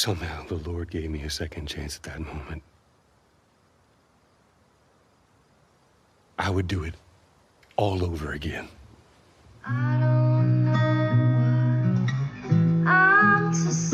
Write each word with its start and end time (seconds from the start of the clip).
somehow 0.00 0.42
the 0.46 0.54
Lord 0.54 0.90
gave 0.90 1.10
me 1.10 1.22
a 1.24 1.30
second 1.30 1.66
chance 1.66 1.94
at 1.96 2.04
that 2.04 2.20
moment, 2.20 2.62
I 6.38 6.48
would 6.48 6.66
do 6.66 6.84
it 6.84 6.94
all 7.76 8.02
over 8.02 8.32
again. 8.32 8.68
I 9.62 9.98
don't 10.00 10.64
know 10.64 10.72
I'm 12.90 13.52
to. 13.52 13.89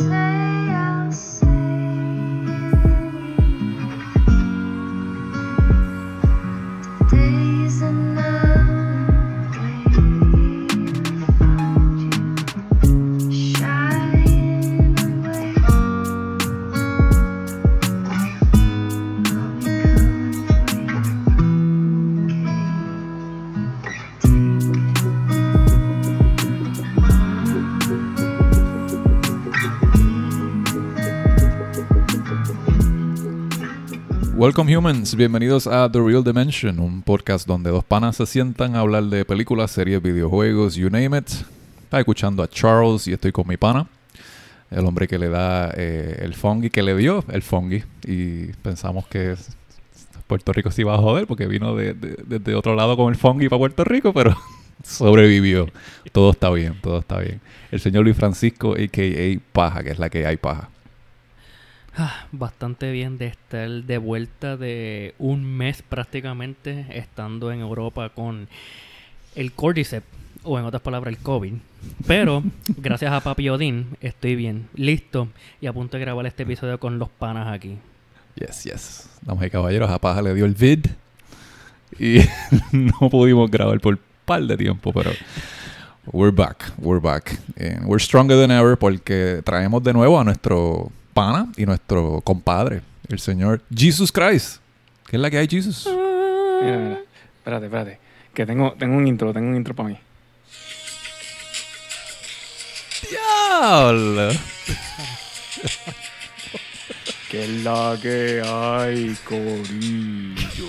Welcome 34.57 34.75
humans, 34.75 35.15
bienvenidos 35.15 35.67
a 35.67 35.93
The 35.93 36.01
Real 36.01 36.25
Dimension, 36.25 36.81
un 36.81 37.03
podcast 37.03 37.47
donde 37.47 37.69
dos 37.69 37.85
panas 37.85 38.17
se 38.17 38.25
sientan 38.25 38.75
a 38.75 38.79
hablar 38.81 39.05
de 39.05 39.27
películas, 39.27 39.71
series, 39.71 40.01
videojuegos, 40.01 40.77
you 40.77 40.89
name 40.89 41.19
it. 41.19 41.29
Está 41.83 41.99
escuchando 41.99 42.43
a 42.43 42.49
Charles 42.49 43.07
y 43.07 43.13
estoy 43.13 43.33
con 43.33 43.47
mi 43.47 43.59
pana, 43.59 43.87
el 44.71 44.87
hombre 44.87 45.09
que 45.09 45.19
le 45.19 45.29
da 45.29 45.71
eh, 45.77 46.21
el 46.23 46.33
fungi, 46.33 46.71
que 46.71 46.83
le 46.83 46.97
dio 46.97 47.23
el 47.29 47.43
fungi. 47.43 47.83
Y 48.07 48.47
pensamos 48.63 49.07
que 49.09 49.35
Puerto 50.27 50.55
Rico 50.55 50.71
se 50.71 50.81
iba 50.81 50.95
a 50.95 50.99
joder 50.99 51.27
porque 51.27 51.47
vino 51.47 51.77
de, 51.77 51.93
de- 51.93 52.17
desde 52.25 52.55
otro 52.55 52.75
lado 52.75 52.97
con 52.97 53.13
el 53.13 53.19
fungi 53.19 53.51
para 53.51 53.59
Puerto 53.59 53.85
Rico, 53.85 54.15
pero 54.15 54.35
sobrevivió. 54.83 55.67
Todo 56.13 56.31
está 56.31 56.49
bien, 56.49 56.81
todo 56.81 57.01
está 57.01 57.19
bien. 57.19 57.43
El 57.71 57.81
señor 57.81 58.05
Luis 58.05 58.17
Francisco, 58.17 58.73
a.k.a. 58.73 59.39
Paja, 59.53 59.83
que 59.83 59.91
es 59.91 59.99
la 59.99 60.09
que 60.09 60.27
hay 60.27 60.39
paja. 60.39 60.71
Ah, 61.99 62.27
bastante 62.31 62.93
bien 62.93 63.17
de 63.17 63.27
estar 63.27 63.71
de 63.71 63.97
vuelta 63.97 64.59
de 64.59 65.15
un 65.19 65.45
mes 65.47 65.81
prácticamente 65.81 66.85
estando 66.91 67.51
en 67.51 67.61
Europa 67.61 68.11
con 68.11 68.49
el 69.35 69.53
Cordyceps 69.53 70.07
o 70.43 70.59
en 70.59 70.67
otras 70.67 70.83
palabras 70.83 71.15
el 71.15 71.23
COVID. 71.23 71.55
Pero 72.07 72.43
gracias 72.77 73.13
a 73.13 73.21
Papi 73.21 73.49
Odín 73.49 73.97
estoy 74.03 74.37
bien, 74.37 74.69
listo 74.75 75.29
y 75.63 75.69
a 75.69 75.73
punto 75.73 75.97
de 75.97 76.03
grabar 76.03 76.27
este 76.27 76.43
episodio 76.43 76.79
con 76.79 76.99
los 76.99 77.09
panas 77.09 77.49
aquí. 77.49 77.79
Yes, 78.35 78.65
yes. 78.65 79.09
Damas 79.23 79.47
y 79.47 79.51
caballeros, 79.51 79.91
a 79.91 79.99
Paja 79.99 80.21
le 80.21 80.35
dio 80.35 80.45
el 80.45 80.53
vid. 80.53 80.87
Y 81.99 82.19
no 82.73 83.09
pudimos 83.09 83.51
grabar 83.51 83.81
por 83.81 83.95
un 83.95 84.01
par 84.27 84.43
de 84.43 84.59
tiempo, 84.59 84.93
pero 84.93 85.13
we're 86.13 86.31
back, 86.31 86.75
we're 86.77 87.01
back. 87.01 87.39
And 87.59 87.87
we're 87.87 88.05
stronger 88.05 88.39
than 88.39 88.51
ever 88.51 88.77
porque 88.77 89.41
traemos 89.43 89.83
de 89.83 89.95
nuevo 89.95 90.21
a 90.21 90.25
nuestro 90.25 90.93
pana 91.17 91.49
y 91.57 91.65
nuestro 91.65 92.21
compadre, 92.21 92.83
el 93.09 93.19
señor 93.19 93.63
Jesus 93.75 94.13
Christ. 94.13 94.59
¿Qué 95.07 95.17
es 95.17 95.23
la 95.23 95.31
que 95.31 95.39
hay, 95.39 95.49
Jesus? 95.49 95.87
Mira, 95.87 96.77
mira. 96.77 96.99
Espérate, 97.39 97.65
espérate. 97.67 97.99
Que 98.35 98.45
tengo, 98.45 98.73
tengo 98.79 98.97
un 98.99 99.07
intro, 99.07 99.33
tengo 99.33 99.49
un 99.49 99.57
intro 99.57 99.75
para 99.75 99.89
mí. 99.89 99.99
¡Diablo! 103.11 104.29
Que 107.31 107.43
es 107.43 107.65
la 107.65 107.99
que 108.01 108.41
hay, 108.45 109.17
Corillo. 109.29 110.69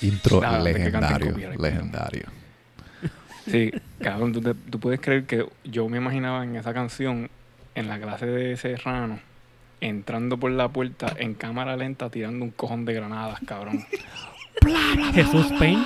Intro 0.00 0.40
Nada, 0.40 0.58
legendario, 0.60 1.36
legendario. 1.58 2.22
Sí, 3.46 3.70
cabrón, 4.00 4.32
¿tú, 4.32 4.40
te- 4.40 4.54
tú 4.54 4.80
puedes 4.80 4.98
creer 5.00 5.24
que 5.26 5.46
yo 5.64 5.86
me 5.90 5.98
imaginaba 5.98 6.42
en 6.44 6.56
esa 6.56 6.72
canción, 6.72 7.28
en 7.76 7.86
la 7.88 8.00
clase 8.00 8.26
de 8.26 8.56
Serrano, 8.56 9.20
entrando 9.80 10.36
por 10.38 10.50
la 10.50 10.68
puerta 10.68 11.14
en 11.18 11.34
cámara 11.34 11.76
lenta 11.76 12.10
tirando 12.10 12.44
un 12.44 12.50
cojón 12.50 12.84
de 12.84 12.94
granadas, 12.94 13.38
cabrón. 13.46 13.84
Jesús 15.14 15.46
Payne. 15.58 15.82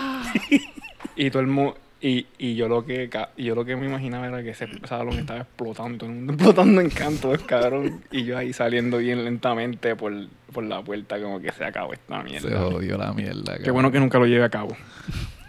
Y 1.17 1.31
todo 1.31 1.41
el 1.43 1.49
mundo... 1.49 1.77
Y, 2.03 2.27
y 2.39 2.55
yo 2.55 2.67
lo 2.67 2.87
que 2.87 3.11
ca- 3.11 3.29
y 3.37 3.45
yo 3.45 3.55
lo 3.55 3.63
que 3.67 3.77
me 3.77 3.85
imaginaba 3.85 4.27
era 4.27 4.43
que 4.43 4.51
ese 4.51 4.67
salón 4.89 5.19
estaba 5.19 5.41
explotando, 5.41 5.99
todo 5.99 6.09
el 6.09 6.17
mundo 6.17 6.33
explotando 6.33 6.81
en 6.81 6.89
cantos, 6.89 7.43
cabrón. 7.43 8.01
Y 8.11 8.25
yo 8.25 8.39
ahí 8.39 8.55
saliendo 8.55 8.97
bien 8.97 9.23
lentamente 9.23 9.95
por, 9.97 10.15
por 10.51 10.65
la 10.65 10.81
puerta, 10.81 11.21
como 11.21 11.41
que 11.41 11.53
se 11.53 11.63
acabó 11.63 11.93
esta 11.93 12.23
mierda. 12.23 12.49
Se 12.49 12.57
jodió 12.57 12.97
la 12.97 13.13
mierda. 13.13 13.59
Qué 13.63 13.71
bueno 13.71 13.91
que 13.93 14.01
nunca 14.01 14.19
lo 14.19 14.25
lleve 14.25 14.45
a 14.45 14.49
cabo. 14.49 14.75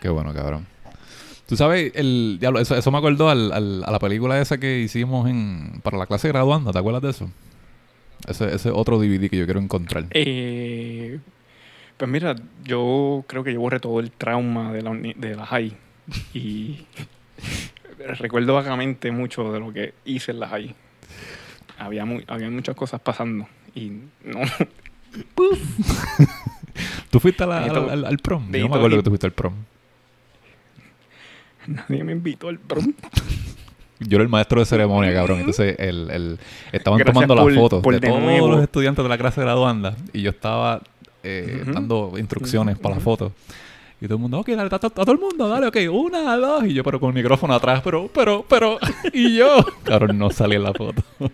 Qué 0.01 0.09
bueno, 0.09 0.33
cabrón. 0.33 0.67
Tú 1.51 1.57
sabes, 1.57 1.91
el 1.95 2.37
diablo, 2.39 2.61
eso, 2.61 2.77
eso 2.77 2.91
me 2.91 2.97
acordó 2.99 3.27
al- 3.29 3.51
al- 3.51 3.83
a 3.83 3.91
la 3.91 3.99
película 3.99 4.39
esa 4.39 4.57
que 4.57 4.79
hicimos 4.79 5.29
en 5.29 5.81
para 5.83 5.97
la 5.97 6.05
clase 6.05 6.29
graduanda, 6.29 6.71
¿te 6.71 6.79
acuerdas 6.79 7.01
de 7.01 7.09
eso? 7.09 7.29
Ese, 8.25 8.55
ese 8.55 8.69
otro 8.71 8.97
DVD 8.99 9.29
que 9.29 9.35
yo 9.35 9.43
quiero 9.43 9.59
encontrar. 9.59 10.05
Eh, 10.11 11.19
pues 11.97 12.09
mira, 12.09 12.35
yo 12.63 13.25
creo 13.27 13.43
que 13.43 13.51
yo 13.51 13.59
borré 13.59 13.81
todo 13.81 13.99
el 13.99 14.11
trauma 14.11 14.71
de 14.71 14.81
la, 14.81 14.91
de 14.93 15.35
la 15.35 15.45
high. 15.45 15.75
Y 16.33 16.85
recuerdo 18.19 18.53
vagamente 18.53 19.11
mucho 19.11 19.51
de 19.51 19.59
lo 19.59 19.73
que 19.73 19.93
hice 20.05 20.31
en 20.31 20.39
la 20.39 20.47
high. 20.47 20.73
Había, 21.77 22.05
mu- 22.05 22.21
había 22.27 22.49
muchas 22.49 22.77
cosas 22.77 23.01
pasando. 23.01 23.45
Y 23.75 23.91
no. 24.23 24.39
¿Tú 27.09 27.19
fuiste 27.19 27.43
a 27.43 27.47
la- 27.47 27.63
Ahí 27.65 27.69
al, 27.69 27.89
al- 27.89 28.05
al 28.05 28.17
prom? 28.19 28.49
Yo 28.51 28.59
no 28.59 28.69
me 28.69 28.75
acuerdo 28.77 28.95
que 28.97 29.03
tú 29.03 29.09
fuiste 29.11 29.27
al 29.27 29.33
prom. 29.33 29.53
Nadie 31.89 32.03
me 32.03 32.11
invitó 32.13 32.49
al 32.49 32.59
prom. 32.59 32.93
Yo 33.99 34.17
era 34.17 34.23
el 34.23 34.29
maestro 34.29 34.59
de 34.59 34.65
ceremonia, 34.65 35.13
cabrón. 35.13 35.39
Entonces, 35.39 35.75
el, 35.77 36.09
el- 36.09 36.39
estaban 36.71 36.97
Gracias 36.97 37.13
tomando 37.13 37.35
las 37.35 37.43
por- 37.43 37.53
fotos 37.53 37.83
por 37.83 37.93
de 37.93 37.99
de 37.99 38.07
todos 38.07 38.21
nuevo. 38.21 38.47
los 38.49 38.63
estudiantes 38.63 39.03
de 39.03 39.09
la 39.09 39.17
clase 39.17 39.41
graduanda. 39.41 39.95
Y 40.11 40.23
yo 40.23 40.31
estaba 40.31 40.81
eh, 41.23 41.63
dando 41.67 42.13
instrucciones 42.17 42.79
para 42.79 42.95
las 42.95 43.03
fotos. 43.03 43.31
Y 44.03 44.05
todo 44.05 44.15
el 44.15 44.21
mundo, 44.21 44.39
ok, 44.39 44.47
dale, 44.49 44.69
a, 44.71 44.73
a- 44.73 44.75
a 44.75 44.79
todo 44.89 45.11
el 45.11 45.19
mundo, 45.19 45.47
dale, 45.47 45.67
ok, 45.67 45.77
una, 45.91 46.35
dos. 46.37 46.65
Y 46.65 46.73
yo, 46.73 46.83
pero 46.83 46.99
con 46.99 47.09
el 47.09 47.15
micrófono 47.15 47.53
atrás, 47.53 47.81
pero, 47.83 48.09
pero, 48.11 48.43
pero. 48.49 48.79
y 49.13 49.37
yo. 49.37 49.63
Cabrón, 49.83 50.17
no 50.17 50.31
salí 50.31 50.55
en 50.55 50.63
la 50.63 50.73
foto. 50.73 51.03
Pues, 51.17 51.31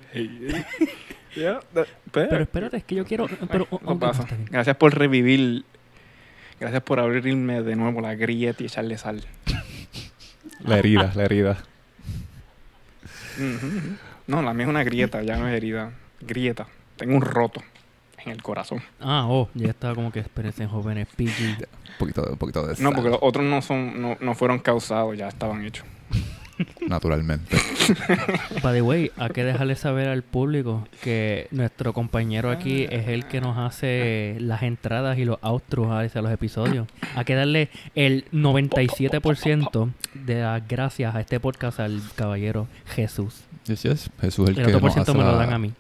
Pero 2.12 2.42
espérate, 2.42 2.78
es 2.78 2.84
que 2.84 2.96
yo 2.96 3.06
quiero... 3.06 3.28
Pero, 3.50 3.68
no 3.86 4.00
pasa. 4.00 4.26
Gracias 4.50 4.76
por 4.76 4.98
revivir. 4.98 5.64
Gracias 6.60 6.82
por 6.82 7.00
abrirme 7.00 7.62
de 7.62 7.76
nuevo 7.76 8.02
la 8.02 8.16
grieta 8.16 8.64
y 8.64 8.66
echarle 8.66 8.98
sal. 8.98 9.24
La 10.60 10.78
herida, 10.78 11.12
la 11.16 11.24
herida. 11.26 11.58
No, 14.26 14.42
la 14.42 14.54
mía 14.54 14.66
es 14.66 14.70
una 14.70 14.84
grieta, 14.84 15.22
ya 15.22 15.38
no 15.38 15.48
es 15.48 15.56
herida. 15.56 15.92
Grieta. 16.22 16.68
Tengo 16.96 17.16
un 17.16 17.22
roto 17.22 17.62
en 18.26 18.32
el 18.32 18.42
corazón. 18.42 18.82
Ah, 19.00 19.26
oh, 19.28 19.50
ya 19.54 19.70
estaba 19.70 19.96
como 19.96 20.12
que 20.12 20.20
espérense 20.20 20.66
jóvenes, 20.66 21.08
PG. 21.16 21.60
Un 21.60 21.98
poquito, 22.00 22.24
un 22.24 22.38
poquito 22.38 22.62
de 22.66 22.70
No, 22.70 22.76
sal, 22.76 22.94
porque 22.96 23.10
los 23.10 23.20
otros 23.22 23.46
no 23.46 23.62
son, 23.62 24.02
no, 24.02 24.18
no 24.20 24.36
fueron 24.36 24.60
causados, 24.60 25.18
ya 25.18 25.28
estaban 25.28 25.64
hechos. 25.64 25.86
Naturalmente. 26.88 27.58
By 28.64 28.74
the 28.74 28.82
way, 28.82 29.12
hay 29.18 29.30
que 29.30 29.44
dejarle 29.44 29.76
saber 29.76 30.08
al 30.08 30.24
público 30.24 30.88
que 31.04 31.48
nuestro 31.52 31.94
compañero 31.94 32.50
aquí 32.52 32.84
es 32.90 33.08
el 33.08 33.26
que 33.26 33.42
nos 33.42 33.58
hace 33.58 34.38
las 34.40 34.64
entradas 34.64 35.18
y 35.18 35.26
los 35.26 35.38
outros 35.42 35.88
hacia 35.92 36.22
los 36.22 36.32
episodios. 36.32 36.88
Hay 37.16 37.26
que 37.26 37.36
darle 37.36 37.70
el 37.96 38.26
97% 38.32 39.92
de 40.14 40.42
las 40.42 40.68
gracias 40.68 41.16
a 41.16 41.22
este 41.22 41.40
podcast 41.40 41.80
al 41.80 42.02
caballero 42.16 42.68
Jesús. 42.88 43.42
Yes, 43.66 43.84
yes. 43.84 44.10
Jesús 44.22 44.50
es 44.50 44.58
el, 44.58 44.64
El 44.64 44.68
que 44.72 44.76
otro 44.76 44.88
nos 44.88 44.98
hace 44.98 45.12
me 45.14 45.20
lo 45.24 45.32
la- 45.34 45.38
dan 45.38 45.54
a 45.54 45.60
mí. 45.60 45.74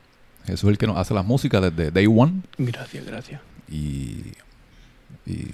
Jesús 0.46 0.64
es 0.66 0.70
el 0.72 0.78
que 0.78 0.88
nos 0.88 0.98
hace 0.98 1.14
la 1.14 1.24
música 1.24 1.60
desde 1.60 1.92
Day 1.92 2.08
One. 2.08 2.42
Gracias, 2.58 3.06
gracias. 3.06 3.42
y, 3.70 4.34
y 5.26 5.48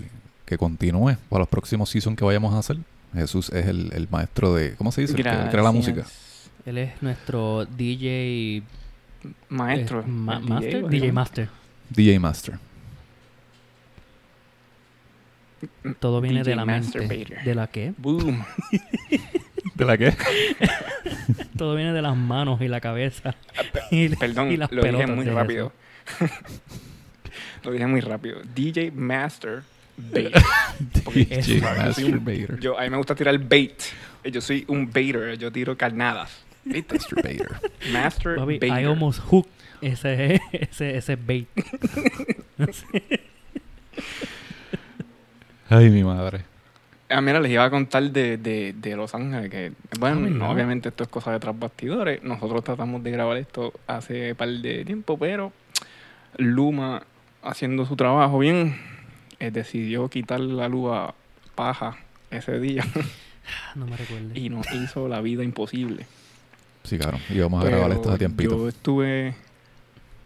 que 0.46 0.58
continúe 0.58 1.16
para 1.30 1.40
los 1.40 1.48
próximos 1.48 1.90
seasons 1.90 2.18
que 2.18 2.26
vayamos 2.26 2.54
a 2.54 2.60
hacer. 2.60 2.78
Jesús 3.14 3.50
es 3.50 3.68
el, 3.68 3.92
el 3.94 4.08
maestro 4.10 4.54
de, 4.56 4.76
¿cómo 4.76 4.92
se 4.92 5.02
dice? 5.02 5.14
El 5.14 5.18
que 5.18 5.24
crea 5.24 5.64
la 5.64 5.72
música. 5.72 6.06
Él 6.66 6.78
es 6.78 7.02
nuestro 7.02 7.66
DJ... 7.66 8.58
eh, 8.58 8.64
Maestro. 9.50 10.04
ma- 10.06 10.40
master, 10.40 10.84
¿o 10.86 10.88
DJ? 10.90 11.12
Master. 11.12 11.50
DJ 11.90 12.20
Master. 12.20 12.60
Todo 16.00 16.20
viene 16.22 16.40
DJ 16.40 16.50
de 16.52 16.56
la 16.56 16.66
mente. 16.66 17.00
¿De 17.46 17.56
la 17.56 17.68
qué? 17.68 17.94
Boom. 17.98 18.44
¿De 19.76 19.86
la 19.86 19.98
qué? 19.98 20.14
Todo 21.58 21.76
viene 21.76 21.94
de 21.94 22.02
las 22.02 22.16
manos 22.18 22.62
y 22.62 22.68
la 22.68 22.82
cabeza. 22.82 23.36
y, 23.92 24.10
Perdón, 24.10 24.52
y 24.52 24.58
las 24.58 24.72
lo 24.72 24.84
dije 24.84 25.08
muy 25.08 25.26
rápido. 25.26 25.72
lo 27.64 27.72
dije 27.72 27.88
muy 27.88 28.02
rápido. 28.02 28.40
DJ 28.54 28.92
Master 28.92 29.64
Bait. 29.98 30.34
Porque 31.04 31.26
DJ 31.26 31.40
Eso. 31.40 31.52
yo 31.54 31.60
soy 31.94 32.04
un- 32.06 32.12
Masturbator. 32.12 32.60
Yo, 32.60 32.80
a 32.80 32.84
mí 32.84 32.90
me 32.90 32.98
gusta 32.98 33.16
tirar 33.16 33.38
bait. 33.40 33.74
Yo 34.32 34.42
soy 34.42 34.64
un 34.68 34.92
baiter. 34.92 35.38
Yo 35.38 35.52
tiro 35.52 35.78
carnadas. 35.78 36.44
¿Viste? 36.66 36.96
Masturbator. 36.96 37.60
Master 37.92 38.36
Papi, 38.38 38.56
I 38.56 38.60
Bader. 38.60 38.86
almost 38.88 39.20
hook 39.20 39.48
ese, 39.82 40.40
ese, 40.52 40.98
ese 40.98 41.16
bait. 41.16 41.48
Ay, 45.70 45.90
mi 45.90 46.04
madre. 46.04 46.42
Ah, 47.10 47.22
mira, 47.22 47.40
les 47.40 47.52
iba 47.52 47.64
a 47.64 47.70
contar 47.70 48.04
de, 48.04 48.38
de, 48.38 48.74
de 48.74 48.96
Los 48.96 49.14
Ángeles, 49.14 49.50
que, 49.50 49.72
bueno, 50.00 50.46
Ah, 50.46 50.50
obviamente 50.52 50.90
esto 50.90 51.04
es 51.04 51.10
cosa 51.10 51.32
de 51.32 51.40
tras 51.40 51.58
bastidores. 51.58 52.24
Nosotros 52.24 52.64
tratamos 52.64 53.04
de 53.04 53.12
grabar 53.12 53.38
esto 53.38 53.74
hace 53.88 54.32
un 54.32 54.38
par 54.38 54.50
de 54.50 54.84
tiempo, 54.86 55.18
pero 55.18 55.52
Luma, 56.38 57.04
haciendo 57.44 57.86
su 57.86 57.96
trabajo 57.96 58.40
bien, 58.40 58.76
eh, 59.44 59.52
decidió 59.52 60.08
quitar 60.08 60.40
la 60.40 60.70
luz 60.70 60.92
a 60.94 61.14
paja 61.54 61.98
ese 62.32 62.60
día 62.60 62.86
No 63.76 63.86
me 63.86 63.98
recuerdo. 63.98 64.30
y 64.34 64.50
nos 64.50 64.72
hizo 64.72 65.10
la 65.10 65.20
vida 65.20 65.44
imposible. 65.44 66.06
Sí, 66.84 66.98
claro. 66.98 67.20
Y 67.30 67.40
vamos 67.40 67.64
a 67.64 67.68
grabar 67.68 67.92
esto 67.92 68.12
a 68.12 68.18
tiempito. 68.18 68.58
Yo 68.58 68.70
estuve, 68.70 69.36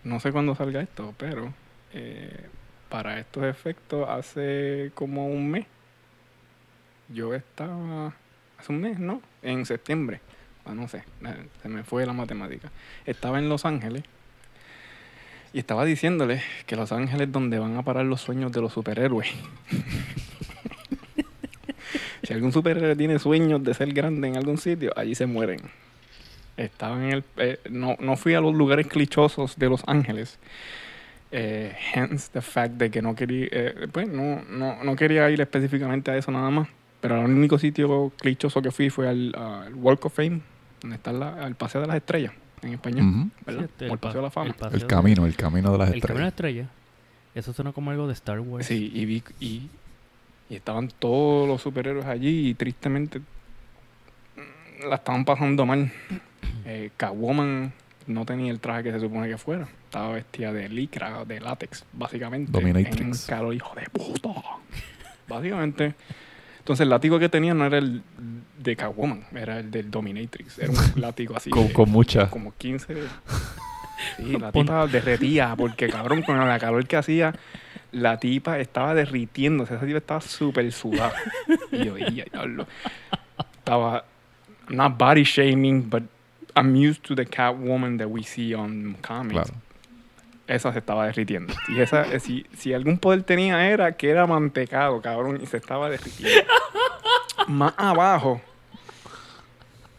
no 0.03 0.19
sé 0.19 0.31
cuándo 0.31 0.53
salga 0.53 0.81
esto, 0.81 1.15
pero 1.17 1.51
eh, 1.93 2.45
para 2.89 3.19
estos 3.19 3.43
efectos 3.45 4.07
hace 4.07 4.91
como 4.93 5.27
un 5.27 5.49
mes. 5.49 5.65
Yo 7.09 7.33
estaba, 7.33 8.13
hace 8.59 8.71
un 8.71 8.81
mes, 8.81 8.99
¿no? 8.99 9.21
En 9.41 9.65
septiembre. 9.65 10.21
Ah, 10.63 10.75
no 10.75 10.87
sé, 10.87 11.03
eh, 11.25 11.47
se 11.63 11.69
me 11.69 11.83
fue 11.83 12.05
la 12.05 12.13
matemática. 12.13 12.69
Estaba 13.05 13.39
en 13.39 13.49
Los 13.49 13.65
Ángeles 13.65 14.03
y 15.53 15.59
estaba 15.59 15.85
diciéndole 15.85 16.41
que 16.65 16.75
Los 16.75 16.91
Ángeles 16.91 17.27
es 17.27 17.31
donde 17.31 17.59
van 17.59 17.77
a 17.77 17.83
parar 17.83 18.05
los 18.05 18.21
sueños 18.21 18.51
de 18.51 18.61
los 18.61 18.73
superhéroes. 18.73 19.27
si 22.23 22.33
algún 22.33 22.51
superhéroe 22.51 22.95
tiene 22.95 23.19
sueños 23.19 23.63
de 23.63 23.73
ser 23.73 23.93
grande 23.93 24.27
en 24.27 24.37
algún 24.37 24.57
sitio, 24.57 24.91
allí 24.95 25.15
se 25.15 25.25
mueren. 25.25 25.59
Estaba 26.57 27.03
en 27.03 27.11
el. 27.11 27.23
eh, 27.37 27.59
no, 27.69 27.95
no 27.99 28.17
fui 28.17 28.33
a 28.33 28.41
los 28.41 28.53
lugares 28.53 28.87
clichosos 28.87 29.57
de 29.57 29.69
Los 29.69 29.83
Ángeles. 29.87 30.39
Eh, 31.31 31.75
hence 31.93 32.29
the 32.31 32.41
fact 32.41 32.73
de 32.73 32.89
que 32.89 33.01
no 33.01 33.15
quería. 33.15 33.47
eh, 33.51 33.87
pues 33.91 34.07
no, 34.07 34.43
no, 34.49 34.83
no 34.83 34.95
quería 34.95 35.29
ir 35.29 35.39
específicamente 35.39 36.11
a 36.11 36.17
eso 36.17 36.31
nada 36.31 36.49
más. 36.49 36.67
Pero 36.99 37.23
el 37.23 37.31
único 37.31 37.59
sitio 37.59 38.11
clichoso 38.17 38.61
que 38.61 38.71
fui 38.71 38.89
fue 38.89 39.07
al, 39.07 39.33
al 39.35 39.75
Walk 39.75 40.05
of 40.05 40.15
Fame, 40.15 40.41
donde 40.81 40.95
está 40.95 41.11
el 41.45 41.55
Paseo 41.55 41.81
de 41.81 41.87
las 41.87 41.97
Estrellas, 41.97 42.33
en 42.61 42.73
español. 42.73 43.31
¿verdad? 43.45 43.59
Sí, 43.61 43.65
este, 43.65 43.85
el 43.85 43.91
pa- 43.91 43.97
Paseo 43.97 44.21
de 44.21 44.25
la 44.27 44.31
Fama. 44.31 44.53
paseo 44.53 44.73
El 44.75 44.79
de- 44.81 44.87
camino, 44.87 45.25
el 45.25 45.35
camino 45.35 45.71
de 45.71 45.77
las 45.77 45.91
El 45.91 46.01
camino 46.01 46.17
de 46.19 46.23
la 46.23 46.27
estrellas. 46.29 46.65
estrella. 46.67 46.69
Eso 47.35 47.53
suena 47.53 47.71
como 47.71 47.91
algo 47.91 48.07
de 48.07 48.13
Star 48.13 48.39
Wars. 48.39 48.65
Sí, 48.65 48.91
y 48.93 49.05
vi. 49.05 49.23
Y, 49.39 49.69
y 50.49 50.55
estaban 50.55 50.87
todos 50.99 51.47
los 51.47 51.61
superhéroes 51.61 52.05
allí 52.05 52.49
y 52.49 52.53
tristemente 52.55 53.19
mm, 53.19 54.89
la 54.89 54.95
estaban 54.95 55.25
pasando 55.25 55.65
mal. 55.65 55.91
Eh, 56.69 56.91
Catwoman 56.97 57.71
no 58.07 58.25
tenía 58.25 58.51
el 58.51 58.59
traje 58.59 58.83
que 58.83 58.91
se 58.91 58.99
supone 58.99 59.27
que 59.29 59.37
fuera. 59.37 59.67
Estaba 59.85 60.09
vestida 60.13 60.51
de 60.51 60.67
licra, 60.67 61.23
de 61.23 61.39
látex, 61.39 61.85
básicamente. 61.93 62.51
Dominatrix. 62.51 62.99
En 62.99 63.07
un 63.07 63.17
calor, 63.25 63.53
hijo 63.53 63.73
de 63.75 63.83
puta. 63.89 64.29
Básicamente. 65.29 65.95
Entonces 66.67 66.83
el 66.83 66.89
látigo 66.89 67.17
que 67.17 67.29
tenía 67.29 67.53
no 67.53 67.65
era 67.65 67.77
el 67.77 68.01
de 68.61 68.75
Catwoman, 68.75 69.23
era 69.33 69.57
el 69.59 69.71
del 69.71 69.89
Dominatrix. 69.89 70.59
Era 70.59 70.71
un 70.71 70.77
látigo 71.01 71.37
así. 71.37 71.49
Con, 71.49 71.67
de- 71.69 71.73
con 71.73 71.89
mucha. 71.89 72.29
como 72.29 72.53
15. 72.57 72.93
Sí, 74.17 74.37
la 74.37 74.51
tipa 74.51 74.85
derretía, 74.85 75.55
porque 75.57 75.87
cabrón, 75.89 76.21
con 76.21 76.37
la 76.37 76.59
calor 76.59 76.85
que 76.85 76.97
hacía, 76.97 77.33
la 77.91 78.19
tipa 78.19 78.59
estaba 78.59 78.93
derritiéndose. 78.93 79.73
Esa 79.73 79.85
tipa 79.87 79.97
estaba 79.97 80.21
súper 80.21 80.71
sudada. 80.71 81.13
Y 81.71 81.85
yo, 81.85 81.97
"Ya, 81.97 82.23
diablo". 82.25 82.67
Estaba, 83.57 84.05
not 84.69 84.97
body 84.99 85.23
shaming, 85.23 85.89
but 85.89 86.03
I'm 86.55 86.75
used 86.75 87.01
to 87.07 87.15
the 87.15 87.25
Catwoman 87.25 87.97
that 87.97 88.07
we 88.07 88.21
see 88.23 88.53
on 88.53 88.97
comics. 89.01 89.49
Claro. 89.49 89.53
Esa 90.47 90.71
se 90.71 90.79
estaba 90.79 91.05
derritiendo. 91.05 91.53
Y 91.67 91.79
esa, 91.79 92.03
eh, 92.03 92.19
si, 92.19 92.45
si 92.55 92.73
algún 92.73 92.97
poder 92.97 93.23
tenía, 93.23 93.69
era 93.69 93.91
que 93.93 94.09
era 94.09 94.25
mantecado, 94.25 95.01
cabrón, 95.01 95.39
y 95.41 95.45
se 95.45 95.57
estaba 95.57 95.89
derritiendo. 95.89 96.43
Más 97.47 97.73
abajo, 97.77 98.41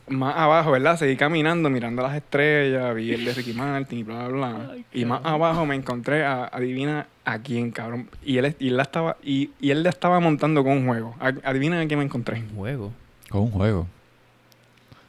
más 0.08 0.36
abajo, 0.36 0.72
¿verdad? 0.72 0.96
Seguí 0.96 1.16
caminando, 1.16 1.70
mirando 1.70 2.02
las 2.02 2.16
estrellas, 2.16 2.94
vi 2.94 3.12
el 3.12 3.24
de 3.24 3.34
Ricky 3.34 3.52
Martin 3.52 3.98
y 3.98 4.02
bla, 4.02 4.28
bla, 4.28 4.36
bla. 4.36 4.70
Ay, 4.72 4.84
y 4.92 5.04
más 5.04 5.20
abajo 5.24 5.66
me 5.66 5.74
encontré 5.74 6.24
a, 6.24 6.44
adivina 6.44 7.06
a 7.24 7.38
quién, 7.40 7.70
cabrón. 7.70 8.08
Y 8.24 8.38
él, 8.38 8.56
y 8.58 8.68
él 8.68 8.76
la 8.76 8.82
estaba, 8.84 9.16
y, 9.22 9.50
y 9.60 9.70
él 9.70 9.82
la 9.82 9.90
estaba 9.90 10.20
montando 10.20 10.62
con 10.64 10.72
un 10.72 10.86
juego. 10.86 11.14
Adivina 11.20 11.80
a 11.80 11.86
quién 11.86 11.98
me 11.98 12.04
encontré. 12.04 12.40
Un 12.40 12.56
juego. 12.56 12.92
Con 13.28 13.42
un 13.42 13.50
juego. 13.50 13.86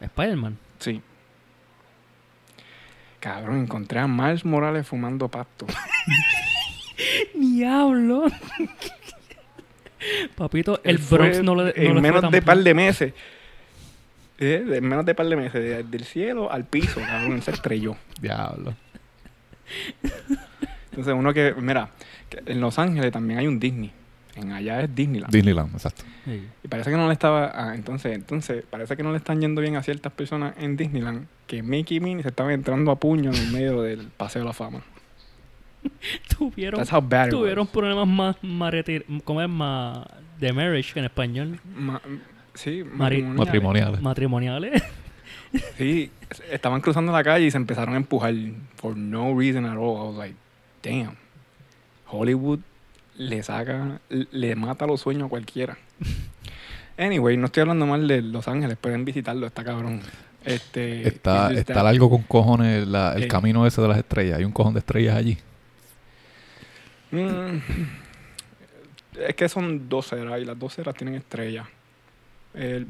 Spider-Man. 0.01 0.57
Sí. 0.79 1.01
Cabrón, 3.19 3.61
encontré 3.61 3.99
a 3.99 4.07
Miles 4.07 4.45
Morales 4.45 4.87
fumando 4.87 5.27
pasto. 5.27 5.65
Diablo. 7.33 8.25
Papito, 10.35 10.79
el 10.83 10.95
Él 10.97 11.01
Bronx 11.09 11.43
no 11.43 11.55
le, 11.55 11.63
no 11.63 11.69
en 11.75 11.91
fue 11.93 12.01
menos 12.01 12.21
tan 12.21 12.31
de 12.31 12.41
par 12.41 12.57
de 12.57 12.73
meses. 12.73 13.13
Eh, 14.37 14.63
de 14.65 14.79
menos 14.81 15.05
de 15.05 15.13
par 15.15 15.27
de 15.27 15.35
meses, 15.35 15.53
de- 15.61 15.83
del 15.83 16.05
cielo 16.05 16.49
al 16.51 16.63
piso, 16.65 17.01
cabrón, 17.01 17.41
se 17.41 17.51
estrelló. 17.51 17.97
Diablo. 18.21 18.73
Entonces 20.91 21.13
uno 21.13 21.33
que, 21.33 21.53
mira, 21.57 21.89
que 22.29 22.41
en 22.45 22.61
Los 22.61 22.79
Ángeles 22.79 23.11
también 23.11 23.39
hay 23.39 23.47
un 23.47 23.59
Disney. 23.59 23.91
En 24.35 24.51
allá 24.51 24.81
es 24.81 24.95
Disneyland. 24.95 25.33
Disneyland, 25.33 25.73
exacto. 25.73 26.03
Sí. 26.25 26.47
y 26.63 26.67
parece 26.67 26.91
que 26.91 26.97
no 26.97 27.07
le 27.07 27.13
estaba, 27.13 27.51
ah, 27.53 27.75
entonces, 27.75 28.13
entonces, 28.15 28.63
parece 28.69 28.95
que 28.95 29.03
no 29.03 29.11
le 29.11 29.17
están 29.17 29.41
yendo 29.41 29.61
bien 29.61 29.75
a 29.75 29.83
ciertas 29.83 30.13
personas 30.13 30.53
en 30.59 30.77
Disneyland 30.77 31.27
que 31.47 31.61
Mickey 31.63 31.97
y 31.97 31.99
Minnie 31.99 32.21
se 32.23 32.29
estaban 32.29 32.51
entrando 32.53 32.91
a 32.91 32.95
puño 32.99 33.31
en 33.31 33.35
el 33.37 33.51
medio 33.51 33.81
del 33.81 34.07
Paseo 34.15 34.41
de 34.43 34.45
la 34.47 34.53
Fama. 34.53 34.81
Tuvieron, 36.37 36.79
That's 36.79 36.91
how 36.93 37.01
bad 37.01 37.27
it 37.27 37.31
tuvieron 37.31 37.65
was. 37.65 37.69
problemas 37.73 38.07
más, 38.07 38.35
más, 38.43 38.73
retir- 38.73 39.05
¿cómo 39.23 39.41
es? 39.41 39.49
más 39.49 40.05
de 40.39 40.53
marriage 40.53 40.97
en 40.99 41.05
español. 41.05 41.59
Ma- 41.75 42.01
sí, 42.53 42.83
Mari- 42.83 43.23
matrimoniales. 43.23 44.01
Matrimoniales. 44.01 44.01
Matrimoniales. 44.01 44.83
Sí, 45.79 46.11
estaban 46.51 46.79
cruzando 46.79 47.11
la 47.11 47.23
calle 47.23 47.47
y 47.47 47.49
se 47.51 47.57
empezaron 47.57 47.95
a 47.95 47.97
empujar 47.97 48.35
for 48.75 48.95
no 48.95 49.35
reason 49.35 49.65
at 49.65 49.77
all. 49.77 49.97
I 49.97 50.07
was 50.09 50.15
like, 50.17 50.35
damn. 50.83 51.15
Hollywood 52.05 52.59
le 53.19 53.43
saca, 53.43 53.99
le 54.09 54.55
mata 54.55 54.87
los 54.87 55.01
sueños 55.01 55.25
a 55.27 55.29
cualquiera. 55.29 55.77
Anyway, 56.97 57.37
no 57.37 57.45
estoy 57.45 57.61
hablando 57.61 57.85
mal 57.85 58.07
de 58.07 58.21
Los 58.21 58.47
Ángeles, 58.47 58.77
pueden 58.79 59.05
visitarlo, 59.05 59.45
está 59.45 59.63
cabrón. 59.63 60.01
Este, 60.45 61.05
Está, 61.07 61.51
está 61.51 61.83
largo 61.83 62.09
con 62.09 62.23
cojones 62.23 62.87
la- 62.87 63.13
el 63.13 63.23
Eh. 63.23 63.27
camino 63.27 63.67
ese 63.67 63.81
de 63.81 63.87
las 63.89 63.97
estrellas. 63.97 64.37
Hay 64.39 64.45
un 64.45 64.51
cojón 64.53 64.73
de 64.73 64.79
estrellas 64.79 65.15
allí. 65.17 65.37
Mm, 67.11 67.57
es 69.27 69.35
que 69.35 69.49
son 69.49 69.89
dos 69.89 70.13
eras 70.13 70.39
y 70.41 70.45
las 70.45 70.57
dos 70.57 70.77
eras 70.79 70.95
tienen 70.95 71.15
estrellas. 71.15 71.67
El-. 72.53 72.87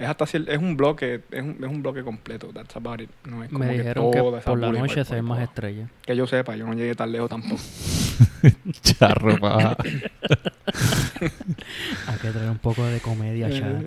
Es 0.00 0.08
hasta 0.08 0.24
es 0.24 0.58
un 0.58 0.76
bloque, 0.78 1.20
es 1.30 1.42
un, 1.42 1.50
es 1.62 1.68
un 1.70 1.82
bloque 1.82 2.02
completo, 2.02 2.48
that's 2.54 2.74
about 2.74 3.00
it. 3.02 3.10
No 3.26 3.44
es 3.44 3.50
como 3.50 3.64
Me 3.64 3.70
que 3.72 3.78
dijeron 3.78 4.10
que 4.10 4.18
toda 4.18 4.38
esa 4.40 4.50
por 4.50 4.58
la 4.58 4.72
noche 4.72 5.04
se 5.04 5.14
ven 5.14 5.24
más 5.26 5.40
estrellas. 5.42 5.90
Que 6.06 6.16
yo 6.16 6.26
sepa, 6.26 6.56
yo 6.56 6.66
no 6.66 6.72
llegué 6.72 6.94
tan 6.94 7.12
lejos 7.12 7.28
tampoco. 7.28 7.60
Charro, 8.82 9.38
paja. 9.38 9.76
Hay 12.06 12.18
que 12.22 12.30
traer 12.30 12.50
un 12.50 12.58
poco 12.58 12.84
de 12.84 13.00
comedia, 13.00 13.48
Eh, 13.48 13.60
Chara. 13.60 13.80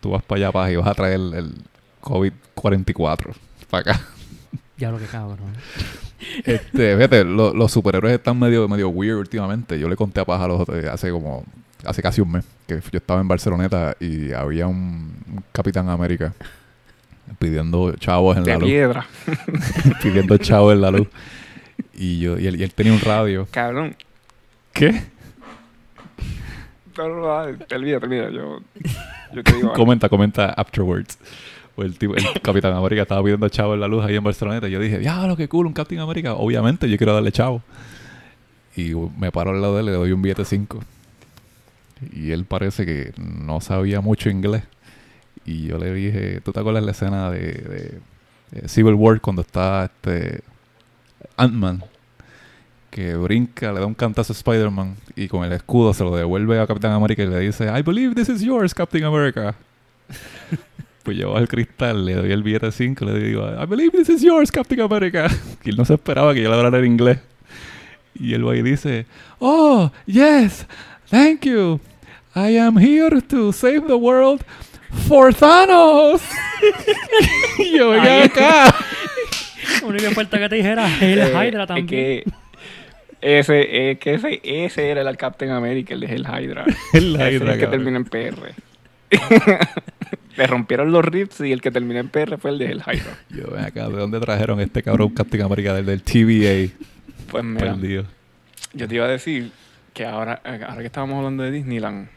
Tú 0.00 0.10
vas 0.10 0.22
para 0.22 0.38
allá, 0.40 0.52
paja, 0.52 0.72
y 0.72 0.76
vas 0.76 0.88
a 0.88 0.94
traer 0.94 1.14
el, 1.14 1.34
el 1.34 1.54
COVID-44 2.02 3.34
para 3.70 3.92
acá. 3.92 4.00
Ya 4.78 4.90
lo 4.90 4.98
que 4.98 5.04
cabrón. 5.06 5.52
Este, 6.44 6.96
fíjate, 6.96 7.24
lo- 7.24 7.52
los 7.54 7.70
superhéroes 7.70 8.14
están 8.14 8.38
medio, 8.38 8.66
medio 8.68 8.88
weird 8.88 9.18
últimamente. 9.18 9.78
Yo 9.78 9.88
le 9.88 9.96
conté 9.96 10.20
a 10.20 10.24
Paja 10.24 10.48
los 10.48 10.60
otros- 10.62 10.84
hace 10.86 11.10
como, 11.10 11.44
hace 11.84 12.02
casi 12.02 12.20
un 12.20 12.32
mes, 12.32 12.44
que 12.66 12.80
yo 12.80 12.98
estaba 12.98 13.20
en 13.20 13.28
Barceloneta 13.28 13.96
y 14.00 14.32
había 14.32 14.66
un, 14.66 15.14
un 15.32 15.44
Capitán 15.52 15.88
América 15.88 16.32
pidiendo 17.38 17.92
chavos 17.96 18.36
en 18.36 18.44
de 18.44 18.52
la 18.52 18.58
luz. 18.58 18.68
piedra. 18.68 19.06
pidiendo 20.02 20.36
chavos 20.38 20.74
en 20.74 20.80
la 20.80 20.90
luz. 20.90 21.08
Y 21.94 22.18
yo, 22.18 22.38
y 22.38 22.46
él, 22.46 22.60
y 22.60 22.62
él 22.62 22.72
tenía 22.74 22.92
un 22.92 23.00
radio. 23.00 23.46
Cabrón. 23.50 23.96
¿Qué? 24.72 25.02
No, 26.98 27.08
no, 27.08 27.46
no, 27.46 27.56
te 27.66 27.74
olvida, 27.74 28.00
te 28.00 28.06
olvida. 28.06 28.30
Yo, 28.30 28.60
yo 29.32 29.42
te 29.42 29.52
digo. 29.52 29.72
Comenta, 29.72 30.08
comenta 30.08 30.50
afterwards. 30.50 31.18
Pues 31.74 31.88
el, 31.88 31.98
tipo, 31.98 32.14
el 32.14 32.24
Capitán 32.42 32.74
América 32.74 33.02
estaba 33.02 33.22
pidiendo 33.22 33.48
chavo 33.48 33.74
en 33.74 33.80
la 33.80 33.88
luz 33.88 34.04
ahí 34.04 34.16
en 34.16 34.24
Barceloneta. 34.24 34.68
Y 34.68 34.72
yo 34.72 34.80
dije, 34.80 34.98
diablo, 34.98 35.36
qué 35.36 35.48
cool, 35.48 35.66
un 35.66 35.72
Capitán 35.72 36.02
América. 36.04 36.34
Obviamente, 36.34 36.90
yo 36.90 36.96
quiero 36.98 37.14
darle 37.14 37.32
chavo. 37.32 37.62
Y 38.76 38.92
me 39.18 39.32
paro 39.32 39.50
al 39.50 39.60
lado 39.60 39.74
de 39.74 39.80
él, 39.80 39.86
le 39.86 39.92
doy 39.92 40.12
un 40.12 40.20
billete 40.20 40.44
5. 40.44 40.80
Y 42.14 42.30
él 42.32 42.44
parece 42.44 42.86
que 42.86 43.12
no 43.18 43.60
sabía 43.60 44.00
mucho 44.00 44.30
inglés. 44.30 44.62
Y 45.44 45.66
yo 45.66 45.78
le 45.78 45.92
dije, 45.92 46.40
¿tú 46.42 46.52
te 46.52 46.60
acuerdas 46.60 46.84
la 46.84 46.90
escena 46.92 47.30
de, 47.30 47.40
de- 47.40 48.00
de 48.60 48.68
Civil 48.68 48.94
War 48.94 49.20
cuando 49.20 49.42
está 49.42 49.84
este 49.84 50.42
Ant-Man? 51.36 51.82
Que 52.90 53.14
brinca, 53.14 53.72
le 53.72 53.80
da 53.80 53.86
un 53.86 53.94
cantazo 53.94 54.32
a 54.32 54.36
Spider-Man 54.36 54.96
y 55.14 55.28
con 55.28 55.44
el 55.44 55.52
escudo 55.52 55.94
se 55.94 56.02
lo 56.02 56.14
devuelve 56.16 56.58
a 56.60 56.66
Capitán 56.66 56.92
América 56.92 57.22
y 57.22 57.26
le 57.28 57.38
dice, 57.38 57.66
I 57.66 57.82
believe 57.82 58.14
this 58.14 58.28
is 58.28 58.40
yours, 58.42 58.74
Captain 58.74 59.04
America. 59.04 59.54
Pues 61.02 61.18
bajo 61.18 61.38
el 61.38 61.48
cristal, 61.48 62.04
le 62.04 62.12
doy 62.14 62.30
el 62.30 62.42
billete 62.42 62.70
5 62.70 63.04
le 63.06 63.18
digo, 63.18 63.48
I 63.50 63.64
believe 63.64 63.90
this 63.96 64.10
is 64.10 64.20
yours, 64.20 64.52
Captain 64.52 64.80
America. 64.82 65.28
Y 65.64 65.70
él 65.70 65.76
no 65.76 65.84
se 65.86 65.94
esperaba 65.94 66.34
que 66.34 66.42
yo 66.42 66.50
le 66.50 66.56
hablara 66.56 66.78
en 66.78 66.84
inglés. 66.84 67.18
Y 68.14 68.34
él 68.34 68.46
va 68.46 68.54
y 68.54 68.60
dice, 68.62 69.06
Oh, 69.38 69.90
yes, 70.04 70.66
thank 71.10 71.46
you. 71.46 71.80
I 72.34 72.56
am 72.58 72.76
here 72.78 73.20
to 73.20 73.52
save 73.52 73.86
the 73.86 73.96
world 73.96 74.42
for 75.08 75.34
Thanos. 75.34 76.22
y 77.58 77.76
yo, 77.78 77.90
ven 77.90 78.00
Ahí. 78.00 78.22
acá. 78.22 78.74
Único 79.82 80.04
que 80.08 80.14
falta 80.14 80.38
que 80.38 80.48
te 80.48 80.54
dijera 80.56 80.86
el 81.00 81.18
Eh, 81.18 81.32
Hydra 81.32 81.62
es 81.62 81.68
también. 81.68 81.86
que 81.86 82.24
ese, 83.20 83.90
es 83.90 83.98
que 83.98 84.14
ese, 84.14 84.40
ese 84.44 84.88
era 84.90 85.02
el 85.08 85.16
Captain 85.16 85.50
America, 85.50 85.92
el 85.94 86.00
de 86.00 86.06
el 86.06 86.22
Hydra. 86.26 86.64
El 86.92 87.16
Ese 87.16 87.26
es 87.36 87.42
Hydra, 87.42 87.54
el 87.54 87.60
que 87.60 87.66
termina 87.66 87.96
en 87.98 88.04
PR. 88.04 88.54
Le 90.36 90.46
rompieron 90.46 90.90
los 90.92 91.04
rips 91.04 91.40
y 91.40 91.52
el 91.52 91.60
que 91.60 91.70
terminó 91.70 91.98
en 92.00 92.08
PR 92.08 92.38
fue 92.38 92.52
el 92.52 92.58
de 92.58 92.66
el 92.70 92.78
Hydra. 92.78 93.18
Yo, 93.28 93.50
ven 93.50 93.64
acá, 93.64 93.88
¿de 93.88 93.96
dónde 93.96 94.20
trajeron 94.20 94.60
este 94.60 94.82
cabrón 94.82 95.10
Captain 95.10 95.42
America? 95.42 95.74
Del, 95.74 95.84
del 95.86 96.02
TVA. 96.02 96.72
Pues 97.30 97.44
mira, 97.44 97.72
Perdido. 97.74 98.04
yo 98.72 98.88
te 98.88 98.94
iba 98.94 99.04
a 99.04 99.08
decir 99.08 99.50
que 99.92 100.06
ahora, 100.06 100.40
ahora 100.44 100.78
que 100.78 100.86
estábamos 100.86 101.18
hablando 101.18 101.42
de 101.42 101.50
Disneyland, 101.50 102.08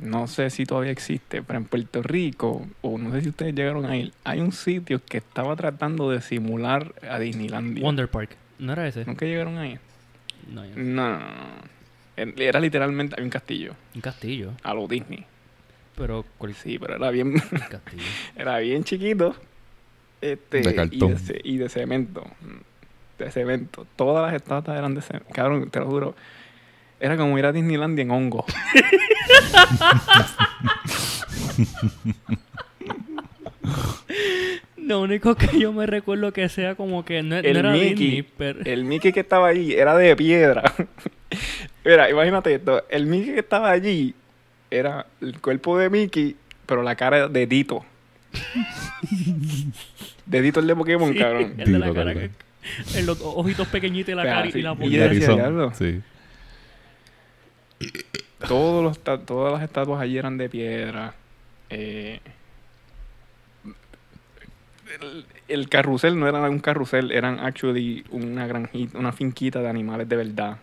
no 0.00 0.26
sé 0.26 0.50
si 0.50 0.64
todavía 0.64 0.90
existe, 0.92 1.42
pero 1.42 1.58
en 1.58 1.64
Puerto 1.64 2.02
Rico, 2.02 2.66
o 2.82 2.98
no 2.98 3.12
sé 3.12 3.22
si 3.22 3.28
ustedes 3.30 3.54
llegaron 3.54 3.84
a 3.86 3.96
ir, 3.96 4.12
hay 4.24 4.40
un 4.40 4.52
sitio 4.52 5.00
que 5.04 5.18
estaba 5.18 5.54
tratando 5.56 6.10
de 6.10 6.20
simular 6.20 6.94
a 7.08 7.18
Disneylandia. 7.18 7.82
Wonder 7.82 8.08
Park. 8.08 8.30
¿No 8.58 8.72
era 8.72 8.86
ese? 8.88 9.04
¿Nunca 9.04 9.26
llegaron 9.26 9.58
ahí? 9.58 9.78
No. 10.52 10.64
No, 10.64 11.10
no, 11.10 11.18
no, 11.18 11.18
no. 11.18 12.32
Era 12.36 12.58
literalmente, 12.60 13.14
hay 13.18 13.24
un 13.24 13.30
castillo, 13.30 13.74
Un 13.94 14.00
castillo. 14.00 14.52
a 14.62 14.74
lo 14.74 14.88
Disney. 14.88 15.24
Pero, 15.96 16.24
¿cuál 16.38 16.54
Sí, 16.54 16.78
pero 16.78 16.96
era 16.96 17.10
bien, 17.10 17.32
castillo? 17.70 18.02
era 18.36 18.58
bien 18.58 18.84
chiquito. 18.84 19.34
Este, 20.20 20.62
De 20.62 20.70
Y 20.70 20.74
cartón. 20.74 21.10
de, 21.10 21.18
ce- 21.18 21.40
y 21.44 21.56
de 21.58 21.68
cemento. 21.68 22.24
De 23.18 23.30
cemento. 23.30 23.86
Todas 23.96 24.26
las 24.32 24.40
estatuas 24.40 24.76
eran 24.78 24.94
de 24.94 25.02
cemento. 25.02 25.28
Cabrón, 25.32 25.70
te 25.70 25.78
lo 25.80 25.86
juro. 25.86 26.14
Era 27.00 27.16
como 27.16 27.38
ir 27.38 27.46
a 27.46 27.52
Disneylandia 27.52 28.02
en 28.02 28.10
hongo. 28.10 28.44
Lo 34.76 35.00
único 35.02 35.34
que 35.34 35.58
yo 35.58 35.72
me 35.72 35.86
recuerdo 35.86 36.32
que 36.32 36.48
sea 36.48 36.74
como 36.74 37.04
que 37.04 37.22
no, 37.22 37.36
era 37.36 37.72
Mickey, 37.72 37.94
Disney, 37.94 38.22
pero... 38.36 38.60
el 38.64 38.84
Mickey 38.84 39.12
que 39.12 39.20
estaba 39.20 39.48
allí 39.48 39.74
era 39.74 39.96
de 39.96 40.16
piedra. 40.16 40.62
Mira, 41.84 42.08
imagínate 42.10 42.54
esto. 42.54 42.84
El 42.88 43.06
Mickey 43.06 43.34
que 43.34 43.40
estaba 43.40 43.70
allí 43.70 44.14
era 44.70 45.06
el 45.20 45.40
cuerpo 45.40 45.76
de 45.78 45.90
Mickey, 45.90 46.36
pero 46.66 46.82
la 46.82 46.94
cara 46.96 47.28
de 47.28 47.46
Dito. 47.46 47.84
de 50.26 50.42
Dito 50.42 50.60
el 50.60 50.66
de 50.66 50.76
Pokémon, 50.76 51.12
Sí, 51.12 51.18
cabrón. 51.18 51.54
el 51.58 51.72
de 51.72 51.78
la 51.78 51.92
cara 51.92 52.14
que- 52.14 52.30
en 52.94 53.06
los 53.06 53.18
ojitos 53.22 53.66
pequeñitos 53.68 54.12
y 54.12 54.16
la 54.16 54.22
Pero 54.22 54.34
cara 54.34 54.48
así, 54.48 54.58
y 54.58 54.62
la 54.62 54.72
y 54.72 55.18
boca. 55.26 55.74
Sí. 55.74 56.00
Todos 58.46 58.82
los, 58.82 59.24
todas 59.24 59.52
las 59.52 59.62
estatuas 59.62 60.00
allí 60.00 60.16
eran 60.18 60.38
de 60.38 60.48
piedra. 60.48 61.14
Eh, 61.70 62.20
el, 65.00 65.26
el 65.48 65.68
carrusel 65.68 66.18
no 66.18 66.28
era 66.28 66.48
un 66.48 66.60
carrusel, 66.60 67.12
eran 67.12 67.40
actually 67.40 68.04
una 68.10 68.46
granjita, 68.46 68.98
una 68.98 69.12
finquita 69.12 69.60
de 69.60 69.68
animales 69.68 70.08
de 70.08 70.16
verdad. 70.16 70.58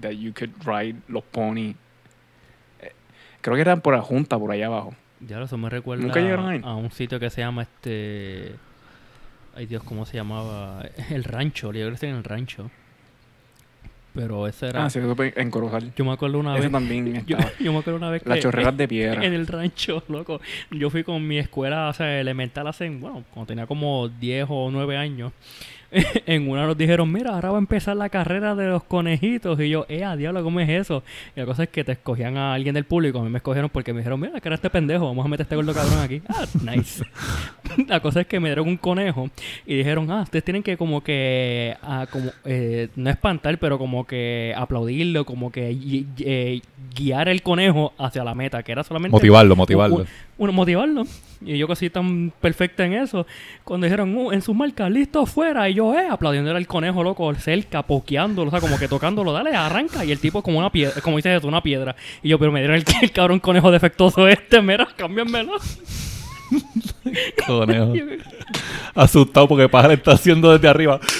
That 0.00 0.12
you 0.12 0.32
could 0.32 0.52
ride 0.64 0.96
los 1.08 1.24
pony. 1.24 1.74
Eh, 2.80 2.92
creo 3.40 3.56
que 3.56 3.62
eran 3.62 3.80
por 3.80 3.94
la 3.94 4.02
junta, 4.02 4.38
por 4.38 4.52
allá 4.52 4.66
abajo. 4.66 4.94
Ya 5.20 5.40
eso 5.42 5.56
me 5.56 5.70
recuerda 5.70 6.04
¿Nunca 6.04 6.20
llegaron 6.20 6.48
ahí? 6.48 6.60
a 6.62 6.74
un 6.74 6.90
sitio 6.90 7.18
que 7.18 7.30
se 7.30 7.40
llama 7.40 7.62
este... 7.62 8.54
Ay 9.54 9.64
Dios, 9.64 9.82
¿cómo 9.82 10.04
se 10.04 10.18
llamaba? 10.18 10.82
El 11.10 11.24
rancho, 11.24 11.72
yo 11.72 11.86
creo 11.86 11.98
que 11.98 12.08
en 12.08 12.16
el 12.16 12.24
rancho. 12.24 12.70
Pero 14.16 14.46
ese 14.48 14.68
era... 14.68 14.86
Ah, 14.86 14.90
sí, 14.90 14.98
eso 14.98 15.14
fue 15.14 15.32
en 15.36 15.50
Corozal. 15.50 15.92
Yo 15.94 16.04
me 16.04 16.12
acuerdo 16.12 16.38
una 16.38 16.54
Ese 16.54 16.62
vez... 16.62 16.72
también 16.72 17.24
Yo, 17.26 17.36
estaba. 17.36 17.52
yo 17.60 17.72
me 17.72 17.78
acuerdo 17.78 17.98
una 17.98 18.10
vez 18.10 18.22
que... 18.22 18.28
Las 18.30 18.40
chorreras 18.40 18.76
de 18.76 18.88
piedra. 18.88 19.24
En 19.24 19.32
el 19.34 19.46
rancho, 19.46 20.02
loco. 20.08 20.40
Yo 20.70 20.90
fui 20.90 21.04
con 21.04 21.26
mi 21.26 21.38
escuela, 21.38 21.88
o 21.88 21.92
sea, 21.92 22.20
elemental 22.20 22.66
hace, 22.66 22.88
bueno, 22.88 23.24
cuando 23.32 23.46
tenía 23.46 23.66
como 23.66 24.08
10 24.08 24.46
o 24.48 24.70
9 24.70 24.96
años. 24.96 25.32
en 26.26 26.48
una 26.48 26.66
nos 26.66 26.76
dijeron, 26.76 27.10
mira, 27.12 27.30
ahora 27.34 27.50
va 27.50 27.56
a 27.56 27.60
empezar 27.60 27.96
la 27.96 28.08
carrera 28.08 28.54
de 28.54 28.66
los 28.68 28.82
conejitos. 28.84 29.58
Y 29.60 29.70
yo, 29.70 29.86
eh, 29.88 30.04
a 30.04 30.16
diablo, 30.16 30.42
¿cómo 30.42 30.60
es 30.60 30.68
eso? 30.68 31.02
Y 31.34 31.40
la 31.40 31.46
cosa 31.46 31.64
es 31.64 31.68
que 31.68 31.84
te 31.84 31.92
escogían 31.92 32.36
a 32.36 32.54
alguien 32.54 32.74
del 32.74 32.84
público. 32.84 33.20
A 33.20 33.22
mí 33.22 33.30
me 33.30 33.38
escogieron 33.38 33.70
porque 33.70 33.92
me 33.92 34.00
dijeron, 34.00 34.20
mira, 34.20 34.40
que 34.40 34.48
era 34.48 34.56
este 34.56 34.70
pendejo, 34.70 35.06
vamos 35.06 35.24
a 35.24 35.28
meter 35.28 35.44
este 35.44 35.56
gordo 35.56 35.72
cabrón 35.72 36.00
aquí. 36.00 36.22
Ah, 36.28 36.44
nice. 36.62 37.04
la 37.88 38.00
cosa 38.00 38.20
es 38.22 38.26
que 38.26 38.40
me 38.40 38.48
dieron 38.48 38.68
un 38.68 38.76
conejo 38.76 39.30
y 39.66 39.76
dijeron, 39.76 40.10
ah, 40.10 40.22
ustedes 40.22 40.44
tienen 40.44 40.62
que 40.62 40.76
como 40.76 41.02
que, 41.02 41.76
ah, 41.82 42.06
como, 42.10 42.30
eh, 42.44 42.88
no 42.96 43.10
espantar, 43.10 43.58
pero 43.58 43.78
como 43.78 44.06
que 44.06 44.54
aplaudirlo, 44.56 45.24
como 45.24 45.50
que 45.52 45.76
eh, 46.18 46.60
guiar 46.94 47.28
el 47.28 47.42
conejo 47.42 47.92
hacia 47.98 48.24
la 48.24 48.34
meta, 48.34 48.62
que 48.62 48.72
era 48.72 48.82
solamente... 48.84 49.12
Motivarlo, 49.12 49.56
motivarlo. 49.56 50.06
un- 50.38 50.54
motivarlo. 50.54 51.04
Y 51.40 51.58
yo 51.58 51.68
que 51.68 51.76
soy 51.76 51.90
tan 51.90 52.32
perfecta 52.40 52.84
en 52.86 52.94
eso, 52.94 53.26
cuando 53.62 53.84
dijeron, 53.86 54.16
"Uh, 54.16 54.32
en 54.32 54.40
sus 54.40 54.54
marcas, 54.56 54.90
listo, 54.90 55.26
fuera, 55.26 55.68
y 55.68 55.74
yo, 55.74 55.94
eh, 55.94 56.06
aplaudiéndole 56.10 56.56
al 56.56 56.66
conejo, 56.66 57.02
loco, 57.02 57.34
cerca, 57.34 57.82
pokeándolo, 57.82 58.48
o 58.48 58.50
sea, 58.50 58.60
como 58.60 58.78
que 58.78 58.88
tocándolo, 58.88 59.32
dale, 59.32 59.54
arranca, 59.54 60.04
y 60.04 60.12
el 60.12 60.18
tipo 60.18 60.42
como 60.42 60.58
una 60.58 60.70
piedra, 60.70 61.00
como 61.02 61.16
dice 61.16 61.34
eso, 61.36 61.46
una 61.46 61.62
piedra. 61.62 61.94
Y 62.22 62.30
yo, 62.30 62.38
pero 62.38 62.52
me 62.52 62.60
dieron 62.60 62.76
el, 62.76 62.84
el 63.02 63.10
cabrón 63.12 63.38
conejo 63.40 63.70
defectuoso 63.70 64.26
este, 64.28 64.62
mira, 64.62 64.88
cámbiamelo. 64.96 65.52
Conejo. 67.46 67.92
Asustado 68.94 69.48
porque 69.48 69.68
Pájaro 69.68 69.92
está 69.94 70.12
haciendo 70.12 70.52
desde 70.52 70.68
arriba. 70.68 71.00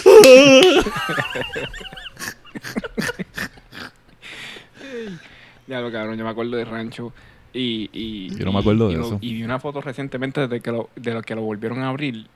Ya 5.66 5.80
lo 5.80 5.90
cabrón, 5.90 6.16
yo 6.16 6.24
me 6.24 6.30
acuerdo 6.30 6.56
de 6.56 6.64
rancho. 6.64 7.12
Y, 7.58 7.88
y, 7.92 8.28
Yo 8.36 8.44
no 8.44 8.52
me 8.52 8.58
acuerdo 8.60 8.90
y- 8.90 8.94
de 8.94 8.94
y 8.94 9.00
lo- 9.00 9.06
eso. 9.06 9.18
Y 9.22 9.34
vi 9.34 9.42
una 9.42 9.58
foto 9.58 9.80
recientemente 9.80 10.46
de 10.46 10.60
que 10.60 10.70
lo, 10.72 10.90
de 10.94 11.14
lo 11.14 11.22
que 11.22 11.34
lo 11.34 11.40
volvieron 11.42 11.80
a 11.82 11.88
abrir. 11.88 12.26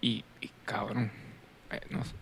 Y, 0.00 0.22
y, 0.40 0.50
cabrón, 0.64 1.10
eh, 1.72 1.80
nos- 1.90 2.14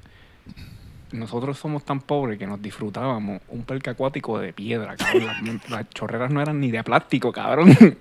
nosotros 1.12 1.58
somos 1.58 1.84
tan 1.84 2.00
pobres 2.00 2.38
que 2.38 2.46
nos 2.46 2.60
disfrutábamos 2.62 3.40
un 3.48 3.62
parque 3.64 3.90
acuático 3.90 4.38
de 4.38 4.52
piedra, 4.52 4.96
cabrón. 4.96 5.26
Las, 5.44 5.70
las 5.70 5.90
chorreras 5.90 6.30
no 6.30 6.40
eran 6.40 6.58
ni 6.60 6.70
de 6.70 6.82
plástico, 6.82 7.30
cabrón. 7.32 7.76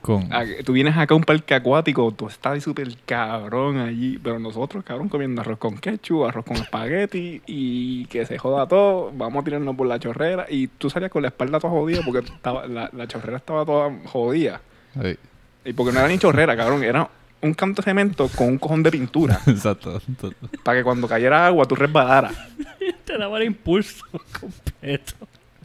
Con, 0.00 0.28
Ah, 0.32 0.44
Tú 0.64 0.72
vienes 0.72 0.96
acá 0.96 1.14
a 1.14 1.16
un 1.16 1.24
parque 1.24 1.54
acuático, 1.54 2.10
tú 2.12 2.28
estás 2.28 2.54
ahí 2.54 2.60
súper 2.60 2.88
cabrón 3.04 3.78
allí, 3.78 4.18
pero 4.22 4.38
nosotros, 4.38 4.82
cabrón, 4.84 5.08
comiendo 5.08 5.40
arroz 5.42 5.58
con 5.58 5.76
ketchup, 5.78 6.24
arroz 6.24 6.44
con 6.44 6.56
espagueti 6.56 7.42
y 7.46 8.06
que 8.06 8.24
se 8.26 8.38
joda 8.38 8.66
todo, 8.66 9.12
vamos 9.14 9.42
a 9.42 9.44
tirarnos 9.44 9.76
por 9.76 9.86
la 9.86 9.98
chorrera 9.98 10.46
y 10.48 10.66
tú 10.68 10.88
salías 10.90 11.10
con 11.10 11.22
la 11.22 11.28
espalda 11.28 11.58
toda 11.60 11.72
jodida 11.72 12.00
porque 12.04 12.20
estaba, 12.30 12.66
la, 12.66 12.88
la 12.92 13.06
chorrera 13.06 13.36
estaba 13.38 13.64
toda 13.64 13.90
jodida. 14.06 14.60
Ay, 15.00 15.16
Y 15.64 15.72
porque 15.72 15.92
no 15.92 16.00
era 16.00 16.08
ni 16.08 16.18
chorrera, 16.18 16.56
cabrón, 16.56 16.82
era 16.82 17.08
un 17.42 17.54
canto 17.54 17.80
de 17.80 17.84
cemento 17.86 18.28
con 18.28 18.48
un 18.48 18.58
cojón 18.58 18.82
de 18.82 18.90
pintura 18.90 19.40
exacto. 19.46 19.96
exacto. 19.96 20.34
para 20.62 20.78
que 20.78 20.84
cuando 20.84 21.08
cayera 21.08 21.46
agua 21.46 21.64
tú 21.66 21.74
resbalaras. 21.74 22.34
Te 23.04 23.18
daba 23.18 23.38
el 23.38 23.44
impulso 23.44 24.04
completo. 24.40 25.14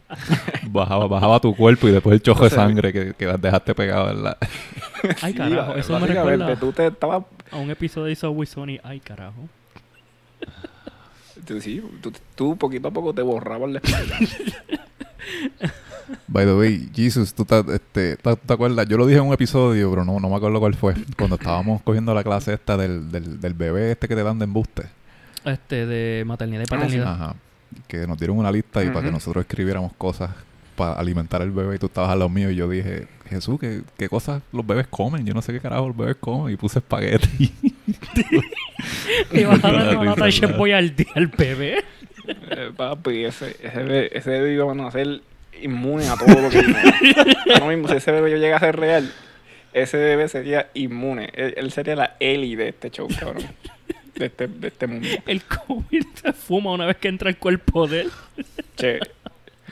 Bajaba, 0.70 1.06
bajaba 1.08 1.40
tu 1.40 1.54
cuerpo 1.54 1.88
y 1.88 1.92
después 1.92 2.14
el 2.14 2.22
chojo 2.22 2.44
de 2.44 2.50
sangre 2.50 2.92
que, 2.92 3.14
que 3.14 3.26
dejarte 3.26 3.74
pegado 3.74 4.12
la... 4.14 4.36
Ay, 5.22 5.32
Sí, 5.32 5.38
carajo, 5.38 5.74
eso 5.74 5.98
me 5.98 6.06
recuerda 6.06 6.56
Tú 6.56 6.72
te 6.72 6.86
estabas... 6.86 7.24
a 7.50 7.56
un 7.56 7.70
episodio 7.70 8.06
de 8.06 8.16
Subway 8.16 8.46
Sony. 8.46 8.78
Ay, 8.82 9.00
carajo. 9.00 9.48
sí, 11.60 11.82
tú, 12.00 12.12
tú 12.34 12.56
poquito 12.56 12.88
a 12.88 12.90
poco 12.90 13.12
te 13.12 13.22
borrabas 13.22 13.70
la 13.70 13.78
espalda. 13.78 14.18
By 16.28 16.44
the 16.44 16.54
way, 16.54 16.88
Jesus, 16.94 17.34
¿tú 17.34 17.44
te, 17.44 17.58
este, 17.74 18.16
¿tú 18.16 18.36
te 18.36 18.52
acuerdas? 18.52 18.86
Yo 18.88 18.96
lo 18.96 19.06
dije 19.06 19.18
en 19.18 19.26
un 19.26 19.32
episodio, 19.34 19.90
pero 19.90 20.04
no, 20.04 20.20
no 20.20 20.28
me 20.28 20.36
acuerdo 20.36 20.60
cuál 20.60 20.74
fue. 20.74 20.94
Cuando 21.16 21.36
estábamos 21.36 21.82
cogiendo 21.82 22.14
la 22.14 22.22
clase 22.22 22.54
esta 22.54 22.76
del, 22.76 23.10
del, 23.10 23.40
del 23.40 23.54
bebé 23.54 23.92
este 23.92 24.06
que 24.06 24.14
te 24.14 24.22
dan 24.22 24.38
de 24.38 24.44
embuste. 24.44 24.84
Este, 25.44 25.86
de 25.86 26.24
maternidad 26.24 26.60
y 26.62 26.64
Ah, 26.64 26.66
sí. 26.66 26.74
paternidad. 26.76 27.12
Ajá. 27.12 27.34
Que 27.88 28.06
nos 28.06 28.18
dieron 28.18 28.38
una 28.38 28.50
lista 28.50 28.82
y 28.82 28.88
para 28.88 29.02
que 29.02 29.10
nosotros 29.10 29.42
escribiéramos 29.42 29.92
cosas 29.94 30.30
para 30.76 30.92
alimentar 30.92 31.42
al 31.42 31.50
bebé 31.50 31.76
y 31.76 31.78
tú 31.78 31.86
estabas 31.86 32.10
al 32.10 32.18
lado 32.18 32.28
mío 32.28 32.50
y 32.50 32.56
yo 32.56 32.68
dije, 32.68 33.08
Jesús, 33.28 33.58
¿qué, 33.58 33.82
qué 33.96 34.08
cosas 34.08 34.42
los 34.52 34.66
bebés 34.66 34.86
comen? 34.86 35.24
Yo 35.24 35.34
no 35.34 35.42
sé 35.42 35.52
qué 35.52 35.60
carajo 35.60 35.88
los 35.88 35.96
bebés 35.96 36.16
comen 36.16 36.52
y 36.52 36.56
puse 36.56 36.78
espagueti. 36.78 37.52
Y 39.32 39.44
vas 39.44 39.64
a 39.64 39.68
Me 39.68 39.78
da 39.78 39.84
darle 39.84 39.96
una 39.96 40.78
al 40.78 40.96
día 40.96 41.06
al 41.14 41.26
bebé. 41.28 41.84
Eh, 42.26 42.70
papi, 42.76 43.24
ese, 43.24 43.56
ese, 43.62 43.82
bebé, 43.82 44.10
ese 44.12 44.30
bebé 44.30 44.52
iba 44.54 44.86
a 44.86 44.90
ser 44.90 45.22
inmune 45.62 46.08
a 46.08 46.16
todo 46.16 46.42
lo 46.42 46.50
que. 46.50 46.58
Ahora 47.54 47.68
mismo, 47.68 47.88
si 47.88 47.96
ese 47.96 48.12
bebé 48.12 48.30
yo 48.30 48.36
llega 48.36 48.56
a 48.56 48.60
ser 48.60 48.76
real, 48.76 49.12
ese 49.72 49.96
bebé 49.96 50.28
sería 50.28 50.68
inmune. 50.74 51.30
Él, 51.34 51.54
él 51.56 51.70
sería 51.70 51.96
la 51.96 52.16
Eli 52.20 52.56
de 52.56 52.68
este 52.68 52.90
show, 52.90 53.08
cabrón. 53.18 53.44
De 54.18 54.26
este, 54.26 54.46
de 54.48 54.68
este 54.68 54.86
mundo. 54.86 55.08
El 55.26 55.42
COVID 55.44 56.04
se 56.14 56.32
fuma 56.32 56.72
una 56.72 56.86
vez 56.86 56.96
que 56.96 57.08
entra 57.08 57.28
el 57.28 57.36
cuerpo 57.36 57.86
de 57.86 58.02
él. 58.02 58.10
Che, 58.76 58.98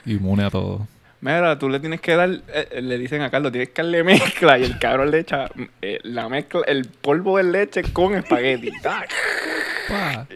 Inmune 0.05 0.43
a 0.43 0.49
todo. 0.49 0.87
Mira, 1.21 1.57
tú 1.57 1.69
le 1.69 1.79
tienes 1.79 2.01
que 2.01 2.15
dar, 2.15 2.29
eh, 2.53 2.81
le 2.83 2.97
dicen 2.99 3.23
a 3.23 3.31
Carlos, 3.31 3.51
tienes 3.51 3.69
que 3.69 3.81
darle 3.81 4.03
mezcla 4.03 4.59
y 4.59 4.63
el 4.63 4.77
cabrón 4.77 5.09
le 5.09 5.19
echa 5.19 5.49
eh, 5.81 5.99
la 6.03 6.29
mezcla, 6.29 6.61
el 6.67 6.85
polvo 6.85 7.37
de 7.37 7.43
leche 7.45 7.81
con 7.91 8.13
espagueti. 8.13 8.69
¡tac! 8.83 9.09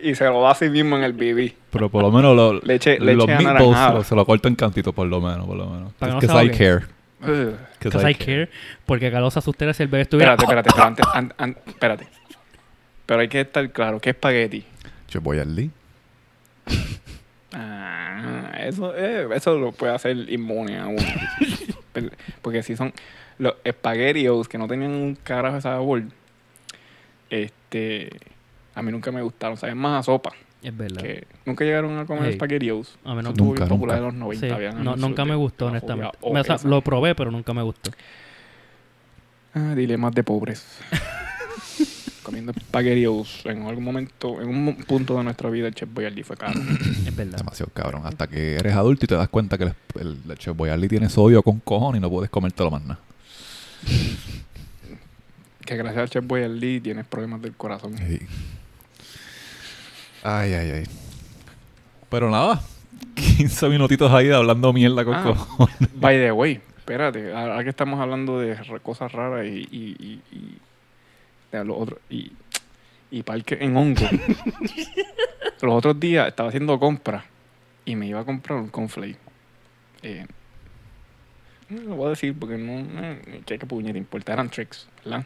y 0.03 0.15
se 0.15 0.25
lo 0.25 0.41
da 0.41 0.51
así 0.51 0.69
mismo 0.69 0.97
en 0.97 1.03
el 1.03 1.13
BB. 1.13 1.53
Pero 1.71 1.89
por 1.89 2.01
lo 2.03 2.11
menos 2.11 2.35
lo- 2.35 2.61
Leche- 2.61 2.97
los 2.97 3.05
leche 3.05 3.27
meatballs 3.27 3.45
anaranjada. 3.49 3.87
se 3.89 3.93
lo, 3.97 4.03
se 4.03 4.15
lo 4.15 4.25
cortan 4.25 4.55
cantito, 4.55 4.93
por 4.93 5.05
lo 5.07 5.21
menos, 5.21 5.45
por 5.45 5.57
lo 5.57 5.67
menos. 5.67 5.93
Para 5.93 6.19
que 6.19 6.25
no 6.27 6.41
I 6.43 6.49
care. 6.49 6.85
Because 7.79 8.09
I 8.11 8.15
care. 8.15 8.49
Porque 8.85 9.11
Carlos 9.11 9.33
se 9.33 9.39
asustara 9.39 9.73
si 9.73 9.83
el 9.83 9.89
bebé 9.89 10.03
estuviera... 10.03 10.33
Espérate, 10.33 10.69
espérate, 10.69 10.69
pero 10.73 10.87
antes, 10.87 11.05
an- 11.13 11.33
an- 11.37 11.57
espérate. 11.67 12.07
Pero 13.09 13.21
hay 13.21 13.27
que 13.27 13.41
estar 13.41 13.67
claro, 13.71 13.99
¿qué 13.99 14.11
espagueti? 14.11 14.63
Yo 15.09 15.19
voy 15.19 15.39
al 15.39 15.55
Lee. 15.55 15.71
Ah, 17.51 18.51
eso, 18.59 18.93
eh, 18.95 19.27
eso 19.33 19.57
lo 19.57 19.71
puede 19.71 19.93
hacer 19.95 20.15
inmune 20.31 20.77
a 20.77 20.85
uno. 20.85 21.01
Porque 22.43 22.61
si 22.61 22.75
son 22.75 22.93
los 23.39 23.55
espaguetios 23.63 24.47
que 24.47 24.59
no 24.59 24.67
tenían 24.67 24.91
un 24.91 25.15
carajo 25.15 25.55
de 25.55 25.61
sabor, 25.61 26.03
este, 27.31 28.11
a 28.75 28.83
mí 28.83 28.91
nunca 28.91 29.11
me 29.11 29.23
gustaron. 29.23 29.57
Saben 29.57 29.79
más 29.79 30.01
a 30.01 30.03
sopa. 30.03 30.31
Es 30.61 30.77
verdad. 30.77 31.01
Que 31.01 31.25
nunca 31.45 31.65
llegaron 31.65 31.97
a 31.97 32.05
comer 32.05 32.25
Hey. 32.25 32.31
espaguetios. 32.33 32.99
A 33.03 33.17
estuvo 33.19 33.47
Nunca, 33.47 33.63
bien 33.65 33.69
popular 33.69 33.97
en 33.97 34.03
nunca. 34.03 34.13
los 34.13 34.19
90. 34.19 34.45
Sí, 34.47 34.53
habían 34.53 34.83
no, 34.83 34.95
nunca 34.95 35.23
de- 35.23 35.29
me 35.29 35.35
gustó, 35.35 35.65
de 35.65 35.71
honestamente. 35.71 36.17
jodida 36.21 36.33
Me- 36.35 36.41
o 36.41 36.43
sea, 36.43 36.55
obesa. 36.55 36.67
lo 36.67 36.81
probé, 36.83 37.15
pero 37.15 37.31
nunca 37.31 37.53
me 37.55 37.63
gustó. 37.63 37.89
Ah, 39.55 39.73
dilemas 39.75 40.13
de 40.13 40.23
pobres. 40.23 40.79
Comiendo 42.23 42.51
espaguetios 42.51 43.41
en 43.45 43.63
algún 43.63 43.83
momento, 43.83 44.41
en 44.41 44.49
un 44.49 44.75
punto 44.87 45.17
de 45.17 45.23
nuestra 45.23 45.49
vida, 45.49 45.67
el 45.67 45.73
Chef 45.75 45.89
Boyardee 45.91 46.23
fue 46.23 46.37
caro. 46.37 46.59
Es 47.07 47.15
verdad. 47.15 47.37
Demasiado 47.37 47.71
cabrón. 47.73 48.01
Hasta 48.05 48.27
que 48.27 48.55
eres 48.55 48.73
adulto 48.75 49.05
y 49.05 49.07
te 49.07 49.15
das 49.15 49.29
cuenta 49.29 49.57
que 49.57 49.63
el, 49.65 49.73
el, 49.99 50.17
el 50.29 50.37
Chef 50.37 50.55
Boyardee 50.55 50.89
tiene 50.89 51.09
sodio 51.09 51.41
con 51.43 51.59
cojones 51.59 51.99
y 51.99 52.01
no 52.01 52.09
puedes 52.09 52.29
comértelo 52.29 52.69
más 52.71 52.81
nada. 52.83 52.99
que 55.65 55.75
gracias 55.77 56.01
al 56.01 56.09
Chef 56.09 56.25
Boyardee 56.25 56.81
tienes 56.81 57.05
problemas 57.05 57.41
del 57.41 57.53
corazón. 57.55 57.95
Sí. 57.97 58.19
Ay, 60.23 60.53
ay, 60.53 60.71
ay. 60.71 60.83
Pero 62.09 62.29
nada. 62.29 62.61
15 63.15 63.69
minutitos 63.69 64.11
ahí 64.11 64.29
hablando 64.31 64.73
mierda 64.73 65.05
con 65.05 65.13
Ah. 65.15 65.23
cojones. 65.23 65.75
By 65.95 66.17
the 66.17 66.31
way, 66.31 66.59
espérate, 66.77 67.33
ahora 67.33 67.63
que 67.63 67.69
estamos 67.69 67.99
hablando 67.99 68.39
de 68.39 68.57
cosas 68.81 69.11
raras 69.11 69.45
y, 69.45 69.59
y, 69.71 69.95
y, 69.99 70.21
y 70.31 70.39
de 70.39 70.57
lo 71.51 71.77
otro, 71.77 71.99
y, 72.09 72.31
y 73.11 73.23
parque 73.23 73.57
en 73.59 73.75
hongo. 73.75 74.07
Los 75.61 75.73
otros 75.73 75.99
días 75.99 76.27
estaba 76.27 76.49
haciendo 76.49 76.79
compras 76.79 77.25
y 77.85 77.95
me 77.95 78.07
iba 78.07 78.19
a 78.21 78.25
comprar 78.25 78.59
un 78.59 78.69
conflay. 78.69 79.15
Eh, 80.03 80.25
no 81.69 81.81
lo 81.81 81.95
voy 81.95 82.07
a 82.07 82.09
decir 82.11 82.33
porque 82.37 82.57
no, 82.57 82.79
eh, 83.03 83.41
que, 83.45 83.59
que 83.59 83.65
puñeta 83.65 83.97
importa, 83.97 84.33
eran 84.33 84.49
tricks, 84.49 84.87
¿verdad? 85.03 85.25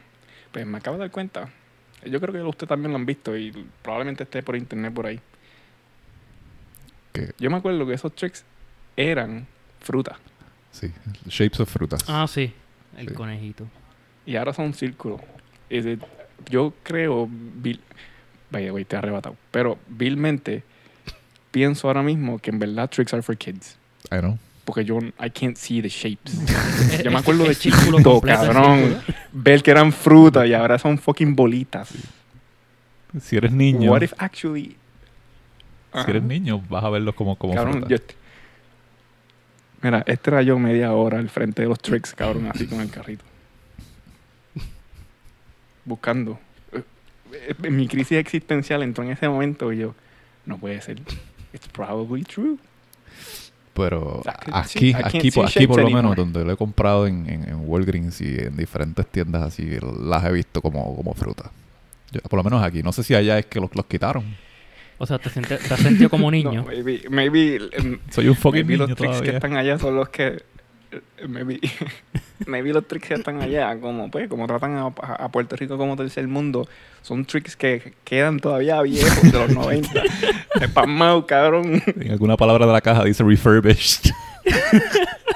Pues 0.52 0.66
me 0.66 0.78
acabo 0.78 0.98
de 0.98 1.02
dar 1.02 1.12
cuenta. 1.12 1.50
Yo 2.06 2.20
creo 2.20 2.34
que 2.34 2.42
usted 2.42 2.68
también 2.68 2.92
lo 2.92 2.98
han 2.98 3.06
visto 3.06 3.38
y 3.38 3.52
probablemente 3.82 4.24
esté 4.24 4.42
por 4.44 4.56
internet 4.56 4.94
por 4.94 5.06
ahí. 5.06 5.20
¿Qué? 7.14 7.32
Yo 7.40 7.50
me 7.50 7.58
acuerdo 7.58 7.86
que 7.86 7.94
esos 7.94 8.14
tricks 8.16 8.44
eran 8.98 9.46
frutas. 9.80 10.18
Sí. 10.72 10.92
Shapes 11.28 11.60
of 11.60 11.70
frutas. 11.72 12.04
Ah, 12.08 12.26
sí. 12.28 12.54
El 12.98 13.10
Sí. 13.10 13.14
conejito. 13.14 13.68
y 14.26 14.36
ahora 14.36 14.54
son 14.54 14.74
círculos. 14.74 15.22
Es 15.78 15.86
de- 15.86 15.98
yo 16.50 16.74
creo, 16.84 17.28
vil, 17.30 17.80
vaya, 18.52 18.72
güey, 18.72 18.86
te 18.86 18.96
he 18.96 19.00
arrebatado, 19.00 19.36
pero 19.52 19.78
vilmente 19.88 20.64
pienso 21.52 21.88
ahora 21.88 22.04
mismo 22.04 22.38
que 22.40 22.52
en 22.52 22.60
verdad 22.60 22.90
tricks 22.90 23.14
are 23.14 23.24
for 23.24 23.36
kids. 23.38 23.78
I 24.12 24.20
know. 24.20 24.38
Porque 24.66 24.86
yo, 24.86 25.00
I 25.00 25.30
can't 25.30 25.58
see 25.58 25.82
the 25.82 25.90
shapes. 25.90 26.34
Es- 26.92 27.04
yo 27.04 27.12
me 27.12 27.18
acuerdo 27.18 27.44
de 27.46 27.56
chiquito, 27.56 28.22
cabrón. 28.22 29.02
Ver 29.32 29.62
que 29.64 29.72
eran 29.72 29.92
frutas 29.92 30.48
y 30.48 30.54
ahora 30.54 30.78
son 30.78 30.98
fucking 30.98 31.36
bolitas. 31.36 31.90
Si 33.20 33.36
eres 33.38 33.52
niño, 33.52 33.92
What 33.92 34.02
if 34.04 34.14
actually... 34.18 34.76
si 35.94 36.10
eres 36.10 36.24
niño, 36.24 36.62
vas 36.70 36.84
a 36.84 36.90
verlos 36.90 37.14
como, 37.16 37.36
como 37.36 37.54
Cabrón, 37.54 37.82
frutas. 37.84 37.90
yo 37.90 37.98
Mira, 39.82 40.04
este 40.08 40.30
era 40.30 40.42
yo 40.42 40.58
media 40.58 40.94
hora 40.94 41.20
al 41.20 41.30
frente 41.30 41.62
de 41.64 41.68
los 41.68 41.78
tricks, 41.80 42.14
cabrón, 42.16 42.48
así 42.54 42.68
con 42.68 42.80
el 42.80 42.90
carrito. 42.90 43.26
Buscando. 45.86 46.40
Eh, 46.72 47.70
Mi 47.70 47.88
crisis 47.88 48.18
existencial 48.18 48.84
entró 48.84 49.04
en 49.04 49.12
ese 49.12 49.28
momento 49.28 49.74
y 49.74 49.80
yo, 49.80 49.96
no 50.46 50.58
puede 50.58 50.82
ser. 50.82 51.00
It's 51.54 51.68
probably 51.68 52.24
true. 52.24 52.58
Pero 53.74 54.22
aquí, 54.52 54.94
aquí, 54.94 55.32
por- 55.32 55.48
aquí 55.48 55.66
por 55.66 55.82
lo 55.82 55.90
menos, 55.90 56.16
donde 56.16 56.46
lo 56.46 56.52
he 56.54 56.58
comprado 56.58 57.08
en, 57.08 57.28
en, 57.28 57.50
en 57.50 57.56
Walgreens 57.68 58.22
y 58.22 58.36
en 58.38 58.56
diferentes 58.56 59.06
tiendas 59.08 59.42
así, 59.42 59.78
las 60.00 60.24
he 60.26 60.32
visto 60.32 60.62
como, 60.62 60.96
como 60.96 61.14
fruta. 61.16 61.50
Yo- 62.12 62.22
por 62.22 62.38
lo 62.38 62.44
menos 62.44 62.64
aquí. 62.64 62.84
No 62.84 62.92
sé 62.92 63.04
si 63.04 63.16
allá 63.16 63.40
es 63.40 63.48
que 63.48 63.60
los, 63.60 63.76
los 63.76 63.86
quitaron. 63.88 64.24
O 65.00 65.08
sea, 65.08 65.18
te, 65.18 65.32
sientes- 65.32 65.68
te 65.68 65.74
has 65.74 65.80
sentido 65.80 66.08
como 66.12 66.30
niño. 66.32 66.54
No, 66.54 66.66
maybe, 66.66 67.02
maybe, 67.10 67.56
em, 67.72 67.98
Soy 68.12 68.28
un 68.28 68.36
fucking 68.36 68.62
maybe 68.68 68.74
niño 68.78 68.88
los 68.88 68.96
tricks 68.96 69.14
que 69.14 69.20
todavía. 69.22 69.34
están 69.38 69.58
allá 69.58 69.80
son 69.80 69.96
los 69.96 70.10
que... 70.10 70.44
eh, 71.18 71.28
Maybe, 71.28 71.60
maybe 72.46 72.74
los 72.74 72.88
tricks 72.88 73.08
que 73.08 73.14
están 73.16 73.42
allá, 73.42 73.78
como 73.80 74.10
pues, 74.12 74.28
como 74.30 74.46
tratan 74.48 74.76
a, 74.78 74.86
a 74.88 75.30
Puerto 75.30 75.56
Rico 75.56 75.78
como 75.78 75.96
tercer 75.96 76.28
mundo, 76.28 76.68
son 77.02 77.26
tricks 77.26 77.56
que 77.56 77.94
quedan 78.04 78.40
todavía 78.40 78.82
viejos 78.82 79.22
de 79.32 79.32
los 79.40 79.50
90. 79.56 79.90
Espasmado, 80.62 81.26
cabrón. 81.26 81.82
En 81.86 82.12
alguna 82.12 82.38
palabra 82.38 82.66
de 82.68 82.74
la 82.74 82.82
caja 82.82 83.04
dice 83.04 83.24
refurbished. 83.24 84.12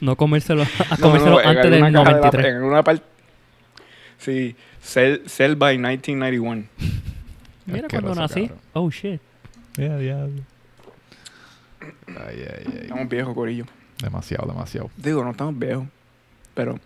No 0.00 0.16
comérselo, 0.16 0.62
a 0.62 0.96
No, 0.96 1.00
comérselo 1.00 1.30
no, 1.32 1.40
en 1.40 1.46
antes 1.48 1.70
del 1.70 1.82
alguna 1.82 2.04
caja 2.04 2.14
de 2.14 2.20
la- 2.20 2.20
93. 2.20 2.46
en 2.50 2.56
alguna 2.56 2.82
parte. 2.84 3.02
Sí, 4.18 4.56
sell, 4.80 5.22
sell 5.26 5.56
by 5.56 5.76
1991. 5.78 6.64
Mira 7.66 7.88
cuando 7.88 8.14
nací. 8.14 8.42
cabrón. 8.42 8.58
Oh, 8.74 8.90
shit. 8.90 9.20
Ya, 9.76 9.98
ya. 9.98 10.24
Ay, 12.06 12.06
ay, 12.16 12.64
ay. 12.66 12.78
Estamos 12.82 13.08
viejos, 13.08 13.34
Corillo. 13.34 13.64
Demasiado, 14.02 14.48
demasiado. 14.48 14.90
Digo, 14.96 15.22
no 15.22 15.30
estamos 15.30 15.56
viejos, 15.56 15.86
pero 16.54 16.78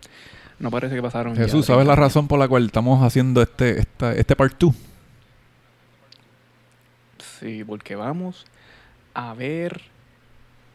no 0.58 0.70
parece 0.70 0.94
que 0.94 1.02
pasaron. 1.02 1.34
ya 1.34 1.44
Jesús, 1.44 1.64
¿sabes 1.64 1.84
30 1.84 1.92
la 1.94 1.96
razón 1.96 2.28
por 2.28 2.38
la 2.38 2.46
cual 2.46 2.66
estamos 2.66 3.02
haciendo 3.02 3.40
este, 3.40 3.80
esta, 3.80 4.14
este 4.14 4.36
part 4.36 4.54
2? 4.58 4.74
Sí, 7.40 7.64
porque 7.64 7.96
vamos 7.96 8.44
a 9.14 9.32
ver 9.32 9.82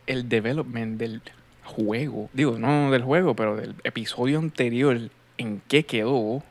el 0.08 0.30
development 0.30 0.98
del 0.98 1.22
juego. 1.64 2.30
Digo, 2.34 2.58
no 2.58 2.92
del 2.92 3.04
juego, 3.04 3.36
pero 3.36 3.56
del 3.56 3.76
episodio 3.84 4.40
anterior. 4.40 5.10
¿En 5.38 5.62
qué 5.68 5.86
quedó 5.86 6.44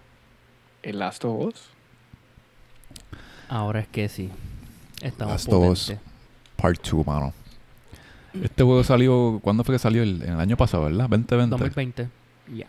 el 0.82 0.98
Last 1.00 1.24
of 1.24 1.46
Us? 1.46 1.70
Ahora 3.48 3.80
es 3.80 3.88
que 3.88 4.08
sí. 4.08 4.30
Estamos 5.02 5.32
Last 5.32 5.52
of 5.52 5.68
Us. 5.68 5.92
Part 6.56 6.80
2, 6.88 7.06
mano. 7.06 7.32
Este 8.42 8.62
juego 8.62 8.84
salió, 8.84 9.40
¿cuándo 9.42 9.64
fue 9.64 9.74
que 9.74 9.78
salió? 9.78 10.02
El, 10.02 10.22
el 10.22 10.38
año 10.40 10.56
pasado, 10.56 10.84
¿verdad? 10.84 11.08
2020. 11.08 11.50
2020. 11.50 12.08
Ya. 12.56 12.66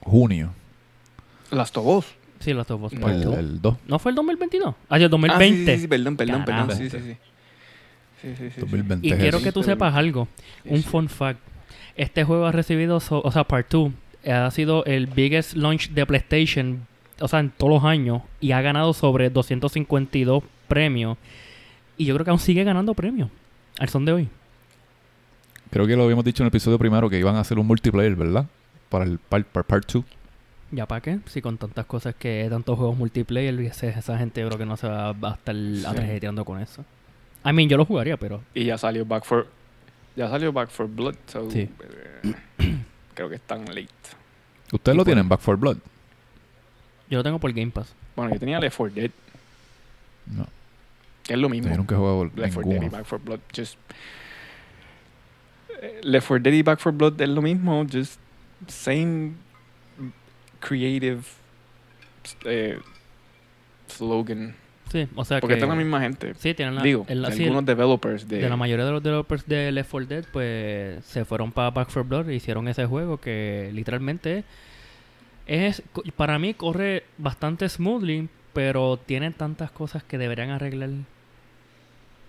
Junio. 0.00 0.52
Last 1.50 1.76
of 1.76 1.86
Us. 1.86 2.06
Sí, 2.38 2.54
Last 2.54 2.70
of 2.70 2.82
Us 2.84 2.92
No. 2.92 3.08
El, 3.08 3.22
2. 3.24 3.38
el 3.38 3.60
2. 3.60 3.76
¿No 3.88 3.98
fue 3.98 4.12
el 4.12 4.16
2022? 4.16 4.74
Ah, 4.88 4.96
sí, 4.96 5.02
el 5.02 5.06
Ah, 5.06 5.08
2020. 5.10 5.46
sí, 5.72 5.74
sí, 5.76 5.80
sí, 5.82 5.88
perdón, 5.88 6.16
perdón, 6.16 6.44
perdón. 6.44 6.66
Carajo. 6.68 6.80
Sí, 6.82 6.90
sí, 6.90 6.98
sí. 6.98 7.16
Sí, 8.22 8.28
sí, 8.28 8.34
sí, 8.36 8.50
sí. 8.54 8.60
2020. 8.60 9.06
Y 9.08 9.12
quiero 9.12 9.40
que 9.42 9.50
tú 9.52 9.62
sepas 9.62 9.94
algo. 9.94 10.28
Un 10.64 10.82
fun 10.82 11.08
fact. 11.08 11.40
Este 11.96 12.24
juego 12.24 12.46
ha 12.46 12.52
recibido, 12.52 13.00
so- 13.00 13.20
o 13.22 13.32
sea, 13.32 13.44
Part 13.44 13.70
2, 13.70 13.92
ha 14.30 14.50
sido 14.50 14.84
el 14.84 15.06
biggest 15.06 15.54
launch 15.54 15.90
de 15.90 16.06
PlayStation, 16.06 16.86
o 17.20 17.28
sea, 17.28 17.40
en 17.40 17.50
todos 17.50 17.72
los 17.72 17.84
años, 17.84 18.22
y 18.40 18.52
ha 18.52 18.60
ganado 18.62 18.92
sobre 18.94 19.28
252 19.30 20.42
premios. 20.68 21.18
Y 21.98 22.04
yo 22.06 22.14
creo 22.14 22.24
que 22.24 22.30
aún 22.30 22.38
sigue 22.40 22.62
ganando 22.64 22.94
premios, 22.94 23.28
al 23.78 23.88
son 23.88 24.04
de 24.04 24.12
hoy. 24.12 24.28
Creo 25.70 25.86
que 25.86 25.96
lo 25.96 26.04
habíamos 26.04 26.24
dicho 26.24 26.42
en 26.42 26.46
el 26.46 26.48
episodio 26.48 26.78
primero 26.78 27.08
que 27.08 27.18
iban 27.18 27.36
a 27.36 27.40
hacer 27.40 27.58
un 27.58 27.66
multiplayer, 27.66 28.16
¿verdad? 28.16 28.46
Para 28.88 29.04
el 29.04 29.18
part, 29.18 29.46
para 29.46 29.66
part 29.66 29.90
2. 29.92 30.04
¿Ya 30.72 30.86
para 30.86 31.00
qué? 31.00 31.18
Si 31.26 31.40
con 31.42 31.58
tantas 31.58 31.86
cosas 31.86 32.14
que 32.16 32.46
tantos 32.50 32.76
juegos 32.76 32.96
multiplayer, 32.96 33.58
ese- 33.60 33.88
esa 33.90 34.18
gente 34.18 34.40
yo 34.40 34.48
creo 34.48 34.58
que 34.58 34.66
no 34.66 34.76
se 34.76 34.88
va 34.88 35.08
a 35.10 35.34
estar 35.34 35.54
atrajeteando 35.86 36.44
con 36.44 36.60
eso. 36.60 36.84
I 37.44 37.52
mean, 37.52 37.68
yo 37.68 37.76
lo 37.76 37.84
jugaría, 37.84 38.16
pero 38.16 38.42
Y 38.54 38.64
ya 38.64 38.78
salió 38.78 39.04
Back 39.04 39.24
for 39.24 39.46
ya 40.16 40.28
salió 40.28 40.52
Back 40.52 40.70
for 40.70 40.88
Blood, 40.88 41.14
so, 41.26 41.50
Sí. 41.50 41.68
eh, 41.70 42.34
creo 43.14 43.28
que 43.28 43.36
están 43.36 43.64
late. 43.66 43.88
¿Ustedes 44.72 44.96
lo 44.96 45.02
por- 45.02 45.06
tienen, 45.06 45.28
Back 45.28 45.40
for 45.40 45.56
Blood? 45.56 45.78
yo 47.08 47.18
lo 47.18 47.24
tengo 47.24 47.38
por 47.38 47.52
Game 47.52 47.70
Pass. 47.72 47.92
Bueno, 48.14 48.32
yo 48.34 48.38
tenía 48.40 48.58
Left 48.60 48.76
4 48.76 48.94
Dead, 48.94 49.10
No. 50.26 50.46
que 51.24 51.32
es 51.32 51.38
lo 51.38 51.48
mismo. 51.48 51.70
Yo 51.70 51.76
nunca 51.76 51.94
he 51.94 51.98
jugado 51.98 52.24
Left 52.36 52.54
4 52.54 52.70
Dead 52.70 52.82
y. 52.82 52.88
Back 52.88 53.06
4 53.08 53.18
Blood, 53.24 53.40
just 53.56 53.76
Left 56.02 56.28
4 56.28 56.42
Dead 56.42 56.52
y 56.52 56.62
Back 56.62 56.80
4 56.82 56.92
Blood 56.92 57.20
es 57.20 57.28
lo 57.28 57.42
mismo, 57.42 57.84
just 57.90 58.18
same 58.68 59.32
creative 60.60 61.22
eh, 62.44 62.78
slogan. 63.88 64.54
Sí, 64.90 65.06
o 65.14 65.24
sea 65.24 65.40
Porque 65.40 65.54
que... 65.54 65.58
esta 65.58 65.66
es 65.66 65.70
la 65.70 65.76
misma 65.76 66.00
gente. 66.00 66.34
Sí, 66.34 66.52
tienen 66.52 66.74
la, 66.74 66.82
Digo, 66.82 67.04
el- 67.08 67.24
sí, 67.32 67.44
algunos 67.44 67.64
developers 67.64 68.28
de, 68.28 68.38
de 68.38 68.48
la 68.48 68.56
mayoría 68.56 68.84
de 68.84 68.90
los 68.90 69.02
developers 69.02 69.46
de 69.46 69.70
Left 69.72 69.90
4 69.90 70.06
Dead, 70.08 70.24
pues 70.32 71.04
se 71.04 71.24
fueron 71.24 71.52
para 71.52 71.70
Back 71.70 71.86
4 71.92 72.04
Blood 72.04 72.28
e 72.28 72.34
hicieron 72.34 72.66
ese 72.68 72.86
juego 72.86 73.18
que 73.18 73.70
literalmente 73.72 74.44
es, 75.46 75.82
para 76.16 76.38
mí 76.38 76.54
corre 76.54 77.04
bastante 77.18 77.68
smoothly, 77.68 78.28
pero 78.52 78.98
tiene 78.98 79.30
tantas 79.30 79.70
cosas 79.70 80.02
que 80.02 80.18
deberían 80.18 80.50
arreglar. 80.50 80.90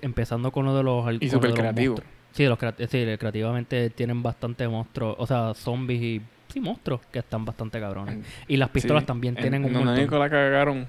Empezando 0.02 0.52
con 0.52 0.66
lo 0.66 0.76
de 0.76 0.84
los. 0.84 1.22
y 1.22 1.30
súper 1.30 1.54
creativo. 1.54 1.96
monstruos. 1.96 2.21
Sí, 2.34 2.46
los 2.46 2.58
sí, 2.60 3.06
creativamente 3.20 3.90
tienen 3.90 4.24
bastante 4.24 4.68
monstruos, 4.68 5.16
o 5.20 5.28
sea, 5.28 5.54
zombies 5.54 6.02
y. 6.02 6.22
Sí, 6.52 6.60
monstruos 6.60 7.02
que 7.12 7.20
están 7.20 7.46
bastante 7.46 7.80
cabrones. 7.80 8.26
Y 8.48 8.58
las 8.58 8.70
pistolas 8.70 9.04
Sí, 9.04 9.08
también 9.08 9.36
en- 9.38 9.42
tienen 9.42 9.62
un 9.64 9.68
en 9.68 9.74
donde 9.74 9.86
montón. 9.88 10.04
único 10.04 10.18
la 10.20 10.30
cagaron. 10.30 10.88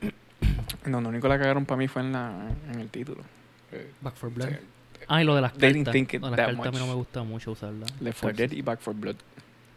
Donde 0.86 1.08
único 1.08 1.28
la 1.28 1.38
cagaron 1.38 1.64
para 1.66 1.78
mí 1.78 1.86
fue 1.88 2.02
en, 2.02 2.12
la, 2.12 2.48
en 2.72 2.80
el 2.80 2.88
título. 2.88 3.22
Eh, 3.70 3.90
Back 4.00 4.14
4 4.20 4.30
Blood. 4.34 4.48
sí, 4.48 4.54
Ah, 5.08 5.22
y 5.22 5.24
lo 5.24 5.34
de 5.36 5.40
las 5.40 5.52
cartas. 5.52 5.92
think 5.92 6.12
Lo 6.14 6.18
de 6.30 6.30
las 6.30 6.36
that 6.36 6.46
cartas 6.46 6.66
a 6.66 6.70
mí 6.72 6.78
no 6.78 6.86
me 6.86 6.94
gusta 6.94 7.22
mucho 7.22 7.52
usarlas. 7.52 7.92
Left 8.00 8.20
4 8.20 8.36
Dead 8.36 8.50
y 8.52 8.62
Back 8.62 8.80
4 8.84 9.00
Blood. 9.00 9.16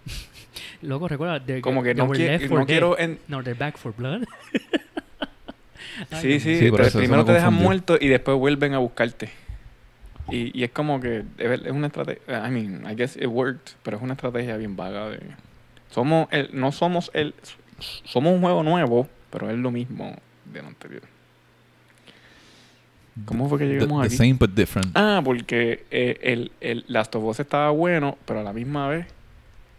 Loco, 0.82 1.08
recuerda. 1.08 1.40
they're- 1.46 1.62
Como 1.62 1.84
que 1.84 1.94
no, 1.94 2.06
qui- 2.40 2.48
for 2.48 2.60
no 2.60 2.66
dead. 2.66 2.68
quiero... 2.68 2.98
en- 3.00 3.20
No, 3.28 3.44
they're 3.44 3.58
back 3.60 3.78
for 3.78 3.94
blood. 3.96 4.24
Ay, 6.12 6.22
sí, 6.22 6.40
sí. 6.40 6.60
Sí, 6.60 6.72
eso 6.88 6.98
primero 7.00 7.22
me 7.24 7.28
te 7.28 7.34
dejan 7.34 7.54
muerto 7.54 7.98
y 8.00 8.08
después 8.08 8.38
vuelven 8.38 8.74
a 8.74 8.80
buscarte. 8.80 9.30
Y, 10.30 10.58
y 10.60 10.64
es 10.64 10.72
como 10.72 11.00
que 11.00 11.24
es 11.38 11.72
una 11.72 11.88
estrategia, 11.88 12.48
I 12.48 12.52
mean, 12.52 12.84
I 12.90 12.96
guess 12.96 13.16
it 13.16 13.28
worked, 13.28 13.74
pero 13.84 13.98
es 13.98 14.04
una 14.04 14.14
estrategia 14.14 14.58
bien 14.58 14.76
vaga 14.76 15.10
de 15.10 15.20
somos 15.92 16.28
el 16.32 16.50
no 16.54 16.72
somos 16.72 17.12
el 17.14 17.34
somos 18.06 18.34
un 18.34 18.42
juego 18.42 18.64
nuevo, 18.64 19.08
pero 19.30 19.50
es 19.52 19.58
lo 19.58 19.70
mismo 19.72 20.16
de 20.52 20.62
lo 20.62 20.68
anterior. 20.70 21.04
¿Cómo 23.26 23.48
fue 23.48 23.60
que 23.60 23.66
The, 23.66 23.74
llegamos 23.74 24.02
the 24.02 24.08
aquí? 24.08 24.18
same 24.18 24.34
but 24.34 24.50
different. 24.52 24.88
Ah, 24.96 25.22
porque 25.24 25.86
eh, 25.90 26.18
el, 26.22 26.52
el 26.60 26.84
Last 26.88 27.16
of 27.16 27.24
Us 27.24 27.40
estaba 27.40 27.70
bueno, 27.70 28.18
pero 28.26 28.42
a 28.42 28.44
la 28.44 28.52
misma 28.52 28.90
vez, 28.90 29.08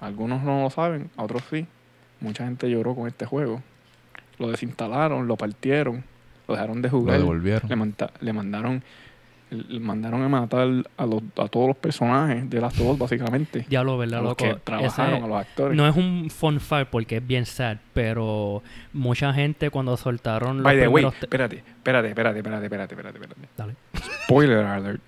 algunos 0.00 0.42
no 0.42 0.62
lo 0.62 0.70
saben, 0.70 1.10
a 1.16 1.24
otros 1.24 1.42
sí. 1.50 1.66
Mucha 2.20 2.44
gente 2.46 2.70
lloró 2.70 2.94
con 2.94 3.08
este 3.08 3.26
juego. 3.26 3.62
Lo 4.38 4.50
desinstalaron, 4.50 5.26
lo 5.28 5.36
partieron, 5.36 6.02
lo 6.48 6.54
dejaron 6.54 6.80
de 6.80 6.88
Lo 6.88 6.98
jugar. 6.98 7.18
devolvieron. 7.18 7.68
Le, 7.68 7.76
manda- 7.76 8.10
le 8.20 8.32
mandaron 8.32 8.82
mandaron 9.80 10.22
a 10.22 10.28
matar 10.28 10.68
a, 10.96 11.06
los, 11.06 11.22
a 11.36 11.48
todos 11.48 11.68
los 11.68 11.76
personajes 11.76 12.48
de 12.50 12.60
Last 12.60 12.80
of 12.80 12.90
Us, 12.92 12.98
básicamente. 12.98 13.64
Diablo, 13.68 13.92
A 13.94 13.96
¿verdad, 13.98 14.18
los 14.22 14.30
loco? 14.30 14.44
que 14.44 14.54
trabajaron, 14.64 15.14
Ese- 15.16 15.24
a 15.24 15.28
los 15.28 15.38
actores. 15.40 15.76
no 15.76 15.86
es 15.88 15.96
un 15.96 16.28
fun 16.30 16.58
fact 16.60 16.90
porque 16.90 17.18
es 17.18 17.26
bien 17.26 17.46
sad, 17.46 17.76
pero 17.94 18.62
mucha 18.92 19.32
gente 19.32 19.70
cuando 19.70 19.96
soltaron 19.96 20.56
los 20.58 20.64
By 20.64 20.78
the 20.78 20.88
way, 20.88 21.04
espérate, 21.04 21.56
espérate, 21.58 22.08
espérate, 22.08 22.38
espérate, 22.38 22.64
espérate, 22.64 22.94
espérate, 22.94 23.18
espérate. 23.18 23.48
Dale. 23.56 23.74
Spoiler 24.24 24.64
alert. 24.64 25.00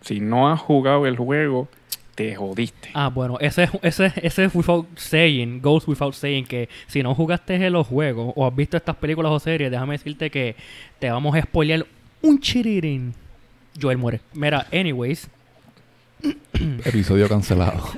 Si 0.00 0.20
no 0.20 0.50
has 0.50 0.60
jugado 0.60 1.06
el 1.06 1.16
juego, 1.16 1.68
te 2.14 2.34
jodiste. 2.36 2.90
Ah, 2.94 3.08
bueno, 3.08 3.38
ese 3.40 3.64
es, 3.64 3.70
ese, 3.82 4.12
ese 4.22 4.44
es 4.44 4.54
without 4.54 4.86
saying, 4.96 5.60
goes 5.60 5.86
without 5.88 6.14
saying, 6.14 6.46
que 6.46 6.68
si 6.86 7.02
no 7.02 7.14
jugaste 7.14 7.54
en 7.56 7.72
los 7.72 7.86
juegos 7.86 8.32
o 8.36 8.46
has 8.46 8.54
visto 8.54 8.76
estas 8.76 8.96
películas 8.96 9.32
o 9.32 9.38
series, 9.40 9.70
déjame 9.70 9.94
decirte 9.94 10.30
que 10.30 10.56
te 10.98 11.10
vamos 11.10 11.34
a 11.36 11.42
spoilear 11.42 11.84
un 12.22 12.38
chirirín. 12.40 13.14
Joel 13.80 13.98
muere. 13.98 14.20
Mira, 14.34 14.66
anyways, 14.72 15.28
Episodio 16.84 17.28
cancelado. 17.28 17.82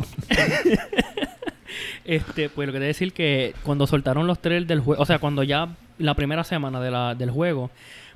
Este, 2.04 2.48
pues 2.48 2.66
lo 2.68 2.72
que 2.72 2.78
te 2.78 2.84
decir 2.84 3.12
que 3.12 3.52
cuando 3.64 3.84
soltaron 3.86 4.28
los 4.28 4.40
trailers 4.40 4.68
del 4.68 4.78
juego, 4.78 5.02
o 5.02 5.06
sea, 5.06 5.18
cuando 5.18 5.42
ya 5.42 5.74
la 5.98 6.14
primera 6.14 6.44
semana 6.44 6.80
de 6.80 6.92
la, 6.92 7.16
del 7.16 7.30
juego, 7.30 7.70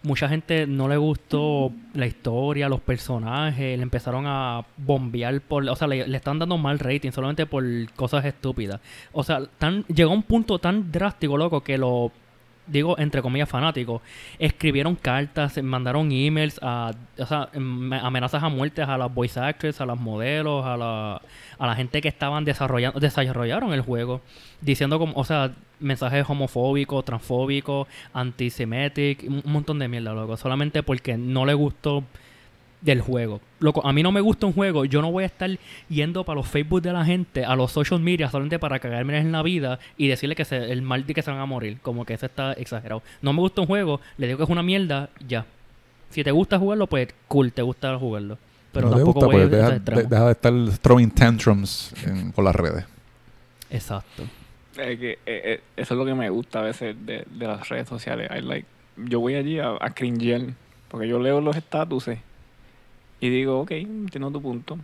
mucha 0.04 0.28
gente 0.28 0.66
no 0.68 0.88
le 0.88 0.96
gustó 0.96 1.72
la 1.94 2.06
historia, 2.06 2.68
los 2.68 2.80
personajes, 2.80 3.76
le 3.76 3.82
empezaron 3.82 4.26
a 4.28 4.64
bombear 4.76 5.40
por, 5.40 5.68
o 5.68 5.74
sea, 5.74 5.88
le, 5.88 6.06
le 6.06 6.16
están 6.16 6.38
dando 6.38 6.56
mal 6.56 6.78
rating 6.78 7.10
solamente 7.10 7.46
por 7.46 7.64
cosas 7.96 8.24
estúpidas. 8.24 8.80
O 9.12 9.24
sea, 9.24 9.40
tan, 9.58 9.84
llegó 9.86 10.12
a 10.12 10.14
un 10.14 10.22
punto 10.22 10.60
tan 10.60 10.92
drástico, 10.92 11.36
loco, 11.36 11.62
que 11.62 11.76
lo 11.76 12.12
digo 12.70 12.98
entre 12.98 13.22
comillas 13.22 13.48
fanáticos, 13.48 14.00
escribieron 14.38 14.94
cartas, 14.96 15.62
mandaron 15.62 16.10
emails 16.12 16.58
a, 16.62 16.92
o 17.18 17.26
sea, 17.26 17.48
em- 17.52 17.92
amenazas 17.92 18.42
a 18.42 18.48
muertes 18.48 18.88
a 18.88 18.96
las 18.96 19.12
voice 19.12 19.38
actors, 19.40 19.80
a 19.80 19.86
las 19.86 19.98
modelos, 19.98 20.64
a 20.64 20.76
la, 20.76 21.22
a 21.58 21.66
la 21.66 21.74
gente 21.74 22.00
que 22.00 22.08
estaban 22.08 22.44
desarrollando, 22.44 23.00
desarrollaron 23.00 23.72
el 23.72 23.80
juego, 23.80 24.20
diciendo 24.60 24.98
como, 24.98 25.12
o 25.14 25.24
sea, 25.24 25.52
mensajes 25.80 26.28
homofóbicos, 26.28 27.04
transfóbicos, 27.04 27.88
antisemitic, 28.12 29.24
un 29.26 29.42
un 29.44 29.52
montón 29.52 29.78
de 29.78 29.88
mierda, 29.88 30.12
loco, 30.12 30.36
solamente 30.36 30.82
porque 30.82 31.16
no 31.16 31.44
le 31.44 31.54
gustó 31.54 32.04
del 32.80 33.00
juego. 33.02 33.40
Loco, 33.58 33.86
a 33.86 33.92
mí 33.92 34.02
no 34.02 34.10
me 34.10 34.20
gusta 34.22 34.46
un 34.46 34.52
juego, 34.54 34.84
yo 34.86 35.02
no 35.02 35.12
voy 35.12 35.24
a 35.24 35.26
estar 35.26 35.50
yendo 35.88 36.24
para 36.24 36.36
los 36.36 36.48
Facebook 36.48 36.80
de 36.80 36.92
la 36.92 37.04
gente, 37.04 37.44
a 37.44 37.54
los 37.54 37.70
social 37.72 38.00
media, 38.00 38.30
solamente 38.30 38.58
para 38.58 38.78
cagarme 38.78 39.18
en 39.18 39.32
la 39.32 39.42
vida 39.42 39.78
y 39.98 40.08
decirle 40.08 40.34
que 40.34 40.44
se, 40.46 40.72
el 40.72 40.80
mal 40.82 41.04
de 41.06 41.12
que 41.14 41.20
se 41.22 41.30
van 41.30 41.40
a 41.40 41.46
morir. 41.46 41.78
Como 41.82 42.04
que 42.06 42.14
eso 42.14 42.26
está 42.26 42.52
exagerado. 42.54 43.02
No 43.20 43.32
me 43.34 43.40
gusta 43.40 43.60
un 43.60 43.66
juego, 43.66 44.00
le 44.16 44.26
digo 44.28 44.38
que 44.38 44.44
es 44.44 44.50
una 44.50 44.62
mierda, 44.62 45.10
ya. 45.28 45.44
Si 46.10 46.24
te 46.24 46.30
gusta 46.30 46.58
jugarlo, 46.58 46.86
pues 46.86 47.08
cool, 47.28 47.52
te 47.52 47.62
gusta 47.62 47.96
jugarlo. 47.98 48.38
Pero 48.72 48.86
no 48.88 48.92
te 48.92 48.96
tampoco 49.02 49.20
gusta, 49.20 49.26
voy 49.36 49.44
a 49.44 49.48
pues 49.48 49.84
deja, 49.84 50.00
de- 50.00 50.08
deja 50.08 50.24
de 50.26 50.32
estar 50.32 50.52
throwing 50.80 51.10
tantrums 51.10 51.92
en- 52.06 52.32
por 52.32 52.44
las 52.44 52.54
redes. 52.56 52.84
Exacto. 53.70 54.24
Es 54.76 54.98
que, 54.98 55.12
eh, 55.12 55.18
eh, 55.26 55.60
eso 55.76 55.94
es 55.94 55.98
lo 55.98 56.04
que 56.04 56.14
me 56.14 56.30
gusta 56.30 56.60
a 56.60 56.62
veces 56.62 56.96
de, 57.04 57.24
de 57.30 57.46
las 57.46 57.68
redes 57.68 57.88
sociales. 57.88 58.30
I 58.34 58.40
like, 58.40 58.66
yo 58.96 59.20
voy 59.20 59.34
allí 59.34 59.58
a, 59.58 59.76
a 59.80 59.90
cringear, 59.90 60.42
porque 60.88 61.08
yo 61.08 61.18
leo 61.18 61.40
los 61.40 61.56
estatuses 61.56 62.18
y 63.20 63.28
digo, 63.28 63.60
ok, 63.60 63.70
entiendo 63.72 64.30
tu 64.30 64.40
punto, 64.42 64.78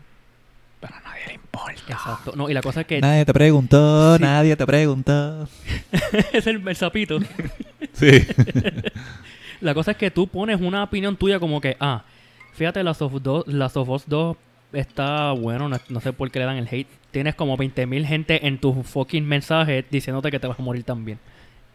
pero 0.81 0.94
a 0.94 1.01
nadie 1.01 1.27
le 1.29 1.35
importa. 1.35 1.72
Exacto. 1.88 2.33
No, 2.37 2.49
y 2.51 2.55
la 2.55 2.61
cosa 2.62 2.83
es 2.83 2.87
que 2.87 3.01
Nadie 3.01 3.25
te 3.25 3.33
preguntó, 3.33 4.16
Sí. 4.16 4.22
nadie 4.22 4.57
te 4.57 4.66
preguntó. 4.66 5.49
es 6.33 6.46
el, 6.46 6.66
el 6.66 6.77
sapito. 6.77 7.18
Sí. 7.92 8.11
La 9.61 9.72
cosa 9.72 9.92
es 9.92 9.96
que 9.96 10.11
tú 10.11 10.27
pones 10.29 10.61
una 10.61 10.83
opinión 10.85 11.16
tuya 11.16 11.40
como 11.40 11.61
que, 11.62 11.77
ah, 11.81 12.05
fíjate, 12.53 12.83
Last 12.83 13.01
of, 13.01 13.14
2, 13.22 13.46
Last 13.49 13.77
of 13.79 13.88
Us 13.88 14.05
2 14.07 14.37
está 14.75 15.33
bueno, 15.33 15.68
no, 15.70 15.79
no 15.88 16.01
sé 16.01 16.12
por 16.12 16.31
qué 16.31 16.40
le 16.40 16.44
dan 16.44 16.57
el 16.59 16.68
hate. 16.70 16.88
Tienes 17.11 17.35
como 17.35 17.57
20.000 17.57 18.05
gente 18.05 18.46
en 18.46 18.59
tu 18.59 18.83
fucking 18.83 19.27
mensaje 19.27 19.83
diciéndote 19.90 20.31
que 20.31 20.38
te 20.38 20.46
vas 20.46 20.59
a 20.59 20.62
morir 20.62 20.85
también. 20.85 21.18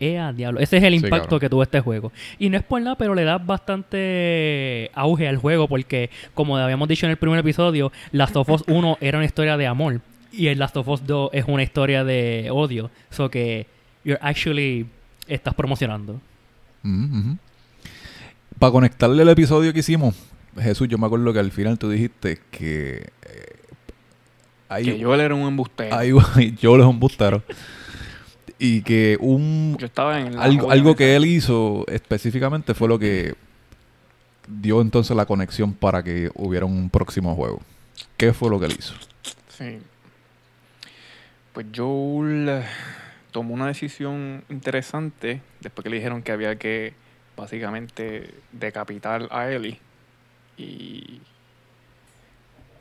¡Ea, 0.01 0.33
diablo! 0.33 0.59
Ese 0.59 0.77
es 0.77 0.83
el 0.83 0.95
impacto 0.95 1.39
que 1.39 1.47
tuvo 1.47 1.61
este 1.61 1.79
juego. 1.79 2.11
Y 2.39 2.49
no 2.49 2.57
es 2.57 2.63
por 2.63 2.81
nada, 2.81 2.97
pero 2.97 3.13
le 3.13 3.23
da 3.23 3.37
bastante 3.37 4.89
auge 4.95 5.27
al 5.27 5.37
juego 5.37 5.67
porque, 5.67 6.09
como 6.33 6.57
habíamos 6.57 6.87
dicho 6.87 7.05
en 7.05 7.11
el 7.11 7.17
primer 7.17 7.39
episodio, 7.39 7.91
Last 8.11 8.35
of 8.35 8.49
Us 8.49 8.63
1 8.67 8.97
era 8.99 9.19
una 9.19 9.25
historia 9.25 9.57
de 9.57 9.67
amor 9.67 10.01
y 10.31 10.47
el 10.47 10.59
Last 10.59 10.75
of 10.77 10.87
Us 10.87 11.05
2 11.05 11.29
es 11.33 11.45
una 11.47 11.63
historia 11.63 12.03
de 12.03 12.49
odio. 12.51 12.89
So 13.11 13.29
que 13.29 13.67
you're 14.03 14.19
actually 14.21 14.87
estás 15.27 15.53
promocionando. 15.53 16.19
Para 18.57 18.71
conectarle 18.71 19.21
el 19.23 19.29
episodio 19.29 19.71
que 19.73 19.79
hicimos, 19.79 20.15
Jesús, 20.59 20.87
yo 20.87 20.97
me 20.97 21.05
acuerdo 21.05 21.31
que 21.31 21.39
al 21.39 21.51
final 21.51 21.77
tú 21.77 21.89
dijiste 21.89 22.39
que 22.49 23.07
eh, 23.21 23.55
hay, 24.67 24.85
Que 24.85 24.99
yo 24.99 25.13
era 25.13 25.35
un 25.35 25.47
embustero. 25.47 25.95
hay, 25.95 26.11
yo 26.59 26.77
les 26.77 26.87
embustero. 26.89 27.43
Y 28.63 28.83
que 28.83 29.17
un 29.19 29.75
yo 29.79 29.87
estaba 29.87 30.21
en 30.21 30.37
algo, 30.37 30.69
algo 30.69 30.95
que 30.95 31.15
él 31.15 31.25
hizo 31.25 31.83
específicamente 31.87 32.75
fue 32.75 32.87
lo 32.87 32.99
que 32.99 33.33
dio 34.47 34.81
entonces 34.81 35.17
la 35.17 35.25
conexión 35.25 35.73
para 35.73 36.03
que 36.03 36.29
hubiera 36.35 36.67
un 36.67 36.91
próximo 36.91 37.33
juego. 37.35 37.59
¿Qué 38.17 38.33
fue 38.33 38.51
lo 38.51 38.59
que 38.59 38.67
él 38.67 38.75
hizo? 38.77 38.93
Sí. 39.47 39.79
Pues 41.53 41.65
Joel 41.75 42.49
eh, 42.49 42.63
tomó 43.31 43.55
una 43.55 43.65
decisión 43.65 44.43
interesante 44.47 45.41
después 45.59 45.83
que 45.83 45.89
le 45.89 45.95
dijeron 45.95 46.21
que 46.21 46.31
había 46.31 46.55
que 46.57 46.93
básicamente 47.35 48.31
decapitar 48.51 49.27
a 49.31 49.49
Ellie. 49.49 49.79
Y 50.57 51.19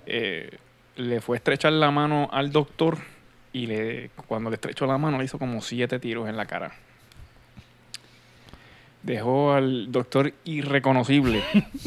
eh, 0.04 0.58
le 0.96 1.22
fue 1.22 1.36
a 1.36 1.38
estrechar 1.38 1.72
la 1.72 1.90
mano 1.90 2.28
al 2.30 2.52
doctor 2.52 2.98
y 3.52 3.66
le, 3.66 4.10
cuando 4.26 4.50
le 4.50 4.54
estrechó 4.54 4.86
la 4.86 4.98
mano 4.98 5.18
le 5.18 5.24
hizo 5.24 5.38
como 5.38 5.60
siete 5.60 5.98
tiros 5.98 6.28
en 6.28 6.36
la 6.36 6.46
cara. 6.46 6.72
Dejó 9.02 9.54
al 9.54 9.90
doctor 9.90 10.32
irreconocible 10.44 11.42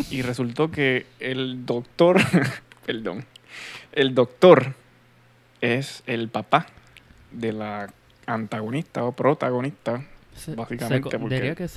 y 0.10 0.24
resultó 0.24 0.72
que 0.72 1.06
el 1.20 1.64
doctor, 1.66 2.20
perdón, 2.86 3.24
el 3.92 4.16
doctor 4.16 4.74
es 5.62 6.02
el 6.08 6.28
papá 6.30 6.66
de 7.32 7.54
la 7.54 7.94
antagonista 8.26 9.04
o 9.04 9.12
protagonista, 9.12 10.04
Se- 10.36 10.56
básicamente, 10.56 11.10
porque 11.20 11.36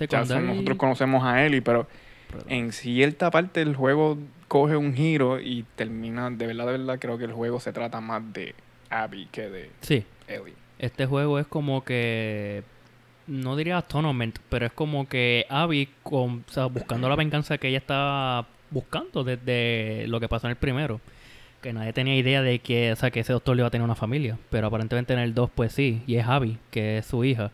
que 0.09 0.17
nosotros 0.47 0.79
conocemos 0.79 1.23
a 1.25 1.45
Ellie, 1.45 1.61
pero 1.61 1.87
en 2.49 2.73
cierta 2.73 3.31
parte 3.31 3.61
del 3.61 3.77
juego 3.77 4.17
coge 4.49 4.77
un 4.77 4.95
giro 4.95 5.39
y 5.39 5.67
termina, 5.77 6.31
de 6.31 6.47
verdad, 6.47 6.65
de 6.67 6.73
verdad, 6.79 6.99
creo 6.99 7.19
que 7.19 7.25
el 7.25 7.33
juego 7.33 7.61
se 7.61 7.73
trata 7.75 8.01
más 8.01 8.23
de 8.33 8.55
Abby 8.91 9.29
que 9.31 9.49
de 9.49 9.71
Sí, 9.81 10.05
Ellie. 10.29 10.55
este 10.79 11.07
juego 11.07 11.39
es 11.39 11.47
como 11.47 11.85
que 11.85 12.63
no 13.27 13.57
diría 13.57 13.79
atonement, 13.79 14.39
pero 14.49 14.67
es 14.67 14.73
como 14.73 15.09
que 15.09 15.47
Abby, 15.49 15.89
con, 16.03 16.45
o 16.49 16.53
sea, 16.53 16.67
buscando 16.67 17.09
la 17.09 17.17
venganza 17.17 17.59
que 17.59 17.69
ella 17.69 17.79
estaba 17.79 18.47
buscando 18.71 19.25
desde 19.25 20.07
lo 20.09 20.21
que 20.21 20.29
pasó 20.29 20.47
en 20.47 20.53
el 20.53 20.57
primero. 20.57 21.01
Que 21.63 21.73
nadie 21.73 21.93
tenía 21.93 22.15
idea 22.17 22.43
de 22.43 22.61
que, 22.61 22.93
o 22.93 22.97
sea, 22.97 23.11
que 23.11 23.21
ese 23.21 23.33
doctor 23.33 23.57
le 23.57 23.61
iba 23.63 23.67
a 23.69 23.71
tener 23.71 23.85
una 23.85 23.97
familia. 23.97 24.39
Pero 24.51 24.69
aparentemente 24.69 25.13
en 25.15 25.19
el 25.19 25.35
2, 25.35 25.51
pues 25.55 25.73
sí. 25.73 26.03
Y 26.07 26.17
es 26.17 26.27
Abby, 26.27 26.59
que 26.71 26.99
es 26.99 27.07
su 27.07 27.25
hija, 27.25 27.51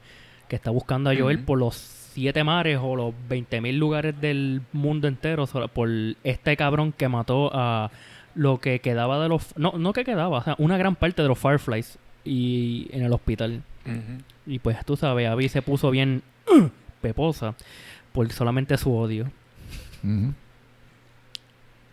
que 0.49 0.57
está 0.57 0.71
buscando 0.71 1.09
a 1.09 1.17
Joel 1.17 1.39
por 1.39 1.59
los 1.59 1.75
siete 1.77 2.45
mares 2.45 2.79
o 2.83 2.95
los 2.95 3.15
20.000 3.31 3.79
lugares 3.79 4.21
del 4.21 4.61
mundo 4.73 5.09
entero 5.09 5.47
por 5.47 5.89
este 6.25 6.57
cabrón 6.59 6.93
que 6.93 7.09
mató 7.09 7.51
a 7.55 7.91
lo 8.35 8.59
que 8.61 8.81
quedaba 8.81 9.23
de 9.23 9.29
los... 9.29 9.57
No, 9.57 9.73
no 9.79 9.93
que 9.93 10.05
quedaba, 10.05 10.39
o 10.39 10.43
sea, 10.43 10.55
una 10.59 10.77
gran 10.79 10.97
parte 10.97 11.23
de 11.23 11.29
los 11.29 11.39
Fireflies 11.39 11.99
y 12.25 12.89
en 12.93 13.03
el 13.03 13.13
hospital. 13.13 13.63
Y 14.47 14.59
pues 14.61 14.85
tú 14.85 14.97
sabes, 14.97 15.29
Abby 15.29 15.49
se 15.49 15.61
puso 15.63 15.91
bien 15.91 16.23
"Ugh", 16.49 16.71
peposa 17.01 17.55
por 18.13 18.31
solamente 18.33 18.77
su 18.77 18.95
odio. 18.95 19.31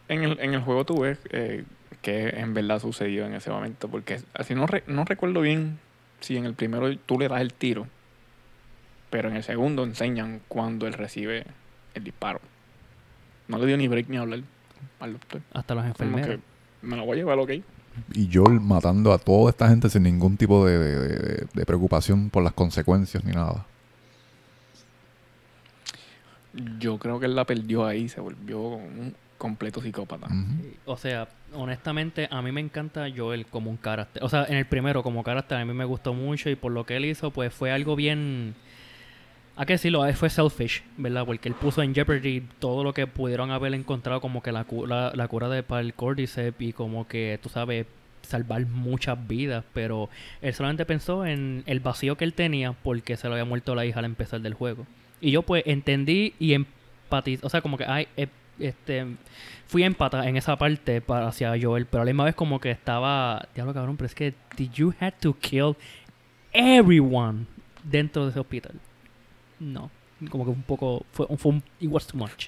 En 0.07 0.23
el, 0.23 0.39
en 0.39 0.53
el 0.53 0.61
juego 0.61 0.85
tú 0.85 1.01
ves 1.01 1.19
eh, 1.31 1.63
que 2.01 2.29
en 2.29 2.53
verdad 2.53 2.79
sucedió 2.79 3.25
en 3.25 3.33
ese 3.33 3.51
momento, 3.51 3.87
porque 3.87 4.19
así 4.33 4.55
no, 4.55 4.65
re- 4.67 4.83
no 4.87 5.05
recuerdo 5.05 5.41
bien 5.41 5.79
si 6.19 6.37
en 6.37 6.45
el 6.45 6.53
primero 6.53 6.95
tú 6.97 7.19
le 7.19 7.27
das 7.27 7.41
el 7.41 7.53
tiro, 7.53 7.87
pero 9.09 9.29
en 9.29 9.35
el 9.35 9.43
segundo 9.43 9.83
enseñan 9.83 10.41
cuando 10.47 10.87
él 10.87 10.93
recibe 10.93 11.45
el 11.93 12.03
disparo. 12.03 12.41
No 13.47 13.57
le 13.59 13.65
dio 13.67 13.77
ni 13.77 13.87
break 13.87 14.09
ni 14.09 14.17
hablar 14.17 14.41
al 14.99 15.13
doctor. 15.13 15.41
Hasta 15.53 15.75
los 15.75 15.85
enfermeros. 15.85 16.39
me 16.81 16.95
lo 16.97 17.05
voy 17.05 17.13
a 17.13 17.15
llevar, 17.17 17.39
ok. 17.39 17.51
Y 18.13 18.29
Joel 18.31 18.59
matando 18.61 19.11
a 19.11 19.17
toda 19.17 19.49
esta 19.49 19.67
gente 19.67 19.89
sin 19.89 20.03
ningún 20.03 20.37
tipo 20.37 20.65
de, 20.65 20.77
de- 20.77 20.99
de- 21.17 21.47
de 21.53 21.65
preocupación 21.65 22.29
por 22.29 22.43
las 22.43 22.53
consecuencias 22.53 23.23
ni 23.25 23.31
nada. 23.33 23.65
Yo 26.79 26.97
creo 26.97 27.19
que 27.19 27.25
él 27.27 27.35
la 27.35 27.45
perdió 27.45 27.85
ahí, 27.85 28.09
se 28.09 28.19
volvió 28.21 28.59
un 28.61 29.13
completo 29.37 29.81
psicópata. 29.81 30.27
O 30.85 30.97
sea, 30.97 31.27
honestamente, 31.53 32.27
a 32.31 32.41
mí 32.41 32.51
me 32.51 32.59
encanta 32.61 33.05
Joel 33.15 33.45
como 33.45 33.69
un 33.69 33.77
carácter. 33.77 34.23
O 34.23 34.29
sea, 34.29 34.45
en 34.45 34.57
el 34.57 34.65
primero 34.65 35.03
como 35.03 35.23
carácter 35.23 35.57
a 35.59 35.65
mí 35.65 35.73
me 35.73 35.85
gustó 35.85 36.13
mucho 36.13 36.49
y 36.49 36.55
por 36.55 36.71
lo 36.71 36.85
que 36.85 36.97
él 36.97 37.05
hizo, 37.05 37.31
pues 37.31 37.53
fue 37.53 37.71
algo 37.71 37.95
bien... 37.95 38.55
Hay 39.59 39.65
que 39.65 39.73
eh, 39.73 40.13
fue 40.13 40.29
selfish, 40.29 40.81
¿verdad? 40.95 41.25
Porque 41.25 41.49
él 41.49 41.53
puso 41.53 41.81
en 41.83 41.93
jeopardy 41.93 42.47
todo 42.59 42.81
lo 42.81 42.93
que 42.93 43.07
pudieron 43.07 43.51
haber 43.51 43.73
encontrado 43.73 44.21
como 44.21 44.41
que 44.41 44.53
la, 44.53 44.63
cu- 44.63 44.85
la, 44.87 45.27
cura 45.27 45.49
de 45.49 45.63
para 45.63 45.81
el 45.81 45.93
Cordyceps 45.93 46.61
y 46.61 46.71
como 46.71 47.09
que, 47.09 47.37
tú 47.43 47.49
sabes, 47.49 47.85
salvar 48.21 48.65
muchas 48.67 49.17
vidas. 49.27 49.65
Pero 49.73 50.09
él 50.41 50.53
solamente 50.53 50.85
pensó 50.85 51.25
en 51.25 51.63
el 51.65 51.81
vacío 51.81 52.15
que 52.15 52.23
él 52.23 52.33
tenía 52.35 52.71
porque 52.71 53.17
se 53.17 53.27
le 53.27 53.33
había 53.33 53.43
muerto 53.43 53.75
la 53.75 53.85
hija 53.85 53.99
al 53.99 54.05
empezar 54.05 54.39
del 54.39 54.53
juego. 54.53 54.87
Y 55.19 55.31
yo 55.31 55.41
pues 55.41 55.63
entendí 55.65 56.35
y 56.39 56.53
empaticé, 56.53 57.45
o 57.45 57.49
sea, 57.49 57.59
como 57.59 57.77
que 57.77 57.83
ay, 57.83 58.07
eh, 58.15 58.27
este, 58.59 59.07
fui 59.67 59.83
empata 59.83 60.25
en 60.29 60.37
esa 60.37 60.55
parte 60.57 61.01
para 61.01 61.27
hacia 61.27 61.53
Joel, 61.61 61.85
pero 61.85 62.03
a 62.03 62.05
la 62.05 62.11
misma 62.13 62.23
vez 62.23 62.35
como 62.35 62.61
que 62.61 62.71
estaba, 62.71 63.45
diablo 63.53 63.73
cabrón, 63.73 63.97
pero 63.97 64.05
es 64.05 64.15
que 64.15 64.33
did 64.55 64.71
you 64.71 64.93
have 65.01 65.15
to 65.19 65.35
kill 65.37 65.75
everyone 66.53 67.45
dentro 67.83 68.23
de 68.23 68.31
ese 68.31 68.39
hospital? 68.39 68.71
No, 69.59 69.91
como 70.29 70.45
que 70.45 70.51
un 70.51 70.63
poco 70.63 71.05
fue, 71.11 71.27
fue 71.37 71.51
un, 71.51 71.63
it 71.79 71.89
was 71.91 72.07
too 72.07 72.17
much. 72.17 72.47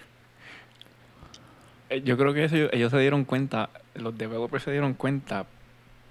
Eh, 1.89 2.01
Yo 2.03 2.17
creo 2.17 2.33
que 2.33 2.45
eso, 2.45 2.55
ellos 2.71 2.91
se 2.91 2.99
dieron 2.99 3.25
cuenta, 3.25 3.69
los 3.95 4.17
developers 4.17 4.63
se 4.63 4.71
dieron 4.71 4.93
cuenta 4.93 5.45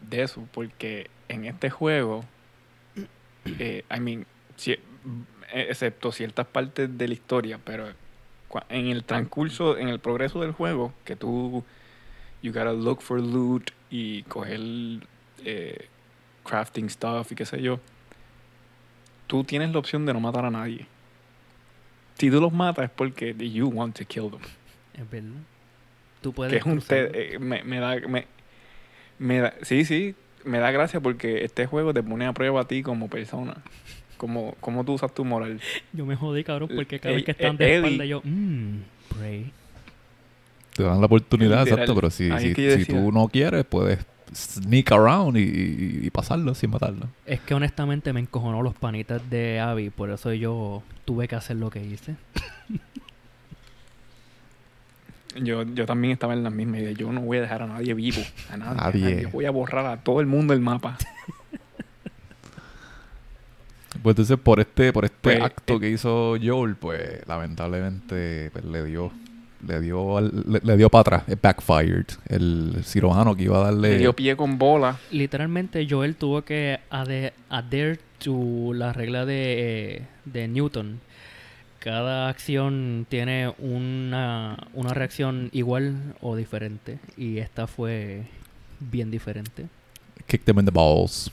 de 0.09 0.23
eso, 0.23 0.47
porque 0.53 1.09
en 1.29 1.45
este 1.45 1.71
juego, 1.71 2.25
eh, 3.59 3.85
I 3.95 4.01
mean, 4.01 4.27
si- 4.57 4.73
eh, 4.73 4.81
excepto 5.69 6.13
ciertas 6.13 6.47
partes 6.47 6.97
de 6.97 7.09
la 7.09 7.15
historia, 7.15 7.59
pero 7.65 7.87
en 8.69 8.89
el 8.89 9.05
transcurso, 9.05 9.79
en 9.79 9.89
el 9.89 10.01
progreso 10.01 10.41
del 10.41 10.53
juego, 10.53 10.93
que 11.05 11.17
tú, 11.17 11.65
you 12.43 12.53
gotta 12.53 12.73
look 12.73 13.01
for 13.01 13.21
loot 13.21 13.71
y 13.91 14.23
coger 14.25 14.61
eh, 15.45 15.89
crafting 16.45 16.91
stuff 16.91 17.33
y 17.33 17.35
qué 17.37 17.47
sé 17.47 17.63
yo, 17.63 17.81
tú 19.31 19.45
tienes 19.45 19.71
la 19.71 19.79
opción 19.79 20.05
de 20.07 20.13
no 20.13 20.19
matar 20.19 20.45
a 20.45 20.51
nadie. 20.51 20.87
Si 22.19 22.29
tú 22.31 22.41
los 22.41 22.53
matas 22.53 22.87
es 22.87 22.91
porque 22.91 23.33
you 23.39 23.69
want 23.69 23.97
to 23.97 24.05
kill 24.05 24.29
them 24.31 24.41
Es 24.95 25.09
verdad. 25.09 25.41
Tú 26.21 26.33
puedes 26.33 26.53
que 26.53 26.59
es 26.59 26.67
un 26.67 26.81
te- 26.81 27.37
eh, 27.37 27.39
me, 27.39 27.63
me 27.63 27.79
da 27.79 27.97
me, 28.09 28.27
me 29.19 29.39
da 29.39 29.55
sí 29.63 29.85
sí 29.85 30.15
me 30.45 30.59
da 30.59 30.71
gracia 30.73 30.99
porque 31.01 31.45
este 31.45 31.67
juego 31.67 31.95
te 31.95 32.03
pone 32.03 32.27
a 32.27 32.33
prueba 32.33 32.63
a 32.63 32.65
ti 32.69 32.83
como 32.83 33.09
persona 33.09 33.55
como 34.17 34.55
como 34.61 34.85
tú 34.85 34.95
usas 34.95 35.15
tu 35.15 35.25
moral 35.25 35.61
Yo 35.93 36.05
me 36.05 36.17
jodí, 36.17 36.43
cabrón, 36.45 36.71
porque 36.75 36.99
cada 36.99 37.13
Eh, 37.13 37.17
vez 37.17 37.25
que 37.25 37.31
eh, 37.31 37.35
estaban 37.39 37.57
de 37.57 37.65
Eddie- 37.67 37.77
espalda 37.77 38.05
yo, 38.05 38.21
mmm, 38.25 38.77
pray. 39.17 39.53
Te 40.75 40.83
dan 40.83 41.01
la 41.01 41.07
oportunidad, 41.07 41.61
Literal. 41.61 41.69
exacto, 41.69 41.95
pero 41.95 42.11
si, 42.11 42.31
si, 42.39 42.53
que 42.55 42.77
si 42.79 42.85
tú 42.85 43.11
no 43.13 43.29
quieres, 43.29 43.65
puedes 43.65 43.99
sneak 44.35 44.93
around 44.93 45.37
y, 45.37 45.41
y- 45.43 46.01
y 46.07 46.11
pasarlo 46.11 46.55
sin 46.55 46.71
matarlo. 46.71 47.07
Es 47.27 47.41
que 47.41 47.55
honestamente 47.55 48.13
me 48.13 48.21
encojonó 48.21 48.63
los 48.63 48.75
panitas 48.75 49.29
de 49.31 49.61
Abby, 49.61 49.91
por 49.91 50.11
eso 50.11 50.33
yo 50.33 50.83
tuve 51.05 51.27
que 51.29 51.37
hacer 51.37 51.57
lo 51.57 51.71
que 51.71 51.85
hice. 51.85 52.17
yo 55.43 55.63
yo 55.63 55.87
también 55.87 56.13
estaba 56.13 56.33
en 56.35 56.43
la 56.43 56.51
misma 56.51 56.79
idea 56.79 56.91
yo 56.91 57.13
no 57.13 57.21
voy 57.21 57.39
a 57.39 57.43
dejar 57.43 57.63
a 57.63 57.67
nadie 57.69 57.95
vivo 57.95 58.21
a 58.51 58.57
nadie, 58.57 58.73
a 58.73 58.75
Nadie. 58.85 59.01
nadie. 59.15 59.27
voy 59.27 59.45
a 59.45 59.53
borrar 59.53 59.87
a 59.87 59.97
todo 60.03 60.21
el 60.21 60.27
mundo 60.27 60.53
del 60.55 60.61
mapa 60.61 60.97
Pues 64.03 64.15
entonces 64.15 64.39
por 64.39 64.61
este, 64.61 64.93
por 64.93 65.05
este 65.05 65.17
Pues, 65.21 65.41
acto 65.43 65.75
eh, 65.77 65.81
que 65.81 65.91
hizo 65.91 66.37
Joel, 66.43 66.75
pues 66.77 67.21
lamentablemente 67.29 68.51
pues, 68.53 68.65
le 68.65 68.85
dio, 68.85 69.13
le 69.67 69.81
dio, 69.81 70.21
le, 70.21 70.61
le 70.63 70.77
dio 70.77 70.89
para 70.89 71.01
atrás, 71.01 71.23
it 71.29 71.41
backfired. 71.41 72.07
El 72.29 72.83
cirujano 72.85 73.37
que 73.37 73.45
iba 73.45 73.59
a 73.59 73.65
darle 73.65 73.91
le 73.91 73.99
dio 73.99 74.15
pie 74.15 74.37
con 74.37 74.59
bola 74.59 74.99
Literalmente 75.11 75.87
Joel 75.89 76.17
tuvo 76.17 76.43
que 76.43 76.81
ade- 76.91 77.33
adhere 77.49 77.99
to 78.19 78.73
la 78.75 78.93
regla 78.93 79.25
de, 79.27 80.03
de 80.25 80.49
Newton. 80.49 81.01
Cada 81.79 82.29
acción 82.29 83.07
tiene 83.09 83.55
una, 83.59 84.57
una 84.75 84.93
reacción 84.93 85.49
igual 85.53 86.15
o 86.21 86.37
diferente. 86.37 86.99
Y 87.17 87.39
esta 87.39 87.67
fue 87.67 88.25
bien 88.81 89.11
diferente. 89.11 89.67
kicked 90.27 90.47
him 90.49 90.59
in 90.59 90.67
the 90.67 90.71
balls. 90.71 91.31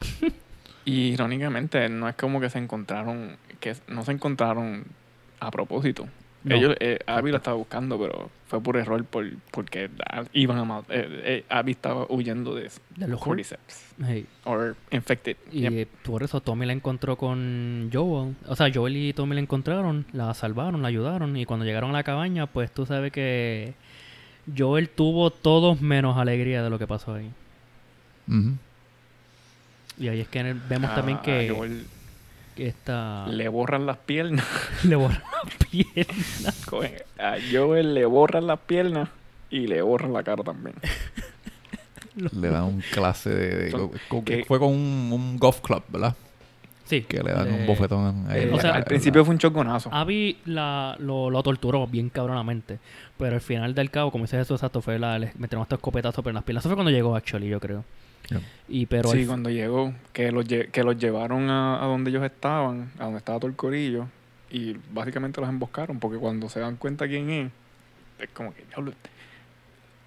y 0.84 1.08
irónicamente 1.08 1.88
no 1.88 2.08
es 2.08 2.14
como 2.14 2.40
que 2.40 2.48
se 2.50 2.58
encontraron 2.58 3.36
que 3.60 3.74
no 3.88 4.04
se 4.04 4.12
encontraron 4.12 4.84
a 5.40 5.50
propósito 5.50 6.06
No. 6.48 6.54
Ellos, 6.54 6.76
eh, 6.78 6.98
Abby 7.06 7.30
lo 7.32 7.38
estaba 7.38 7.56
buscando, 7.56 7.98
pero 7.98 8.30
fue 8.46 8.60
por 8.62 8.76
error 8.76 9.04
por, 9.04 9.26
porque 9.50 9.90
ah, 10.08 10.22
iban 10.32 10.58
a 10.58 10.64
matar. 10.64 10.96
Eh, 10.96 11.06
eh, 11.24 11.44
Abby 11.48 11.72
estaba 11.72 12.06
huyendo 12.08 12.54
de, 12.54 12.70
De 12.96 13.08
los 13.08 13.20
cordyceps. 13.20 13.84
Hey, 14.04 14.26
Or 14.44 14.76
infected. 14.92 15.36
Y 15.50 15.62
Yep. 15.62 15.72
eh, 15.72 15.88
por 16.04 16.22
eso 16.22 16.40
Tommy 16.40 16.64
la 16.66 16.72
encontró 16.72 17.16
con 17.16 17.90
Joel. 17.92 18.36
O 18.46 18.54
sea, 18.54 18.70
Joel 18.72 18.96
y 18.96 19.12
Tommy 19.12 19.34
la 19.34 19.40
encontraron, 19.40 20.06
la 20.12 20.32
salvaron, 20.34 20.82
la 20.82 20.88
ayudaron. 20.88 21.36
Y 21.36 21.46
cuando 21.46 21.64
llegaron 21.66 21.90
a 21.90 21.94
la 21.94 22.02
cabaña, 22.04 22.46
pues 22.46 22.70
tú 22.72 22.86
sabes 22.86 23.10
que 23.10 23.74
Joel 24.56 24.88
tuvo 24.88 25.30
todos 25.30 25.80
menos 25.80 26.16
alegría 26.16 26.62
de 26.62 26.70
lo 26.70 26.78
que 26.78 26.86
pasó 26.86 27.14
ahí. 27.14 27.28
Y 29.98 30.08
ahí 30.08 30.20
es 30.20 30.28
que 30.28 30.42
vemos 30.68 30.94
también 30.94 31.18
A- 31.18 31.22
que, 31.22 31.48
a 31.50 31.54
Joel 31.54 31.70
que 31.80 31.95
esta 32.58 33.26
le 33.28 33.48
borran 33.48 33.86
las 33.86 33.98
piernas. 33.98 34.44
le 34.84 34.96
borra 34.96 35.22
la 35.44 35.66
piel. 35.68 36.06
Coge- 36.66 37.04
a 37.18 37.36
Joel 37.52 37.94
le 37.94 38.04
borran 38.06 38.46
las 38.46 38.58
piernas 38.60 39.08
y 39.50 39.66
le 39.66 39.82
borran 39.82 40.12
la 40.12 40.22
cara 40.22 40.42
también. 40.42 40.74
Le 42.14 42.48
dan 42.48 42.64
un 42.64 42.80
clase 42.92 43.30
de... 43.30 43.56
de- 43.56 43.70
Son- 43.70 43.90
con- 44.08 44.24
que- 44.24 44.44
fue 44.44 44.58
con 44.58 44.70
un, 44.70 45.10
un 45.12 45.36
golf 45.38 45.60
club, 45.60 45.82
¿verdad? 45.88 46.14
Sí. 46.86 47.02
Que 47.02 47.22
le 47.22 47.32
dan 47.32 47.44
le- 47.46 47.52
un 47.60 47.66
bofetón 47.66 48.26
ahí. 48.30 48.40
Eh, 48.40 48.42
en 48.44 48.54
o 48.54 48.60
sea, 48.60 48.74
al 48.74 48.84
principio 48.84 49.24
fue 49.24 49.34
un 49.34 49.38
choconazo. 49.38 49.90
Abby 49.92 50.38
la, 50.46 50.96
lo, 51.00 51.28
lo 51.30 51.42
torturó 51.42 51.86
bien 51.86 52.08
cabronamente. 52.10 52.78
Pero 53.18 53.34
al 53.34 53.40
final 53.40 53.74
del 53.74 53.90
cabo, 53.90 54.10
como 54.12 54.24
dice 54.24 54.38
Jesús 54.38 54.54
exacto, 54.60 54.80
fue 54.80 54.98
la, 54.98 55.18
le 55.18 55.32
metieron 55.36 55.62
estos 55.64 55.78
escopetazos 55.78 56.22
por 56.24 56.32
las 56.32 56.44
piernas. 56.44 56.62
Eso 56.62 56.68
fue 56.70 56.76
cuando 56.76 56.90
llegó, 56.92 57.14
actually, 57.16 57.48
yo 57.48 57.60
creo. 57.60 57.84
Yeah. 58.28 58.40
Y 58.68 58.86
pero 58.86 59.10
sí, 59.10 59.24
cuando 59.26 59.50
llegó, 59.50 59.92
que 60.12 60.32
los, 60.32 60.46
lle- 60.46 60.70
que 60.70 60.82
los 60.82 60.98
llevaron 60.98 61.48
a, 61.50 61.82
a 61.82 61.86
donde 61.86 62.10
ellos 62.10 62.24
estaban, 62.24 62.90
a 62.98 63.04
donde 63.04 63.18
estaba 63.18 63.38
todo 63.38 63.48
el 63.48 63.56
corillo, 63.56 64.06
y 64.50 64.76
básicamente 64.92 65.40
los 65.40 65.48
emboscaron, 65.50 65.98
porque 66.00 66.18
cuando 66.18 66.48
se 66.48 66.60
dan 66.60 66.76
cuenta 66.76 67.06
quién 67.06 67.30
es, 67.30 67.52
es 68.18 68.28
como 68.34 68.52
que, 68.54 68.64
diablo, 68.64 68.92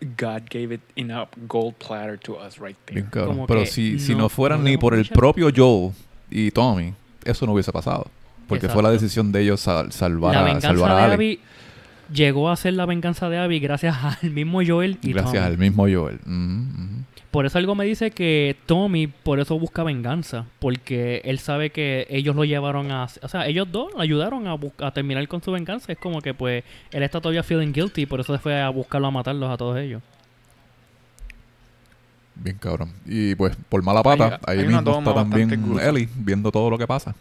God 0.01 0.43
gave 0.49 0.75
it 0.75 0.81
in 0.95 1.11
a 1.11 1.27
gold 1.47 1.75
platter 1.75 2.17
to 2.19 2.37
us 2.45 2.57
right 2.57 2.77
there. 2.85 3.03
Como 3.11 3.45
Pero 3.47 3.61
que 3.61 3.65
si, 3.67 3.99
si 3.99 4.13
no- 4.13 4.19
no 4.23 4.29
fueran 4.29 4.59
no 4.59 4.65
ni 4.69 4.77
por 4.77 4.93
el 4.93 5.05
propio 5.07 5.49
Joel 5.55 5.91
y 6.29 6.51
Tommy, 6.51 6.93
eso 7.25 7.45
no 7.45 7.53
hubiese 7.53 7.71
pasado. 7.71 8.07
Porque 8.47 8.67
fue 8.67 8.81
la 8.81 8.89
Exacto. 8.89 9.03
decisión 9.03 9.31
de 9.31 9.41
ellos 9.41 9.61
sal- 9.61 9.91
salvar, 9.91 10.33
la 10.33 10.51
a, 10.57 10.61
salvar 10.61 10.91
a. 10.91 11.13
Abby 11.13 11.39
llegó 12.13 12.49
a 12.49 12.55
ser 12.55 12.73
la 12.73 12.85
venganza 12.85 13.29
de 13.29 13.37
Abby 13.37 13.59
gracias 13.59 13.95
al 14.23 14.31
mismo 14.31 14.61
Joel 14.65 14.97
y 15.01 15.13
Gracias 15.13 15.33
Tommy. 15.33 15.45
al 15.45 15.57
mismo 15.57 15.83
Joel. 15.83 16.19
Ujú, 16.25 16.83
ujú. 16.83 17.03
Por 17.31 17.45
eso 17.45 17.59
algo 17.59 17.75
me 17.75 17.85
dice 17.85 18.09
que 18.09 18.55
Tommy 18.65 19.05
por 19.05 19.39
eso 19.39 19.59
busca 19.59 19.83
venganza, 19.83 20.45
porque 20.57 21.21
él 21.25 21.37
sabe 21.37 21.69
que 21.69 22.07
ellos 22.09 22.35
lo 22.35 22.43
llevaron 22.43 22.91
a, 22.91 23.03
o 23.21 23.27
sea, 23.27 23.45
ellos 23.45 23.67
dos 23.71 23.93
lo 23.93 24.01
ayudaron 24.01 24.47
a, 24.47 24.91
terminar 24.91 25.27
con 25.27 25.39
su 25.43 25.51
venganza. 25.51 25.91
Es 25.91 25.99
como 25.99 26.21
que 26.21 26.33
pues 26.33 26.63
él 26.91 27.03
está 27.03 27.21
todavía 27.21 27.43
feeling 27.43 27.71
guilty, 27.71 28.07
por 28.07 28.19
eso 28.19 28.33
se 28.33 28.39
fue 28.39 28.59
a 28.59 28.69
buscarlo 28.69 29.05
a 29.07 29.11
matarlos 29.11 29.51
a 29.51 29.57
todos 29.57 29.77
ellos. 29.77 30.01
Bien 32.35 32.57
cabrón. 32.57 32.93
Y 33.05 33.35
pues 33.35 33.55
por 33.67 33.83
mala 33.83 34.01
pata, 34.01 34.39
Hay- 34.47 34.57
ahí 34.57 34.59
hay 34.65 34.67
mismo 34.73 34.97
está 34.99 35.13
también. 35.13 35.51
Ellie 35.81 36.09
viendo 36.15 36.51
todo 36.51 36.69
lo 36.71 36.77
que 36.79 36.87
pasa. 36.87 37.13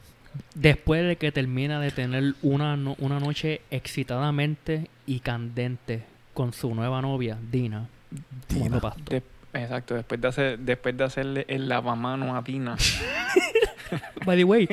Después 0.55 1.05
de 1.07 1.17
que 1.17 1.33
termina 1.33 1.81
de 1.81 1.91
tener 1.91 2.35
una, 2.43 2.77
no- 2.77 2.97
una 2.99 3.19
noche 3.21 3.61
excitadamente 3.71 4.89
y 5.07 5.21
candente 5.21 6.03
con 6.35 6.53
su 6.53 6.75
nueva 6.75 7.01
novia, 7.03 7.37
Dina, 7.51 7.89
fumando 8.49 8.81
pasto. 8.81 9.03
De- 9.11 9.23
exacto, 9.55 9.95
después 9.95 10.21
de 10.21 10.29
hacer, 10.29 10.59
después 10.59 10.97
de 10.97 11.05
hacerle 11.05 11.45
el 11.49 11.69
lavamano 11.69 12.37
a 12.37 12.45
Tina. 12.45 12.77
By 14.27 14.37
the 14.37 14.45
way, 14.45 14.69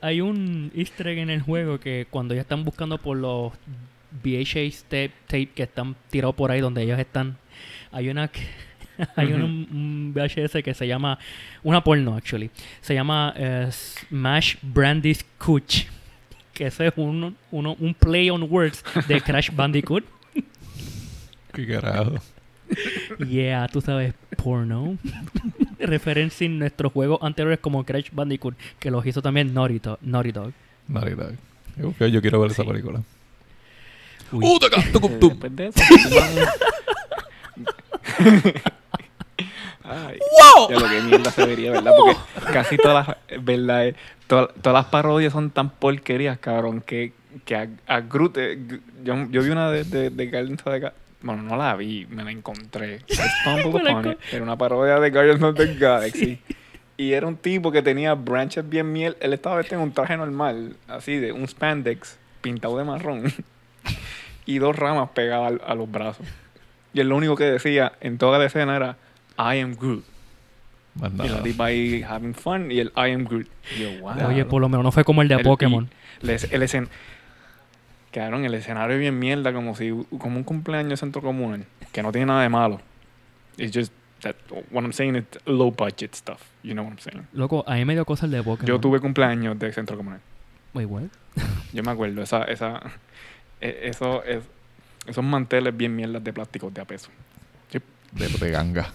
hay 0.00 0.20
un 0.20 0.70
easter 0.74 1.08
egg 1.08 1.18
en 1.18 1.30
el 1.30 1.40
juego 1.42 1.80
que 1.80 2.06
cuando 2.10 2.34
ellos 2.34 2.42
están 2.44 2.64
buscando 2.64 2.98
por 2.98 3.16
los 3.16 3.52
VHS 4.22 4.82
tape, 4.84 5.12
tape 5.26 5.46
que 5.54 5.62
están 5.62 5.96
tirados 6.10 6.34
por 6.34 6.50
ahí 6.50 6.60
donde 6.60 6.82
ellos 6.82 6.98
están, 6.98 7.36
hay 7.92 8.08
una 8.10 8.28
que- 8.28 8.46
hay 9.16 9.32
un, 9.32 9.42
un 9.42 10.12
VHS 10.14 10.62
que 10.62 10.74
se 10.74 10.86
llama 10.86 11.18
una 11.62 11.82
porno 11.82 12.14
actually, 12.16 12.50
se 12.80 12.94
llama 12.94 13.32
eh, 13.36 13.68
Smash 13.70 14.56
Brandy's 14.62 15.24
Cooch, 15.38 15.86
que 16.52 16.66
ese 16.66 16.88
es 16.88 16.92
un, 16.96 17.36
uno- 17.50 17.76
un 17.78 17.94
play 17.94 18.28
on 18.30 18.42
words 18.50 18.84
de 19.08 19.20
Crash 19.22 19.50
Bandicoot. 19.54 20.04
Qué 21.52 21.66
carajo. 21.66 22.14
Yeah, 23.28 23.66
tú 23.66 23.80
sabes, 23.80 24.14
porno. 24.36 24.96
Referencia 25.80 26.44
en 26.44 26.58
nuestros 26.60 26.92
juegos 26.92 27.18
anteriores 27.22 27.58
como 27.58 27.84
Crash 27.84 28.10
Bandicoot, 28.12 28.54
que 28.78 28.90
los 28.90 29.04
hizo 29.06 29.20
también 29.22 29.52
Naughty 29.52 29.78
Dog. 29.80 29.98
Naughty 30.02 30.30
Dog. 30.30 30.52
Naughty 30.86 31.14
Dog. 31.14 31.32
Ok, 31.82 32.04
yo 32.06 32.20
quiero 32.20 32.40
ver 32.40 32.50
esa 32.52 32.64
película. 32.64 33.02
Uy. 34.30 34.44
¡Uh, 34.44 34.58
de 35.50 35.66
eso. 35.66 35.80
Ay, 39.90 40.18
¡Wow! 40.56 40.68
Ya 40.70 40.78
lo 40.80 40.88
que 40.88 41.00
mierda 41.02 41.30
se 41.30 41.46
vería, 41.46 41.70
¿verdad? 41.72 41.92
Porque 41.96 42.16
casi 42.52 42.76
todas 42.76 43.08
las, 43.08 43.16
¿verdad? 43.42 43.86
Eh, 43.88 43.94
todas, 44.26 44.48
todas 44.62 44.74
las 44.82 44.86
parodias 44.90 45.32
son 45.32 45.50
tan 45.50 45.70
porquerías, 45.70 46.38
cabrón, 46.38 46.80
que, 46.80 47.12
que 47.44 47.56
a, 47.56 47.68
a 47.86 48.00
Groot, 48.00 48.36
eh, 48.38 48.58
yo, 49.02 49.14
yo 49.30 49.42
vi 49.42 49.50
una 49.50 49.70
de, 49.70 49.84
de, 49.84 50.10
de 50.10 50.26
Guardians 50.26 50.62
of 50.66 50.72
the 50.80 50.92
bueno, 51.22 51.42
no 51.42 51.56
la 51.56 51.76
vi, 51.76 52.06
me 52.08 52.24
la 52.24 52.30
encontré. 52.38 53.00
Era 54.32 54.42
una 54.42 54.56
parodia 54.56 54.98
de 55.00 55.10
Guardians 55.10 55.42
of 55.42 55.54
the 55.56 55.74
Galaxy. 55.78 56.40
Y 56.96 57.12
era 57.12 57.26
un 57.26 57.36
tipo 57.36 57.72
que 57.72 57.82
tenía 57.82 58.14
branches 58.14 58.68
bien 58.68 58.92
miel. 58.92 59.16
Él 59.20 59.32
estaba 59.32 59.56
vestido 59.56 59.80
en 59.80 59.88
un 59.88 59.92
traje 59.92 60.16
normal, 60.16 60.76
así 60.88 61.16
de 61.16 61.32
un 61.32 61.46
spandex 61.48 62.18
pintado 62.42 62.76
de 62.78 62.84
marrón. 62.84 63.32
y 64.46 64.58
dos 64.58 64.76
ramas 64.76 65.10
pegadas 65.10 65.48
al- 65.52 65.62
a 65.66 65.74
los 65.74 65.90
brazos. 65.90 66.26
Y 66.92 67.00
él 67.00 67.08
lo 67.08 67.16
único 67.16 67.36
que 67.36 67.44
decía 67.44 67.92
en 68.00 68.18
toda 68.18 68.38
la 68.38 68.46
escena 68.46 68.76
era 68.76 68.96
I 69.54 69.58
am 69.60 69.74
Groot. 69.76 70.04
Más 70.96 71.12
Y 71.24 71.28
la 71.28 71.42
tipa 71.42 71.66
ahí 71.66 72.02
having 72.02 72.34
fun 72.34 72.70
y 72.72 72.80
el 72.80 72.88
I 72.96 73.12
am 73.12 73.24
Groot. 73.24 73.46
Y 73.76 73.82
yo, 73.82 74.00
wow. 74.00 74.28
Oye, 74.28 74.44
por 74.44 74.60
lo 74.60 74.68
menos 74.68 74.84
no 74.84 74.92
fue 74.92 75.04
como 75.04 75.22
el 75.22 75.28
de 75.28 75.36
El- 75.36 75.42
Pokémon. 75.42 75.88
y 76.22 76.24
el, 76.26 76.30
el 76.30 76.62
escen- 76.62 76.88
Quedaron 78.10 78.44
el 78.44 78.54
escenario 78.54 78.98
bien 78.98 79.18
mierda, 79.18 79.52
como 79.52 79.76
si 79.76 79.90
como 80.18 80.36
un 80.36 80.42
cumpleaños 80.42 80.90
de 80.90 80.96
centro 80.96 81.22
comunal, 81.22 81.64
que 81.92 82.02
no 82.02 82.10
tiene 82.10 82.26
nada 82.26 82.42
de 82.42 82.48
malo. 82.48 82.80
It's 83.56 83.70
just 83.72 83.92
that 84.22 84.34
what 84.72 84.82
I'm 84.82 84.92
saying 84.92 85.14
is 85.16 85.24
low 85.46 85.70
budget 85.70 86.14
stuff. 86.16 86.40
You 86.64 86.72
know 86.72 86.82
what 86.84 86.92
I'm 86.94 86.98
saying. 86.98 87.26
Loco, 87.32 87.62
a 87.68 87.74
mí 87.76 87.84
me 87.84 87.94
dio 87.94 88.04
cosas 88.04 88.24
el 88.24 88.32
de 88.32 88.42
Pokémon. 88.42 88.66
Yo 88.66 88.80
tuve 88.80 88.98
cumpleaños 88.98 89.56
de 89.60 89.72
centro 89.72 89.96
comunal. 89.96 90.20
Wait, 90.74 90.88
what? 90.90 91.02
Yo 91.72 91.84
me 91.84 91.92
acuerdo, 91.92 92.20
esa, 92.22 92.42
esa, 92.44 92.80
e- 93.60 93.78
eso, 93.84 94.24
es, 94.24 94.42
esos 95.06 95.22
manteles 95.24 95.76
bien 95.76 95.94
mierdas 95.94 96.24
de 96.24 96.32
plástico 96.32 96.68
de 96.70 96.80
a 96.80 96.84
peso. 96.84 97.10
De, 98.12 98.26
de 98.26 98.50
ganga. 98.50 98.92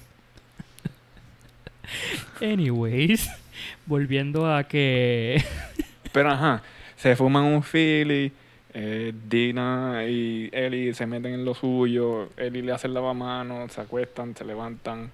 Anyways, 2.41 3.29
volviendo 3.85 4.51
a 4.53 4.63
que... 4.65 5.43
Pero 6.11 6.31
ajá, 6.31 6.63
se 6.97 7.15
fuman 7.15 7.43
un 7.43 7.61
Philly, 7.63 8.31
eh, 8.73 9.13
Dina 9.29 10.03
y 10.07 10.49
Ellie 10.51 10.93
se 10.93 11.05
meten 11.05 11.33
en 11.33 11.45
lo 11.45 11.53
suyo, 11.53 12.29
Ellie 12.37 12.61
le 12.61 12.71
hace 12.71 12.87
el 12.87 12.93
lavamanos, 12.93 13.71
se 13.71 13.81
acuestan, 13.81 14.35
se 14.35 14.45
levantan. 14.45 15.11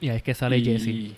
y 0.00 0.08
ahí 0.08 0.16
es 0.16 0.22
que 0.22 0.34
sale 0.34 0.58
y- 0.58 0.64
Jesse, 0.64 1.14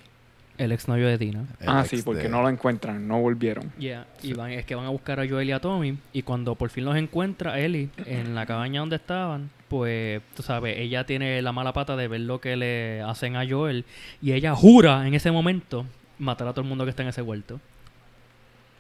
el 0.59 0.73
exnovio 0.73 1.07
de 1.09 1.19
Tina. 1.19 1.45
El 1.61 1.69
Ah, 1.69 1.81
ex 1.81 1.91
sí, 1.91 2.03
porque 2.05 2.25
de- 2.25 2.29
no 2.29 2.43
lo 2.43 2.49
encuentran, 2.49 3.07
no 3.09 3.21
volvieron. 3.21 3.73
Yeah, 3.79 4.07
y 4.23 4.33
van, 4.35 4.53
es 4.53 4.65
que 4.65 4.75
van 4.75 4.87
a 4.87 4.91
buscar 4.91 5.19
a 5.21 5.29
Joel 5.29 5.49
y 5.49 5.53
a 5.53 5.61
Tommy. 5.61 5.97
Y 6.12 6.23
cuando 6.23 6.55
por 6.55 6.71
fin 6.71 6.85
los 6.85 6.97
encuentra 6.97 7.59
Ellie 7.59 7.88
en 8.07 8.35
la 8.35 8.47
cabaña 8.47 8.81
donde 8.81 8.97
estaban, 8.97 9.51
pues, 9.69 10.21
tú 10.37 10.43
sabes, 10.43 10.77
ella 10.79 11.05
tiene 11.05 11.41
la 11.43 11.53
mala 11.53 11.73
pata 11.73 11.97
de 11.97 12.07
ver 12.09 12.21
lo 12.21 12.41
que 12.41 12.57
le 12.57 13.01
hacen 13.03 13.37
a 13.37 13.49
Joel. 13.49 13.85
Y 14.21 14.33
ella 14.33 14.55
jura 14.55 15.07
en 15.07 15.15
ese 15.15 15.31
momento 15.31 15.87
matar 16.19 16.47
a 16.49 16.53
todo 16.53 16.61
el 16.62 16.69
mundo 16.69 16.85
que 16.85 16.91
está 16.91 17.03
en 17.03 17.09
ese 17.09 17.23
huerto. 17.23 17.61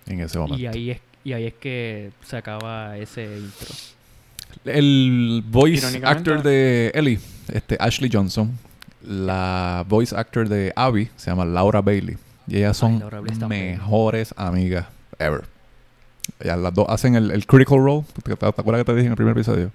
En 0.06 0.20
ese 0.20 0.38
momento. 0.38 0.60
Y 0.62 0.66
ahí 0.66 0.90
es 0.90 1.00
y 1.24 1.32
ahí 1.34 1.46
es 1.46 1.54
que 1.54 2.10
se 2.24 2.36
acaba 2.36 2.98
ese 2.98 3.22
intro. 3.38 3.68
El 4.64 5.42
voice 5.46 6.00
actor 6.04 6.42
de 6.42 6.90
Ellie, 6.94 7.18
este 7.52 7.76
Ashley 7.80 8.10
Johnson, 8.12 8.50
la 9.06 9.84
voice 9.88 10.14
actor 10.16 10.48
de 10.48 10.72
Abby 10.76 11.10
se 11.16 11.30
llama 11.30 11.44
Laura 11.44 11.80
Bailey. 11.80 12.16
Y 12.46 12.58
ellas 12.58 12.76
son 12.76 13.02
está 13.30 13.48
mejores 13.48 14.34
amigas 14.36 14.86
ever. 15.18 15.44
Ellas 16.40 16.58
las 16.58 16.74
dos 16.74 16.86
hacen 16.88 17.14
el, 17.14 17.30
el 17.30 17.46
Critical 17.46 17.78
Role. 17.78 18.04
¿Te, 18.24 18.32
acuerdas 18.32 18.80
que 18.80 18.84
te 18.84 18.94
dije 18.94 19.06
en 19.06 19.12
el 19.12 19.16
primer 19.16 19.32
episodio? 19.32 19.70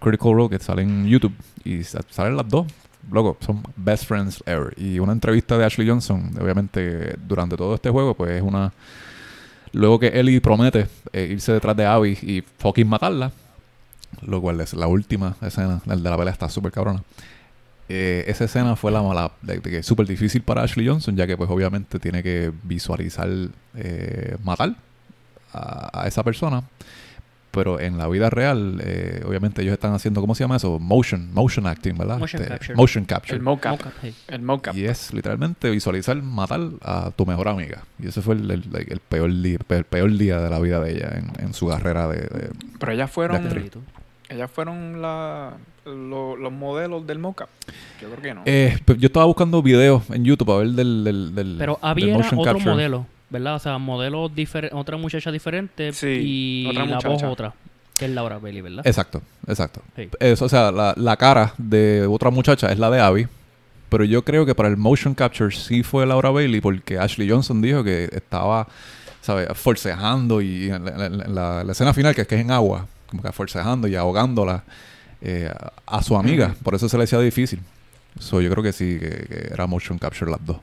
Critical 0.00 0.32
Role 0.34 0.48
que 0.50 0.58
sale 0.62 0.82
en 0.82 1.06
YouTube. 1.06 1.34
Y 1.64 1.82
sa- 1.84 2.02
salen 2.10 2.36
las 2.36 2.48
dos. 2.48 2.66
Loco, 3.10 3.36
son 3.40 3.62
best 3.76 4.04
friends 4.06 4.42
ever. 4.46 4.72
Y 4.78 4.98
una 4.98 5.12
entrevista 5.12 5.58
de 5.58 5.64
Ashley 5.64 5.88
Johnson, 5.88 6.30
obviamente, 6.40 7.16
durante 7.26 7.56
todo 7.56 7.74
este 7.74 7.90
juego, 7.90 8.14
pues 8.14 8.30
es 8.32 8.42
una. 8.42 8.72
Luego 9.72 9.98
que 9.98 10.08
Ellie 10.08 10.40
promete 10.40 10.86
eh, 11.12 11.28
irse 11.32 11.52
detrás 11.52 11.76
de 11.76 11.84
Abby 11.84 12.16
y 12.22 12.42
fucking 12.58 12.88
matarla, 12.88 13.32
lo 14.22 14.40
cual 14.40 14.60
es 14.60 14.72
la 14.72 14.86
última 14.86 15.36
escena, 15.42 15.80
el 15.86 16.02
de 16.02 16.10
la 16.10 16.16
pelea 16.16 16.32
está 16.32 16.48
súper 16.48 16.70
cabrona. 16.70 17.02
Eh, 17.88 18.24
esa 18.28 18.44
escena 18.44 18.76
fue 18.76 18.90
la 18.90 19.02
mala, 19.02 19.32
súper 19.82 20.06
difícil 20.06 20.42
para 20.42 20.62
Ashley 20.62 20.86
Johnson, 20.88 21.16
ya 21.16 21.26
que 21.26 21.36
pues 21.36 21.50
obviamente 21.50 21.98
tiene 21.98 22.22
que 22.22 22.50
visualizar 22.62 23.28
eh, 23.76 24.36
matar 24.42 24.74
a, 25.52 26.02
a 26.02 26.08
esa 26.08 26.22
persona. 26.22 26.62
Pero 27.50 27.78
en 27.78 27.98
la 27.98 28.08
vida 28.08 28.30
real, 28.30 28.80
eh, 28.82 29.22
obviamente 29.24 29.62
ellos 29.62 29.74
están 29.74 29.92
haciendo, 29.94 30.20
¿cómo 30.20 30.34
se 30.34 30.42
llama 30.42 30.56
eso? 30.56 30.80
Motion, 30.80 31.32
motion 31.32 31.68
acting, 31.68 31.96
¿verdad? 31.96 32.18
Motion 32.18 32.42
Este, 32.42 32.52
capture. 32.52 32.74
Motion 32.74 33.04
capture. 33.04 33.36
El 33.36 33.42
mocap. 33.42 33.78
El 34.26 34.42
mocap. 34.42 34.74
Y 34.74 34.86
es 34.86 35.12
literalmente 35.14 35.70
visualizar 35.70 36.20
matar 36.20 36.60
a 36.82 37.12
tu 37.14 37.24
mejor 37.26 37.46
amiga. 37.46 37.84
Y 38.02 38.08
ese 38.08 38.22
fue 38.22 38.34
el, 38.34 38.50
el- 38.50 38.64
el 38.88 38.98
peor, 38.98 39.32
día, 39.40 39.58
el 39.68 39.84
peor 39.84 40.16
día 40.18 40.40
de 40.40 40.50
la 40.50 40.58
vida 40.58 40.80
de 40.80 40.92
ella 40.96 41.12
en, 41.14 41.30
en 41.46 41.54
su 41.54 41.68
carrera 41.68 42.08
de, 42.08 42.22
de- 42.22 42.50
Pero 42.80 42.90
ellas 42.90 43.08
fueron, 43.12 43.36
De. 43.44 43.70
Ellas 44.34 44.50
fueron 44.50 45.00
la, 45.02 45.52
lo- 45.86 46.36
los 46.36 46.52
modelos 46.52 47.06
del 47.06 47.18
mocap. 47.18 47.48
Yo 48.00 48.08
creo 48.10 48.22
que 48.22 48.34
no. 48.34 48.42
Eh, 48.44 48.78
pues 48.84 48.98
yo 48.98 49.06
estaba 49.06 49.26
buscando 49.26 49.62
videos 49.62 50.02
en 50.10 50.24
YouTube 50.24 50.50
a 50.52 50.58
ver 50.58 50.68
del, 50.68 51.04
del, 51.04 51.34
del 51.34 51.56
Pero 51.58 51.74
del 51.80 51.88
había 51.90 52.14
motion 52.14 52.38
otro 52.40 52.52
capture. 52.52 52.70
modelo, 52.72 53.06
¿verdad? 53.30 53.54
O 53.56 53.58
sea, 53.58 53.78
modelo 53.78 54.28
diferente, 54.28 54.74
otra 54.76 54.96
muchacha 54.96 55.30
diferente 55.32 55.92
Sí, 55.92 56.06
y 56.22 56.66
otra 56.70 56.86
la 56.86 56.98
voz 56.98 57.22
otra, 57.22 57.54
que 57.98 58.04
es 58.06 58.10
Laura 58.10 58.38
Bailey, 58.38 58.60
¿verdad? 58.62 58.86
Exacto, 58.86 59.22
exacto. 59.46 59.80
Sí. 59.96 60.08
Eso, 60.20 60.44
o 60.44 60.48
sea, 60.48 60.70
la, 60.72 60.94
la 60.96 61.16
cara 61.16 61.54
de 61.58 62.06
otra 62.10 62.30
muchacha 62.30 62.70
es 62.72 62.78
la 62.78 62.90
de 62.90 63.00
Abby. 63.00 63.26
Pero 63.90 64.02
yo 64.04 64.24
creo 64.24 64.44
que 64.44 64.56
para 64.56 64.68
el 64.68 64.76
motion 64.76 65.14
capture 65.14 65.54
sí 65.54 65.84
fue 65.84 66.04
Laura 66.04 66.30
Bailey 66.30 66.60
porque 66.60 66.98
Ashley 66.98 67.30
Johnson 67.30 67.62
dijo 67.62 67.84
que 67.84 68.08
estaba, 68.10 68.66
¿sabes? 69.20 69.46
Forcejando 69.54 70.40
y 70.42 70.68
en 70.70 70.84
la, 70.84 70.90
en 70.90 70.98
la- 71.18 71.24
en 71.26 71.34
la- 71.34 71.64
la 71.64 71.72
escena 71.72 71.94
final, 71.94 72.12
que 72.12 72.22
es 72.22 72.26
que 72.26 72.34
es 72.34 72.40
en 72.40 72.50
agua, 72.50 72.88
como 73.14 73.22
que 73.22 73.32
forcejando 73.32 73.86
y 73.86 73.94
ahogándola 73.94 74.64
eh, 75.20 75.48
a, 75.86 75.98
a 75.98 76.02
su 76.02 76.16
amiga. 76.16 76.56
Por 76.64 76.74
eso 76.74 76.88
se 76.88 76.98
le 76.98 77.04
hacía 77.04 77.20
difícil. 77.20 77.60
So, 78.18 78.40
yo 78.40 78.50
creo 78.50 78.62
que 78.62 78.72
sí, 78.72 78.98
que, 78.98 79.08
que 79.08 79.48
era 79.52 79.66
motion 79.68 79.98
capture 79.98 80.28
las 80.30 80.44
dos. 80.44 80.56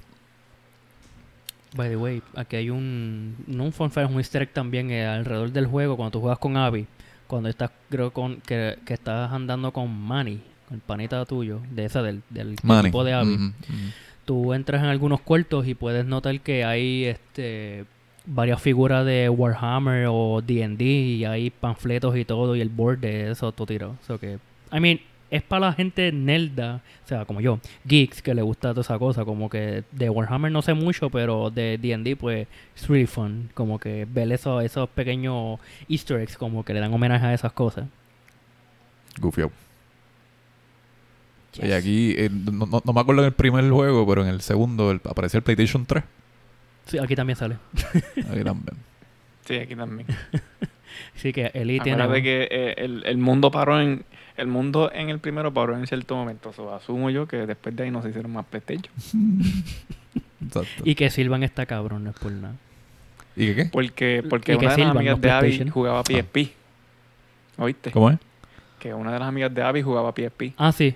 By 1.75 1.87
the 1.87 1.95
way, 1.95 2.21
aquí 2.35 2.57
hay 2.57 2.69
un, 2.69 3.37
no 3.47 3.63
un 3.63 3.71
fun 3.71 3.89
fact, 3.89 4.11
un 4.11 4.17
easter 4.17 4.41
egg 4.41 4.51
también 4.51 4.91
eh, 4.91 5.05
alrededor 5.05 5.51
del 5.53 5.67
juego 5.67 5.95
cuando 5.95 6.11
tú 6.11 6.19
juegas 6.19 6.39
con 6.39 6.57
Abby, 6.57 6.85
cuando 7.27 7.47
estás, 7.47 7.71
creo 7.89 8.11
con, 8.11 8.41
que, 8.41 8.77
que 8.85 8.93
estás 8.93 9.31
andando 9.31 9.71
con 9.71 9.89
Manny, 9.89 10.41
con 10.67 10.75
el 10.75 10.81
panita 10.81 11.23
tuyo, 11.23 11.61
de 11.71 11.85
esa 11.85 12.01
del, 12.01 12.23
del 12.29 12.55
equipo 12.55 13.05
de 13.05 13.13
Abby. 13.13 13.53
Tú 14.25 14.53
entras 14.53 14.83
en 14.83 14.89
algunos 14.89 15.21
cuartos 15.21 15.65
y 15.65 15.73
puedes 15.73 16.05
notar 16.05 16.41
que 16.41 16.65
hay 16.65 17.05
este 17.05 17.85
varias 18.33 18.61
figuras 18.61 19.05
de 19.05 19.27
Warhammer 19.29 20.07
o 20.09 20.41
D&D 20.41 20.83
y 20.85 21.25
hay 21.25 21.49
panfletos 21.49 22.15
y 22.15 22.23
todo 22.25 22.55
y 22.55 22.61
el 22.61 22.69
board 22.69 22.99
de 22.99 23.31
eso 23.31 23.51
todo. 23.51 23.95
So 24.07 24.17
que, 24.19 24.39
I 24.71 24.79
mean, 24.79 24.99
es 25.29 25.41
para 25.43 25.67
la 25.67 25.73
gente 25.73 26.11
nerda, 26.11 26.81
o 27.05 27.07
sea, 27.07 27.25
como 27.25 27.41
yo, 27.41 27.59
geeks 27.85 28.21
que 28.21 28.33
le 28.33 28.41
gusta 28.41 28.69
toda 28.69 28.81
esa 28.81 28.97
cosa, 28.99 29.23
como 29.25 29.49
que 29.49 29.83
de 29.91 30.09
Warhammer 30.09 30.51
no 30.51 30.61
sé 30.61 30.73
mucho, 30.73 31.09
pero 31.09 31.49
de 31.49 31.77
D&D 31.77 32.15
pues 32.15 32.47
es 32.75 32.87
really 32.87 33.05
fun, 33.05 33.49
como 33.53 33.79
que 33.79 34.05
ver 34.09 34.31
eso- 34.31 34.61
esos 34.61 34.89
pequeños 34.89 35.59
easter 35.89 36.19
eggs 36.21 36.37
como 36.37 36.63
que 36.65 36.73
le 36.73 36.79
dan 36.79 36.93
homenaje 36.93 37.25
a 37.25 37.33
esas 37.33 37.51
cosas. 37.53 37.85
Gufiado. 39.19 39.51
Y 41.61 41.71
aquí, 41.73 42.13
eh, 42.17 42.29
no, 42.31 42.65
no- 42.65 42.81
no 42.83 42.93
me 42.93 43.01
acuerdo 43.01 43.21
en 43.23 43.27
el 43.27 43.33
primer 43.33 43.69
juego, 43.69 44.07
pero 44.07 44.21
en 44.23 44.29
el 44.29 44.41
segundo 44.41 44.89
el- 44.91 45.01
aparecía 45.03 45.37
el 45.39 45.43
PlayStation 45.43 45.85
3. 45.85 46.03
Sí, 46.91 46.97
aquí 46.97 47.15
también 47.15 47.37
sale. 47.37 47.55
Ahí 48.29 48.43
también. 48.43 48.75
Sí, 49.45 49.55
aquí 49.55 49.77
también. 49.77 50.05
Así 51.15 51.31
que 51.31 51.51
Eli 51.53 51.79
tiene... 51.79 52.03
Acuérdate 52.03 52.21
que 52.21 52.47
eh, 52.51 52.75
el, 52.79 53.05
el 53.05 53.17
mundo 53.17 53.49
paró 53.49 53.79
en... 53.79 54.03
El 54.35 54.47
mundo 54.47 54.91
en 54.93 55.09
el 55.09 55.19
primero 55.19 55.53
paró 55.53 55.77
en 55.77 55.87
cierto 55.87 56.17
momento. 56.17 56.51
Asumo 56.75 57.09
yo 57.09 57.27
que 57.27 57.45
después 57.45 57.73
de 57.77 57.83
ahí 57.83 57.91
no 57.91 58.01
se 58.01 58.09
hicieron 58.09 58.33
más 58.33 58.45
PlayStation. 58.45 58.93
Exacto. 60.45 60.83
Y 60.83 60.95
que 60.95 61.09
Silvan 61.09 61.43
está 61.43 61.65
cabrón, 61.65 62.03
no 62.03 62.09
es 62.09 62.17
por 62.17 62.31
nada. 62.33 62.55
¿Y 63.37 63.47
qué 63.47 63.55
qué? 63.55 63.65
Porque, 63.65 64.23
porque 64.29 64.53
Y 64.53 64.57
que 64.57 64.65
una 64.65 64.75
de 64.75 64.81
las 64.81 64.95
amigas 64.95 65.21
de 65.21 65.31
Abby 65.31 65.69
jugaba 65.69 66.03
PSP. 66.03 66.37
¿Oíste? 67.57 67.91
¿Cómo 67.91 68.09
es? 68.09 68.19
Que 68.79 68.93
una 68.93 69.13
de 69.13 69.19
las 69.19 69.29
amigas 69.29 69.53
de 69.53 69.61
Abby 69.61 69.81
jugaba 69.81 70.11
PSP. 70.11 70.55
Ah, 70.57 70.73
sí. 70.73 70.93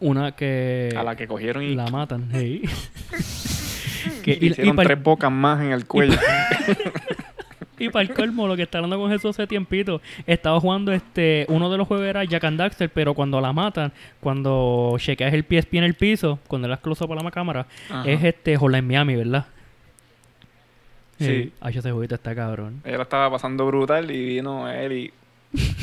Una 0.00 0.32
que... 0.32 0.92
a 0.96 1.04
la 1.04 1.14
que 1.14 1.28
cogieron 1.28 1.62
y 1.62 1.76
La 1.76 1.86
matan, 1.86 2.28
hey. 2.32 2.62
Que- 4.22 4.36
le 4.36 4.46
hicieron 4.46 4.76
para 4.76 4.88
tres 4.88 5.02
bocas 5.02 5.30
más 5.30 5.60
en 5.60 5.72
el 5.72 5.86
cuello. 5.86 6.18
el 7.78 8.14
colmo, 8.14 8.46
lo 8.46 8.56
que 8.56 8.62
está 8.62 8.78
hablando 8.78 8.98
con 8.98 9.10
Jesús 9.10 9.30
hace 9.30 9.46
tiempito, 9.46 10.00
estaba 10.26 10.60
jugando 10.60 10.92
este, 10.92 11.46
uno 11.48 11.70
de 11.70 11.78
los 11.78 11.88
juegos 11.88 12.06
era 12.06 12.24
Jack 12.24 12.44
and 12.44 12.58
Daxter, 12.58 12.90
pero 12.90 13.14
cuando 13.14 13.40
la 13.40 13.52
matan, 13.52 13.92
cuando 14.20 14.94
chequeas 14.98 15.32
el 15.34 15.44
PSP 15.44 15.74
en 15.74 15.84
el 15.84 15.94
piso, 15.94 16.38
cuando 16.46 16.68
le 16.68 16.72
das 16.72 16.80
close 16.80 17.02
up 17.04 17.12
a 17.12 17.22
la 17.22 17.30
cámara, 17.30 17.66
Ajá. 17.88 18.08
es 18.08 18.22
este 18.24 18.56
Hotline 18.56 18.86
Miami, 18.86 19.16
¿verdad? 19.16 19.46
Sí. 21.18 21.52
Ay, 21.60 21.76
ese 21.76 21.90
jueguito 21.92 22.14
está 22.14 22.34
cabrón. 22.34 22.80
Ella 22.84 22.96
la 22.96 23.02
estaba 23.02 23.30
pasando 23.30 23.66
brutal 23.66 24.10
y 24.10 24.24
vino 24.24 24.70
él 24.70 24.92
y... 24.92 25.12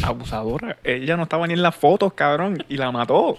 Abusadora. 0.04 0.78
Ella 0.84 1.18
no 1.18 1.24
estaba 1.24 1.46
ni 1.46 1.54
en 1.54 1.62
las 1.62 1.76
fotos, 1.76 2.14
cabrón. 2.14 2.64
Y 2.70 2.78
la 2.78 2.92
mató. 2.92 3.38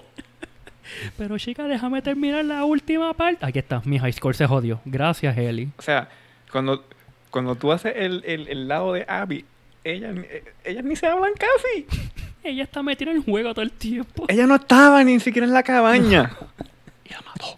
Pero 1.16 1.38
chica, 1.38 1.64
déjame 1.68 2.02
terminar 2.02 2.44
la 2.44 2.64
última 2.64 3.12
parte. 3.14 3.44
Aquí 3.44 3.58
está, 3.58 3.82
mi 3.84 3.98
high 3.98 4.12
score 4.12 4.34
se 4.36 4.46
jodió. 4.46 4.80
Gracias, 4.84 5.36
Eli. 5.36 5.68
O 5.78 5.82
sea, 5.82 6.08
cuando, 6.52 6.84
cuando 7.30 7.54
tú 7.54 7.72
haces 7.72 7.92
el, 7.96 8.22
el, 8.26 8.48
el 8.48 8.68
lado 8.68 8.92
de 8.92 9.04
Abby, 9.08 9.44
ellas, 9.84 10.16
ellas 10.64 10.84
ni 10.84 10.96
se 10.96 11.06
hablan 11.06 11.32
casi. 11.34 11.86
Ella 12.44 12.62
está 12.62 12.82
metida 12.84 13.10
en 13.10 13.16
el 13.16 13.24
juego 13.24 13.52
todo 13.52 13.62
el 13.64 13.72
tiempo. 13.72 14.24
Ella 14.28 14.46
no 14.46 14.54
estaba 14.54 15.02
ni 15.02 15.18
siquiera 15.18 15.44
en 15.46 15.52
la 15.52 15.64
cabaña. 15.64 16.30
y 17.04 17.10
la 17.12 17.20
mató. 17.22 17.56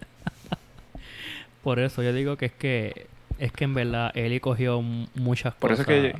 Por 1.63 1.79
eso 1.79 2.01
yo 2.01 2.11
digo 2.13 2.35
que 2.35 2.47
es 2.47 2.51
que 2.51 3.05
es 3.37 3.51
que 3.51 3.63
en 3.63 3.73
verdad 3.75 4.11
Eli 4.17 4.39
cogió 4.39 4.81
muchas 4.81 5.53
Por 5.55 5.71
eso 5.71 5.83
cosas 5.85 6.01
que- 6.01 6.15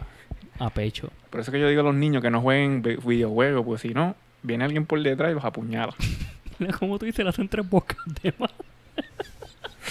a 0.60 0.70
pecho. 0.70 1.10
Por 1.32 1.42
eso 1.42 1.52
que 1.52 1.60
yo 1.60 1.68
digo 1.68 1.82
a 1.82 1.86
los 1.86 1.96
niños 1.96 2.22
que 2.22 2.30
no 2.30 2.40
jueguen 2.42 2.82
vi- 2.84 2.98
videojuegos, 2.98 3.66
pues 3.66 3.82
si 3.82 3.90
no, 3.90 4.16
viene 4.44 4.64
alguien 4.64 4.86
por 4.86 5.02
detrás 5.02 5.32
y 5.32 5.34
los 5.34 5.44
apuñala. 5.44 5.94
Mira 6.66 6.78
cómo 6.78 6.98
tú 7.00 7.06
dices, 7.06 7.24
le 7.24 7.30
hacen 7.30 7.48
tres 7.50 7.68
bocas 7.70 7.98
de 8.22 8.34
más. 8.38 8.52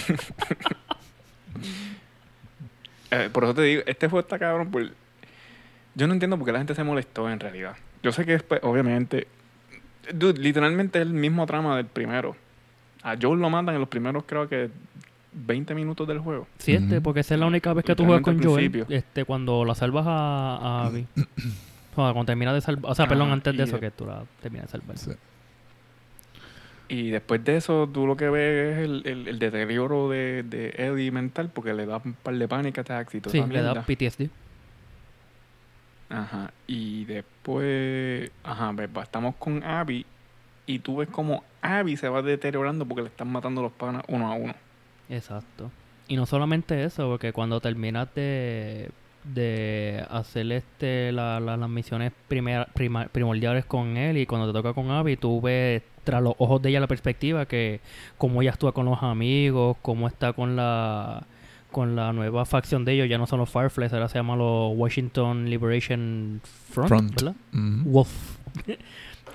Eh, 3.13 3.29
por 3.31 3.43
eso 3.43 3.53
te 3.53 3.61
digo, 3.63 3.81
este 3.85 4.07
juego 4.07 4.21
está 4.21 4.39
cabrón 4.39 4.71
por... 4.71 4.89
Yo 5.95 6.07
no 6.07 6.13
entiendo 6.13 6.37
por 6.37 6.45
qué 6.45 6.53
la 6.53 6.59
gente 6.59 6.73
se 6.73 6.83
molestó 6.83 7.29
en 7.29 7.41
realidad. 7.41 7.75
Yo 8.01 8.13
sé 8.13 8.25
que 8.25 8.31
después, 8.31 8.61
obviamente... 8.63 9.27
Dude, 10.13 10.39
literalmente 10.39 10.99
es 11.01 11.05
el 11.07 11.13
mismo 11.13 11.45
trama 11.45 11.75
del 11.75 11.87
primero. 11.87 12.37
A 13.03 13.17
Joel 13.21 13.41
lo 13.41 13.49
matan 13.49 13.75
en 13.75 13.81
los 13.81 13.89
primeros, 13.89 14.23
creo 14.25 14.47
que 14.47 14.69
20 15.33 15.75
minutos 15.75 16.07
del 16.07 16.19
juego. 16.19 16.47
Sí, 16.57 16.73
este, 16.73 16.95
Ujú. 16.95 17.03
porque 17.03 17.19
esa 17.19 17.33
es 17.33 17.39
la 17.41 17.47
única 17.47 17.73
vez 17.73 17.83
que 17.83 17.95
tú 17.95 18.05
juegas 18.05 18.23
con 18.23 18.41
Joel. 18.41 18.85
Este, 18.87 19.25
cuando 19.25 19.65
la 19.65 19.75
salvas 19.75 20.05
a, 20.07 20.55
a 20.55 20.85
Abby. 20.87 21.05
o 21.15 21.21
sea, 21.95 22.13
cuando 22.13 22.25
terminas 22.25 22.53
de 22.53 22.61
salvar. 22.61 22.91
O 22.91 22.95
sea, 22.95 23.07
perdón, 23.07 23.27
Ajá, 23.27 23.33
antes 23.33 23.57
de 23.57 23.59
y 23.59 23.63
eso, 23.63 23.75
de- 23.75 23.81
que 23.81 23.91
tú 23.91 24.05
la 24.05 24.23
terminas 24.41 24.67
de 24.67 24.71
salvar. 24.79 24.97
Sí. 24.97 25.11
Y 26.93 27.09
después 27.09 27.41
de 27.45 27.55
eso, 27.55 27.87
tú 27.87 28.05
lo 28.05 28.17
que 28.17 28.29
ves 28.29 28.73
es 28.77 28.83
el, 28.83 29.01
el- 29.05 29.27
el 29.29 29.39
deterioro 29.39 30.09
de, 30.09 30.43
de 30.43 30.73
Eddie 30.77 31.09
mental 31.11 31.49
porque 31.53 31.73
le 31.73 31.85
da 31.85 32.01
un 32.03 32.11
par 32.13 32.35
de 32.35 32.47
panic 32.49 32.79
attacks 32.79 33.15
y 33.15 33.21
toda 33.21 33.31
Sí, 33.31 33.41
le 33.49 33.61
da. 33.61 33.81
PTSD. 33.83 34.29
Ajá. 36.09 36.51
Y 36.67 37.05
después, 37.05 38.29
ajá, 38.43 38.71
va, 38.73 39.03
estamos 39.03 39.35
con 39.35 39.63
Abby 39.63 40.05
y 40.65 40.79
tú 40.79 40.97
ves 40.97 41.07
como 41.09 41.43
Abby 41.61 41.95
se 41.95 42.09
va 42.09 42.21
deteriorando 42.21 42.85
porque 42.85 43.03
le 43.03 43.07
están 43.07 43.31
matando 43.31 43.61
los 43.61 43.71
panas 43.71 44.03
uno 44.09 44.29
a 44.29 44.35
uno. 44.35 44.53
Exacto. 45.09 45.71
Y 46.09 46.17
no 46.17 46.25
solamente 46.25 46.83
eso, 46.83 47.07
porque 47.07 47.31
cuando 47.31 47.61
terminas 47.61 48.13
de, 48.15 48.89
de 49.23 50.05
hacer 50.09 50.51
este 50.51 51.13
la- 51.13 51.39
la- 51.39 51.55
las 51.55 51.69
misiones 51.69 52.11
primer- 52.27 52.67
prima- 52.73 53.07
primordiales 53.07 53.63
con 53.63 53.95
él 53.95 54.17
y 54.17 54.25
cuando 54.25 54.47
te 54.47 54.53
toca 54.53 54.73
con 54.73 54.91
Abby, 54.91 55.15
tú 55.15 55.39
ves 55.39 55.83
tras 56.03 56.21
los 56.21 56.33
ojos 56.37 56.61
de 56.61 56.69
ella 56.69 56.79
la 56.79 56.87
perspectiva 56.87 57.45
que 57.45 57.79
cómo 58.17 58.41
ella 58.41 58.51
actúa 58.51 58.71
con 58.73 58.85
los 58.85 59.01
amigos, 59.03 59.77
cómo 59.81 60.07
está 60.07 60.33
con 60.33 60.55
la 60.55 61.23
con 61.71 61.95
la 61.95 62.11
nueva 62.11 62.45
facción 62.45 62.83
de 62.83 62.93
ellos, 62.93 63.09
ya 63.09 63.17
no 63.17 63.25
son 63.25 63.39
los 63.39 63.49
Fireflies, 63.49 63.93
ahora 63.93 64.09
se 64.09 64.17
llaman 64.17 64.37
los 64.37 64.73
Washington 64.75 65.49
Liberation 65.49 66.41
Front, 66.43 66.89
Front. 66.89 67.15
¿verdad? 67.15 67.35
Ujú. 67.53 67.89
Wolf. 67.89 68.37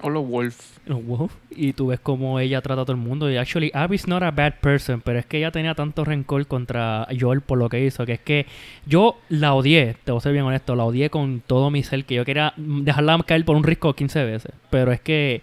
O 0.03 0.11
los 0.11 0.27
Wolf. 0.29 0.79
Los 0.87 1.05
Wolf. 1.05 1.33
Y 1.51 1.73
tú 1.73 1.89
ves 1.89 2.01
cómo 2.01 2.39
ella 2.39 2.61
trata 2.61 2.83
a 2.83 2.85
todo 2.85 2.93
el 2.93 3.03
mundo. 3.03 3.31
Y 3.31 3.37
actually, 3.37 3.71
Abby's 3.73 4.07
not 4.07 4.23
a 4.23 4.31
bad 4.31 4.55
person, 4.61 5.01
pero 5.01 5.19
es 5.19 5.27
que 5.27 5.39
ella 5.39 5.51
tenía 5.51 5.75
tanto 5.75 6.05
rencor 6.05 6.47
contra 6.47 7.09
Joel 7.19 7.41
por 7.41 7.59
lo 7.59 7.69
que 7.69 7.85
hizo, 7.85 8.05
que 8.05 8.13
es 8.13 8.21
que 8.21 8.47
yo 8.85 9.19
la 9.29 9.55
odié, 9.55 9.97
te 10.05 10.13
voy 10.13 10.19
a 10.19 10.21
ser 10.21 10.33
bien 10.33 10.45
honesto, 10.45 10.77
la 10.77 10.85
odié 10.85 11.11
con 11.11 11.43
todo 11.47 11.71
mi 11.71 11.83
ser, 11.83 12.05
que 12.05 12.15
yo 12.15 12.25
quería 12.25 12.53
dejarla 12.57 13.19
caer 13.27 13.45
por 13.45 13.57
un 13.57 13.65
risco 13.65 13.95
15 13.95 14.25
veces. 14.25 14.53
Pero 14.71 14.93
es 14.93 15.01
que 15.01 15.41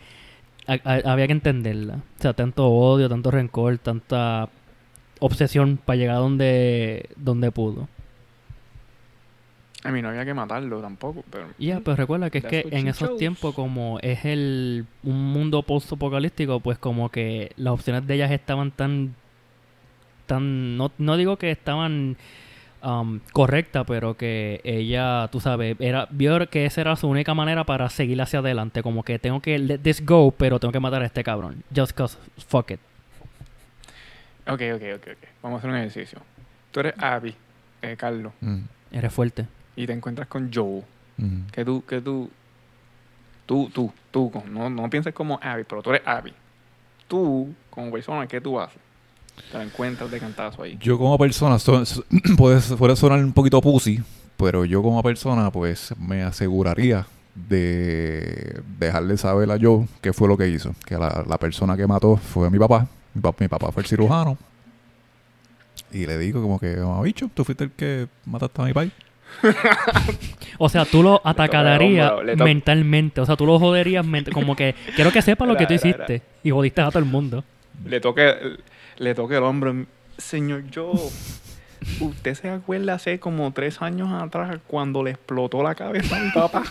a- 0.68 0.80
a- 0.84 1.11
había 1.11 1.28
que 1.28 1.34
entenderla. 1.34 1.95
O 1.95 2.22
sea, 2.22 2.34
tanto 2.34 2.68
odio, 2.70 3.09
tanto 3.09 3.32
rencor, 3.32 3.78
tanta 3.78 4.49
obsesión 5.20 5.78
para 5.84 5.97
llegar 5.97 6.18
donde, 6.18 7.09
donde 7.16 7.51
pudo. 7.51 7.88
A 9.86 9.91
mí 9.91 10.01
no 10.01 10.09
había 10.09 10.24
que 10.24 10.34
matarlo 10.34 10.80
tampoco, 10.82 11.26
pero... 11.30 11.47
Ya, 11.57 11.82
pero 11.82 11.97
recuerda 11.97 12.30
que 12.30 12.38
es 12.38 12.45
que 12.45 12.66
en 12.72 12.88
esos 12.88 13.09
chose. 13.09 13.20
tiempos, 13.20 13.53
como 13.53 13.99
es 14.01 14.24
el 14.24 14.86
un 15.03 15.34
mundo 15.34 15.61
post-apocalíptico, 15.64 16.61
pues 16.61 16.78
como 16.78 17.09
que 17.09 17.51
las 17.57 17.74
opciones 17.74 18.07
de 18.07 18.16
ellas 18.16 18.32
estaban 18.32 18.72
tan. 18.72 19.14
tan 20.26 20.78
no, 20.78 20.89
no 20.97 21.18
digo 21.18 21.36
que 21.36 21.51
estaban 21.51 22.16
um, 22.84 23.20
correctas, 23.32 23.86
pero 23.88 24.16
que 24.18 24.62
ella, 24.64 25.28
tú 25.32 25.40
sabes, 25.40 25.76
era 25.80 26.08
vio 26.12 26.50
que 26.50 26.66
esa 26.66 26.82
era 26.82 26.96
su 26.96 27.08
única 27.08 27.34
manera 27.34 27.64
para 27.64 27.90
seguir 27.90 28.22
hacia 28.22 28.40
adelante. 28.40 28.84
Como 28.84 29.04
que 29.04 29.20
tengo 29.20 29.40
que 29.42 29.58
let 29.60 29.80
this 29.80 30.06
go, 30.06 30.32
pero 30.32 30.60
tengo 30.60 30.72
que 30.72 30.80
matar 30.80 31.02
a 31.02 31.06
este 31.06 31.24
cabrón. 31.24 31.64
Just 31.76 31.94
cause, 31.94 32.18
fuck 32.48 32.72
it. 32.72 32.80
Ok, 34.48 34.62
ok, 34.76 34.82
ok, 34.96 35.08
ok. 35.14 35.28
Vamos 35.42 35.58
a 35.58 35.60
hacer 35.60 35.70
un 35.70 35.78
ejercicio. 35.78 36.20
Tú 36.72 36.82
eres 36.82 36.94
Abby, 36.98 37.34
eh, 37.82 37.96
Carlos, 37.98 38.34
Ujú. 38.42 38.60
Eres 38.92 39.14
fuerte. 39.14 39.48
y 39.76 39.88
te 39.88 39.94
encuentras 39.94 40.28
con 40.28 40.52
Joel. 40.54 40.84
Ujú. 41.18 41.52
Que 41.52 41.64
tú, 41.66 41.84
que 41.86 42.02
tú... 42.02 42.30
Tú, 43.46 43.70
tú, 43.74 43.92
tú, 44.12 44.32
con- 44.32 44.54
no, 44.54 44.70
no 44.70 44.90
pienses 44.90 45.14
como 45.14 45.38
Abby, 45.42 45.64
pero 45.68 45.82
tú 45.82 45.90
eres 45.90 46.02
Abby. 46.08 46.34
Tú, 47.10 47.54
como 47.70 47.92
persona, 47.92 48.26
¿qué 48.28 48.40
tú 48.40 48.58
haces? 48.60 48.80
Te 49.52 49.58
la 49.58 49.64
encuentras 49.64 50.10
de 50.12 50.20
cantazo 50.20 50.64
ahí. 50.64 50.78
Yo 50.82 50.98
como 50.98 51.18
persona, 51.18 51.60
so- 51.60 51.86
so- 51.86 52.04
puede, 52.38 52.60
puede 52.78 52.96
sonar 52.96 53.20
un 53.20 53.34
poquito 53.34 53.62
pussy, 53.62 54.02
pero 54.38 54.66
yo 54.66 54.82
como 54.82 55.02
persona 55.04 55.52
pues 55.52 55.94
me 56.00 56.24
aseguraría 56.24 57.06
de 57.36 58.62
dejarle 58.80 59.18
saber 59.18 59.50
a 59.52 59.58
Joe 59.60 59.88
qué 60.02 60.14
fue 60.14 60.28
lo 60.28 60.38
que 60.38 60.50
hizo. 60.50 60.74
Que 60.86 60.96
la, 60.98 61.24
la 61.28 61.38
persona 61.38 61.76
que 61.78 61.86
mató 61.88 62.18
fue 62.18 62.50
mi 62.50 62.60
papá. 62.60 62.88
Mi, 63.14 63.22
pap- 63.22 63.36
mi 63.40 63.48
papá 63.48 63.72
fue 63.72 63.84
el 63.84 63.88
cirujano. 63.90 64.38
Y 65.92 66.06
le 66.08 66.18
digo 66.18 66.42
como 66.42 66.60
que, 66.60 66.76
"Mamá, 66.78 67.02
bicho, 67.04 67.30
tú 67.34 67.44
fuiste 67.44 67.66
el 67.66 67.72
que 67.72 68.08
mataste 68.26 68.62
a 68.62 68.66
mi 68.66 68.74
país. 68.74 68.92
O 70.60 70.70
sea, 70.70 70.86
tú 70.86 71.02
lo 71.04 71.20
atacarías 71.24 72.12
mentalmente. 72.46 73.20
O 73.22 73.26
sea, 73.26 73.36
tú 73.36 73.46
lo 73.46 73.58
joderías 73.60 74.06
ment- 74.06 74.32
como 74.32 74.56
que 74.56 74.76
quiero 74.96 75.12
que 75.12 75.22
sepa 75.22 75.46
lo 75.46 75.56
que 75.58 75.66
tú 75.66 75.74
Era, 75.74 75.82
era, 75.88 75.90
hiciste. 76.06 76.22
Y 76.44 76.52
jodiste 76.52 76.82
a 76.82 76.90
todo 76.90 77.00
el 77.00 77.06
mundo. 77.06 77.44
Le 77.86 78.00
toque, 78.00 78.36
le 78.98 79.16
toque 79.16 79.38
el 79.38 79.44
hombro. 79.44 79.86
Señor 80.18 80.64
Joe, 80.74 80.91
¿usted 82.02 82.36
se 82.36 82.50
acuerda 82.50 82.94
hace 82.96 83.20
como 83.20 83.52
tres 83.52 83.82
años 83.82 84.10
atrás 84.12 84.58
cuando 84.68 85.04
le 85.04 85.12
explotó 85.12 85.64
la 85.64 85.76
cabeza 85.76 86.16
a 86.16 86.20
mi 86.20 86.32
papá? 86.32 86.64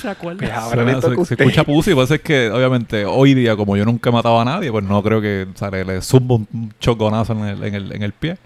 ¿Se 0.00 0.08
acuerda? 0.08 0.38
Pues 0.40 0.52
ahora 0.52 0.82
le 0.84 0.92
Suena- 0.92 1.00
toca 1.00 1.22
a 1.22 1.24
se, 1.26 1.34
escucha 1.34 1.64
pussy, 1.64 1.94
pues 1.94 2.10
es 2.10 2.20
que 2.22 2.50
obviamente 2.50 3.04
hoy 3.04 3.34
día 3.34 3.54
como 3.56 3.76
yo 3.76 3.84
nunca 3.84 4.08
he 4.08 4.12
matado 4.12 4.40
a 4.40 4.44
nadie, 4.44 4.70
pues 4.70 4.84
no 4.84 5.02
creo 5.02 5.20
que 5.20 5.46
o 5.52 5.58
sea, 5.58 5.70
le, 5.70 5.84
le 5.84 6.00
zumbo 6.00 6.36
un 6.36 6.72
choconazo 6.80 7.32
en 7.34 7.44
el, 7.44 7.64
en 7.64 7.74
el, 7.74 7.92
en 7.92 8.02
el 8.02 8.12
pie. 8.12 8.38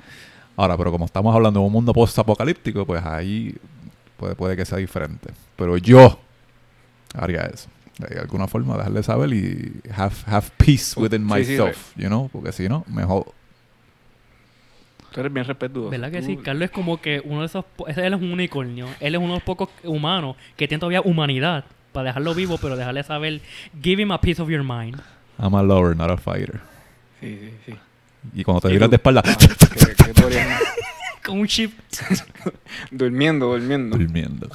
Ahora, 0.57 0.77
pero 0.77 0.91
como 0.91 1.05
estamos 1.05 1.35
hablando 1.35 1.61
de 1.61 1.67
un 1.67 1.73
mundo 1.73 1.93
post-apocalíptico, 1.93 2.85
pues 2.85 3.05
ahí 3.05 3.55
puede, 4.17 4.35
puede 4.35 4.57
que 4.57 4.65
sea 4.65 4.79
diferente. 4.79 5.31
Pero 5.57 5.77
yo 5.77 6.19
haría 7.15 7.43
eso. 7.43 7.69
De 7.99 8.19
alguna 8.19 8.49
forma 8.49 8.77
dejarle 8.77 9.03
saber 9.03 9.33
y 9.35 9.73
have, 9.95 10.15
have 10.27 10.47
peace 10.57 10.99
within 10.99 11.29
Sí, 11.29 11.45
sí, 11.45 11.53
myself, 11.53 11.93
you 11.97 12.07
know? 12.09 12.29
Porque 12.33 12.51
si 12.53 12.69
no, 12.69 12.85
mejor. 12.89 13.33
Tú 15.13 15.21
eres 15.21 15.33
bien 15.33 15.45
respetuoso. 15.47 15.91
¿Verdad 15.91 16.11
que 16.11 16.21
Tú- 16.21 16.27
sí? 16.27 16.37
Carlos 16.39 16.65
es 16.65 16.71
como 16.71 17.01
que 17.01 17.21
uno 17.25 17.41
de 17.41 17.47
esos... 17.47 17.65
Él 17.87 18.15
es 18.15 18.21
un 18.21 18.33
unicornio. 18.33 18.87
Él 18.99 19.15
es 19.15 19.19
uno 19.19 19.29
de 19.29 19.35
los 19.35 19.43
pocos 19.43 19.69
humanos 19.85 20.37
que 20.57 20.67
tiene 20.67 20.81
todavía 20.81 21.03
humanidad 21.03 21.65
para 21.93 22.07
dejarlo 22.07 22.35
vivo, 22.35 22.57
pero 22.59 22.77
dejarle 22.77 23.03
saber... 23.05 23.43
Give 23.83 24.03
him 24.03 24.11
a 24.11 24.21
piece 24.21 24.41
of 24.41 24.49
your 24.49 24.63
mind. 24.65 25.01
I'm 25.39 25.55
a 25.55 25.63
lover, 25.63 25.95
not 25.95 26.11
a 26.11 26.17
fighter. 26.17 26.61
Sí, 27.21 27.39
sí, 27.39 27.53
sí. 27.67 27.75
Y 28.35 28.43
cuando 28.43 28.63
te 28.63 28.69
¿Y 28.69 28.73
tiras 28.73 28.87
tú? 28.87 28.91
de 28.93 28.97
espalda, 28.97 29.23
Ah, 29.27 29.37
que- 29.39 30.13
que? 30.15 30.47
Con 31.27 31.41
un 31.41 31.47
chip. 31.47 31.73
durmiendo, 32.91 33.47
durmiendo. 33.49 33.97
durmiendo. 33.99 34.49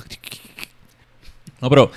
No, 1.62 1.70
pero 1.70 1.92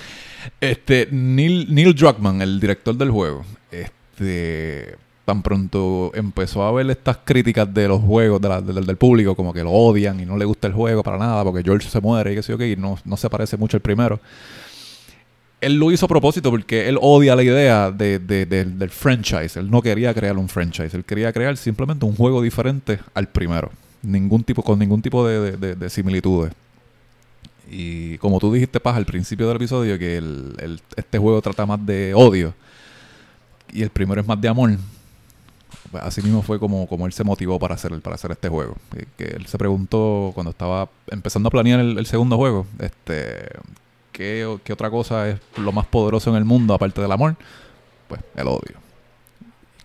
este 0.61 1.09
Neil, 1.11 1.67
Neil 1.75 1.95
Druckmann, 1.95 2.41
el 2.43 2.61
director 2.61 2.95
del 2.97 3.11
juego, 3.11 3.45
este 3.71 4.97
tan 5.25 5.43
pronto 5.43 6.11
empezó 6.15 6.65
a 6.65 6.73
ver 6.73 6.91
estas 6.91 7.19
críticas 7.25 7.73
de 7.73 7.87
los 7.87 8.01
juegos 8.03 8.41
del, 8.41 8.97
público, 8.97 9.37
como 9.37 9.53
que 9.53 9.63
lo 9.63 9.71
odian 9.71 10.19
y 10.19 10.27
no 10.27 10.37
le 10.37 10.45
gusta 10.45 10.67
el 10.67 10.73
juego 10.73 11.05
para 11.05 11.19
nada, 11.19 11.45
porque 11.45 11.63
George 11.63 11.89
se 11.89 12.01
muere 12.01 12.33
y 12.33 12.35
que 12.37 12.43
sé 12.43 12.51
yo 12.53 12.59
qué, 12.59 12.71
y 12.73 12.77
no, 12.77 12.99
no 13.05 13.17
se 13.17 13.31
parece 13.31 13.57
mucho 13.57 13.77
al 13.77 13.81
primero. 13.81 14.19
Él 15.61 15.75
lo 15.79 15.93
hizo 15.93 16.07
a 16.07 16.09
propósito 16.09 16.51
porque 16.51 16.89
él 16.89 16.99
odia 17.01 17.37
la 17.37 17.43
idea 17.45 17.91
de, 17.93 18.19
de- 18.19 18.47
del- 18.47 18.79
del 18.79 18.91
franchise. 18.91 19.59
Él 19.61 19.71
no 19.71 19.83
quería 19.83 20.13
crear 20.15 20.37
un 20.39 20.49
franchise. 20.49 20.97
Él 20.97 21.05
quería 21.05 21.33
crear 21.33 21.57
simplemente 21.57 22.05
un 22.07 22.17
juego 22.17 22.41
diferente 22.43 22.99
al 23.15 23.29
primero. 23.29 23.71
Ningún 24.03 24.43
tipo, 24.43 24.63
con 24.63 24.79
ningún 24.79 25.03
tipo 25.03 25.27
de 25.29 25.91
similitudes. 25.91 26.53
Y 27.73 28.19
como 28.19 28.41
tú 28.41 28.53
dijiste, 28.53 28.81
Paz, 28.81 28.97
al 28.97 29.07
principio 29.07 29.47
del 29.47 29.57
episodio, 29.57 29.97
que 29.97 30.17
el, 30.17 30.81
este 30.97 31.19
juego 31.19 31.41
trata 31.41 31.65
más 31.67 31.85
de 31.87 32.13
odio 32.15 32.53
y 33.73 33.83
el 33.83 33.91
primero 33.91 34.21
es 34.21 34.27
más 34.27 34.41
de 34.41 34.49
amor. 34.49 34.77
Pues 35.93 36.03
así 36.03 36.21
mismo 36.21 36.43
fue 36.43 36.59
como, 36.59 36.89
como 36.89 37.07
él 37.07 37.13
se 37.13 37.23
motivó 37.23 37.61
para 37.61 37.77
hacer, 37.77 37.99
para 38.01 38.17
hacer 38.17 38.33
este 38.33 38.49
juego. 38.49 38.77
Que, 39.17 39.25
él 39.25 39.47
se 39.47 39.57
preguntó 39.57 40.33
cuando 40.35 40.51
estaba 40.51 40.89
empezando 41.09 41.47
a 41.47 41.51
planear 41.51 41.79
el, 41.79 42.07
segundo 42.07 42.37
juego, 42.37 42.67
este, 42.81 43.49
¿qué, 44.11 44.59
qué 44.65 44.73
otra 44.73 44.91
cosa 44.91 45.29
es 45.29 45.39
lo 45.57 45.71
más 45.71 45.87
poderoso 45.87 46.31
en 46.31 46.37
el 46.37 46.45
mundo 46.45 46.75
aparte 46.75 47.01
del 47.01 47.13
amor? 47.13 47.37
Pues 48.09 48.21
el 48.35 48.49
odio. 48.49 48.81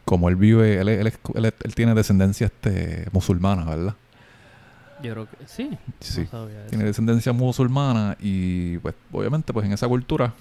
Como 0.05 0.27
él 0.29 0.35
vive, 0.35 0.79
él, 0.79 0.89
él, 0.89 1.13
él 1.35 1.53
él 1.63 1.75
tiene 1.75 1.93
descendencia 1.93 2.47
este, 2.47 3.07
musulmana, 3.11 3.65
¿verdad? 3.65 3.95
Yo 5.03 5.11
creo 5.13 5.29
que 5.29 5.47
sí. 5.47 5.69
Sí. 5.99 6.21
No 6.21 6.27
sabía 6.27 6.59
eso. 6.61 6.69
tiene 6.69 6.85
descendencia 6.85 7.33
musulmana 7.33 8.15
y 8.19 8.77
pues 8.79 8.95
obviamente 9.11 9.51
pues 9.53 9.65
en 9.65 9.73
esa 9.73 9.87
cultura 9.87 10.33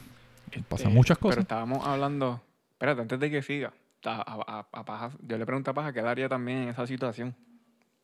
pasan 0.68 0.92
Eh, 0.92 0.94
muchas 0.94 1.18
Pero 1.18 1.28
cosas. 1.30 1.42
estábamos 1.42 1.86
hablando. 1.86 2.40
Espérate, 2.72 3.00
antes 3.02 3.18
de 3.20 3.30
que 3.30 3.42
siga. 3.42 3.72
A, 4.04 4.16
a- 4.20 4.58
a- 4.60 4.66
a 4.80 4.84
Paja- 4.84 5.10
yo 5.26 5.38
le 5.38 5.46
pregunté 5.46 5.70
a 5.70 5.74
Paja 5.74 5.92
qué 5.92 6.02
daría 6.02 6.28
también 6.28 6.58
en 6.64 6.68
esa 6.68 6.86
situación. 6.86 7.34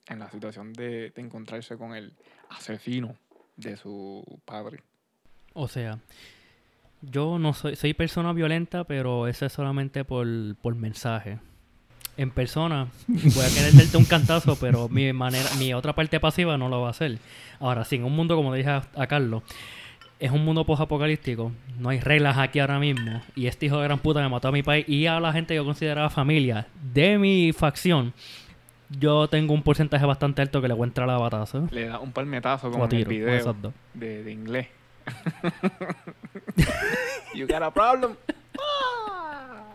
En 0.08 0.18
la 0.18 0.30
situación 0.30 0.72
de, 0.72 1.10
de 1.10 1.22
encontrarse 1.22 1.76
con 1.76 1.94
el 1.94 2.14
asesino 2.48 3.14
de 3.56 3.76
su 3.76 4.24
padre. 4.44 4.82
O 5.52 5.68
sea, 5.68 5.98
yo 7.02 7.38
no 7.38 7.52
soy, 7.54 7.76
soy 7.76 7.94
persona 7.94 8.32
violenta, 8.32 8.84
pero 8.84 9.28
eso 9.28 9.46
es 9.46 9.52
solamente 9.52 10.04
por, 10.04 10.26
por 10.56 10.74
mensaje. 10.74 11.38
En 12.20 12.30
persona 12.30 12.88
voy 13.08 13.44
a 13.46 13.48
querer 13.48 13.72
darte 13.72 13.96
un 13.96 14.04
cantazo, 14.04 14.54
pero 14.60 14.90
mi 14.90 15.10
manera, 15.14 15.48
mi 15.58 15.72
otra 15.72 15.94
parte 15.94 16.20
pasiva 16.20 16.58
no 16.58 16.68
lo 16.68 16.82
va 16.82 16.88
a 16.88 16.90
hacer. 16.90 17.16
Ahora, 17.60 17.86
si 17.86 17.96
en 17.96 18.04
un 18.04 18.14
mundo, 18.14 18.36
como 18.36 18.52
dije 18.52 18.68
a, 18.68 18.82
a 18.94 19.06
Carlos, 19.06 19.42
es 20.18 20.30
un 20.30 20.44
mundo 20.44 20.66
post-apocalíptico, 20.66 21.50
no 21.78 21.88
hay 21.88 21.98
reglas 21.98 22.36
aquí 22.36 22.58
ahora 22.58 22.78
mismo, 22.78 23.22
y 23.34 23.46
este 23.46 23.64
hijo 23.64 23.78
de 23.78 23.84
gran 23.84 24.00
puta 24.00 24.20
me 24.20 24.28
mató 24.28 24.48
a 24.48 24.52
mi 24.52 24.62
país 24.62 24.86
y 24.86 25.06
a 25.06 25.18
la 25.18 25.32
gente 25.32 25.54
que 25.54 25.56
yo 25.56 25.64
consideraba 25.64 26.10
familia 26.10 26.66
de 26.92 27.16
mi 27.16 27.54
facción, 27.54 28.12
yo 28.90 29.26
tengo 29.28 29.54
un 29.54 29.62
porcentaje 29.62 30.04
bastante 30.04 30.42
alto 30.42 30.60
que 30.60 30.68
le 30.68 30.74
voy 30.74 30.84
a 30.84 30.88
entrar 30.88 31.08
a 31.08 31.14
la 31.14 31.18
batazo. 31.18 31.68
Le 31.70 31.86
da 31.86 32.00
un 32.00 32.12
palmetazo 32.12 32.70
como 32.70 32.84
en 32.84 32.96
el 32.96 33.04
video 33.06 33.54
de 33.94 34.30
inglés. 34.30 34.66
you 37.34 37.46
got 37.46 37.62
a 37.62 37.70
problem. 37.70 38.14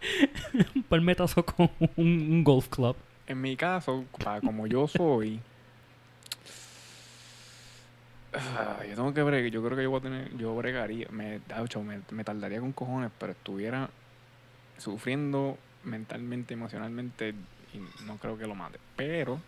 Un 0.74 0.82
palmetazo 0.84 1.44
con 1.44 1.70
un, 1.96 2.44
golf 2.44 2.68
club. 2.68 2.96
En 3.26 3.40
mi 3.40 3.56
caso, 3.56 4.04
como 4.44 4.66
yo 4.66 4.88
soy, 4.88 5.40
yo 8.88 8.94
tengo 8.94 9.14
que 9.14 9.22
bregar, 9.22 9.50
yo 9.50 9.62
creo 9.62 9.76
que 9.76 9.82
yo 9.82 9.90
voy 9.90 10.00
a 10.00 10.02
tener, 10.02 10.36
yo 10.36 10.54
bregaría, 10.56 11.06
me, 11.10 11.40
me, 11.40 12.00
me 12.10 12.24
tardaría 12.24 12.60
con 12.60 12.72
cojones, 12.72 13.10
pero 13.18 13.32
estuviera 13.32 13.90
sufriendo 14.78 15.58
mentalmente, 15.84 16.54
emocionalmente, 16.54 17.34
y 17.74 18.04
no 18.04 18.16
creo 18.16 18.36
que 18.38 18.46
lo 18.46 18.54
mate. 18.54 18.78
Pero 18.96 19.40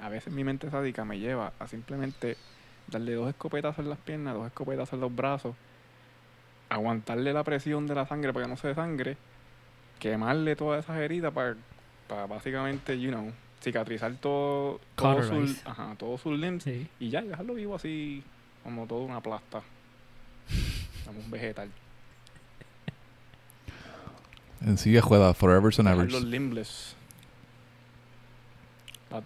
a 0.00 0.08
veces 0.08 0.32
mi 0.32 0.44
mente 0.44 0.70
sádica 0.70 1.04
me 1.04 1.18
lleva 1.18 1.52
a 1.58 1.66
simplemente 1.66 2.36
darle 2.86 3.14
dos 3.14 3.28
escopetazos 3.28 3.80
en 3.80 3.90
las 3.90 3.98
piernas, 3.98 4.34
dos 4.34 4.46
escopetazos 4.46 4.94
en 4.94 5.00
los 5.00 5.14
brazos, 5.14 5.54
aguantarle 6.68 7.32
la 7.32 7.44
presión 7.44 7.86
de 7.86 7.94
la 7.94 8.06
sangre 8.06 8.32
para 8.32 8.46
que 8.46 8.50
no 8.50 8.56
se 8.56 8.68
desangre, 8.68 9.16
quemarle 9.98 10.56
todas 10.56 10.84
esas 10.84 10.98
heridas 10.98 11.32
para, 11.32 11.56
para 12.08 12.26
básicamente, 12.26 12.98
you 13.00 13.10
know, 13.10 13.32
cicatrizar 13.62 14.12
todo, 14.16 14.80
todo 14.94 15.16
Cauterize. 15.18 15.62
ajá, 15.64 15.94
todos 15.98 16.20
sus 16.20 16.38
limbs 16.38 16.64
Sí. 16.64 16.86
y 17.00 17.10
ya, 17.10 17.22
y 17.22 17.28
dejarlo 17.28 17.54
vivo 17.54 17.74
así 17.74 18.22
como 18.64 18.86
toda 18.86 19.02
una 19.04 19.20
plasta. 19.20 19.62
Como 21.06 21.20
un 21.20 21.30
vegetal. 21.30 21.70
En 24.60 24.76
sí 24.76 24.98
juega 25.00 25.34
Forever 25.34 25.72
and 25.78 25.88
Ever. 25.88 26.06
Dejarlo 26.06 26.28
limbless. 26.28 26.94
Va, 29.12 29.22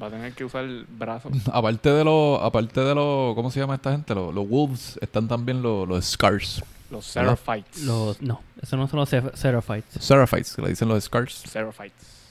va 0.00 0.06
a 0.06 0.10
tener 0.10 0.32
que 0.34 0.44
usar 0.44 0.64
el 0.64 0.86
brazo. 0.88 1.30
Aparte 1.52 1.90
de 1.90 2.04
los, 2.04 2.40
aparte 2.40 2.80
de 2.80 2.94
los, 2.94 3.34
¿cómo 3.34 3.50
se 3.50 3.60
llama 3.60 3.74
esta 3.74 3.90
gente? 3.92 4.14
Los, 4.14 4.32
los 4.34 4.48
Wolves, 4.48 4.98
están 5.02 5.26
también 5.28 5.62
los, 5.62 5.86
los 5.88 6.04
Scars. 6.04 6.62
Los. 6.94 7.06
Seraphites. 7.06 7.82
Los, 7.82 8.22
no, 8.22 8.42
eso 8.60 8.76
no 8.76 8.86
son 8.88 9.00
los 9.00 9.12
Seraph- 9.12 9.34
Seraphites. 9.34 10.02
Seraphites, 10.04 10.56
que 10.56 10.62
le 10.62 10.68
dicen 10.68 10.88
los 10.88 11.02
Scars. 11.04 11.34
Seraphites. 11.34 12.22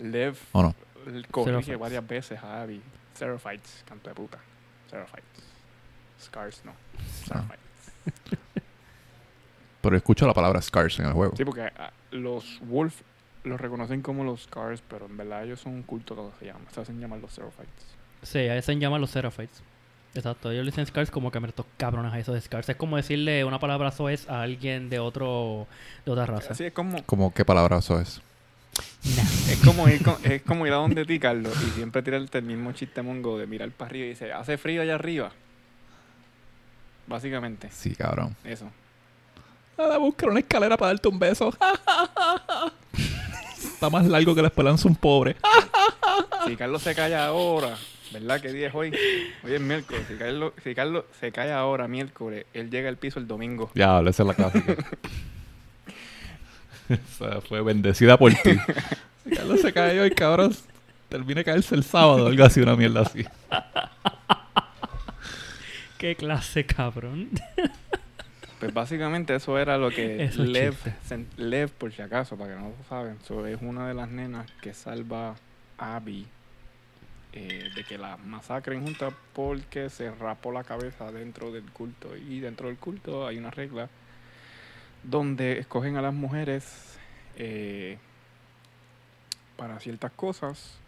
Lev 0.00 0.36
¿O 0.52 0.62
no? 0.62 0.74
corrige 1.30 1.76
varias 1.76 2.06
veces 2.06 2.42
a 2.42 2.62
Abby. 2.62 2.80
Seraphites, 3.14 3.84
canto 3.86 4.08
de 4.08 4.14
puta. 4.14 4.38
Seraphites. 4.90 5.44
Scars 6.20 6.64
no. 6.64 6.72
Seraphites. 7.24 7.58
Pero 9.82 9.96
escucho 9.96 10.26
la 10.26 10.32
palabra 10.32 10.62
Scars 10.62 10.98
en 10.98 11.06
el 11.06 11.12
juego. 11.12 11.36
Sí, 11.36 11.44
porque 11.44 11.62
ah, 11.62 11.92
los 12.10 12.58
Wolf 12.62 13.02
los 13.44 13.60
reconocen 13.60 14.00
como 14.00 14.24
los 14.24 14.44
Scars, 14.44 14.82
pero 14.88 15.04
en 15.04 15.18
verdad 15.18 15.44
ellos 15.44 15.60
son 15.60 15.74
un 15.74 15.82
culto 15.82 16.16
que 16.32 16.38
se 16.38 16.46
llama. 16.46 16.64
Se 16.72 16.80
hacen 16.80 16.98
llamar 16.98 17.20
los 17.20 17.32
Seraphites. 17.34 17.94
Sí, 18.22 18.48
a 18.48 18.60
se 18.62 18.74
llaman 18.76 19.02
los 19.02 19.10
Seraphites. 19.10 19.62
Exacto, 20.14 20.50
ellos 20.52 20.64
le 20.64 20.70
dicen 20.70 20.86
Scars 20.86 21.10
como 21.10 21.30
que 21.32 21.40
me 21.40 21.48
estos 21.48 21.66
cabrones 21.76 22.12
a 22.12 22.18
esos 22.18 22.40
Scars. 22.42 22.68
Es 22.68 22.76
como 22.76 22.96
decirle 22.96 23.44
una 23.44 23.58
palabra 23.58 23.90
soez 23.90 24.28
a 24.28 24.42
alguien 24.42 24.88
de 24.88 25.00
otro 25.00 25.66
de 26.06 26.12
otra 26.12 26.24
raza. 26.26 26.52
Así 26.52 26.64
es 26.64 26.72
como, 26.72 27.02
¿Cómo 27.04 27.34
qué 27.34 27.44
palabra 27.44 27.78
eso 27.78 28.00
es? 28.00 28.20
es 29.50 29.58
como 29.64 29.88
ir 29.88 30.02
con- 30.02 30.16
es 30.24 30.42
como 30.42 30.66
ir 30.66 30.72
a 30.72 30.76
donde 30.76 31.04
ti, 31.04 31.18
Carlos, 31.18 31.52
y 31.66 31.70
siempre 31.72 32.02
tirarte 32.02 32.38
el 32.38 32.44
mismo 32.44 32.72
chiste 32.72 33.02
mongo 33.02 33.38
de 33.38 33.46
mirar 33.46 33.70
para 33.70 33.88
arriba 33.90 34.06
y 34.06 34.08
dice, 34.10 34.32
hace 34.32 34.56
frío 34.56 34.82
allá 34.82 34.94
arriba. 34.94 35.32
Básicamente, 37.06 37.68
Sí, 37.70 37.94
cabrón. 37.94 38.34
eso. 38.44 38.70
Nada, 39.76 39.98
buscar 39.98 40.28
una 40.30 40.38
escalera 40.40 40.76
para 40.76 40.92
darte 40.92 41.08
un 41.08 41.18
beso. 41.18 41.52
Está 43.58 43.90
más 43.90 44.06
largo 44.06 44.34
que 44.34 44.42
la 44.42 44.48
esperanza 44.48 44.88
un 44.88 44.94
pobre. 44.96 45.36
Si 46.46 46.56
Carlos 46.56 46.82
se 46.82 46.94
calla 46.94 47.26
ahora, 47.26 47.76
¿verdad? 48.12 48.40
¿Qué 48.40 48.52
día 48.52 48.68
es 48.68 48.74
hoy? 48.74 48.92
Hoy 49.42 49.52
es 49.52 49.60
miércoles. 49.60 50.04
Si 50.08 50.14
Carlos, 50.14 50.52
si 50.62 50.74
Carlos 50.74 51.04
se 51.20 51.32
calla 51.32 51.58
ahora, 51.58 51.88
miércoles, 51.88 52.46
él 52.52 52.70
llega 52.70 52.88
al 52.88 52.96
piso 52.96 53.18
el 53.18 53.26
domingo. 53.26 53.70
Ya, 53.74 54.00
esa 54.00 54.22
es 54.22 54.26
la 54.26 54.34
clásica. 54.34 54.76
Esa 56.88 57.40
fue 57.40 57.62
bendecida 57.62 58.18
por 58.18 58.32
ti. 58.32 58.58
Si 59.24 59.30
Carlos 59.30 59.60
se 59.62 59.72
cae 59.72 59.98
hoy, 60.00 60.10
cabrón, 60.10 60.54
termine 61.08 61.36
de 61.36 61.44
caerse 61.44 61.74
el 61.74 61.82
sábado, 61.82 62.26
algo 62.26 62.44
así, 62.44 62.60
una 62.60 62.76
mierda 62.76 63.00
así. 63.00 63.24
Qué 65.96 66.14
clase, 66.14 66.66
cabrón. 66.66 67.30
Pues 68.60 68.74
básicamente 68.74 69.34
eso 69.34 69.58
era 69.58 69.78
lo 69.78 69.90
que 69.90 70.24
Eso 70.24 70.44
Lev, 70.44 70.74
Lev, 71.36 71.70
por 71.70 71.92
si 71.92 72.02
acaso, 72.02 72.36
para 72.36 72.54
que 72.54 72.60
no 72.60 72.68
lo 72.68 72.74
saben, 72.88 73.18
so, 73.26 73.46
es 73.46 73.58
una 73.62 73.88
de 73.88 73.94
las 73.94 74.10
nenas 74.10 74.50
que 74.60 74.74
salva 74.74 75.36
a 75.78 75.96
Abby 75.96 76.26
eh, 77.36 77.70
de 77.74 77.84
que 77.84 77.98
la 77.98 78.16
masacren 78.16 78.82
juntas 78.84 79.12
porque 79.32 79.90
se 79.90 80.10
rapó 80.14 80.52
la 80.52 80.62
cabeza 80.64 81.10
dentro 81.10 81.50
del 81.50 81.64
culto. 81.72 82.16
Y 82.16 82.38
dentro 82.40 82.68
del 82.68 82.76
culto 82.76 83.26
hay 83.26 83.38
una 83.38 83.50
regla 83.50 83.88
donde 85.02 85.58
escogen 85.58 85.96
a 85.96 86.02
las 86.02 86.14
mujeres 86.14 86.96
eh, 87.36 87.98
para 89.56 89.78
ciertas 89.80 90.12
cosas, 90.12 90.78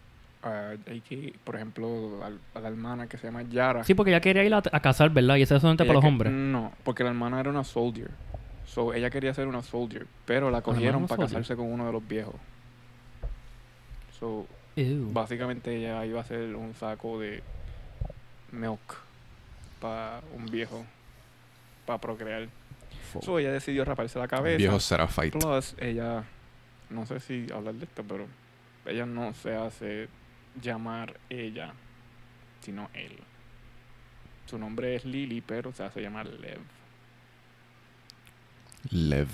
hay 0.41 1.01
que, 1.01 1.33
por 1.43 1.55
ejemplo, 1.55 2.21
a, 2.23 2.57
a 2.57 2.61
la 2.61 2.67
hermana 2.69 3.07
que 3.07 3.17
se 3.17 3.27
llama 3.27 3.41
Yara. 3.43 3.83
Sí, 3.83 3.93
porque 3.93 4.11
ella 4.11 4.21
quería 4.21 4.43
ir 4.45 4.53
a, 4.53 4.57
a 4.71 4.79
cazar, 4.79 5.09
¿verdad? 5.09 5.35
Y 5.35 5.41
eso 5.41 5.55
es 5.55 5.61
solamente 5.61 5.83
para 5.83 5.95
los 5.95 6.01
que- 6.01 6.07
hombres. 6.07 6.31
No, 6.31 6.71
porque 6.83 7.03
la 7.03 7.09
hermana 7.09 7.39
era 7.39 7.49
una 7.49 7.63
soldier. 7.65 8.09
So, 8.65 8.93
ella 8.93 9.09
quería 9.09 9.33
ser 9.33 9.47
una 9.47 9.61
soldier, 9.63 10.07
pero 10.25 10.49
la 10.51 10.61
cogieron 10.61 11.03
para 11.07 11.17
soldier? 11.23 11.39
casarse 11.41 11.55
con 11.55 11.71
uno 11.71 11.85
de 11.87 11.91
los 11.91 12.07
viejos. 12.07 12.35
So, 14.19 14.45
Ew. 14.77 15.11
básicamente 15.11 15.75
ella 15.75 16.05
iba 16.05 16.21
a 16.21 16.23
ser 16.23 16.55
un 16.55 16.73
saco 16.75 17.19
de 17.19 17.41
milk 18.51 18.95
para 19.81 20.21
un 20.35 20.45
viejo 20.45 20.85
para 21.85 21.99
procrear. 21.99 22.47
So, 23.21 23.39
ella 23.39 23.51
decidió 23.51 23.85
raparse 23.85 24.19
la 24.19 24.27
cabeza. 24.27 24.57
Viejo 24.57 24.79
Seraphite. 24.79 25.39
Plus, 25.39 25.75
ella, 25.79 26.23
no 26.89 27.05
sé 27.05 27.19
si 27.19 27.47
hablar 27.53 27.73
de 27.75 27.85
esto, 27.85 28.03
pero 28.07 28.27
ella 28.85 29.05
no 29.05 29.33
se 29.33 29.55
hace 29.55 30.09
llamar 30.61 31.17
ella, 31.29 31.73
sino 32.61 32.89
él. 32.93 33.17
Su 34.45 34.57
nombre 34.57 34.95
es 34.95 35.05
Lily, 35.05 35.41
pero 35.41 35.73
se 35.73 35.83
hace 35.83 36.01
llamar 36.01 36.27
Lev. 36.27 36.59
Lev. 38.91 39.27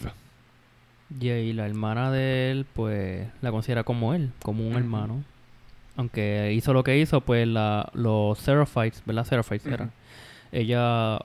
Y 1.19 1.53
la 1.53 1.65
hermana 1.65 2.11
de 2.11 2.51
él, 2.51 2.65
pues, 2.73 3.27
la 3.41 3.51
considera 3.51 3.83
como 3.83 4.13
él, 4.13 4.31
como 4.41 4.67
un 4.67 4.75
hermano. 4.75 5.23
Aunque 5.95 6.51
hizo 6.53 6.73
lo 6.73 6.83
que 6.83 6.97
hizo, 6.97 7.21
pues, 7.21 7.47
la, 7.47 7.89
los 7.93 8.39
Seraphites, 8.39 9.03
¿verdad? 9.05 9.25
Seraphites 9.25 9.67
eran. 9.67 9.91
Ella, 10.51 11.19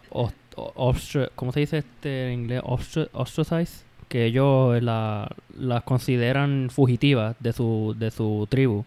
¿cómo 1.34 1.52
se 1.52 1.60
dice 1.60 1.78
este 1.78 2.32
en 2.32 2.40
inglés? 2.40 2.62
Ostra- 2.64 3.08
ostracize. 3.12 3.84
Que 4.08 4.24
ellos 4.24 4.82
la, 4.82 5.30
las 5.58 5.82
consideran 5.82 6.68
fugitivas 6.70 7.36
de 7.40 7.52
su, 7.52 7.94
de 7.98 8.10
su 8.10 8.46
tribu. 8.50 8.84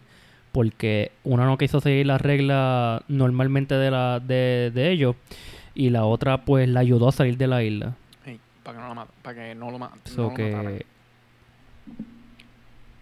Porque 0.50 1.12
una 1.24 1.46
no 1.46 1.56
quiso 1.58 1.80
seguir 1.80 2.06
las 2.06 2.20
reglas 2.20 3.02
normalmente 3.08 3.74
de, 3.76 3.90
la, 3.90 4.20
de, 4.20 4.70
de 4.74 4.90
ellos. 4.90 5.16
Y 5.74 5.90
la 5.90 6.04
otra, 6.04 6.44
pues, 6.44 6.68
la 6.68 6.80
ayudó 6.80 7.08
a 7.08 7.12
salir 7.12 7.36
de 7.38 7.46
la 7.46 7.62
isla. 7.62 7.94
Ey, 8.26 8.38
para 8.62 8.76
que 8.78 8.82
no 8.82 8.88
lo 8.88 8.94
maten. 8.94 9.14
Para 9.22 9.34
que 9.48 9.54
no 9.54 9.70
lo, 9.70 9.78
ma- 9.78 9.90
no 9.94 10.10
So 10.10 10.22
lo 10.24 10.30
mataran. 10.30 10.82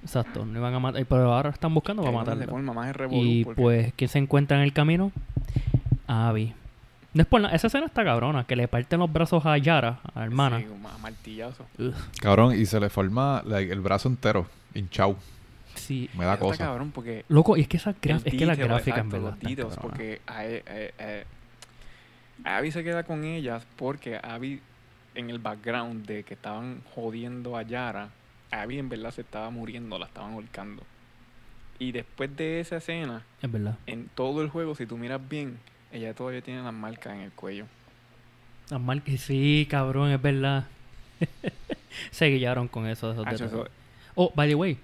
Exacto, 0.03 0.45
no 0.47 0.59
iban 0.59 0.73
a 0.75 0.79
matar. 0.79 1.05
Pero 1.07 1.33
ahora 1.33 1.51
están 1.51 1.75
buscando 1.75 2.03
para 2.03 2.17
matarla. 2.17 2.47
forma 2.47 2.73
más 2.73 2.95
revolú, 2.97 3.23
Y 3.23 3.45
porque- 3.45 3.63
pues, 3.63 3.93
¿quién 3.97 4.09
se 4.09 4.19
encuentra 4.19 4.57
en 4.57 4.63
el 4.63 4.73
camino? 4.73 5.13
Abby. 6.07 6.55
No 7.13 7.23
es 7.23 7.27
por 7.29 7.41
nada, 7.41 7.55
Esa 7.55 7.67
escena 7.67 7.87
está 7.87 8.05
cabrona, 8.05 8.45
que 8.45 8.55
le 8.55 8.69
parten 8.69 9.01
los 9.01 9.13
brazos 9.13 9.45
a 9.45 9.59
Yara, 9.59 9.99
a 10.15 10.21
la 10.21 10.25
hermana. 10.25 10.59
Sí, 10.61 10.67
un 10.73 10.81
ma- 10.81 10.97
martillazo. 10.99 11.67
Ugh, 11.79 11.93
Cabrón, 12.21 12.55
y 12.59 12.67
se 12.67 12.79
le 12.79 12.89
forma 12.89 13.43
like, 13.47 13.73
el 13.73 13.81
brazo 13.81 14.09
entero, 14.09 14.47
hinchado. 14.75 15.17
sí. 15.75 16.09
Me 16.15 16.25
da 16.25 16.35
Está 16.35 16.45
cosa. 16.45 16.65
cabrón 16.67 16.93
porque 16.93 17.25
Loco, 17.29 17.57
y 17.57 17.63
es 17.63 17.69
que 17.69 17.79
esa 17.79 17.91
el 17.91 17.97
es 18.17 18.23
que 18.35 18.47
la 18.47 18.55
gráfica 18.55 19.01
en 19.01 19.07
exacto, 19.07 19.11
verdad. 19.25 19.31
los 19.31 19.51
details, 19.51 19.77
porque 19.77 20.21
a, 20.27 20.45
e- 20.47 20.63
eh, 20.67 20.95
eh, 20.99 21.25
Abby 22.45 22.71
se 22.71 22.85
queda 22.85 23.03
con 23.03 23.25
ellas 23.25 23.67
porque 23.77 24.19
Abby 24.23 24.61
en 25.17 25.31
el 25.31 25.39
background 25.41 26.07
de 26.07 26.23
que 26.23 26.35
estaban 26.35 26.81
jodiendo 26.95 27.57
a 27.57 27.63
Yara, 27.63 28.09
Abby 28.51 28.79
en 28.79 28.89
verdad 28.89 29.11
se 29.13 29.21
estaba 29.23 29.51
muriendo, 29.51 29.99
la 29.99 30.07
estaban 30.07 30.33
ahorcando. 30.35 30.83
Y 31.79 31.93
después 31.93 32.37
de 32.37 32.61
esa 32.61 32.77
escena, 32.77 33.25
Es 33.41 33.51
verdad. 33.51 33.79
en 33.87 34.09
todo 34.15 34.43
el 34.43 34.49
juego, 34.51 34.75
si 34.75 34.87
tú 34.87 34.97
miras 34.99 35.21
bien, 35.29 35.59
ella 35.93 36.15
todavía 36.15 36.43
tiene 36.43 36.63
las 36.63 36.75
marcas 36.75 37.15
en 37.15 37.21
el 37.21 37.31
cuello. 37.33 37.67
Las 38.71 38.81
marcas- 38.81 39.21
Sí, 39.21 39.67
cabrón, 39.71 40.11
es 40.11 40.21
verdad. 40.21 40.67
se 42.11 42.27
guillaron 42.27 42.69
con 42.69 42.87
eso. 42.87 43.13
esos 43.13 43.27
Ah, 43.27 43.33
eso-. 43.33 43.67
Oh, 44.15 44.33
by 44.35 44.49
the 44.49 44.55
way. 44.55 44.79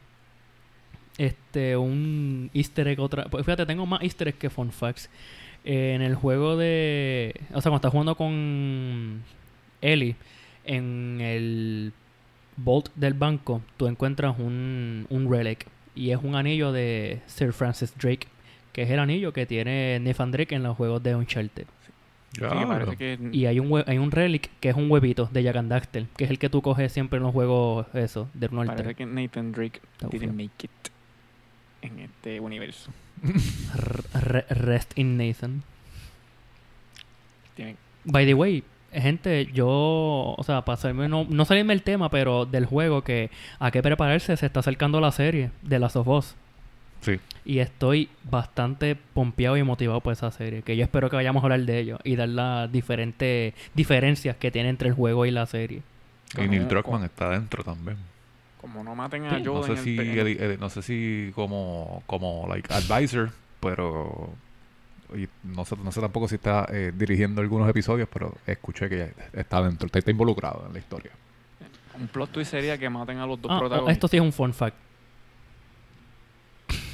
Este, 1.18 1.76
un 1.76 2.50
easter 2.52 2.88
egg 2.88 3.00
otra... 3.00 3.24
Pues 3.26 3.44
fíjate, 3.44 3.64
tengo 3.66 3.86
más 3.86 4.02
easter 4.02 4.28
eggs 4.28 4.38
que 4.38 4.50
fun 4.50 4.70
facts. 4.70 5.08
Eh, 5.64 5.92
en 5.94 6.02
el 6.02 6.14
juego 6.14 6.56
de... 6.56 7.34
O 7.50 7.60
sea, 7.60 7.70
cuando 7.70 7.76
estás 7.76 7.90
jugando 7.90 8.14
con 8.16 9.22
Ellie, 9.80 10.14
en 10.64 11.18
el 11.20 11.92
vault 12.56 12.88
del 12.94 13.14
banco, 13.14 13.62
tú 13.76 13.86
encuentras 13.86 14.38
un, 14.38 15.06
un 15.10 15.30
relic. 15.30 15.66
Y 15.94 16.10
es 16.10 16.18
un 16.22 16.34
anillo 16.34 16.72
de 16.72 17.20
Sir 17.26 17.52
Francis 17.52 17.94
Drake. 17.96 18.28
Que 18.72 18.82
es 18.82 18.90
el 18.90 18.98
anillo 18.98 19.32
que 19.32 19.46
tiene 19.46 19.98
Nathan 20.00 20.30
Drake 20.32 20.54
en 20.54 20.62
los 20.62 20.76
juegos 20.76 21.02
de 21.02 21.14
Uncharted. 21.14 21.66
sí, 22.34 22.40
que 22.98 23.18
Y 23.32 23.46
hay 23.46 23.58
un, 23.58 23.82
hay 23.86 23.96
un 23.96 24.10
relic 24.10 24.50
que 24.60 24.68
es 24.68 24.76
un 24.76 24.90
huevito 24.90 25.30
de 25.32 25.42
Jack 25.42 25.56
and 25.56 25.70
Daxter. 25.70 26.06
Que 26.16 26.24
es 26.24 26.30
el 26.30 26.38
que 26.38 26.50
tú 26.50 26.60
coges 26.60 26.92
siempre 26.92 27.16
en 27.16 27.22
los 27.22 27.32
juegos, 27.32 27.86
eso, 27.94 28.28
de 28.34 28.48
uno 28.52 28.60
al 28.60 28.66
parece 28.68 28.94
que 28.94 29.06
Nathan 29.06 29.52
Drake 29.52 29.80
Está 29.94 30.08
didn't 30.08 30.32
make 30.34 30.64
it 30.64 30.70
en 31.80 32.00
este 32.00 32.40
universo. 32.40 32.90
Rest 34.50 34.92
in 34.98 35.16
Nathan. 35.16 35.62
Tiene- 37.54 37.76
By 38.04 38.26
the 38.26 38.34
way, 38.34 38.62
gente, 39.00 39.46
yo, 39.52 39.66
o 39.68 40.42
sea, 40.44 40.62
para 40.64 40.74
hacerme, 40.74 41.08
no, 41.08 41.26
no 41.28 41.44
salirme 41.44 41.72
el 41.72 41.82
tema, 41.82 42.08
pero 42.10 42.46
del 42.46 42.66
juego 42.66 43.02
que 43.02 43.30
a 43.58 43.70
qué 43.70 43.82
prepararse, 43.82 44.36
se 44.36 44.46
está 44.46 44.60
acercando 44.60 45.00
la 45.00 45.12
serie 45.12 45.50
de 45.62 45.78
Last 45.78 45.96
of 45.96 46.08
Us. 46.08 46.34
Sí. 47.02 47.20
Y 47.44 47.58
estoy 47.60 48.08
bastante 48.24 48.96
pompeado 48.96 49.56
y 49.56 49.62
motivado 49.62 50.00
por 50.00 50.12
esa 50.12 50.30
serie. 50.32 50.62
Que 50.62 50.76
yo 50.76 50.82
espero 50.82 51.08
que 51.10 51.16
vayamos 51.16 51.42
a 51.42 51.46
hablar 51.46 51.60
de 51.60 51.78
ello 51.78 51.98
y 52.04 52.16
dar 52.16 52.28
las 52.30 52.72
diferentes 52.72 53.54
diferencias 53.74 54.36
que 54.36 54.50
tiene 54.50 54.70
entre 54.70 54.88
el 54.88 54.94
juego 54.94 55.26
y 55.26 55.30
la 55.30 55.46
serie. 55.46 55.82
Y 56.36 56.48
Neil 56.48 56.66
Druckmann 56.66 57.04
está 57.04 57.26
adentro 57.28 57.62
también. 57.62 57.96
Como 58.60 58.82
no 58.82 58.94
maten 58.96 59.26
a 59.26 59.36
Sí, 59.36 59.42
No 59.44 59.62
sé 59.62 59.72
el 59.72 59.78
si, 59.78 59.96
el- 59.98 60.18
edi- 60.38 60.58
no 60.58 60.68
sé 60.70 60.82
si 60.82 61.30
como, 61.36 62.02
como 62.06 62.46
like 62.48 62.72
advisor, 62.74 63.30
pero 63.60 64.30
y 65.14 65.28
no 65.44 65.64
sé, 65.64 65.76
no 65.76 65.92
sé 65.92 66.00
tampoco 66.00 66.28
si 66.28 66.36
está 66.36 66.66
eh, 66.70 66.92
dirigiendo 66.96 67.40
algunos 67.40 67.68
episodios, 67.68 68.08
pero 68.12 68.34
escuché 68.46 68.88
que 68.88 69.12
está 69.32 69.62
dentro, 69.62 69.86
está, 69.86 69.98
está 69.98 70.10
involucrado 70.10 70.64
en 70.66 70.72
la 70.72 70.78
historia. 70.78 71.12
Un 71.98 72.08
plot 72.08 72.30
twist 72.30 72.50
sería 72.50 72.76
que 72.76 72.90
maten 72.90 73.18
a 73.18 73.26
los 73.26 73.40
dos 73.40 73.50
Ah, 73.50 73.56
oh, 73.56 73.60
protagonistas 73.60 73.92
esto 73.96 74.08
sí 74.08 74.16
es 74.16 74.22
un 74.22 74.32
fun 74.32 74.52
fact. 74.52 74.76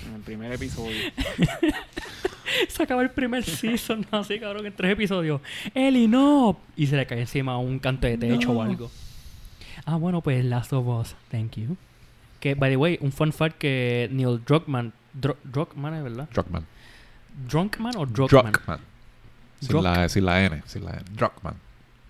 en 0.07 0.15
el 0.15 0.21
primer 0.23 0.53
episodio. 0.53 0.97
Se 2.69 2.83
acaba 2.83 3.03
el 3.03 3.11
primer 3.11 3.45
season, 3.45 4.07
así 4.11 4.39
cabrón, 4.39 4.67
en 4.67 4.75
tres 4.75 4.93
episodios. 4.93 5.41
Eli, 5.75 6.07
no. 6.07 6.59
Y 6.77 6.87
se 6.87 6.97
le 6.97 7.07
cae 7.07 7.21
encima 7.21 7.57
un 7.59 7.79
canto 7.79 8.07
de 8.07 8.19
techo 8.19 8.53
o 8.53 8.63
algo. 8.63 8.91
Ah, 9.87 9.97
bueno, 9.97 10.21
pues 10.21 10.45
Last 10.45 10.73
of 10.73 10.87
Us. 10.87 11.17
Thank 11.31 11.57
you. 11.57 11.77
Que, 12.41 12.55
by 12.55 12.71
the 12.71 12.77
way, 12.77 12.99
un 13.01 13.11
fun 13.13 13.33
fact 13.33 13.59
que 13.59 14.09
Neil 14.13 14.41
Druckmann... 14.45 14.93
Druckmann, 15.15 15.95
¿es 15.95 16.03
verdad? 16.03 16.29
Druckmann. 16.33 16.67
¿Drunkman 17.49 17.97
o. 17.97 18.07
Sin 19.61 19.69
Druck. 19.69 19.83
la, 19.85 20.09
sin 20.09 20.25
la 20.25 20.45
N, 20.45 20.63
sin 20.67 20.85
la 20.85 20.93
N. 20.93 21.03
Druckmann. 21.13 21.55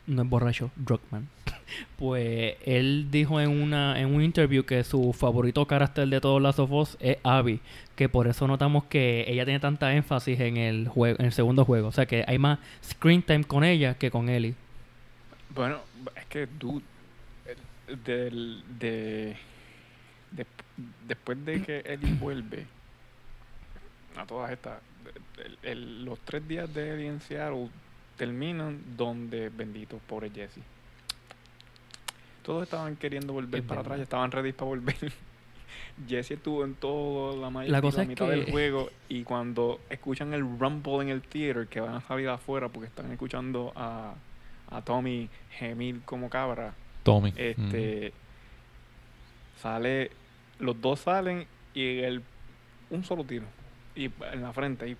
No 0.06 0.22
es 0.22 0.28
borracho, 0.28 0.70
Druckmann. 0.76 1.28
Pues 1.96 2.56
él 2.66 3.08
dijo 3.10 3.40
en 3.40 3.48
una 3.62 3.98
en 3.98 4.14
un 4.14 4.22
interview 4.22 4.62
que 4.64 4.84
su 4.84 5.14
favorito 5.14 5.66
carácter 5.66 6.06
de 6.08 6.20
todos 6.20 6.42
Last 6.42 6.58
of 6.58 6.70
Us 6.70 6.96
es 7.00 7.16
Abby, 7.22 7.60
que 7.96 8.10
por 8.10 8.26
eso 8.26 8.46
notamos 8.46 8.84
que 8.84 9.24
ella 9.26 9.44
tiene 9.46 9.58
tanta 9.58 9.94
énfasis 9.94 10.38
en 10.40 10.58
el 10.58 10.88
juego, 10.88 11.18
en 11.18 11.26
el 11.26 11.32
segundo 11.32 11.64
juego, 11.64 11.88
o 11.88 11.92
sea 11.92 12.04
que 12.04 12.24
hay 12.28 12.38
más 12.38 12.58
screen 12.84 13.22
time 13.22 13.44
con 13.44 13.64
ella 13.64 13.94
que 13.94 14.10
con 14.10 14.28
Ellie. 14.28 14.54
Bueno, 15.54 15.78
es 16.14 16.26
que 16.26 16.46
dude, 16.46 16.82
el- 17.86 18.02
del, 18.04 18.62
de, 18.78 19.36
de- 20.32 20.46
después 21.08 21.42
de 21.46 21.62
que 21.62 21.78
Ellie 21.86 22.12
vuelve 22.14 22.66
a 24.16 24.26
todas 24.26 24.50
estas, 24.52 24.74
el- 25.44 25.58
el- 25.62 26.04
los 26.04 26.18
tres 26.20 26.46
días 26.46 26.72
de 26.72 26.94
Ellie 26.94 27.08
en 27.08 27.20
Seattle 27.20 27.68
terminan 28.16 28.80
donde, 28.96 29.48
bendito, 29.48 29.98
pobre 30.06 30.30
Jesse. 30.30 30.60
Todos 32.42 32.64
estaban 32.64 32.96
queriendo 32.96 33.32
volver 33.32 33.60
Es 33.60 33.66
para 33.66 33.80
verdad. 33.82 33.92
atrás, 33.94 34.02
estaban 34.04 34.30
ready 34.32 34.52
para 34.52 34.66
volver. 34.68 34.96
Jesse 36.08 36.32
estuvo 36.32 36.64
en 36.64 36.74
todo 36.74 37.40
la, 37.40 37.50
may- 37.50 37.68
La 37.68 37.78
la 37.78 37.82
cosa 37.82 38.02
es 38.02 38.08
mitad 38.08 38.26
que- 38.26 38.32
del 38.36 38.44
juego 38.50 38.90
y 39.08 39.22
cuando 39.22 39.80
escuchan 39.90 40.32
el 40.34 40.40
rumble 40.58 41.02
en 41.02 41.08
el 41.10 41.22
theater 41.22 41.66
que 41.68 41.80
van 41.80 41.94
a 41.94 42.00
salir 42.00 42.28
afuera 42.28 42.68
porque 42.68 42.88
están 42.88 43.10
escuchando 43.12 43.72
a, 43.76 44.14
a 44.70 44.82
Tommy 44.82 45.28
gemir 45.50 46.00
como 46.04 46.28
cabra, 46.30 46.74
Tommy. 47.04 47.32
este 47.36 48.12
sale, 49.60 50.10
los 50.58 50.80
dos 50.80 51.00
salen 51.00 51.46
y 51.74 51.98
el 51.98 52.22
un 52.90 53.04
solo 53.04 53.24
tiro 53.24 53.44
y 53.94 54.10
en 54.32 54.42
la 54.42 54.52
frente 54.52 54.88
y, 54.88 54.96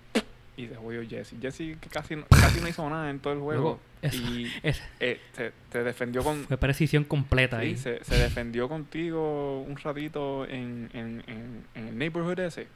y 0.55 0.67
se 0.67 0.75
jodió 0.75 1.01
Jesse. 1.07 1.35
Jesse 1.41 1.77
que 1.79 1.89
casi 1.91 2.15
no, 2.15 2.23
casi 2.29 2.61
no 2.61 2.67
hizo 2.67 2.87
nada 2.89 3.09
en 3.09 3.19
todo 3.19 3.33
el 3.33 3.39
juego 3.39 3.79
eso- 4.01 4.15
y 4.17 4.51
eh, 4.99 5.19
se, 5.33 5.51
se 5.71 5.83
defendió 5.83 6.23
con 6.23 6.43
fue 6.45 6.57
precisión 6.57 7.03
completa 7.05 7.59
Sí, 7.59 7.65
ahí. 7.67 7.77
se, 7.77 8.03
se 8.03 8.15
defendió 8.17 8.67
contigo 8.69 9.61
un 9.61 9.75
ratito 9.77 10.45
en, 10.45 10.89
en, 10.93 11.23
en, 11.27 11.63
en 11.75 11.87
el 11.87 11.97
neighborhood 11.97 12.39
ese. 12.39 12.67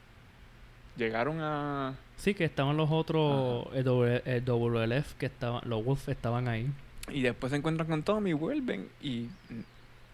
Llegaron 0.96 1.38
a... 1.40 1.94
Sí, 2.16 2.34
que 2.34 2.44
estaban 2.44 2.76
los 2.76 2.90
otros, 2.90 3.68
el, 3.72 3.84
W- 3.84 4.22
el 4.24 4.44
WLF, 4.44 5.14
que 5.14 5.26
estaban, 5.26 5.60
los 5.64 5.84
Wolf 5.84 6.08
estaban 6.08 6.48
ahí. 6.48 6.68
Y 7.12 7.22
después 7.22 7.50
se 7.52 7.56
encuentran 7.56 7.88
con 7.88 8.02
Tommy, 8.02 8.32
vuelven 8.32 8.88
y... 9.00 9.28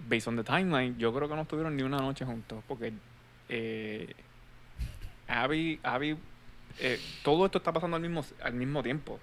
Based 0.06 0.28
on 0.28 0.36
the 0.36 0.44
timeline, 0.44 0.98
yo 0.98 1.14
creo 1.14 1.26
que 1.28 1.34
no 1.34 1.42
estuvieron 1.42 1.74
ni 1.74 1.82
una 1.82 1.96
noche 1.96 2.26
juntos 2.26 2.62
porque 2.68 2.92
eh, 3.48 4.12
Abby, 5.42 5.80
Abby, 5.82 6.16
eh, 6.80 6.98
todo 7.22 7.46
esto 7.46 7.58
está 7.58 7.72
pasando 7.72 7.96
al 7.96 8.02
mismo, 8.02 8.24
al 8.42 8.54
mismo 8.54 8.82
tiempo. 8.82 9.18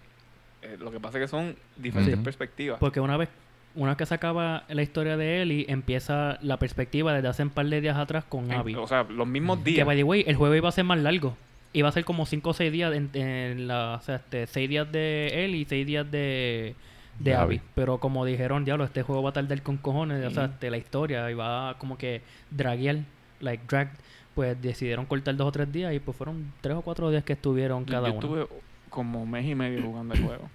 Eh, 0.62 0.78
lo 0.80 0.91
que 0.91 0.99
pasa 0.99 1.18
es 1.18 1.24
que 1.24 1.28
son 1.28 1.55
diferentes 1.78 2.18
perspectivas. 2.20 2.78
Porque 2.80 2.99
una 2.99 3.18
vez, 3.18 3.30
una 3.76 3.91
vez 3.91 3.97
que 3.97 4.05
se 4.05 4.14
acaba 4.14 4.64
la 4.70 4.82
historia 4.82 5.18
de 5.18 5.41
Ellie, 5.41 5.66
empieza 5.70 6.38
la 6.41 6.57
perspectiva 6.57 7.14
desde 7.14 7.28
hace 7.30 7.43
un 7.43 7.49
par 7.49 7.66
de 7.66 7.82
días 7.82 7.97
atrás 7.97 8.24
con 8.28 8.45
En- 8.51 8.59
Abby. 8.59 8.76
o 8.76 8.88
sea, 8.88 9.03
los 9.03 9.28
mismos 9.28 9.59
Que, 9.59 9.72
días. 9.72 9.86
by 9.88 9.97
the 9.97 10.03
way, 10.03 10.24
el 10.28 10.36
juego 10.36 10.53
iba 10.55 10.70
a 10.70 10.72
ser 10.72 10.84
más 10.84 10.99
largo. 10.99 11.36
Iba 11.74 11.88
a 11.88 11.91
ser 11.93 12.03
como 12.03 12.26
5 12.26 12.49
o 12.49 12.53
6 12.53 12.72
días 12.72 12.93
en, 12.93 13.09
en 13.14 13.68
la, 13.68 13.95
o 13.99 14.01
sea, 14.03 14.18
este, 14.18 14.45
6 14.45 14.70
días 14.70 14.91
de 14.91 15.45
Ellie 15.45 15.62
y 15.62 15.66
6 15.66 15.88
días 15.88 16.12
de, 16.12 16.76
de 17.20 17.34
Abby. 17.34 17.55
Abby. 17.55 17.62
Pero 17.74 17.97
como 17.99 18.26
dijeron, 18.26 18.66
diablo, 18.66 18.84
este 18.84 19.03
juego 19.03 19.24
va 19.24 19.30
a 19.30 19.34
tardar 19.34 19.62
con 19.64 19.78
cojones, 19.78 20.26
o 20.26 20.32
sea, 20.32 20.45
este, 20.45 20.70
la 20.70 20.78
historia 20.78 21.32
y 21.32 21.34
va 21.34 21.76
como 21.78 21.97
que 21.97 22.22
draguear, 22.51 22.97
like 23.39 23.64
drag, 23.70 23.89
pues 24.36 24.60
decidieron 24.62 25.06
cortar 25.06 25.36
dos 25.36 25.48
o 25.48 25.52
tres 25.52 25.72
días 25.72 25.94
y 25.94 26.00
pues 26.00 26.16
fueron 26.18 26.52
tres 26.62 26.76
o 26.76 26.82
cuatro 26.82 27.10
días 27.10 27.24
que 27.24 27.34
estuvieron 27.34 27.86
Yo- 27.86 27.92
cada 27.92 28.10
yo 28.10 28.14
uno. 28.16 28.22
estuve 28.44 28.60
como 28.90 29.26
mes 29.26 29.46
y 29.46 29.56
medio 29.56 29.82
jugando 29.84 30.14
el 30.14 30.24
juego. 30.26 30.50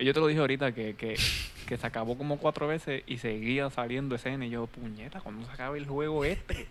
Yo 0.00 0.14
te 0.14 0.20
lo 0.20 0.28
dije 0.28 0.40
ahorita 0.40 0.70
que, 0.72 0.94
que, 0.94 1.16
que 1.66 1.76
se 1.76 1.86
acabó 1.86 2.16
como 2.16 2.38
cuatro 2.38 2.68
veces 2.68 3.02
y 3.06 3.18
seguía 3.18 3.68
saliendo 3.70 4.14
escena. 4.14 4.46
Y 4.46 4.50
yo, 4.50 4.66
puñeta, 4.68 5.20
¿cuándo 5.20 5.44
se 5.46 5.52
acaba 5.52 5.76
el 5.76 5.86
juego 5.86 6.24
este? 6.24 6.66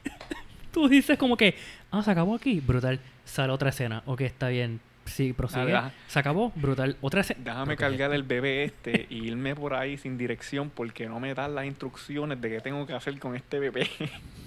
Tú 0.71 0.87
dices 0.87 1.17
como 1.17 1.35
que, 1.35 1.55
ah, 1.91 2.01
se 2.03 2.11
acabó 2.11 2.35
aquí, 2.35 2.59
brutal, 2.61 2.99
sale 3.25 3.51
otra 3.51 3.69
escena, 3.69 4.03
ok, 4.05 4.21
está 4.21 4.47
bien, 4.49 4.79
sí, 5.07 5.33
prosigue, 5.33 5.71
Nada. 5.71 5.93
se 6.07 6.19
acabó, 6.19 6.51
brutal, 6.55 6.97
otra 7.01 7.21
escena. 7.21 7.39
Déjame 7.43 7.65
Pero, 7.65 7.77
¿qué 7.77 7.85
es 7.85 7.89
cargar 7.89 8.13
el 8.13 8.23
bebé 8.23 8.63
este 8.63 9.07
y 9.09 9.25
irme 9.27 9.55
por 9.55 9.73
ahí 9.73 9.97
sin 9.97 10.17
dirección 10.17 10.69
porque 10.69 11.07
no 11.07 11.19
me 11.19 11.33
dan 11.33 11.55
las 11.55 11.65
instrucciones 11.65 12.39
de 12.41 12.49
qué 12.49 12.61
tengo 12.61 12.85
que 12.85 12.93
hacer 12.93 13.17
con 13.19 13.35
este 13.35 13.59
bebé. 13.59 13.87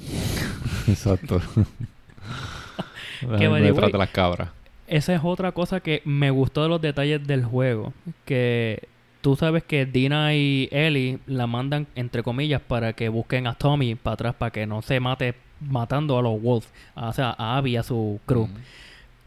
Exacto. 0.88 1.40
The 3.20 3.48
detrás 3.48 3.92
de 3.92 3.98
las 3.98 4.10
cabras. 4.10 4.50
Esa 4.86 5.14
es 5.14 5.20
otra 5.22 5.52
cosa 5.52 5.80
que 5.80 6.02
me 6.04 6.30
gustó 6.30 6.62
de 6.62 6.68
los 6.68 6.80
detalles 6.80 7.24
del 7.26 7.44
juego. 7.44 7.92
Que 8.24 8.88
tú 9.20 9.36
sabes 9.36 9.62
que 9.62 9.86
Dina 9.86 10.34
y 10.34 10.68
Ellie 10.72 11.20
la 11.26 11.46
mandan, 11.46 11.86
entre 11.94 12.22
comillas, 12.22 12.60
para 12.60 12.92
que 12.92 13.08
busquen 13.08 13.46
a 13.46 13.54
Tommy 13.54 13.94
para 13.94 14.14
atrás, 14.14 14.34
para 14.34 14.50
que 14.50 14.66
no 14.66 14.82
se 14.82 14.98
mate 14.98 15.34
matando 15.60 16.18
a 16.18 16.22
los 16.22 16.40
Wolves. 16.40 16.72
O 16.94 17.12
sea, 17.12 17.34
a 17.38 17.56
Abby 17.56 17.72
y 17.72 17.76
a 17.76 17.82
su 17.82 18.20
crew. 18.26 18.42
Ujú. 18.42 18.52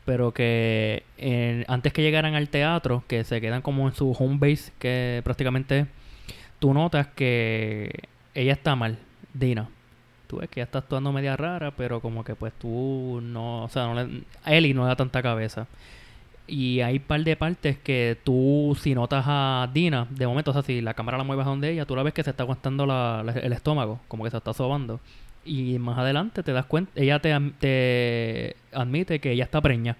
Pero 0.06 0.34
que 0.34 1.04
en- 1.18 1.66
antes 1.68 1.94
que 1.94 2.02
llegaran 2.02 2.36
al 2.36 2.50
teatro, 2.50 3.04
que 3.08 3.24
se 3.24 3.40
quedan 3.40 3.62
como 3.62 3.88
en 3.88 3.94
su 3.96 4.12
home 4.12 4.38
base, 4.38 4.72
que 4.80 5.22
prácticamente 5.24 5.88
tú 6.60 6.74
notas 6.74 7.08
que 7.08 7.90
ella 8.36 8.54
está 8.54 8.76
mal, 8.76 8.98
Dina. 9.34 9.70
Tú 10.28 10.38
ves 10.38 10.50
que 10.50 10.60
ella 10.60 10.66
está 10.66 10.80
actuando 10.80 11.12
media 11.12 11.38
rara, 11.38 11.72
pero 11.72 12.02
como 12.02 12.24
que 12.24 12.36
pues 12.36 12.54
tú 12.60 13.20
no, 13.24 13.64
o 13.66 13.70
sea, 13.70 13.86
no 13.88 13.94
le, 13.96 14.24
a 14.44 14.54
Ellie 14.54 14.74
no 14.74 14.82
le 14.84 14.88
da 14.90 14.96
tanta 14.96 15.22
cabeza. 15.22 15.68
Y 16.46 16.82
hay 16.82 16.98
un 16.98 17.04
par 17.04 17.24
de 17.24 17.38
partes 17.38 17.78
que 17.78 18.18
tú, 18.26 18.78
si 18.82 18.94
notas 18.94 19.24
a 19.28 19.70
Dina, 19.74 20.08
de 20.10 20.28
momento, 20.28 20.52
o 20.52 20.54
sea, 20.54 20.62
si 20.64 20.82
la 20.82 20.94
cámara 20.94 21.18
la 21.18 21.24
mueves 21.24 21.46
a 21.46 21.50
donde 21.50 21.72
ella, 21.72 21.86
tú 21.86 21.96
la 21.96 22.04
ves 22.04 22.14
que 22.14 22.24
se 22.24 22.32
está 22.32 22.44
aguantando 22.44 22.86
la- 22.86 23.24
el 23.42 23.54
estómago, 23.54 24.02
como 24.10 24.26
que 24.26 24.32
se 24.32 24.38
está 24.38 24.54
sobando. 24.54 25.00
Y 25.46 25.78
más 25.80 25.98
adelante 25.98 26.42
te 26.44 26.54
das 26.54 26.66
cuenta, 26.66 26.92
ella 26.96 27.20
te, 27.20 27.38
te 27.60 28.56
admite 28.72 29.20
que 29.20 29.32
ella 29.32 29.44
está 29.44 29.60
preña. 29.62 29.98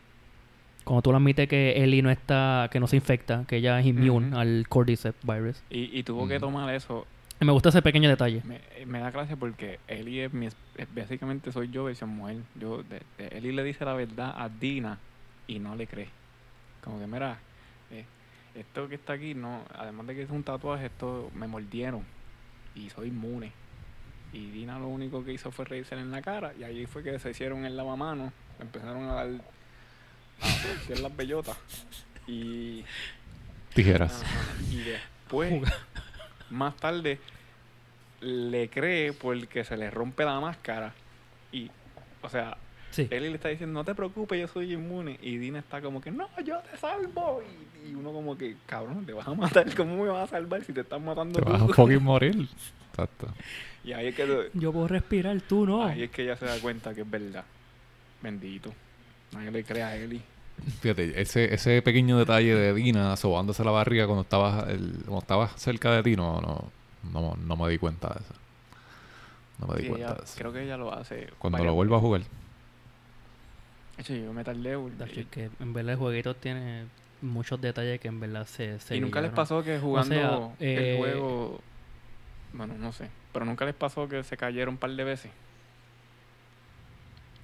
Cuando 0.86 1.02
tú 1.02 1.12
le 1.12 1.18
admites 1.18 1.48
que 1.48 1.82
Ellie 1.84 2.02
no 2.02 2.10
está, 2.10 2.70
que 2.72 2.80
no 2.80 2.88
se 2.88 2.96
infecta, 2.98 3.46
que 3.48 3.58
ella 3.58 3.80
es 3.80 3.86
inmune 3.86 4.36
al 4.38 4.66
Cordyceps 4.70 5.20
virus. 5.26 5.62
Y, 5.70 5.98
y 5.98 6.04
tuvo 6.04 6.28
que 6.28 6.40
tomar 6.40 6.74
eso. 6.74 7.06
Y 7.42 7.46
me 7.46 7.52
gusta 7.52 7.70
ese 7.70 7.82
pequeño 7.82 8.10
detalle. 8.10 8.42
Me, 8.46 8.60
me 8.86 9.00
da 9.00 9.10
gracia 9.12 9.36
porque 9.36 9.80
Eli 9.88 10.20
es 10.22 10.34
mi. 10.34 10.46
es- 10.48 10.56
es- 10.78 10.94
básicamente 10.94 11.52
soy 11.52 11.70
yo 11.70 11.86
versión 11.86 12.10
mujer. 12.10 12.38
Yo, 12.60 12.84
de, 12.84 13.02
de- 13.18 13.38
Eli 13.38 13.52
le 13.54 13.64
dice 13.64 13.84
la 13.86 13.94
verdad 13.94 14.34
a 14.38 14.50
Dina 14.50 14.98
y 15.48 15.60
no 15.60 15.76
le 15.76 15.88
cree. 15.88 16.08
Como 16.84 17.00
que, 17.00 17.08
mira, 17.08 17.38
eh, 17.92 18.04
esto 18.56 18.88
que 18.90 18.96
está 18.96 19.14
aquí, 19.14 19.34
no 19.34 19.62
además 19.78 20.08
de 20.08 20.16
que 20.16 20.22
es 20.24 20.30
un 20.30 20.44
tatuaje, 20.44 20.86
esto 20.88 21.32
me 21.36 21.48
mordieron 21.48 22.04
y 22.76 22.90
soy 22.90 23.08
inmune. 23.08 23.52
Y 24.34 24.50
Dina 24.50 24.80
lo 24.80 24.88
único 24.88 25.24
que 25.24 25.32
hizo 25.34 25.52
fue 25.52 25.66
reírse 25.66 25.96
en 25.96 26.10
la 26.12 26.22
cara 26.22 26.54
y 26.60 26.64
ahí 26.64 26.86
fue 26.88 27.04
que 27.04 27.18
se 27.20 27.30
hicieron 27.32 27.66
el 27.66 27.78
lavamanos, 27.78 28.34
empezaron 28.60 29.04
a 29.10 29.14
dar 29.14 29.28
a 30.42 30.46
hacer 30.48 31.00
las 31.00 31.16
bellotas 31.16 31.58
y 32.28 32.84
Tijeras. 33.74 34.24
Y 34.72 34.78
después, 34.82 35.64
más 36.50 36.76
tarde, 36.78 37.20
le 38.22 38.70
cree 38.70 39.14
porque 39.14 39.64
se 39.64 39.78
le 39.78 39.90
rompe 39.90 40.24
la 40.26 40.40
máscara. 40.40 40.94
Y, 41.52 41.70
o 42.22 42.30
sea, 42.30 42.58
Sí. 42.92 43.08
Eli 43.10 43.30
le 43.30 43.36
está 43.38 43.50
diciendo, 43.50 43.74
no 43.80 43.84
te 43.84 43.96
preocupes, 43.96 44.40
yo 44.40 44.48
soy 44.48 44.72
inmune. 44.74 45.18
Y 45.24 45.38
Dina 45.38 45.58
está 45.58 45.82
como 45.82 46.00
que, 46.00 46.12
no, 46.12 46.28
yo 46.46 46.60
te 46.60 46.78
salvo. 46.78 47.42
Y, 47.84 47.90
y 47.90 47.96
uno 47.96 48.12
como 48.14 48.38
que, 48.38 48.56
cabrón, 48.68 49.04
te 49.04 49.14
vas 49.14 49.28
a 49.28 49.34
matar. 49.34 49.74
¿Cómo 49.76 50.04
me 50.04 50.10
vas 50.10 50.30
a 50.30 50.38
salvar 50.38 50.64
si 50.64 50.74
te 50.74 50.82
estás 50.82 51.02
matando 51.02 51.40
Te 51.40 51.46
tú? 51.46 51.52
vas 51.52 51.62
a 51.64 51.68
fucking 51.70 52.04
morir. 52.04 52.48
Exacto. 52.94 53.28
Y 53.84 53.92
ahí 53.94 54.08
es, 54.08 54.16
que, 54.16 54.50
Yo 54.54 54.72
puedo 54.72 54.88
respirar, 54.88 55.42
tú 55.42 55.66
no. 55.66 55.84
ahí 55.86 56.04
es 56.04 56.12
que 56.12 56.22
ella 56.24 56.38
se 56.38 56.46
da 56.46 56.58
cuenta 56.60 56.94
que 56.94 57.02
es 57.02 57.10
verdad. 57.10 57.44
Bendito. 58.22 58.72
Nadie 59.34 59.52
le 59.52 59.64
cree 59.64 59.84
a 59.84 59.96
Eli. 59.96 60.22
Fíjate, 60.82 61.20
ese, 61.20 61.52
ese 61.54 61.82
pequeño 61.82 62.18
detalle 62.20 62.54
de 62.56 62.74
Dina 62.76 63.16
sobándose 63.18 63.64
la 63.64 63.72
barriga 63.72 64.06
cuando 64.06 64.22
estabas 64.22 64.70
el, 64.70 64.94
cuando 65.06 65.20
estabas 65.20 65.60
cerca 65.60 65.92
de 65.92 66.04
ti, 66.04 66.16
no, 66.16 66.40
no, 66.40 66.70
no, 67.12 67.36
no 67.36 67.56
me 67.58 67.70
di 67.72 67.80
cuenta 67.80 68.10
de 68.10 68.20
eso. 68.20 68.34
No 69.60 69.68
me 69.68 69.76
di 69.78 69.82
Sí, 69.84 69.90
cuenta 69.90 70.08
ella- 70.10 70.16
de 70.20 70.24
eso. 70.24 70.36
creo 70.38 70.54
que 70.54 70.64
ella 70.64 70.78
lo 70.78 70.94
hace. 70.94 71.28
Cuando 71.40 71.58
varias 71.58 71.72
lo 71.72 71.76
vuelva 71.76 71.98
a 71.98 72.00
jugar. 72.00 72.22
Hecho, 73.98 74.14
yo 74.16 74.32
me 74.34 74.44
tardé. 74.44 74.78
Dacho, 74.98 75.20
es 75.20 75.28
que 75.28 75.50
en 75.60 75.74
verdad 75.74 75.94
el 75.94 76.00
jueguito 76.00 76.36
tiene 76.36 76.86
muchos 77.22 77.60
detalles 77.60 78.00
que 78.00 78.08
en 78.08 78.20
verdad 78.20 78.46
se... 78.46 78.80
se 78.80 78.96
¿Y 78.96 79.00
nunca 79.00 79.22
les 79.22 79.32
pasó 79.32 79.64
que 79.64 79.80
jugando 79.80 80.54
eh, 80.60 80.92
el 80.94 80.98
juego... 81.00 81.62
Bueno, 82.54 82.76
no 82.78 82.92
sé. 82.92 83.10
Pero 83.34 83.46
nunca 83.46 83.66
les 83.66 83.74
pasó 83.76 84.08
que 84.08 84.24
se 84.24 84.38
cayeron 84.38 84.76
un 84.76 84.78
par 84.80 84.92
de 84.92 85.04
veces. 85.04 85.32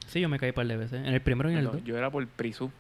Sí, 0.08 0.20
yo 0.22 0.30
me 0.30 0.40
caí 0.40 0.50
un 0.50 0.56
par 0.56 0.68
de 0.68 0.78
veces. 0.78 1.00
En 1.06 1.14
el 1.14 1.22
primero 1.22 1.50
y 1.50 1.54
en 1.54 1.60
el 1.60 1.66
No, 1.66 1.72
dos. 1.74 1.84
yo 1.84 1.98
era 1.98 2.10
por 2.10 2.26
Prisú. 2.28 2.72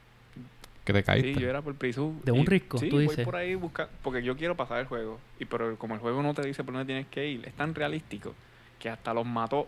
Que 0.85 0.93
te 0.93 1.03
caíste. 1.03 1.35
Sí, 1.35 1.39
yo 1.39 1.49
era 1.49 1.61
por 1.61 1.75
Prisú. 1.75 2.19
¿De 2.23 2.31
un 2.31 2.45
risco, 2.45 2.77
Sí, 2.79 2.89
tú 2.89 2.95
voy 2.95 3.07
dices? 3.07 3.23
por 3.25 3.35
ahí 3.35 3.53
buscar... 3.55 3.89
Porque 4.01 4.23
yo 4.23 4.35
quiero 4.35 4.55
pasar 4.55 4.79
el 4.79 4.85
juego. 4.87 5.19
Y 5.39 5.45
pero 5.45 5.77
como 5.77 5.93
el 5.93 5.99
juego 5.99 6.23
no 6.23 6.33
te 6.33 6.41
dice 6.45 6.63
por 6.63 6.73
dónde 6.73 6.85
tienes 6.87 7.07
que 7.07 7.27
ir, 7.27 7.47
es 7.47 7.53
tan 7.53 7.75
realístico 7.75 8.33
que 8.79 8.89
hasta 8.89 9.13
los 9.13 9.25
mató. 9.25 9.67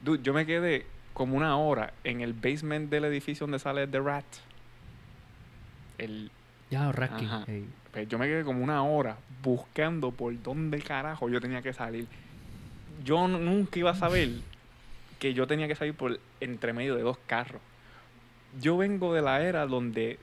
Dude, 0.00 0.22
yo 0.22 0.32
me 0.32 0.46
quedé 0.46 0.86
como 1.12 1.36
una 1.36 1.56
hora 1.58 1.92
en 2.04 2.22
el 2.22 2.32
basement 2.32 2.88
del 2.90 3.04
edificio 3.04 3.44
donde 3.44 3.58
sale 3.58 3.86
The 3.86 4.00
Rat. 4.00 4.24
El, 5.98 6.30
Ya, 6.70 6.90
Rasky. 6.92 7.26
Pues 7.92 8.08
yo 8.08 8.18
me 8.18 8.26
quedé 8.26 8.42
como 8.42 8.64
una 8.64 8.82
hora 8.82 9.16
buscando 9.42 10.10
por 10.10 10.40
dónde 10.42 10.80
carajo 10.80 11.28
yo 11.28 11.40
tenía 11.40 11.62
que 11.62 11.72
salir. 11.72 12.06
Yo 13.04 13.28
nunca 13.28 13.78
iba 13.78 13.90
a 13.90 13.94
saber 13.94 14.30
que 15.18 15.34
yo 15.34 15.46
tenía 15.46 15.68
que 15.68 15.74
salir 15.74 15.94
por 15.94 16.18
entre 16.40 16.72
medio 16.72 16.96
de 16.96 17.02
dos 17.02 17.18
carros. 17.26 17.60
Yo 18.60 18.76
vengo 18.76 19.14
de 19.14 19.22
la 19.22 19.42
era 19.42 19.66
donde 19.66 20.18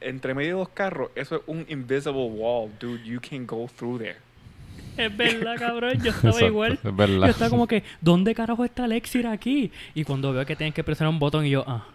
entre 0.00 0.34
medio 0.34 0.48
de 0.54 0.58
dos 0.60 0.68
carros, 0.70 1.10
eso 1.14 1.36
es 1.36 1.42
un 1.46 1.64
invisible 1.68 2.26
wall, 2.26 2.70
dude. 2.78 3.02
You 3.04 3.20
can 3.20 3.46
go 3.46 3.68
through 3.76 3.98
there. 3.98 4.16
Es 4.96 5.14
verdad, 5.16 5.56
cabrón. 5.58 5.92
Yo 6.02 6.10
estaba 6.10 6.28
Exacto, 6.28 6.46
igual. 6.46 6.72
Es 6.74 6.82
Yo 6.82 6.92
verdad. 6.92 7.28
estaba 7.28 7.50
como 7.50 7.66
que, 7.66 7.82
¿dónde 8.00 8.34
carajo 8.34 8.64
está 8.64 8.84
Alexir 8.84 9.26
aquí? 9.26 9.72
Y 9.94 10.04
cuando 10.04 10.32
veo 10.32 10.44
que 10.46 10.56
tienen 10.56 10.72
que 10.72 10.84
presionar 10.84 11.12
un 11.12 11.18
botón 11.18 11.46
y 11.46 11.50
yo, 11.50 11.64
ah, 11.66 11.86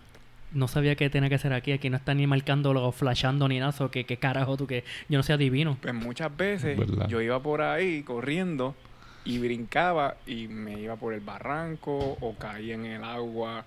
no 0.53 0.67
sabía 0.67 0.95
que 0.95 1.09
tenía 1.09 1.29
que 1.29 1.37
ser 1.37 1.53
aquí. 1.53 1.71
Aquí 1.71 1.89
no 1.89 1.97
está 1.97 2.13
ni 2.13 2.27
marcándolo, 2.27 2.91
flashando 2.91 3.47
ni 3.47 3.59
nada. 3.59 3.89
que 3.89 4.05
qué 4.05 4.17
carajo 4.17 4.57
tú 4.57 4.67
que 4.67 4.83
yo 5.09 5.17
no 5.17 5.23
sea 5.23 5.37
divino. 5.37 5.77
Pues 5.81 5.93
muchas 5.93 6.35
veces 6.35 6.77
¿Verdad? 6.77 7.07
yo 7.07 7.21
iba 7.21 7.41
por 7.41 7.61
ahí 7.61 8.03
corriendo 8.03 8.75
y 9.23 9.37
brincaba 9.39 10.17
y 10.25 10.47
me 10.47 10.79
iba 10.79 10.95
por 10.95 11.13
el 11.13 11.19
barranco 11.21 12.17
o 12.21 12.35
caía 12.37 12.75
en 12.75 12.85
el 12.85 13.03
agua. 13.03 13.65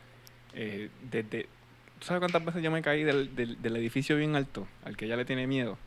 eh, 0.54 0.88
desde, 1.10 1.46
¿Tú 1.98 2.06
sabes 2.06 2.20
cuántas 2.20 2.44
veces 2.44 2.62
yo 2.62 2.70
me 2.70 2.82
caí 2.82 3.02
del, 3.04 3.34
del, 3.34 3.60
del 3.62 3.76
edificio 3.76 4.16
bien 4.16 4.36
alto 4.36 4.66
al 4.84 4.96
que 4.96 5.06
ella 5.06 5.16
le 5.16 5.24
tiene 5.24 5.46
miedo? 5.46 5.78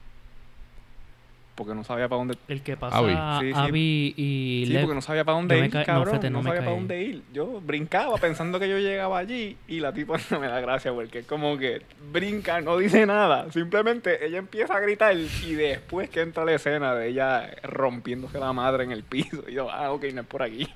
Porque 1.58 1.74
no 1.74 1.84
sabía 1.84 2.08
para 2.08 2.20
dónde. 2.20 2.38
El 2.48 2.62
que 2.62 2.78
pasa 2.78 3.00
Abby. 3.00 3.14
Sí, 3.48 3.52
sí. 3.52 3.60
Abby 3.60 4.14
y 4.16 4.64
Sí, 4.68 4.74
Lev. 4.74 4.82
porque 4.84 4.96
no 4.96 5.02
sabía 5.02 5.26
para 5.26 5.38
dónde 5.40 5.58
ir, 5.58 5.72
ca- 5.72 5.80
no, 5.80 5.86
cabrón. 5.86 6.08
fíjate, 6.12 6.30
No, 6.30 6.38
no 6.38 6.44
sabía 6.44 6.60
para 6.62 6.72
dónde 6.72 7.02
ir. 7.02 7.24
Yo 7.34 7.60
brincaba 7.62 8.16
pensando 8.18 8.60
que 8.60 8.70
yo 8.70 8.78
llegaba 8.78 9.18
allí 9.18 9.58
y 9.68 9.80
la 9.80 9.92
tipa 9.92 10.18
no 10.30 10.40
me 10.40 10.48
da 10.48 10.60
gracia 10.62 10.94
porque 10.94 11.20
es 11.20 11.26
como 11.26 11.58
que 11.58 11.82
brinca, 12.12 12.62
no 12.62 12.78
dice 12.78 13.08
nada. 13.08 13.52
Simplemente 13.52 14.24
ella 14.24 14.38
empieza 14.38 14.76
a 14.76 14.80
gritar 14.80 15.16
y 15.18 15.56
después 15.56 16.12
que 16.12 16.22
entra 16.22 16.46
la 16.46 16.54
escena 16.54 16.94
de 16.94 17.10
ella 17.10 17.50
rompiéndose 17.64 18.40
la 18.40 18.54
madre 18.54 18.84
en 18.84 18.92
el 18.92 19.02
piso. 19.04 19.44
Y 19.48 19.54
yo, 19.54 19.72
ah, 19.72 19.92
ok, 19.92 20.06
no 20.14 20.22
es 20.22 20.28
por 20.28 20.44
aquí. 20.44 20.68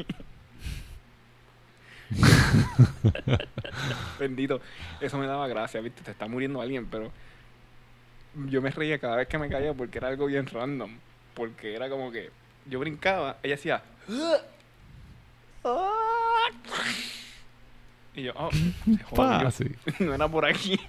Bendito. 4.20 4.62
Eso 5.00 5.18
me 5.18 5.28
daba 5.28 5.48
gracia, 5.48 5.82
viste, 5.82 6.02
te 6.02 6.12
está 6.12 6.28
muriendo 6.28 6.62
alguien, 6.62 6.86
pero 6.88 7.12
yo 8.48 8.62
me 8.62 8.70
reía 8.72 9.00
cada 9.00 9.16
vez 9.18 9.28
que 9.28 9.38
me 9.38 9.50
caía 9.50 9.74
porque 9.74 9.98
era 9.98 10.08
algo 10.08 10.26
bien 10.28 10.46
random. 10.48 10.92
Porque 11.34 11.76
era 11.76 11.90
como 11.90 12.12
que 12.12 12.30
yo 12.66 12.80
brincaba, 12.80 13.38
ella 13.44 13.56
hacía. 13.56 13.82
Y 18.14 18.24
yo, 18.24 18.34
oh, 18.36 18.50
se 19.52 19.72
no 20.04 20.14
era 20.14 20.28
por 20.28 20.46
aquí. 20.46 20.80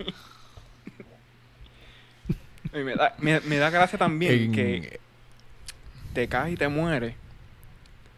Y 2.74 2.78
me, 2.78 2.95
da, 2.97 3.14
me, 3.18 3.40
me 3.40 3.59
da 3.59 3.70
gracia 3.70 3.99
también 3.99 4.32
En- 4.45 4.53
que 4.53 5.01
te 6.14 6.26
caes 6.26 6.55
y 6.55 6.57
te 6.57 6.68
mueres, 6.68 7.14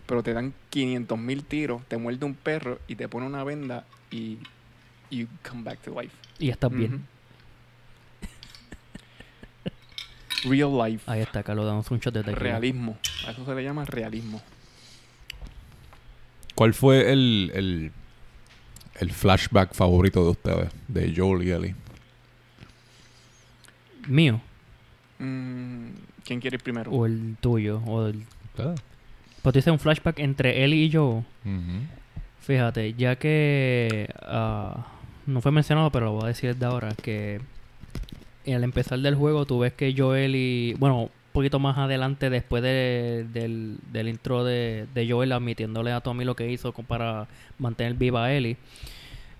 pero 0.06 0.22
te 0.22 0.32
dan 0.32 0.54
500 0.70 1.18
mil 1.18 1.44
tiros, 1.44 1.82
te 1.86 1.96
muerde 1.96 2.24
un 2.24 2.34
perro 2.34 2.78
y 2.86 2.94
te 2.96 3.08
pone 3.08 3.26
una 3.26 3.44
venda 3.44 3.84
y 4.10 4.38
you 5.10 5.26
come 5.48 5.62
back 5.62 5.80
to 5.80 6.00
life. 6.00 6.14
Y 6.38 6.50
estás 6.50 6.70
bien. 6.70 7.04
Real 10.44 10.76
life. 10.76 11.02
Ahí 11.10 11.20
está, 11.20 11.42
Carlos, 11.42 11.66
damos 11.66 11.90
un 11.90 11.98
shot 11.98 12.14
de 12.14 12.20
tequila. 12.22 12.38
Realismo. 12.40 12.96
A 13.26 13.30
eso 13.30 13.44
se 13.44 13.54
le 13.54 13.62
llama 13.64 13.84
realismo. 13.84 14.40
¿Cuál 16.54 16.74
fue 16.74 17.12
el, 17.12 17.50
el, 17.54 17.92
el 19.00 19.12
flashback 19.12 19.74
favorito 19.74 20.22
de 20.24 20.30
ustedes? 20.30 20.70
De 20.88 21.12
Joel 21.16 21.46
y 21.46 21.50
Ellie. 21.50 21.74
Mío, 24.08 24.40
Mm, 25.18 25.90
¿Quién 26.24 26.40
quiere 26.40 26.56
ir 26.56 26.62
primero? 26.62 26.90
o 26.90 27.06
el 27.06 27.36
tuyo, 27.40 27.80
o 27.86 28.06
el... 28.08 28.24
Ah. 28.58 28.74
Pues 29.42 29.52
tú 29.52 29.58
dices 29.58 29.72
un 29.72 29.78
flashback 29.78 30.18
entre 30.18 30.64
él 30.64 30.74
y 30.74 30.88
yo. 30.88 31.22
Fíjate, 32.40 32.94
ya 32.94 33.16
que 33.16 34.08
ah, 34.22 34.86
no 35.26 35.40
fue 35.40 35.52
mencionado, 35.52 35.90
pero 35.90 36.06
lo 36.06 36.12
voy 36.14 36.24
a 36.24 36.28
decir 36.28 36.52
desde 36.52 36.66
ahora, 36.66 36.90
que 37.00 37.40
al 38.52 38.64
empezar 38.64 38.98
del 38.98 39.14
juego 39.14 39.46
tú 39.46 39.60
ves 39.60 39.72
que 39.72 39.94
Joel 39.96 40.34
y... 40.36 40.74
Bueno, 40.74 41.02
un 41.04 41.10
poquito 41.32 41.58
más 41.58 41.78
adelante, 41.78 42.30
después 42.30 42.62
de- 42.62 43.26
del, 43.32 43.78
del 43.90 44.08
intro 44.08 44.44
de, 44.44 44.86
de 44.94 45.08
Joel 45.10 45.32
admitiéndole 45.32 45.90
a 45.92 46.00
Tommy 46.00 46.24
lo 46.24 46.36
que 46.36 46.50
hizo 46.50 46.72
para 46.72 47.26
mantener 47.58 47.94
viva 47.94 48.24
a 48.26 48.32
Ellie, 48.32 48.56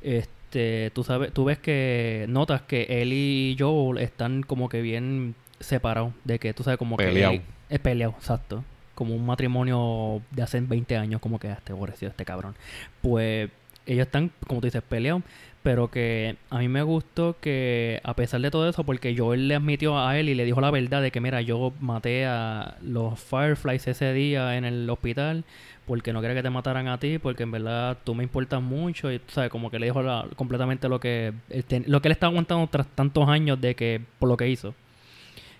este, 0.03 0.91
tú, 0.95 1.05
sabes, 1.05 1.33
tú 1.33 1.45
ves 1.45 1.59
que 1.59 2.27
notas 2.29 2.63
que 2.63 2.87
Ellie 2.89 3.53
y 3.53 3.57
Joel 3.59 3.99
están 3.99 4.43
como 4.43 4.69
que 4.69 4.83
bien 4.83 5.35
separados, 5.61 6.13
de 6.25 6.39
que 6.39 6.53
tú 6.53 6.63
sabes 6.63 6.79
como 6.79 6.97
Peleado. 6.97 7.33
que... 7.33 7.43
Es 7.71 7.79
peleado, 7.81 8.15
exacto. 8.19 8.65
Como 8.95 9.15
un 9.15 9.25
matrimonio 9.27 10.21
de 10.31 10.43
hace 10.43 10.61
20 10.61 10.97
años, 10.97 11.21
como 11.21 11.39
que 11.39 11.49
"Ah, 11.49 11.55
este 11.55 11.75
pobrecito, 11.75 12.07
este 12.07 12.25
cabrón 12.25 12.55
pues 13.03 13.51
ellos 13.87 14.07
están, 14.07 14.31
como 14.47 14.61
tú 14.61 14.67
dices, 14.67 14.83
peleados, 14.83 15.23
pero 15.65 15.91
que 15.91 16.37
a 16.51 16.59
mí 16.59 16.69
me 16.69 16.83
gustó 16.85 17.37
que 17.41 18.01
a 18.05 18.15
pesar 18.15 18.41
de 18.43 18.53
todo 18.53 18.69
eso, 18.69 18.85
porque 18.85 19.17
Joel 19.19 19.49
le 19.49 19.57
admitió 19.57 19.99
a 19.99 20.17
él 20.21 20.29
y 20.29 20.35
le 20.37 20.45
dijo 20.45 20.61
la 20.61 20.71
verdad 20.71 21.03
de 21.03 21.11
que, 21.11 21.21
mira, 21.21 21.41
yo 21.41 21.73
maté 21.81 22.27
a 22.27 22.77
los 22.83 23.19
Fireflies 23.19 23.89
ese 23.89 24.12
día 24.12 24.57
en 24.57 24.65
el 24.67 24.89
hospital 24.91 25.45
porque 25.87 26.12
no 26.12 26.21
quería 26.21 26.37
que 26.37 26.43
te 26.43 26.51
mataran 26.51 26.89
a 26.89 26.99
ti, 26.99 27.19
porque 27.19 27.43
en 27.45 27.51
verdad 27.51 27.99
tú 28.05 28.15
me 28.15 28.25
importas 28.25 28.62
mucho 28.62 29.11
y, 29.12 29.21
sabes, 29.29 29.51
como 29.51 29.71
que 29.71 29.79
le 29.79 29.87
dijo 29.87 30.03
la- 30.03 30.27
completamente 30.37 30.89
lo 30.89 31.01
que, 31.01 31.33
ten- 31.67 31.85
lo 31.89 32.01
que 32.01 32.09
él 32.09 32.12
estaba 32.12 32.31
aguantando 32.31 32.67
tras 32.69 32.87
tantos 32.89 33.29
años 33.29 33.61
de 33.61 33.75
que, 33.75 34.01
por 34.19 34.29
lo 34.29 34.37
que 34.37 34.49
hizo. 34.49 34.75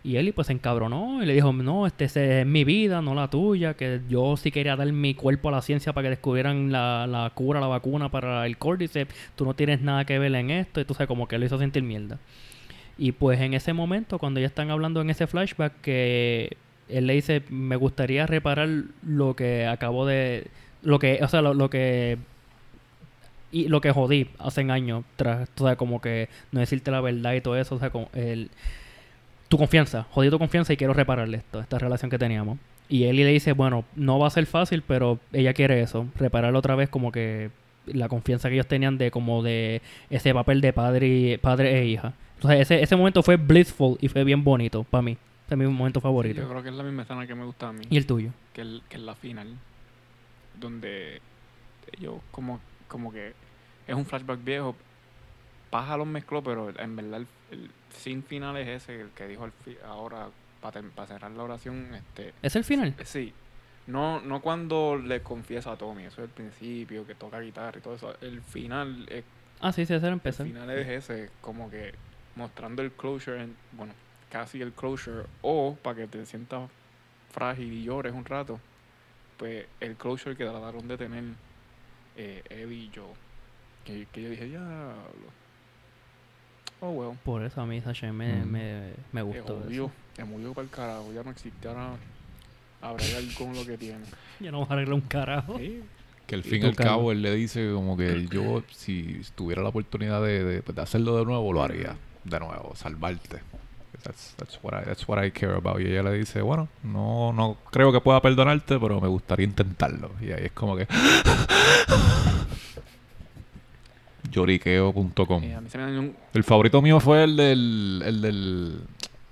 Y 0.05 0.19
Eli 0.19 0.33
pues 0.33 0.49
se 0.49 0.53
encabronó 0.53 1.23
y 1.23 1.27
le 1.27 1.33
dijo, 1.33 1.51
no, 1.55 1.87
este 1.87 2.05
es 2.05 2.47
mi 2.47 2.63
vida, 2.63 3.01
no 3.01 3.15
la 3.15 3.31
tuya, 3.31 3.73
que 3.73 4.03
yo 4.07 4.37
sí 4.37 4.51
quería 4.51 4.77
dar 4.77 4.93
mi 4.93 5.15
cuerpo 5.15 5.49
a 5.49 5.53
la 5.53 5.63
ciencia 5.63 5.95
para 5.95 6.05
que 6.05 6.11
descubrieran 6.11 6.71
la, 6.71 7.07
la 7.07 7.31
cura, 7.35 7.59
la 7.59 7.69
vacuna 7.69 8.11
para 8.11 8.45
el 8.45 8.59
Cordyceps, 8.59 9.15
tú 9.35 9.47
no 9.47 9.55
tienes 9.55 9.81
nada 9.81 10.05
que 10.05 10.19
ver 10.19 10.35
en 10.35 10.51
esto, 10.51 10.79
y 10.83 10.85
tú 10.85 10.93
sabes, 10.93 11.09
como 11.09 11.27
que 11.27 11.39
lo 11.39 11.47
hizo 11.47 11.59
sentir 11.59 11.83
mierda. 11.83 12.19
Y 12.99 13.13
pues 13.13 13.41
en 13.41 13.55
ese 13.55 13.73
momento, 13.73 14.19
cuando 14.19 14.41
ya 14.41 14.47
están 14.47 14.71
hablando 14.71 15.01
en 15.01 15.09
ese 15.09 15.27
flashback, 15.27 15.81
que 15.81 16.55
él 16.91 17.07
le 17.07 17.15
dice, 17.15 17.43
me 17.49 17.77
gustaría 17.77 18.27
reparar 18.27 18.69
lo 19.03 19.35
que 19.35 19.67
acabo 19.67 20.05
de... 20.05 20.49
Lo 20.83 20.99
que, 20.99 21.19
o 21.23 21.29
sea, 21.29 21.41
lo, 21.41 21.55
lo 21.55 21.71
que... 21.71 22.19
Y 23.53 23.69
lo 23.69 23.81
que 23.81 23.91
jodí 23.91 24.29
hace 24.39 24.71
años, 24.71 25.05
tras, 25.17 25.49
tú 25.51 25.65
sabes, 25.65 25.79
como 25.79 26.03
que 26.03 26.29
no 26.53 26.61
decirte 26.61 26.91
la 26.91 27.01
verdad 27.01 27.33
y 27.33 27.41
todo 27.41 27.57
eso, 27.57 27.77
o 27.77 27.79
sea, 27.79 27.89
como 27.89 28.11
el 28.13 28.51
tu 29.49 29.59
confianza, 29.59 30.07
jodí 30.11 30.31
tu 30.31 30.39
confianza 30.39 30.73
y 30.73 30.77
quiero 30.77 30.93
repararle 30.95 31.39
esto, 31.39 31.61
esta 31.61 31.79
relación 31.79 32.11
que 32.11 32.19
teníamos. 32.19 32.59
Y 32.89 33.05
Ellie 33.05 33.25
le 33.25 33.31
dice, 33.33 33.53
bueno, 33.53 33.85
no 33.97 34.19
va 34.19 34.27
a 34.27 34.31
ser 34.31 34.47
fácil, 34.47 34.83
pero 34.87 35.19
ella 35.33 35.55
quiere 35.55 35.81
eso, 35.81 36.07
repararlo 36.17 36.59
otra 36.59 36.75
vez 36.75 36.89
como 36.89 37.13
que 37.13 37.51
la 37.87 38.09
confianza 38.09 38.49
que 38.49 38.55
ellos 38.55 38.67
tenían 38.69 38.99
de 38.99 39.11
como 39.11 39.43
de 39.43 39.81
ese 40.11 40.33
papel 40.35 40.61
de 40.61 40.73
padre 40.73 41.07
y, 41.09 41.37
padre 41.39 41.79
e 41.81 41.87
hija. 41.87 42.13
Entonces 42.37 42.61
ese, 42.61 42.83
ese 42.83 42.97
momento 42.97 43.23
fue 43.23 43.37
blissful 43.37 43.97
y 44.01 44.09
fue 44.09 44.25
bien 44.25 44.45
bonito 44.45 44.85
para 44.85 45.03
mí. 45.03 45.13
Ese 45.47 45.55
es 45.55 45.59
mi 45.59 45.67
momento 45.67 46.01
favorito. 46.01 46.41
Yo 46.41 46.49
creo 46.49 46.63
que 46.63 46.69
es 46.71 46.75
la 46.75 46.83
misma 46.83 47.03
escena 47.03 47.27
que 47.27 47.35
me 47.35 47.45
gusta 47.45 47.69
a 47.69 47.73
mí. 47.73 47.85
¿Y 47.91 47.97
el 47.97 48.07
tuyo? 48.07 48.31
que, 48.55 48.63
el- 48.63 48.83
que 48.89 48.97
es 48.97 49.03
la 49.03 49.15
final. 49.15 49.49
Donde 50.59 51.21
ellos 51.99 52.15
como, 52.31 52.61
como 52.89 53.13
que 53.13 53.33
es 53.87 53.95
un 53.95 54.05
flashback 54.07 54.43
viejo. 54.45 54.75
Paja 55.71 55.97
los 55.97 56.07
mezcló, 56.07 56.43
pero 56.43 56.71
en 56.79 56.97
verdad 56.97 57.21
el, 57.21 57.27
el 57.51 57.71
sin 57.97 58.23
final 58.23 58.57
es 58.57 58.69
ese, 58.83 59.01
el 59.01 59.11
que 59.11 59.27
dijo 59.29 59.45
al 59.45 59.53
fi- 59.53 59.79
ahora 59.85 60.29
para 60.61 60.83
cerrar 61.07 61.31
la 61.33 61.43
oración. 61.43 61.95
este 61.95 62.33
¿Es 62.43 62.57
el 62.57 62.65
final? 62.65 62.95
Sí. 63.05 63.33
No, 63.87 64.21
no 64.21 64.41
cuando 64.41 64.97
le 64.97 65.21
confiesa 65.23 65.73
a 65.73 65.77
Tommy, 65.77 66.05
eso 66.05 66.23
es 66.23 66.29
el 66.29 66.35
principio, 66.35 67.07
que 67.07 67.15
toca 67.15 67.39
guitarra 67.41 67.79
y 67.79 67.83
todo 67.83 67.95
eso. 67.97 68.17
El 68.23 68.41
final 68.41 69.07
es 69.11 69.25
Ah, 69.61 69.73
sí, 69.73 69.85
sí, 69.87 69.93
ese 69.95 69.97
era 69.97 70.09
el 70.09 70.13
empezar. 70.15 70.47
final 70.47 70.71
es 70.71 70.89
ese, 70.89 71.31
como 71.43 71.71
que 71.71 71.95
mostrando 72.37 72.83
el 72.83 72.93
closure, 72.93 73.43
en- 73.43 73.57
bueno, 73.73 73.93
casi 74.31 74.61
el 74.63 74.73
closure, 74.73 75.27
o 75.43 75.77
para 75.83 75.97
que 75.97 76.07
te 76.09 76.25
sientas 76.27 76.71
frágil 77.31 77.73
y 77.73 77.85
llores 77.85 78.13
un 78.15 78.25
rato, 78.25 78.59
pues 79.37 79.67
el 79.81 79.97
closure 79.97 80.35
que 80.37 80.45
trataron 80.45 80.89
de 80.89 80.97
tener 80.97 81.25
eh, 82.17 82.43
Eddie 82.49 82.85
y 82.85 82.91
yo, 82.91 83.13
que, 83.85 84.07
que 84.13 84.23
yo 84.23 84.31
dije, 84.31 84.49
ya, 84.51 84.95
oh 86.85 86.91
well, 86.91 87.19
Por 87.25 87.43
eso 87.45 87.61
a 87.61 87.67
mí 87.67 87.79
esa 87.79 87.93
shit 87.93 88.11
me, 88.13 88.45
Mm. 88.45 88.51
me, 88.51 88.81
me 89.13 89.21
se 89.21 89.23
gustó. 89.23 89.61
jodió, 89.63 89.85
eso. 89.87 89.93
se 90.17 90.25
murió 90.25 90.53
para 90.55 90.65
el 90.65 90.71
carajo, 90.71 91.13
ya 91.15 91.23
no 91.23 91.31
existe, 91.31 91.69
ahora 91.69 91.91
habrá 92.83 93.05
con 93.39 93.55
lo 93.55 93.65
que 93.65 93.79
tiene. 93.79 94.05
Ya 94.41 94.51
no 94.51 94.61
vas 94.61 94.71
a 94.71 94.75
arreglar 94.75 94.95
un 94.95 95.01
carajo. 95.03 95.59
Sí, 95.59 95.81
Que 96.27 96.35
al 96.35 96.41
¿Y 96.41 96.51
fin 96.51 96.63
y 96.63 96.67
al 96.67 96.75
cabo 96.77 97.13
él 97.13 97.23
le 97.23 97.35
dice 97.35 97.71
como 97.73 97.97
que 97.97 98.27
yo 98.31 98.63
si 98.73 99.23
tuviera 99.35 99.63
la 99.63 99.69
oportunidad 99.69 100.23
de, 100.23 100.43
de- 100.45 100.61
de 100.63 100.83
hacerlo 100.83 101.17
de 101.19 101.25
nuevo 101.25 101.53
lo 101.53 101.63
haría 101.63 101.97
de 102.25 102.41
nuevo, 102.41 102.73
salvarte. 102.75 103.41
That's, 104.03 104.35
that's, 104.37 104.59
what 104.63 104.75
I, 104.79 104.85
that's 104.85 105.09
what 105.09 105.23
I 105.25 105.31
care 105.31 105.55
about. 105.55 105.81
Y 105.81 105.87
ella 105.87 106.03
le 106.03 106.13
dice, 106.13 106.43
bueno, 106.43 106.69
no, 106.83 107.33
no 107.33 107.57
creo 107.71 107.91
que 107.91 108.01
pueda 108.03 108.21
perdonarte, 108.21 108.79
pero 108.79 109.01
me 109.01 109.09
gustaría 109.09 109.47
intentarlo. 109.47 110.11
Y 110.21 110.31
ahí 110.33 110.45
es 110.47 110.53
como 110.53 110.77
que... 110.77 110.87
Lloriqueo.com 114.35 115.43
eh, 115.45 115.57
un, 115.99 116.17
El 116.33 116.45
favorito 116.45 116.83
mío 116.83 117.01
fue 117.01 117.25
el 117.25 117.37
del... 117.37 118.03
El 118.05 118.21
del, 118.23 118.81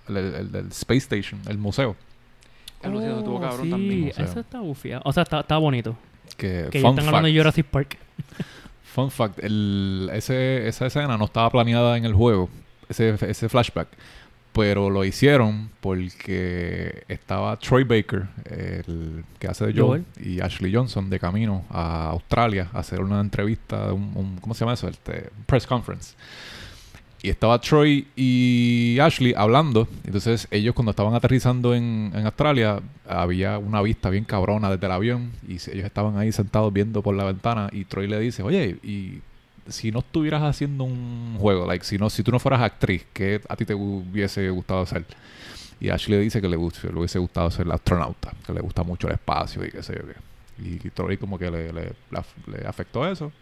el, 0.08 0.14
del- 0.14 0.34
el 0.34 0.52
del 0.52 0.66
Space 0.68 0.98
Station, 1.14 1.40
el 1.48 1.58
museo. 1.58 1.96
el 2.82 2.94
estuvo 3.18 3.36
Oh, 3.36 3.40
cabrón 3.40 3.64
sí, 3.64 3.70
también. 3.70 4.10
o 4.10 4.14
sea. 4.14 4.24
eso 4.24 4.40
está 4.40 4.60
bufiado. 4.60 5.02
O 5.04 5.12
sea, 5.12 5.22
está, 5.24 5.40
está 5.40 5.58
bonito. 5.58 5.96
Que, 6.36 6.68
Que 6.70 6.78
están 6.78 6.98
hablando 7.00 7.28
de 7.28 7.32
fact, 7.32 7.38
Jurassic 7.38 7.66
Park. 7.66 7.98
Fun 8.94 9.10
fact, 9.10 9.38
el, 9.42 10.10
ese, 10.12 10.68
esa 10.68 10.86
escena 10.86 11.16
no 11.16 11.24
estaba 11.24 11.48
planeada 11.50 11.96
en 11.96 12.04
el 12.04 12.12
juego, 12.14 12.48
ese, 12.88 13.16
ese 13.28 13.48
flashback, 13.48 13.88
pero 14.52 14.90
lo 14.90 15.04
hicieron 15.04 15.70
porque 15.80 17.04
estaba 17.08 17.56
Troy 17.58 17.84
Baker, 17.84 18.28
el 18.50 19.24
que 19.38 19.48
hace 19.48 19.66
de 19.66 19.72
Joel, 19.80 20.04
y 20.22 20.40
Ashley 20.40 20.72
Johnson 20.74 21.08
de 21.08 21.18
camino 21.18 21.64
a 21.70 22.10
Australia 22.10 22.68
a 22.72 22.80
hacer 22.80 23.00
una 23.00 23.20
entrevista, 23.20 23.92
un, 23.92 24.12
un- 24.14 24.36
¿cómo 24.40 24.54
se 24.54 24.60
llama 24.60 24.74
eso? 24.74 24.88
Este, 24.88 25.30
press 25.46 25.66
conference. 25.66 26.14
Y 27.24 27.30
estaba 27.30 27.60
Troy 27.60 28.08
y 28.16 28.98
Ashley 29.00 29.32
hablando. 29.36 29.86
Entonces 30.04 30.48
ellos 30.50 30.74
cuando 30.74 30.90
estaban 30.90 31.14
aterrizando 31.14 31.72
en, 31.72 32.10
en 32.14 32.26
Australia 32.26 32.80
había 33.08 33.58
una 33.58 33.80
vista 33.80 34.10
bien 34.10 34.24
cabrona 34.24 34.68
desde 34.70 34.86
el 34.86 34.92
avión 34.92 35.30
y 35.46 35.52
ellos 35.52 35.84
estaban 35.86 36.18
ahí 36.18 36.32
sentados 36.32 36.72
viendo 36.72 37.00
por 37.00 37.14
la 37.14 37.22
ventana 37.24 37.68
y 37.72 37.84
Troy 37.84 38.08
le 38.08 38.18
dice, 38.18 38.42
oye, 38.42 38.76
y 38.82 39.20
si 39.68 39.90
no 39.92 40.00
estuvieras 40.00 40.42
haciendo 40.42 40.84
un 40.84 41.36
juego, 41.38 41.66
like, 41.66 41.84
si, 41.84 41.98
no, 41.98 42.10
si 42.10 42.22
tú 42.22 42.30
no 42.32 42.38
fueras 42.38 42.60
actriz, 42.62 43.04
¿qué 43.12 43.40
a 43.48 43.56
ti 43.56 43.64
te 43.64 43.74
hubiese 43.74 44.48
gustado 44.50 44.80
hacer? 44.82 45.04
Y 45.80 45.88
Ashley 45.90 46.18
le 46.18 46.24
dice 46.24 46.40
que 46.40 46.48
le, 46.48 46.56
le 46.56 46.98
hubiese 46.98 47.18
gustado 47.18 47.50
ser 47.50 47.70
astronauta, 47.70 48.32
que 48.46 48.52
le 48.52 48.60
gusta 48.60 48.82
mucho 48.82 49.08
el 49.08 49.14
espacio 49.14 49.64
y 49.64 49.70
qué 49.70 49.82
sé 49.82 49.94
yo 49.94 50.06
qué. 50.06 50.14
Y 50.64 50.90
Troy 50.90 51.16
como 51.16 51.38
que 51.38 51.50
le, 51.50 51.72
le- 51.72 51.92
le 52.10 52.18
af- 52.18 52.46
le 52.46 52.66
afectó 52.66 53.08
eso. 53.10 53.32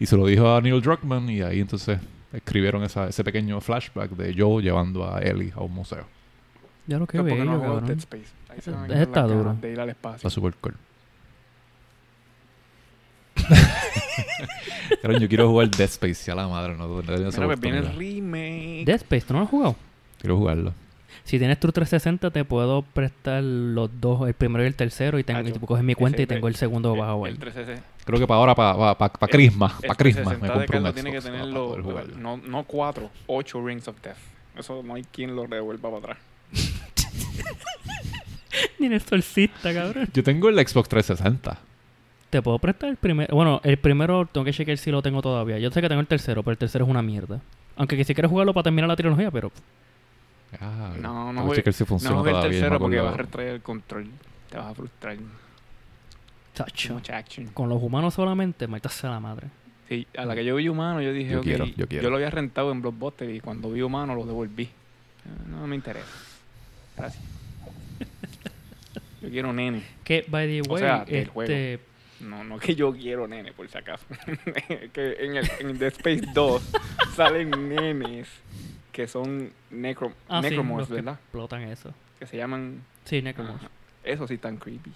Y 0.00 0.06
se 0.06 0.16
lo 0.16 0.26
dijo 0.26 0.54
a 0.54 0.60
Neil 0.60 0.80
Druckmann 0.80 1.28
y 1.28 1.42
ahí 1.42 1.60
entonces 1.60 1.98
escribieron 2.32 2.82
esa, 2.84 3.08
ese 3.08 3.22
pequeño 3.22 3.60
flashback 3.60 4.10
de 4.12 4.34
Joe 4.36 4.62
llevando 4.62 5.08
a 5.12 5.20
Ellie 5.20 5.52
a 5.54 5.60
un 5.60 5.72
museo. 5.72 6.06
Ya 6.86 6.98
lo 6.98 7.06
que 7.06 7.18
bello, 7.22 7.44
no 7.44 7.52
jugó 7.58 7.62
cabrón. 7.74 7.86
Dead 7.86 7.98
Space. 7.98 8.26
Ahí 8.48 8.60
se 8.60 8.70
me 8.70 9.02
está 9.02 9.22
duro. 9.22 9.56
De 9.60 9.72
ir 9.72 9.80
al 9.80 9.88
espacio. 9.90 10.16
Está 10.16 10.30
super 10.30 10.54
cool. 10.60 10.74
Pero 15.02 15.18
yo 15.18 15.28
quiero 15.28 15.48
jugar 15.48 15.70
Dead 15.70 15.88
Space, 15.88 16.24
ya 16.26 16.34
la 16.34 16.48
madre, 16.48 16.74
no, 16.76 16.88
no, 16.88 17.02
no, 17.02 17.02
no, 17.02 17.18
Mira, 17.18 17.30
pues 17.46 17.60
viene 17.60 17.78
el 17.78 17.84
oportunidad. 17.84 17.98
remake. 17.98 18.84
Dead 18.86 18.96
Space, 18.96 19.26
¿tú 19.26 19.32
no 19.34 19.40
lo 19.40 19.44
has 19.44 19.50
jugado? 19.50 19.76
Quiero 20.20 20.36
jugarlo. 20.36 20.72
Si 21.24 21.38
tienes 21.38 21.58
tu 21.58 21.72
360, 21.72 22.30
te 22.30 22.44
puedo 22.44 22.82
prestar 22.82 23.42
los 23.42 23.88
dos, 24.00 24.26
el 24.28 24.34
primero 24.34 24.62
y 24.62 24.66
el 24.66 24.74
tercero, 24.74 25.18
y, 25.18 25.24
tengo, 25.24 25.40
y 25.40 25.44
Tacho, 25.44 25.60
tú 25.60 25.66
coges 25.66 25.82
mi 25.84 25.94
cuenta 25.94 26.20
y 26.20 26.24
ese- 26.24 26.34
tengo 26.34 26.48
el 26.48 26.56
segundo 26.56 26.92
El- 26.92 27.00
bajo 27.00 27.24
ahí. 27.24 27.32
El 27.32 27.38
360. 27.38 27.82
Creo 28.04 28.18
que 28.18 28.26
para 28.26 28.40
ahora, 28.40 28.54
para 28.54 28.94
pa, 28.98 29.08
pa, 29.10 29.26
El- 29.26 29.32
Crisma, 29.32 29.68
para 29.80 29.94
Crisma, 29.94 30.22
me 30.32 30.36
360 30.36 30.46
de 30.46 30.52
compré 30.52 30.78
un 30.78 30.84
Carlos 30.84 30.94
tiene 30.94 31.12
que 31.12 31.20
Xbox 31.20 31.24
tener 31.24 31.40
para 31.40 31.52
los- 31.52 31.68
poder 31.68 31.82
jugarlo. 31.82 32.16
no, 32.18 32.36
no 32.36 32.64
cuatro, 32.64 33.10
ocho 33.26 33.66
Rings 33.66 33.88
of 33.88 33.96
Death. 34.02 34.16
Eso 34.58 34.82
no 34.84 34.94
hay 34.94 35.04
quien 35.04 35.34
lo 35.34 35.46
devuelva 35.46 35.90
para 35.90 35.98
atrás. 36.12 36.18
Ni 38.78 38.86
el 38.86 39.00
solcista, 39.00 39.72
cabrón. 39.72 40.08
Yo 40.12 40.22
tengo 40.22 40.48
el 40.50 40.56
Xbox 40.66 40.88
360. 40.88 41.58
Te 42.34 42.42
puedo 42.42 42.58
prestar 42.58 42.90
el 42.90 42.96
primero. 42.96 43.32
Bueno, 43.32 43.60
el 43.62 43.76
primero 43.76 44.26
tengo 44.26 44.44
que 44.44 44.52
chequear 44.52 44.76
si 44.76 44.90
lo 44.90 45.00
tengo 45.02 45.22
todavía. 45.22 45.56
Yo 45.60 45.70
sé 45.70 45.80
que 45.80 45.88
tengo 45.88 46.00
el 46.00 46.08
tercero, 46.08 46.42
pero 46.42 46.50
el 46.50 46.58
tercero 46.58 46.84
es 46.84 46.90
una 46.90 47.00
mierda. 47.00 47.40
Aunque 47.76 47.96
que 47.96 48.02
si 48.02 48.12
quieres 48.12 48.28
jugarlo 48.28 48.52
para 48.52 48.64
terminar 48.64 48.88
la 48.88 48.96
trilogía, 48.96 49.30
pero 49.30 49.52
Ah, 50.60 50.94
No, 51.00 51.32
no 51.32 51.54
chequear 51.54 51.72
si 51.72 51.84
funciona 51.84 52.16
no 52.16 52.22
juegues 52.22 52.34
el 52.34 52.40
todavía, 52.40 52.58
yo 52.58 52.62
tercero 52.64 52.78
porque 52.80 52.98
vas 52.98 53.14
a 53.14 53.16
retraer 53.18 53.48
el 53.50 53.62
control. 53.62 54.08
Te 54.50 54.56
vas 54.56 54.66
a 54.66 54.74
frustrar. 54.74 55.16
chacho. 56.56 56.94
Mucha 56.94 57.18
action. 57.18 57.46
Con 57.54 57.68
los 57.68 57.80
humanos 57.80 58.14
solamente, 58.14 58.66
maldita 58.66 58.90
la 59.08 59.20
madre. 59.20 59.46
Sí, 59.88 60.04
a 60.18 60.24
la 60.24 60.34
que 60.34 60.44
yo 60.44 60.56
vi 60.56 60.68
humano, 60.68 61.00
yo 61.02 61.12
dije, 61.12 61.30
Yo 61.34 61.38
ok, 61.38 61.44
quiero, 61.44 61.66
yo 61.66 61.86
quiero. 61.86 62.10
lo 62.10 62.16
había 62.16 62.30
rentado 62.30 62.72
en 62.72 62.82
Blockbuster 62.82 63.30
y 63.32 63.38
cuando 63.38 63.70
vi 63.70 63.82
humano 63.82 64.16
lo 64.16 64.26
devolví. 64.26 64.68
No 65.48 65.68
me 65.68 65.76
interesa. 65.76 66.08
Gracias. 66.96 67.22
yo 69.22 69.30
quiero 69.30 69.52
nene. 69.52 69.84
Que, 70.02 70.24
by 70.26 70.48
the 70.48 70.68
O 70.68 70.72
way, 70.72 70.82
sea, 70.82 71.04
del 71.04 71.28
juego. 71.28 71.52
este. 71.52 71.93
No, 72.20 72.44
no 72.44 72.58
que 72.58 72.74
yo 72.74 72.92
quiero 72.92 73.26
nene, 73.26 73.52
por 73.52 73.68
si 73.68 73.76
acaso. 73.76 74.04
que 74.92 75.16
en, 75.20 75.36
el, 75.36 75.50
en 75.60 75.78
The 75.78 75.88
Space 75.88 76.22
2 76.34 76.62
salen 77.16 77.50
nenes 77.68 78.28
que 78.92 79.06
son 79.08 79.50
necro, 79.70 80.12
Ah, 80.28 80.40
sí, 80.42 80.50
necromorphs, 80.50 80.80
los 80.80 80.88
que 80.88 80.94
¿verdad? 81.02 81.14
explotan 81.20 81.62
eso. 81.62 81.92
Que 82.18 82.26
se 82.26 82.36
llaman... 82.36 82.82
Sí, 83.04 83.20
Necromorph. 83.20 83.56
Ajá. 83.60 83.70
Eso 84.04 84.26
sí 84.28 84.38
tan 84.38 84.56
creepy. 84.56 84.92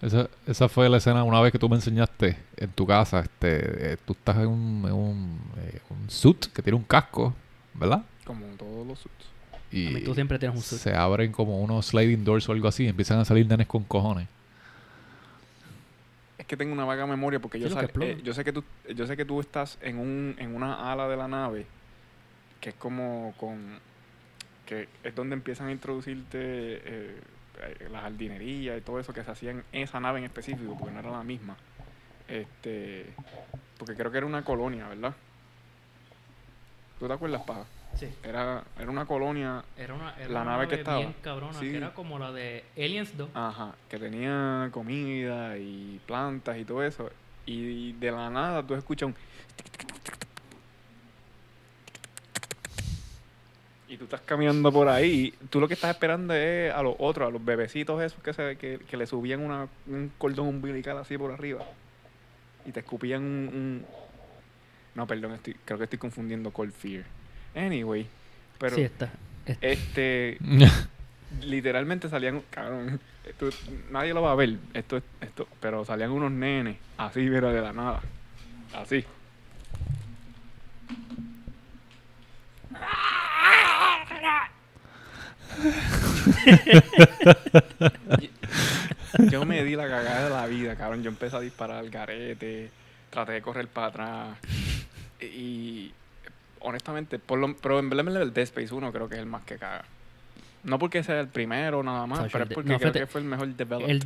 Esa, 0.00 0.28
esa 0.46 0.68
fue 0.68 0.88
la 0.88 0.96
escena 0.98 1.22
una 1.24 1.40
vez 1.40 1.52
que 1.52 1.58
tú 1.58 1.68
me 1.68 1.76
enseñaste 1.76 2.36
en 2.56 2.70
tu 2.70 2.86
casa. 2.86 3.20
Este, 3.20 3.92
eh, 3.92 3.96
tú 4.04 4.12
estás 4.14 4.36
en 4.38 4.46
un, 4.48 4.84
en 4.86 4.92
un, 4.92 5.40
eh, 5.58 5.80
un 5.90 6.08
suit 6.10 6.46
que 6.46 6.62
tiene 6.62 6.76
un 6.76 6.84
casco, 6.84 7.34
¿verdad? 7.74 8.02
Como 8.24 8.46
todos 8.56 8.86
los 8.86 8.98
suits. 8.98 9.24
Y 9.70 9.88
A 9.88 9.90
mí 9.90 10.00
tú 10.02 10.14
siempre 10.14 10.38
tienes 10.38 10.56
un 10.56 10.62
suit. 10.62 10.80
se 10.80 10.94
abren 10.94 11.32
como 11.32 11.60
unos 11.60 11.86
sliding 11.86 12.24
doors 12.24 12.48
o 12.48 12.52
algo 12.52 12.68
así 12.68 12.84
y 12.84 12.88
empiezan 12.88 13.18
a 13.18 13.24
salir 13.24 13.46
nenes 13.46 13.66
con 13.66 13.82
cojones. 13.84 14.28
Es 16.44 16.48
que 16.48 16.58
tengo 16.58 16.74
una 16.74 16.84
vaga 16.84 17.06
memoria 17.06 17.38
porque 17.40 17.58
yo, 17.58 17.68
sal- 17.74 17.86
eh, 18.04 18.20
yo 18.22 18.34
sé 18.34 18.44
que 18.44 18.52
tú 18.52 18.62
yo 18.94 19.06
sé 19.06 19.16
que 19.16 19.24
tú 19.24 19.40
estás 19.40 19.78
en 19.80 19.98
un 19.98 20.36
en 20.38 20.54
una 20.54 20.92
ala 20.92 21.08
de 21.08 21.16
la 21.16 21.26
nave 21.26 21.64
que 22.60 22.68
es 22.68 22.74
como 22.74 23.32
con 23.38 23.78
que 24.66 24.88
es 25.02 25.14
donde 25.14 25.34
empiezan 25.34 25.68
a 25.68 25.72
introducirte 25.72 26.38
eh, 26.38 27.20
eh, 27.62 27.88
la 27.90 28.02
jardinería 28.02 28.76
y 28.76 28.82
todo 28.82 29.00
eso 29.00 29.14
que 29.14 29.24
se 29.24 29.30
hacía 29.30 29.52
en 29.52 29.64
esa 29.72 30.00
nave 30.00 30.18
en 30.18 30.26
específico 30.26 30.76
porque 30.78 30.92
no 30.92 31.00
era 31.00 31.10
la 31.12 31.22
misma. 31.24 31.56
Este 32.28 33.06
porque 33.78 33.94
creo 33.94 34.10
que 34.10 34.18
era 34.18 34.26
una 34.26 34.44
colonia 34.44 34.86
verdad 34.88 35.14
¿tú 36.98 37.06
te 37.06 37.12
acuerdas 37.14 37.42
paja? 37.42 37.64
Sí. 37.96 38.08
era 38.24 38.64
era 38.78 38.90
una 38.90 39.06
colonia 39.06 39.64
Era 39.76 39.94
una, 39.94 40.14
era 40.18 40.28
La 40.28 40.42
una 40.42 40.50
nave 40.52 40.68
que 40.68 40.74
estaba. 40.76 40.98
bien 40.98 41.14
cabrona, 41.22 41.52
Sí. 41.58 41.70
que 41.70 41.76
era 41.76 41.94
como 41.94 42.18
la 42.18 42.32
de 42.32 42.64
Aliens 42.76 43.16
2. 43.16 43.28
Ajá, 43.34 43.74
que 43.88 43.98
tenía 43.98 44.68
comida 44.72 45.56
y 45.58 46.00
plantas 46.06 46.58
y 46.58 46.64
todo 46.64 46.82
eso. 46.82 47.10
Y 47.46 47.92
de 47.92 48.10
la 48.10 48.30
nada 48.30 48.62
tú 48.66 48.74
escuchas 48.74 49.08
un... 49.08 49.14
Y 53.86 53.96
tú 53.98 54.04
estás 54.04 54.22
caminando 54.22 54.72
por 54.72 54.88
ahí. 54.88 55.32
Tú 55.50 55.60
lo 55.60 55.68
que 55.68 55.74
estás 55.74 55.90
esperando 55.90 56.34
es 56.34 56.72
a 56.72 56.82
los 56.82 56.96
otros, 56.98 57.28
a 57.28 57.30
los 57.30 57.44
bebecitos 57.44 58.02
esos 58.02 58.20
que, 58.22 58.32
se, 58.32 58.56
que, 58.56 58.78
que 58.78 58.96
le 58.96 59.06
subían 59.06 59.40
una, 59.40 59.68
un 59.86 60.10
cordón 60.18 60.48
umbilical 60.48 60.98
así 60.98 61.16
por 61.18 61.30
arriba. 61.30 61.64
Y 62.66 62.72
te 62.72 62.80
escupían 62.80 63.22
un... 63.22 63.48
un- 63.48 63.86
No, 64.94 65.06
perdón, 65.06 65.32
estoy, 65.32 65.54
creo 65.64 65.78
que 65.78 65.84
estoy 65.84 65.98
confundiendo 65.98 66.50
Cold 66.50 66.72
Fear. 66.72 67.04
Anyway, 67.54 68.06
pero 68.58 68.76
sí, 68.76 68.82
está. 68.82 69.10
está. 69.46 69.66
este 69.66 70.38
literalmente 71.42 72.08
salían, 72.08 72.42
cabrón, 72.50 73.00
esto- 73.24 73.48
nadie 73.90 74.12
lo 74.14 74.22
va 74.22 74.32
a 74.32 74.34
ver, 74.34 74.56
esto, 74.74 74.96
es- 74.96 75.02
esto, 75.20 75.46
pero 75.60 75.84
salían 75.84 76.10
unos 76.10 76.30
nenes, 76.32 76.76
así, 76.98 77.20
mira, 77.20 77.52
de 77.52 77.60
la 77.60 77.72
nada, 77.72 78.00
así. 78.74 79.04
Yo 89.30 89.44
me 89.44 89.62
di 89.64 89.76
la 89.76 89.88
cagada 89.88 90.24
de 90.24 90.30
la 90.30 90.46
vida, 90.46 90.76
cabrón. 90.76 91.02
Yo 91.02 91.10
empecé 91.10 91.36
a 91.36 91.40
disparar 91.40 91.78
al 91.78 91.90
garete, 91.90 92.70
traté 93.10 93.32
de 93.32 93.42
correr 93.42 93.68
para 93.68 93.86
atrás. 93.88 94.38
Y 95.20 95.92
honestamente, 96.64 97.18
por 97.18 97.38
lo, 97.38 97.56
pero 97.56 97.78
en 97.78 97.88
verdad 97.90 98.22
el 98.22 98.32
Dead 98.32 98.44
Space 98.44 98.74
1 98.74 98.92
creo 98.92 99.08
que 99.08 99.14
es 99.14 99.20
el 99.20 99.26
más 99.26 99.44
que 99.44 99.56
caga. 99.56 99.84
No 100.64 100.78
porque 100.78 101.02
sea 101.02 101.20
el 101.20 101.28
primero 101.28 101.82
nada 101.82 102.06
más, 102.06 102.30
pero 102.32 102.44
es 102.44 102.50
porque 102.50 102.70
no, 102.70 102.78
creo 102.78 102.92
que 102.92 103.06
fue 103.06 103.20
el 103.20 103.26
mejor 103.26 103.48
developed. 103.48 103.90
El 103.90 104.02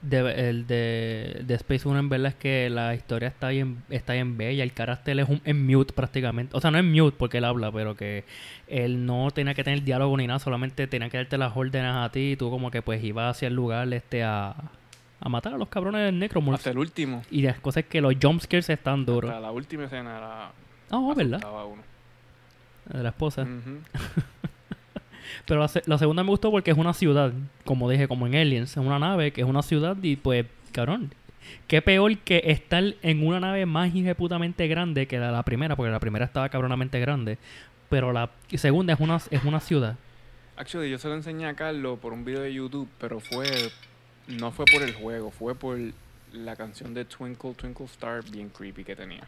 de, 0.00 0.48
el 0.48 0.66
de, 0.66 1.42
de 1.46 1.54
Space 1.54 1.88
1 1.88 1.98
en 1.98 2.08
verdad 2.08 2.28
es 2.28 2.34
que 2.34 2.68
la 2.70 2.94
historia 2.94 3.28
está 3.28 3.48
bien, 3.48 3.82
está 3.90 4.14
bien 4.14 4.36
bella. 4.36 4.62
El 4.62 4.72
carácter 4.72 5.18
es 5.18 5.28
un, 5.28 5.40
en 5.44 5.66
mute 5.66 5.92
prácticamente. 5.92 6.56
O 6.56 6.60
sea, 6.60 6.70
no 6.70 6.78
en 6.78 6.90
mute 6.90 7.16
porque 7.18 7.38
él 7.38 7.44
habla, 7.44 7.70
pero 7.70 7.94
que 7.94 8.24
él 8.66 9.04
no 9.04 9.30
tenía 9.30 9.54
que 9.54 9.64
tener 9.64 9.82
diálogo 9.82 10.16
ni 10.16 10.26
nada. 10.26 10.38
Solamente 10.38 10.86
tenía 10.86 11.10
que 11.10 11.18
darte 11.18 11.38
las 11.38 11.56
órdenes 11.56 11.92
a 11.94 12.10
ti 12.10 12.32
y 12.32 12.36
tú 12.36 12.50
como 12.50 12.70
que 12.70 12.82
pues 12.82 13.02
ibas 13.04 13.36
hacia 13.36 13.48
el 13.48 13.54
lugar 13.54 13.92
este 13.92 14.24
a, 14.24 14.56
a 15.20 15.28
matar 15.28 15.54
a 15.54 15.58
los 15.58 15.68
cabrones 15.68 16.02
del 16.02 16.18
Necromorph. 16.18 16.58
Hasta 16.58 16.70
el 16.70 16.78
último. 16.78 17.22
Y 17.30 17.42
las 17.42 17.58
cosas 17.60 17.84
es 17.84 17.88
que 17.88 18.00
los 18.00 18.14
jumpscares 18.20 18.68
están 18.70 19.04
duros. 19.06 19.30
Hasta 19.30 19.40
la 19.40 19.50
última 19.52 19.84
escena 19.84 20.16
era. 20.18 20.44
Ah, 20.46 20.52
oh, 20.98 21.14
¿verdad? 21.14 21.40
uno. 21.64 21.82
De 22.92 23.02
la 23.02 23.08
esposa. 23.08 23.46
Pero 25.46 25.60
la, 25.60 25.68
se- 25.68 25.82
la 25.86 25.98
segunda 25.98 26.22
me 26.22 26.30
gustó 26.30 26.50
porque 26.50 26.70
es 26.70 26.76
una 26.76 26.92
ciudad, 26.92 27.32
como 27.64 27.88
dije, 27.90 28.08
como 28.08 28.26
en 28.26 28.34
Aliens, 28.34 28.70
es 28.70 28.76
una 28.76 28.98
nave 28.98 29.32
que 29.32 29.40
es 29.40 29.46
una 29.46 29.62
ciudad 29.62 29.96
y 30.02 30.16
pues, 30.16 30.46
cabrón, 30.72 31.12
qué 31.66 31.82
peor 31.82 32.16
que 32.18 32.42
estar 32.46 32.82
en 33.02 33.26
una 33.26 33.40
nave 33.40 33.66
más 33.66 33.90
putamente 34.16 34.66
grande 34.68 35.06
que 35.06 35.18
la, 35.18 35.30
la 35.32 35.42
primera, 35.42 35.76
porque 35.76 35.90
la 35.90 36.00
primera 36.00 36.24
estaba 36.24 36.48
cabronamente 36.50 37.00
grande, 37.00 37.38
pero 37.88 38.12
la 38.12 38.30
segunda 38.54 38.92
es 38.92 39.00
una, 39.00 39.16
es 39.30 39.44
una 39.44 39.60
ciudad. 39.60 39.96
Actually, 40.56 40.90
yo 40.90 40.98
se 40.98 41.08
lo 41.08 41.14
enseñé 41.14 41.46
a 41.46 41.54
Carlos 41.54 41.98
por 41.98 42.12
un 42.12 42.24
video 42.24 42.42
de 42.42 42.52
YouTube, 42.54 42.88
pero 43.00 43.18
fue. 43.18 43.46
No 44.28 44.52
fue 44.52 44.64
por 44.66 44.82
el 44.82 44.94
juego, 44.94 45.30
fue 45.30 45.54
por 45.54 45.78
la 46.32 46.56
canción 46.56 46.94
de 46.94 47.04
Twinkle 47.04 47.54
Twinkle 47.54 47.86
Star 47.86 48.22
bien 48.30 48.48
creepy 48.48 48.84
que 48.84 48.96
tenía. 48.96 49.26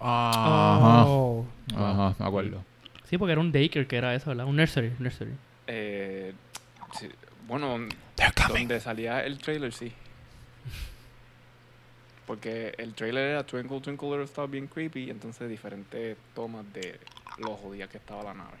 Ajá. 0.00 1.04
Oh. 1.06 1.46
Ajá, 1.74 2.14
me 2.18 2.26
acuerdo. 2.26 2.64
Sí, 3.04 3.18
porque 3.18 3.32
era 3.32 3.40
un 3.40 3.52
daycare 3.52 3.86
que 3.86 3.96
era 3.96 4.14
eso, 4.14 4.30
¿verdad? 4.30 4.46
Un 4.46 4.56
nursery, 4.56 4.92
nursery. 4.98 5.32
Eh, 5.66 6.32
sí, 6.98 7.08
bueno, 7.46 7.78
donde 8.48 8.80
salía 8.80 9.24
el 9.24 9.38
trailer, 9.38 9.72
sí. 9.72 9.92
Porque 12.26 12.74
el 12.78 12.94
trailer 12.94 13.30
era 13.30 13.44
Twinkle 13.44 13.80
Twinkle 13.80 14.08
Little 14.08 14.24
Star 14.24 14.48
bien 14.48 14.66
creepy, 14.66 15.10
entonces 15.10 15.48
diferentes 15.48 16.16
tomas 16.34 16.64
de 16.72 16.98
lo 17.38 17.56
jodida 17.56 17.86
que 17.86 17.98
estaba 17.98 18.22
la 18.22 18.34
nave. 18.34 18.56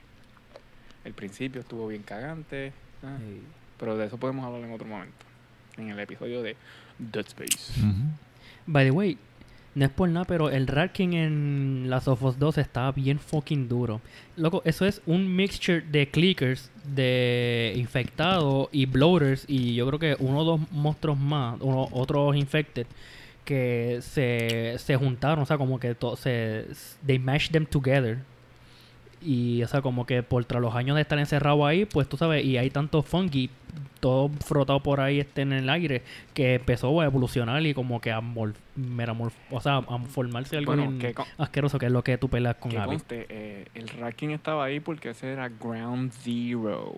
El 1.04 1.14
principio 1.14 1.62
estuvo 1.62 1.88
bien 1.88 2.02
cagante, 2.02 2.72
ah, 3.02 3.16
pero 3.78 3.96
de 3.96 4.06
eso 4.06 4.16
podemos 4.18 4.44
hablar 4.44 4.62
en 4.62 4.72
otro 4.72 4.86
momento. 4.86 5.14
En 5.76 5.88
el 5.90 5.98
episodio 5.98 6.42
de 6.42 6.56
Dead 6.98 7.26
Space. 7.26 7.72
By 8.66 8.84
the 8.86 8.90
way, 8.92 9.18
no 9.74 9.84
es 9.84 9.90
por 9.90 10.08
nada, 10.08 10.24
pero 10.24 10.50
el 10.50 10.66
ranking 10.68 11.14
en 11.14 11.86
las 11.90 12.06
of 12.06 12.22
Us 12.22 12.38
2 12.38 12.58
está 12.58 12.92
bien 12.92 13.18
fucking 13.18 13.68
duro. 13.68 14.00
Loco, 14.36 14.62
eso 14.64 14.86
es 14.86 15.02
un 15.06 15.34
mixture 15.34 15.80
de 15.80 16.08
clickers, 16.08 16.70
de 16.84 17.72
infectados 17.76 18.68
y 18.70 18.86
bloaters, 18.86 19.44
y 19.48 19.74
yo 19.74 19.86
creo 19.88 19.98
que 19.98 20.16
uno 20.20 20.38
o 20.40 20.44
dos 20.44 20.60
monstruos 20.70 21.18
más, 21.18 21.60
uno, 21.60 21.88
otros 21.90 22.36
infected, 22.36 22.86
que 23.44 23.98
se, 24.00 24.76
se 24.78 24.96
juntaron, 24.96 25.40
o 25.42 25.46
sea, 25.46 25.58
como 25.58 25.78
que 25.80 25.94
to- 25.94 26.16
se. 26.16 26.66
They 27.04 27.18
mashed 27.18 27.50
them 27.52 27.66
together. 27.66 28.18
Y, 29.24 29.62
o 29.62 29.68
sea, 29.68 29.80
como 29.80 30.04
que 30.04 30.22
por 30.22 30.44
tras 30.44 30.60
los 30.60 30.74
años 30.74 30.96
de 30.96 31.02
estar 31.02 31.18
encerrado 31.18 31.64
ahí, 31.66 31.86
pues 31.86 32.06
tú 32.08 32.16
sabes, 32.18 32.44
y 32.44 32.58
hay 32.58 32.68
tanto 32.68 33.02
fungi, 33.02 33.48
todo 34.00 34.28
frotado 34.28 34.80
por 34.82 35.00
ahí 35.00 35.18
este 35.18 35.40
en 35.42 35.52
el 35.54 35.70
aire, 35.70 36.02
que 36.34 36.56
empezó 36.56 37.00
a 37.00 37.06
evolucionar 37.06 37.64
y 37.64 37.72
como 37.72 38.02
que 38.02 38.12
a, 38.12 38.20
o 38.20 39.60
sea, 39.62 39.78
a 39.78 39.98
formarse 40.00 40.58
algo 40.58 40.74
Bueno, 40.76 40.98
que, 40.98 41.14
asqueroso, 41.38 41.78
que 41.78 41.86
es 41.86 41.92
lo 41.92 42.04
que 42.04 42.18
tú 42.18 42.28
peleas 42.28 42.56
con 42.56 42.70
conste, 42.70 43.26
eh, 43.30 43.66
el 43.74 43.88
ranking 43.88 44.28
estaba 44.28 44.64
ahí 44.64 44.80
porque 44.80 45.10
ese 45.10 45.32
era 45.32 45.48
Ground 45.48 46.12
Zero. 46.12 46.92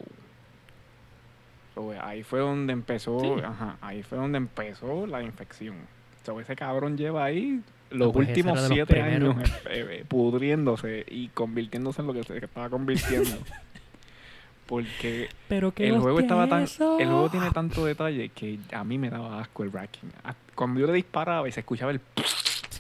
So, 1.77 1.93
eh, 1.93 1.99
ahí 2.03 2.25
fue 2.25 2.41
donde 2.41 2.73
empezó, 2.73 3.21
Sí. 3.21 3.43
ajá, 3.45 3.77
ahí 3.81 4.03
fue 4.03 4.19
donde 4.19 4.39
empezó 4.39 5.07
la 5.07 5.23
infección. 5.23 5.77
So, 6.25 6.41
ese 6.41 6.57
cabrón 6.57 6.97
lleva 6.97 7.25
ahí 7.25 7.61
los 7.91 8.09
Ah, 8.09 8.13
pues 8.13 8.29
ese 8.29 8.41
últimos 8.41 8.59
los 8.61 8.69
siete 8.69 8.95
primeros. 8.95 9.37
años 9.37 9.51
eh, 9.71 10.05
pudriéndose 10.09 11.05
y 11.09 11.29
convirtiéndose 11.29 12.01
en 12.03 12.07
lo 12.09 12.13
que 12.15 12.23
se 12.25 12.37
estaba 12.39 12.69
convirtiendo. 12.69 13.31
Porque 14.67 15.29
Pero 15.49 15.73
que 15.73 15.87
el 15.89 15.99
juego 16.01 16.19
estaba 16.19 16.49
tan, 16.49 16.63
el 16.65 17.07
juego 17.07 17.31
tiene 17.31 17.51
tanto 17.53 17.85
detalle 17.85 18.31
que 18.31 18.59
a 18.73 18.83
mí 18.83 18.99
me 18.99 19.11
daba 19.11 19.41
asco 19.41 19.63
el 19.63 19.71
racking. 19.73 20.11
Cuando 20.57 20.81
yo 20.81 20.89
le 20.89 20.93
disparaba 20.95 21.49
y 21.49 21.53
se 21.53 21.61
escuchaba 21.61 21.93
el 21.93 22.01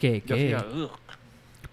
¿Qué, 0.01 0.23
yo 0.27 0.35
qué? 0.37 0.57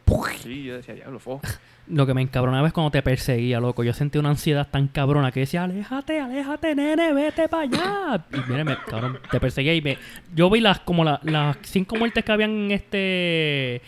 "Ugh". 0.08 0.28
Sí, 0.42 0.64
yo 0.66 0.76
decía, 0.76 0.94
diablo, 0.94 1.18
fo. 1.20 1.42
Lo 1.88 2.06
que 2.06 2.14
me 2.14 2.22
encabronaba 2.22 2.66
es 2.68 2.74
cuando 2.74 2.92
te 2.92 3.02
perseguía, 3.02 3.60
loco. 3.60 3.84
Yo 3.84 3.92
sentía 3.94 4.22
una 4.22 4.30
ansiedad 4.30 4.68
tan 4.72 4.88
cabrona 4.88 5.32
que 5.34 5.42
decía, 5.42 5.64
aléjate, 5.66 6.18
aléjate, 6.20 6.76
nene, 6.76 7.12
vete 7.14 7.50
para 7.50 7.64
allá. 7.64 8.26
Y 8.34 8.50
mire, 8.50 8.64
me, 8.64 8.78
cabrón, 8.88 9.20
te 9.30 9.40
perseguía 9.40 9.74
y 9.76 9.82
me... 9.82 9.98
Yo 10.34 10.50
vi 10.50 10.62
las 10.62 10.80
como 10.80 11.04
la- 11.04 11.20
las 11.24 11.58
cinco 11.64 11.98
muertes 11.98 12.24
que 12.24 12.32
habían 12.32 12.72
este 12.72 13.82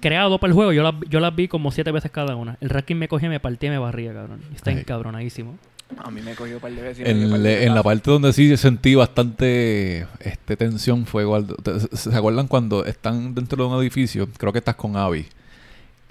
creado 0.00 0.38
para 0.38 0.50
el 0.50 0.54
juego. 0.54 0.72
Yo 0.72 0.84
las, 0.84 0.94
yo 1.08 1.18
las 1.18 1.34
vi 1.34 1.48
como 1.48 1.72
siete 1.72 1.90
veces 1.90 2.10
cada 2.12 2.36
una. 2.36 2.56
El 2.60 2.70
ranking 2.70 2.94
me 2.96 3.08
cogía, 3.08 3.28
me 3.28 3.40
partía 3.40 3.68
y 3.68 3.72
me 3.72 3.78
barría, 3.78 4.12
cabrón. 4.12 4.40
Está 4.54 4.70
Ay. 4.70 4.78
encabronadísimo. 4.78 5.58
A 5.98 6.10
mí 6.12 6.20
me 6.22 6.34
cogió 6.36 6.54
un 6.56 6.60
par 6.60 6.70
de 6.72 6.82
veces. 6.82 7.00
y 7.08 7.12
me 7.12 7.14
dio 7.14 7.24
En, 7.24 7.30
par 7.32 7.40
de 7.40 7.64
en 7.66 7.74
la 7.74 7.82
parte 7.82 8.10
donde 8.12 8.32
sí 8.32 8.56
sentí 8.56 8.94
bastante 8.94 10.06
este, 10.20 10.56
tensión 10.56 11.04
fue 11.04 11.24
te- 11.64 11.80
¿Se 11.96 12.14
acuerdan 12.16 12.46
cuando 12.46 12.84
están 12.84 13.34
dentro 13.34 13.64
de 13.68 13.74
un 13.74 13.80
edificio? 13.82 14.28
Creo 14.38 14.52
que 14.52 14.58
estás 14.60 14.76
con 14.76 14.96
Abby. 14.96 15.26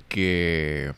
Que 0.08 0.92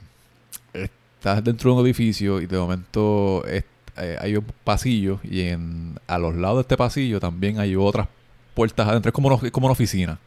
estás 1.29 1.43
dentro 1.43 1.71
de 1.73 1.79
un 1.81 1.85
edificio 1.85 2.39
y 2.39 2.45
de 2.45 2.57
momento 2.57 3.43
es- 3.47 3.63
eh, 3.97 4.17
hay 4.21 4.35
un 4.35 4.45
pasillo 4.63 5.19
y 5.23 5.41
en, 5.41 5.97
a 6.07 6.17
los 6.19 6.35
lados 6.35 6.57
de 6.57 6.61
este 6.61 6.77
pasillo 6.77 7.19
también 7.19 7.59
hay 7.59 7.75
otras 7.75 8.07
puertas 8.53 8.87
adentro. 8.87 9.09
Es 9.09 9.13
como 9.13 9.29
una, 9.29 9.37
es 9.47 9.51
como 9.51 9.67
una 9.67 9.71
oficina. 9.73 10.19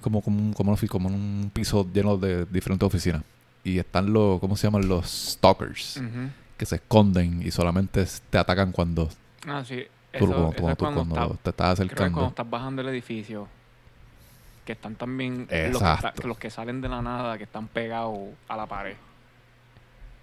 Como, 0.00 0.20
como, 0.22 0.38
un, 0.38 0.52
como, 0.52 0.76
como 0.88 1.08
un 1.08 1.50
piso 1.52 1.86
lleno 1.92 2.16
de 2.16 2.44
diferentes 2.46 2.86
oficinas. 2.86 3.22
Y 3.64 3.78
están 3.78 4.12
los, 4.12 4.38
¿cómo 4.40 4.56
se 4.56 4.66
llaman? 4.66 4.86
Los 4.88 5.06
stalkers. 5.32 6.00
Que 6.56 6.66
se 6.66 6.76
esconden 6.76 7.42
y 7.44 7.50
solamente 7.50 8.04
te 8.30 8.38
atacan 8.38 8.70
cuando 8.72 9.08
Ah, 9.46 9.62
sí. 9.66 9.82
tú, 10.18 10.24
Eso, 10.24 10.26
cuando, 10.26 10.48
eso 10.52 10.56
cuando 10.56 10.70
es 10.72 10.76
tú- 10.78 10.84
cuando, 10.84 11.00
cuando 11.14 11.34
está- 11.34 11.42
te 11.42 11.50
estás 11.50 11.76
creo 11.78 11.88
que 11.88 11.94
cuando 11.96 12.04
acercando. 12.20 12.28
estás 12.28 12.50
bajando 12.50 12.82
el 12.82 12.88
edificio. 12.88 13.48
Que 14.64 14.72
están 14.72 14.94
también 14.94 15.46
que, 15.46 15.70
los 16.24 16.38
que 16.38 16.48
salen 16.50 16.80
de 16.80 16.88
la 16.88 17.02
nada, 17.02 17.36
que 17.36 17.44
están 17.44 17.66
pegados 17.68 18.18
a 18.48 18.56
la 18.56 18.66
pared. 18.66 18.94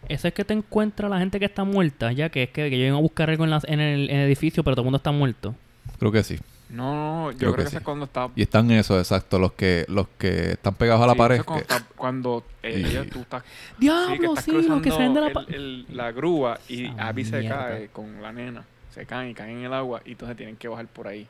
Eso 0.09 0.27
es 0.27 0.33
que 0.33 0.43
te 0.43 0.53
encuentra 0.53 1.07
la 1.09 1.19
gente 1.19 1.39
que 1.39 1.45
está 1.45 1.63
muerta, 1.63 2.11
ya 2.11 2.29
que 2.29 2.43
es 2.43 2.49
que, 2.49 2.69
que 2.69 2.77
llegan 2.77 2.95
a 2.95 2.99
buscar 2.99 3.29
algo 3.29 3.43
en, 3.43 3.49
las- 3.51 3.63
en 3.65 3.79
el, 3.79 4.09
en 4.09 4.17
el 4.17 4.25
edificio, 4.27 4.63
pero 4.63 4.75
todo 4.75 4.81
el 4.83 4.85
mundo 4.85 4.97
está 4.97 5.11
muerto. 5.11 5.55
Creo 5.99 6.11
que 6.11 6.23
sí. 6.23 6.37
No, 6.69 6.93
no, 7.25 7.31
yo 7.31 7.37
Creo 7.37 7.53
creo, 7.53 7.55
que 7.55 7.63
que, 7.63 7.69
sí. 7.69 7.75
eso 7.75 7.77
es 7.79 7.83
cuando 7.83 8.05
está. 8.05 8.29
Y 8.35 8.41
están 8.41 8.71
esos, 8.71 8.97
exacto, 8.97 9.37
los 9.39 9.51
que 9.53 9.85
los 9.89 10.07
que 10.17 10.51
están 10.51 10.73
pegados 10.75 11.01
a 11.03 11.07
la 11.07 11.13
sí, 11.13 11.17
pared. 11.19 11.35
eso 11.35 11.41
es 11.41 11.45
cuando, 11.45 11.67
que- 11.67 11.73
está- 11.73 11.87
cuando 11.97 12.43
eh, 12.63 12.79
Y- 12.79 12.85
ella- 12.85 13.09
tú 13.09 13.19
estás. 13.19 13.43
sí, 13.43 13.49
¡Diablo, 13.77 14.29
estás 14.29 14.45
sí! 14.45 14.51
Los 14.51 14.81
que 14.81 14.89
salen 14.91 15.13
de 15.13 15.21
la... 15.21 15.27
cruzando 15.31 15.49
pa- 15.49 15.55
el- 15.55 15.85
el- 15.89 15.97
la 15.97 16.11
grúa 16.11 16.59
y 16.69 16.85
Esa 16.85 17.07
Abby 17.07 17.25
se 17.25 17.39
mierda. 17.39 17.67
cae 17.67 17.87
con 17.89 18.21
la 18.21 18.31
nena. 18.31 18.65
Se 18.91 19.05
caen 19.05 19.29
y 19.31 19.33
caen 19.33 19.59
en 19.59 19.65
el 19.65 19.73
agua 19.73 20.01
y 20.05 20.11
entonces 20.11 20.35
tienen 20.37 20.55
que 20.57 20.67
bajar 20.67 20.87
por 20.87 21.07
ahí. 21.07 21.27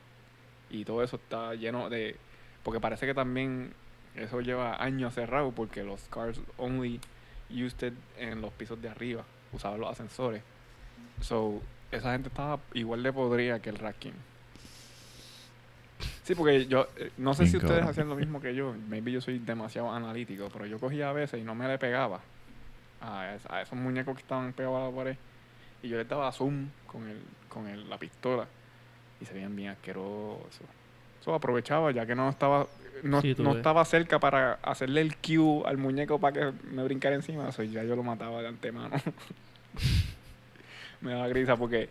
Y 0.70 0.84
todo 0.84 1.02
eso 1.02 1.16
está 1.16 1.54
lleno 1.54 1.90
de. 1.90 2.16
Porque 2.62 2.78
parece 2.80 3.06
que 3.06 3.14
también 3.14 3.72
eso 4.14 4.40
lleva 4.40 4.82
años 4.82 5.12
cerrado 5.14 5.50
porque 5.52 5.82
los 5.82 6.00
cars 6.08 6.40
only 6.56 7.00
used 7.52 7.82
it 7.86 7.94
en 8.18 8.40
los 8.40 8.52
pisos 8.52 8.80
de 8.80 8.88
arriba. 8.88 9.24
Usaban 9.52 9.80
los 9.80 9.90
ascensores. 9.90 10.42
So, 11.20 11.60
esa 11.90 12.12
gente 12.12 12.28
estaba 12.28 12.58
igual 12.74 13.02
de 13.02 13.12
podrida 13.12 13.60
que 13.60 13.70
el 13.70 13.76
racking. 13.78 14.14
Sí, 16.24 16.34
porque 16.34 16.66
yo 16.66 16.88
eh, 16.96 17.10
no 17.18 17.34
sé 17.34 17.42
Bien 17.42 17.50
si 17.50 17.56
ustedes 17.58 17.74
cabrón. 17.80 17.90
hacían 17.90 18.08
lo 18.08 18.16
mismo 18.16 18.40
que 18.40 18.54
yo. 18.54 18.74
Maybe 18.88 19.12
yo 19.12 19.20
soy 19.20 19.38
demasiado 19.38 19.90
analítico, 19.92 20.48
pero 20.52 20.66
yo 20.66 20.78
cogía 20.78 21.10
a 21.10 21.12
veces 21.12 21.40
y 21.40 21.44
no 21.44 21.54
me 21.54 21.66
le 21.68 21.78
pegaba 21.78 22.20
a, 23.00 23.34
es- 23.34 23.46
a 23.50 23.62
esos 23.62 23.76
muñecos 23.78 24.14
que 24.16 24.22
estaban 24.22 24.52
pegados 24.52 24.80
a 24.82 24.90
la 24.90 24.96
pared. 24.96 25.16
Y 25.82 25.88
yo 25.88 25.98
les 25.98 26.08
daba 26.08 26.30
zoom 26.32 26.68
con, 26.86 27.08
el, 27.08 27.20
con 27.48 27.66
el- 27.68 27.88
la 27.90 27.98
pistola 27.98 28.46
y 29.20 29.24
se 29.26 29.34
veían 29.34 29.54
bien 29.54 29.70
asquerosos. 29.70 30.60
Eso 31.20 31.34
aprovechaba 31.34 31.90
ya 31.92 32.06
que 32.06 32.14
no 32.14 32.28
estaba 32.28 32.66
no, 33.02 33.20
Sí, 33.20 33.34
no 33.38 33.56
estaba 33.56 33.84
cerca 33.84 34.18
para 34.18 34.54
hacerle 34.62 35.00
el 35.00 35.16
cue 35.16 35.62
al 35.66 35.78
muñeco 35.78 36.18
para 36.18 36.32
que 36.32 36.52
me 36.70 36.82
brincara 36.84 37.14
encima. 37.14 37.48
Eso 37.48 37.62
ya 37.62 37.82
yo 37.84 37.96
lo 37.96 38.02
mataba 38.02 38.42
de 38.42 38.48
antemano. 38.48 38.96
me 41.00 41.12
daba 41.12 41.28
grisa 41.28 41.56
porque 41.56 41.88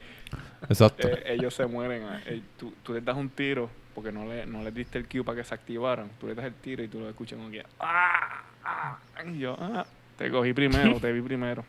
exacto. 0.70 1.08
eh, 1.08 1.24
ellos 1.28 1.54
se 1.54 1.66
mueren. 1.66 2.04
eh, 2.26 2.42
tú, 2.58 2.74
tú 2.84 2.94
les 2.94 3.04
das 3.04 3.18
un 3.18 3.30
tiro 3.30 3.70
porque 3.94 4.12
no, 4.12 4.26
le, 4.26 4.46
no 4.46 4.64
les 4.64 4.74
diste 4.74 4.98
el 4.98 5.08
cue 5.08 5.24
para 5.24 5.38
que 5.38 5.44
se 5.44 5.54
activaran. 5.54 6.10
Tú 6.20 6.28
les 6.28 6.36
das 6.36 6.46
el 6.46 6.54
tiro 6.54 6.84
y 6.84 6.88
tú 6.88 7.00
lo 7.00 7.10
escuchas 7.10 7.38
como 7.38 7.52
que 7.52 7.66
¡Ah! 7.80 8.44
¡Ah! 8.64 8.98
Y 9.26 9.40
yo, 9.40 9.56
ah, 9.60 9.86
te 10.18 10.30
cogí 10.32 10.54
primero, 10.54 11.00
te 11.00 11.12
vi 11.12 11.22
primero. 11.22 11.66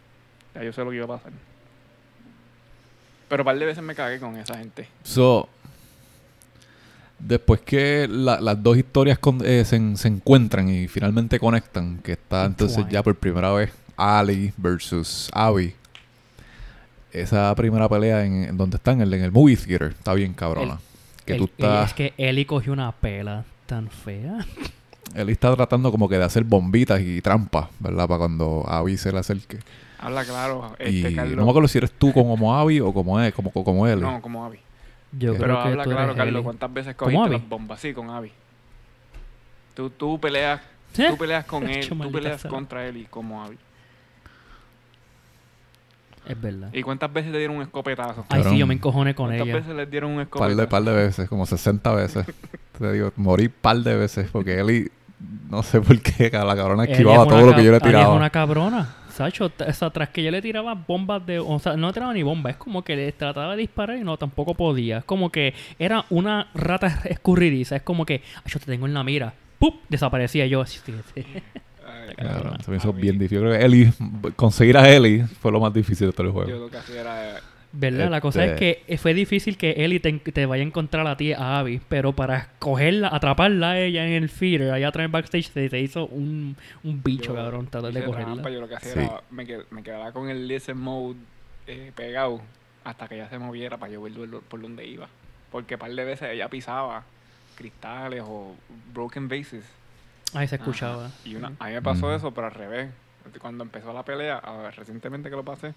Ya 0.55 0.62
yo 0.62 0.72
sé 0.72 0.85
lo 0.85 0.91
que 0.91 0.97
iba 0.97 1.07
a 1.07 1.09
pasar. 1.09 1.33
Pero 3.28 3.43
un 3.43 3.45
par 3.47 3.59
de 3.59 3.64
veces 3.64 3.83
me 3.83 3.95
cagué 3.95 4.20
con 4.20 4.37
esa 4.37 4.57
gente. 4.59 4.87
So, 5.03 5.49
después 7.27 7.61
que 7.61 8.07
la- 8.11 8.41
las 8.41 8.62
dos 8.62 8.77
historias 8.77 9.18
con- 9.18 9.41
eh, 9.45 9.64
se, 9.64 9.97
se 9.97 10.09
encuentran 10.09 10.68
y 10.68 10.89
finalmente 10.89 11.39
conectan, 11.39 11.99
que 11.99 12.12
está 12.12 12.45
entonces 12.45 12.85
ya 12.91 13.03
por 13.03 13.14
primera 13.14 13.53
vez 13.53 13.70
Ali 13.97 14.53
versus 14.57 15.29
Abby. 15.33 15.75
Esa 17.12 17.55
primera 17.55 17.89
pelea 17.89 18.25
en, 18.25 18.45
en 18.45 18.57
donde 18.57 18.77
están, 18.77 18.97
en 18.97 19.03
el, 19.03 19.14
en 19.14 19.23
el 19.25 19.33
movie 19.33 19.57
theater, 19.57 19.89
está 19.91 20.14
bien 20.14 20.33
cabrona. 20.33 20.79
que 21.27 21.35
El- 21.35 21.39
tú 21.41 21.45
estás... 21.45 21.89
Es 21.89 21.95
que 21.95 22.14
Eli 22.16 22.45
cogió 22.47 22.73
una 22.73 22.91
pela 22.93 23.45
tan 23.66 23.89
fea. 23.91 24.39
Él 25.14 25.29
está 25.29 25.55
tratando 25.55 25.91
como 25.91 26.09
que 26.09 26.16
de 26.16 26.25
hacer 26.25 26.43
bombitas 26.45 27.01
y 27.03 27.20
trampas, 27.20 27.68
¿verdad? 27.81 28.09
Para 28.09 28.18
cuando 28.18 28.64
Abby 28.66 28.97
se 28.97 29.12
le 29.12 29.18
acerque. 29.18 29.59
Habla 29.99 30.25
claro, 30.25 30.75
y 30.81 30.97
este 31.05 31.14
Carlos. 31.14 31.37
no 31.37 31.45
me 31.45 31.51
acuerdo 31.51 31.68
si 31.68 31.79
eres 31.79 31.93
tú 31.93 32.12
como 32.12 32.57
Abby 32.59 32.81
o 32.81 32.93
como 32.95 33.20
él, 33.20 33.33
como, 33.35 33.51
como 33.53 33.87
él. 33.87 34.01
No, 34.01 34.20
como 34.23 34.45
Abby. 34.45 34.59
Yo 35.12 35.32
Pero 35.34 35.44
creo 35.44 35.62
que 35.62 35.68
habla 35.68 35.84
tú 35.84 35.90
claro, 35.90 36.14
Carlos, 36.14 36.34
Eli. 36.36 36.42
¿cuántas 36.44 36.72
veces 36.72 36.94
¿Cómo 36.96 37.10
cogiste 37.18 37.38
las 37.38 37.48
bombas? 37.48 37.80
Sí, 37.80 37.92
con 37.92 38.10
Abby. 38.10 38.32
Tú, 39.74 39.90
tú 39.90 40.18
peleas, 40.18 40.60
¿Eh? 40.96 41.06
tú 41.10 41.16
peleas 41.18 41.44
con 41.44 41.64
él, 41.68 41.88
tú 41.88 42.10
peleas 42.12 42.42
contra 42.44 42.86
él 42.86 42.96
y 42.98 43.04
como 43.04 43.42
Abby. 43.44 43.58
Es 46.26 46.40
verdad. 46.40 46.68
¿Y 46.72 46.82
cuántas 46.82 47.12
veces 47.12 47.32
te 47.32 47.38
dieron 47.38 47.56
un 47.56 47.62
escopetazo? 47.62 48.24
Ay, 48.28 48.44
sí, 48.44 48.56
yo 48.56 48.66
me 48.66 48.74
encojoné 48.74 49.14
con 49.14 49.26
¿Cuántas 49.26 49.46
ella. 49.46 49.56
veces 49.56 49.74
les 49.74 49.90
dieron 49.90 50.10
un 50.12 50.16
par 50.18 50.22
escopetazo? 50.24 50.60
de, 50.60 50.66
par 50.68 50.82
de 50.84 50.92
veces, 50.92 51.28
como 51.28 51.46
60 51.46 51.92
veces. 51.94 52.26
Te 52.78 52.92
digo, 52.92 53.12
morí 53.16 53.48
par 53.48 53.76
de 53.78 53.96
veces 53.96 54.30
porque 54.30 54.60
Eli, 54.60 54.90
no 55.50 55.62
sé 55.64 55.80
por 55.80 56.00
qué, 56.00 56.30
la 56.32 56.54
cabrona 56.56 56.84
esquivaba 56.84 57.24
es 57.24 57.28
todo 57.28 57.46
lo 57.50 57.54
que 57.56 57.64
yo 57.64 57.70
le 57.72 57.78
Eli 57.78 57.86
tiraba. 57.86 58.12
es 58.14 58.16
una 58.16 58.30
cabrona. 58.30 58.94
Sacho, 59.12 59.50
o 59.66 59.72
sea, 59.72 59.90
tras 59.90 60.08
que 60.08 60.22
yo 60.22 60.30
le 60.30 60.42
tiraba 60.42 60.74
bombas 60.74 61.24
de... 61.26 61.38
O 61.38 61.58
sea, 61.58 61.76
no 61.76 61.92
tiraba 61.92 62.12
ni 62.12 62.22
bombas. 62.22 62.52
Es 62.52 62.56
como 62.56 62.82
que 62.82 62.96
le 62.96 63.12
trataba 63.12 63.52
de 63.54 63.60
disparar 63.62 63.96
y 63.98 64.02
no, 64.02 64.16
tampoco 64.16 64.54
podía. 64.54 64.98
Es 64.98 65.04
como 65.04 65.30
que 65.30 65.54
era 65.78 66.04
una 66.10 66.48
rata 66.54 67.00
escurridiza. 67.04 67.76
Es 67.76 67.82
como 67.82 68.04
que, 68.06 68.22
"Ay, 68.36 68.42
yo 68.46 68.58
te 68.58 68.66
tengo 68.66 68.86
en 68.86 68.94
la 68.94 69.04
mira. 69.04 69.32
¡Pup! 69.58 69.76
Desaparecía 69.88 70.46
yo. 70.46 70.60
así, 70.62 70.80
a 72.18 72.62
se 72.62 72.70
me 72.70 72.76
hizo 72.78 72.92
bien 72.92 73.18
difícil. 73.18 73.38
Yo 73.38 73.44
creo 73.44 73.58
que 73.58 73.64
Eli, 73.64 73.92
conseguir 74.36 74.76
a 74.76 74.88
Eli 74.88 75.22
fue 75.40 75.52
lo 75.52 75.60
más 75.60 75.72
difícil 75.72 76.08
de 76.08 76.12
todo 76.12 76.22
el 76.26 76.28
Yo 76.28 76.32
juego. 76.32 76.58
lo 76.64 76.70
que 76.70 76.76
hacía 76.78 77.00
era... 77.00 77.40
¿Verdad? 77.75 78.11
La 78.11 78.20
cosa 78.20 78.44
es 78.44 78.53
Este- 78.53 78.82
que 78.86 78.99
fue 78.99 79.15
difícil 79.15 79.57
que 79.57 79.70
Eli 79.70 79.99
te, 79.99 80.12
te 80.12 80.44
vaya 80.47 80.62
a 80.62 80.66
encontrar 80.66 81.07
a 81.07 81.16
ti, 81.16 81.32
a 81.32 81.59
Abby, 81.59 81.81
pero 81.89 82.12
para 82.12 82.51
cogerla, 82.59 83.09
atraparla 83.09 83.70
a 83.70 83.78
ella 83.81 84.07
en 84.07 84.12
el 84.12 84.28
feeder, 84.28 84.70
allá 84.73 84.89
atrás 84.89 85.05
en 85.05 85.07
el 85.07 85.12
backstage, 85.12 85.51
se, 85.51 85.69
se 85.70 85.81
hizo 85.81 86.07
un, 86.07 86.55
un 86.85 87.03
bicho, 87.03 87.28
yo 87.28 87.35
cabrón, 87.35 87.66
tratar 87.69 87.93
de 87.93 88.05
cogerla. 88.05 88.35
trampa, 88.35 88.51
yo 88.51 88.61
lo 88.61 88.69
que 88.69 88.74
hacía 88.77 88.93
Sí. 88.93 88.99
era... 89.01 89.23
Me, 89.31 89.47
qued- 89.47 89.65
me 89.70 89.82
quedaba 89.82 90.12
con 90.12 90.28
el 90.28 90.47
listen 90.49 90.77
mode 90.78 91.16
eh, 91.66 91.93
pegado 91.94 92.43
hasta 92.85 93.09
que 93.09 93.15
ella 93.15 93.28
se 93.31 93.39
moviera 93.39 93.78
para 93.78 93.90
yo 93.93 94.03
ver 94.03 94.12
por- 94.12 94.43
por 94.43 94.61
donde 94.61 94.86
iba. 94.86 95.09
Porque 95.51 95.74
un 95.77 95.81
par 95.81 95.93
de 95.94 96.05
veces 96.05 96.28
ella 96.31 96.49
pisaba 96.49 97.05
cristales 97.57 98.23
o 98.27 98.55
broken 98.93 99.28
vases. 99.28 99.65
Ahí 100.35 100.47
se 100.49 100.57
escuchaba. 100.57 101.07
Ajá. 101.07 101.15
Y 101.24 101.36
una, 101.36 101.53
a 101.59 101.66
mí 101.69 101.73
me 101.73 101.81
pasó 101.82 102.09
Mm. 102.09 102.15
eso, 102.16 102.32
pero 102.35 102.49
al 102.49 102.55
revés. 102.55 102.90
Cuando 103.40 103.65
empezó 103.65 103.93
la 103.93 104.03
pelea, 104.03 104.36
a 104.39 104.57
ver, 104.59 104.74
recientemente 104.74 105.31
que 105.31 105.36
lo 105.36 105.44
pasé, 105.44 105.73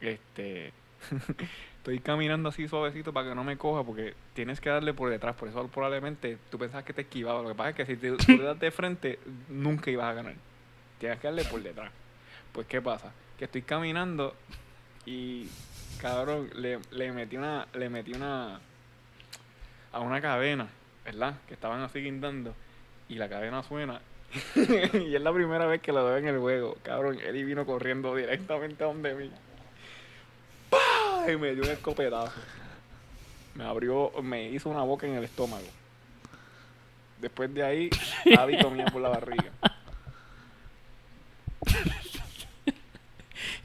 este, 0.00 0.72
estoy 1.78 2.00
caminando 2.00 2.48
así 2.48 2.68
suavecito 2.68 3.12
para 3.12 3.28
que 3.28 3.34
no 3.34 3.44
me 3.44 3.56
coja, 3.56 3.84
porque 3.84 4.14
tienes 4.34 4.60
que 4.60 4.70
darle 4.70 4.94
por 4.94 5.10
detrás. 5.10 5.36
Por 5.36 5.48
eso 5.48 5.66
probablemente 5.68 6.38
tú 6.50 6.58
pensabas 6.58 6.84
que 6.84 6.92
te 6.92 7.02
esquivaba. 7.02 7.42
Lo 7.42 7.48
que 7.48 7.54
pasa 7.54 7.70
es 7.70 7.76
que 7.76 7.86
si 7.86 7.96
te, 7.96 8.12
tú 8.12 8.42
das 8.42 8.58
de 8.58 8.70
frente, 8.70 9.18
nunca 9.48 9.90
ibas 9.90 10.06
a 10.06 10.14
ganar. 10.14 10.34
Tienes 10.98 11.20
que 11.20 11.26
darle 11.28 11.44
por 11.44 11.62
detrás. 11.62 11.90
Pues, 12.52 12.66
¿qué 12.66 12.80
pasa? 12.80 13.12
Que 13.38 13.44
estoy 13.44 13.62
caminando 13.62 14.34
y, 15.04 15.48
cabrón, 16.00 16.50
le, 16.54 17.12
metí 17.12 17.36
una, 17.36 17.66
le 17.74 17.88
metí 17.88 18.12
una, 18.12 18.60
a 19.92 20.00
una 20.00 20.20
cadena, 20.20 20.68
¿verdad? 21.04 21.34
Que 21.46 21.54
estaban 21.54 21.82
así 21.82 22.00
guindando 22.00 22.54
y 23.08 23.16
la 23.16 23.28
cadena 23.28 23.62
suena. 23.62 24.00
y 24.56 25.14
es 25.14 25.22
la 25.22 25.32
primera 25.32 25.66
vez 25.66 25.80
que 25.80 25.92
lo 25.92 26.04
veo 26.04 26.16
en 26.16 26.28
el 26.28 26.38
juego. 26.38 26.76
Cabrón, 26.82 27.18
Eddie 27.20 27.44
vino 27.44 27.64
corriendo 27.64 28.14
directamente 28.14 28.82
a 28.82 28.88
donde 28.88 29.14
mí. 29.14 29.30
Y 31.32 31.36
me 31.36 31.54
dio 31.54 31.64
un 31.64 31.70
escopetazo. 31.70 32.32
Me 33.54 33.64
abrió, 33.64 34.12
me 34.22 34.50
hizo 34.50 34.68
una 34.68 34.82
boca 34.82 35.06
en 35.06 35.14
el 35.14 35.24
estómago. 35.24 35.64
Después 37.20 37.52
de 37.54 37.62
ahí, 37.64 37.90
Abby 38.38 38.58
comía 38.58 38.84
por 38.86 39.00
la 39.00 39.08
barriga. 39.08 39.50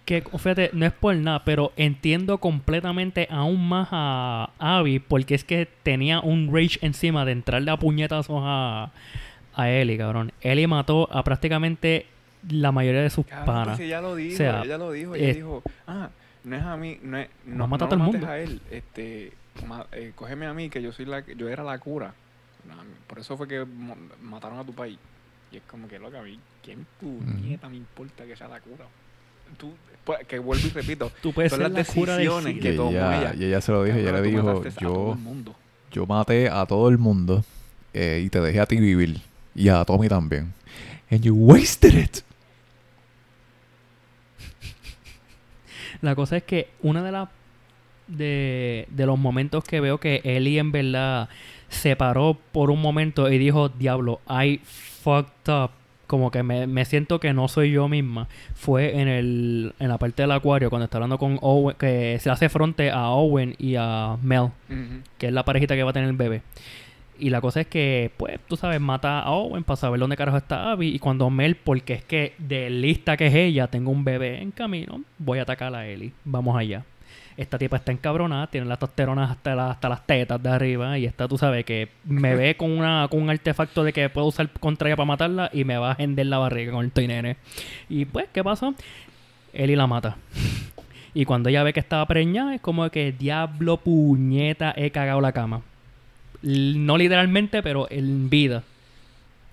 Que, 0.05 0.21
fíjate, 0.21 0.71
no 0.73 0.85
es 0.85 0.91
por 0.93 1.15
nada, 1.15 1.43
pero 1.45 1.71
entiendo 1.77 2.39
completamente 2.39 3.27
aún 3.29 3.67
más 3.69 3.87
a 3.91 4.49
Abby 4.59 4.99
porque 4.99 5.35
es 5.35 5.43
que 5.43 5.67
tenía 5.83 6.19
un 6.19 6.49
rage 6.53 6.79
encima 6.81 7.23
de 7.23 7.31
entrarle 7.33 7.71
a 7.71 7.77
puñetazos 7.77 8.41
a, 8.43 8.91
a 9.53 9.69
Ellie, 9.69 9.97
cabrón. 9.97 10.33
Ellie 10.41 10.67
mató 10.67 11.07
a 11.11 11.23
prácticamente 11.23 12.07
la 12.49 12.71
mayoría 12.71 13.01
de 13.01 13.09
sus 13.11 13.25
Cabrón, 13.25 13.45
panas. 13.45 13.77
pues 13.77 13.87
ella 13.87 14.01
lo 14.01 14.15
dijo, 14.15 14.35
sea, 14.37 14.63
ella 14.63 14.77
lo 14.77 14.91
dijo, 14.91 15.15
ella 15.15 15.27
eh, 15.29 15.33
dijo, 15.35 15.61
ah, 15.87 16.09
no 16.43 16.55
es 16.55 16.63
a 16.63 16.77
mí, 16.77 16.99
no 17.03 17.17
es, 17.17 17.29
no, 17.45 17.55
No 17.57 17.67
mata 17.67 17.85
a 17.85 17.87
no 17.87 17.89
todo 17.89 17.95
el 17.95 18.05
mates 18.07 18.21
mundo. 18.21 18.27
a 18.33 18.39
él, 18.39 18.61
este, 18.71 19.33
ma- 19.67 19.85
eh, 19.91 20.11
cógeme 20.15 20.45
a 20.47 20.53
mí 20.53 20.69
que 20.69 20.81
yo 20.81 20.91
soy 20.91 21.05
la, 21.05 21.23
yo 21.25 21.49
era 21.49 21.63
la 21.63 21.77
cura. 21.79 22.13
Por 23.07 23.19
eso 23.19 23.35
fue 23.37 23.47
que 23.47 23.65
mataron 24.21 24.59
a 24.59 24.63
tu 24.63 24.73
país. 24.73 24.97
Y 25.51 25.57
es 25.57 25.63
como 25.63 25.87
que 25.87 25.99
lo 25.99 26.09
que 26.11 26.17
a 26.17 26.21
mí, 26.21 26.39
¿quién 26.63 26.85
puñeta 26.99 27.67
me 27.67 27.75
importa 27.77 28.25
que 28.25 28.35
sea 28.35 28.47
la 28.47 28.59
cura? 28.61 28.85
Tú, 29.57 29.73
pues, 30.05 30.25
que 30.27 30.39
vuelvo 30.39 30.65
y 30.65 30.69
repito, 30.69 31.11
Tú 31.21 31.33
puedes 31.33 31.51
son 31.51 31.59
ser 31.59 31.71
las 31.71 31.73
la 31.73 31.79
decisiones 31.79 32.59
que 32.61 32.73
tomó 32.73 32.91
ella, 32.91 33.31
ella. 33.31 33.33
y 33.37 33.43
ella 33.45 33.59
se 33.61 33.71
lo 33.73 33.83
dijo, 33.83 33.97
ella 33.97 34.11
le 34.13 34.21
dijo, 34.21 34.63
yo, 34.79 35.17
yo 35.91 36.05
maté 36.05 36.47
a 36.49 36.65
todo 36.65 36.87
el 36.87 36.97
mundo 36.97 37.43
eh, 37.93 38.21
y 38.25 38.29
te 38.29 38.39
dejé 38.39 38.61
a 38.61 38.65
ti 38.65 38.77
vivir. 38.77 39.19
Y 39.53 39.67
a 39.67 39.83
Tommy 39.83 40.07
también. 40.07 40.53
And 41.09 41.21
you 41.21 41.35
wasted 41.35 41.93
it. 41.95 42.19
La 46.01 46.15
cosa 46.15 46.37
es 46.37 46.43
que 46.43 46.69
una 46.81 47.03
de 47.03 47.11
las 47.11 47.29
de, 48.07 48.87
de 48.89 49.05
los 49.05 49.17
momentos 49.17 49.63
que 49.63 49.79
veo 49.79 49.99
que 49.99 50.21
Ellie 50.23 50.59
en 50.59 50.71
verdad 50.71 51.29
se 51.69 51.95
paró 51.95 52.37
por 52.51 52.69
un 52.69 52.81
momento 52.81 53.31
y 53.31 53.37
dijo, 53.37 53.69
diablo, 53.69 54.19
I 54.29 54.59
fucked 54.63 55.51
up. 55.51 55.71
Como 56.07 56.29
que 56.29 56.43
me, 56.43 56.67
me 56.67 56.83
siento 56.83 57.21
que 57.21 57.31
no 57.31 57.47
soy 57.47 57.71
yo 57.71 57.87
misma. 57.87 58.27
Fue 58.53 58.99
en 58.99 59.07
el 59.07 59.73
en 59.79 59.87
la 59.87 59.97
parte 59.97 60.23
del 60.23 60.31
acuario 60.31 60.69
cuando 60.69 60.83
está 60.83 60.97
hablando 60.97 61.17
con 61.17 61.39
Owen, 61.41 61.77
que 61.79 62.19
se 62.19 62.29
hace 62.29 62.49
fronte 62.49 62.91
a 62.91 63.11
Owen 63.11 63.55
y 63.57 63.75
a 63.77 64.17
Mel, 64.21 64.49
que 65.17 65.27
es 65.27 65.33
la 65.33 65.45
parejita 65.45 65.73
que 65.73 65.83
va 65.83 65.91
a 65.91 65.93
tener 65.93 66.09
el 66.09 66.17
bebé. 66.17 66.41
Y 67.21 67.29
la 67.29 67.39
cosa 67.39 67.61
es 67.61 67.67
que, 67.67 68.11
pues, 68.17 68.39
tú 68.47 68.57
sabes, 68.57 68.81
mata 68.81 69.19
a 69.19 69.29
Owen 69.29 69.63
para 69.63 69.77
saber 69.77 69.99
dónde 69.99 70.17
carajo 70.17 70.37
está 70.37 70.71
Abby. 70.71 70.87
Y 70.89 70.97
cuando 70.99 71.29
Mel, 71.29 71.55
porque 71.55 71.93
es 71.93 72.03
que 72.03 72.33
de 72.39 72.69
lista 72.71 73.15
que 73.15 73.27
es 73.27 73.35
ella, 73.35 73.67
tengo 73.67 73.91
un 73.91 74.03
bebé 74.03 74.41
en 74.41 74.49
camino, 74.51 75.01
voy 75.19 75.37
a 75.37 75.43
atacar 75.43 75.73
a 75.75 75.87
Ellie. 75.87 76.11
Vamos 76.25 76.57
allá. 76.57 76.83
Esta 77.37 77.57
tipa 77.59 77.77
está 77.77 77.91
encabronada, 77.91 78.47
tiene 78.47 78.65
las 78.67 78.79
testosteronas 78.79 79.29
hasta, 79.31 79.53
la- 79.55 79.69
hasta 79.71 79.87
las 79.87 80.05
tetas 80.05 80.41
de 80.41 80.49
arriba. 80.49 80.97
Y 80.97 81.05
esta, 81.05 81.27
tú 81.27 81.37
sabes, 81.37 81.63
que 81.63 81.89
me 82.05 82.35
ve 82.35 82.55
con, 82.57 82.71
una, 82.71 83.07
con 83.09 83.21
un 83.21 83.29
artefacto 83.29 83.83
de 83.83 83.93
que 83.93 84.09
puedo 84.09 84.25
usar 84.27 84.49
contra 84.59 84.89
ella 84.89 84.95
para 84.97 85.05
matarla 85.05 85.49
y 85.53 85.63
me 85.63 85.77
va 85.77 85.91
a 85.91 85.95
hender 85.99 86.25
la 86.25 86.39
barriga 86.39 86.71
con 86.71 86.83
el 86.83 86.91
toy 86.91 87.07
nene. 87.07 87.37
Y 87.87 88.05
pues, 88.05 88.25
¿qué 88.33 88.43
pasó? 88.43 88.73
Ellie 89.53 89.75
la 89.75 89.85
mata. 89.87 90.17
Y 91.13 91.25
cuando 91.25 91.49
ella 91.49 91.61
ve 91.63 91.73
que 91.73 91.81
estaba 91.81 92.05
preñada, 92.05 92.55
es 92.55 92.61
como 92.61 92.89
que 92.89 93.11
diablo 93.11 93.75
puñeta, 93.75 94.73
he 94.77 94.91
cagado 94.91 95.19
la 95.19 95.33
cama. 95.33 95.61
No 96.41 96.97
literalmente, 96.97 97.61
pero 97.61 97.87
en 97.89 98.29
vida. 98.29 98.63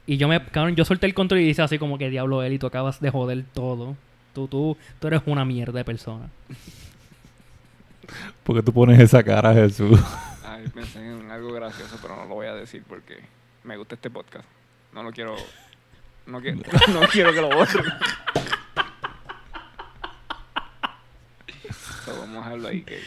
Y 0.07 0.17
yo 0.17 0.27
me, 0.27 0.43
cabrón, 0.43 0.75
yo 0.75 0.85
solté 0.85 1.07
el 1.07 1.15
control 1.15 1.41
y 1.41 1.45
dice 1.45 1.63
así 1.63 1.79
como 1.79 1.99
que 1.99 2.09
diablo 2.09 2.43
Eli, 2.43 2.59
tú 2.59 2.67
acabas 2.67 3.01
de 3.01 3.11
joder 3.11 3.45
todo. 3.53 3.97
Tú, 4.35 4.49
tú, 4.49 4.77
tú 4.99 5.07
eres 5.07 5.21
una 5.27 5.45
mierda 5.45 5.79
de 5.79 5.85
persona. 5.85 6.31
Porque 8.43 8.63
tú 8.63 8.73
pones 8.73 8.99
esa 8.99 9.23
cara, 9.23 9.53
Jesús. 9.53 10.01
Ay, 10.45 10.67
pensé 10.69 10.99
en 10.99 11.31
algo 11.31 11.53
gracioso, 11.53 11.99
pero 12.01 12.17
no 12.17 12.25
lo 12.25 12.35
voy 12.35 12.47
a 12.47 12.55
decir 12.55 12.83
porque 12.89 13.19
me 13.65 13.77
gusta 13.77 13.97
este 13.97 14.09
podcast. 14.09 14.47
No 14.95 15.03
lo 15.03 15.13
quiero. 15.13 15.37
No, 16.27 16.41
quiero, 16.41 16.59
no 16.89 17.01
quiero 17.13 17.33
que 17.33 17.41
lo 17.41 17.49
borren. 17.51 17.85
So, 22.05 22.17
vamos 22.21 22.37
a 22.37 22.39
dejarlo 22.39 22.69
ahí. 22.69 22.83
Que, 22.83 23.01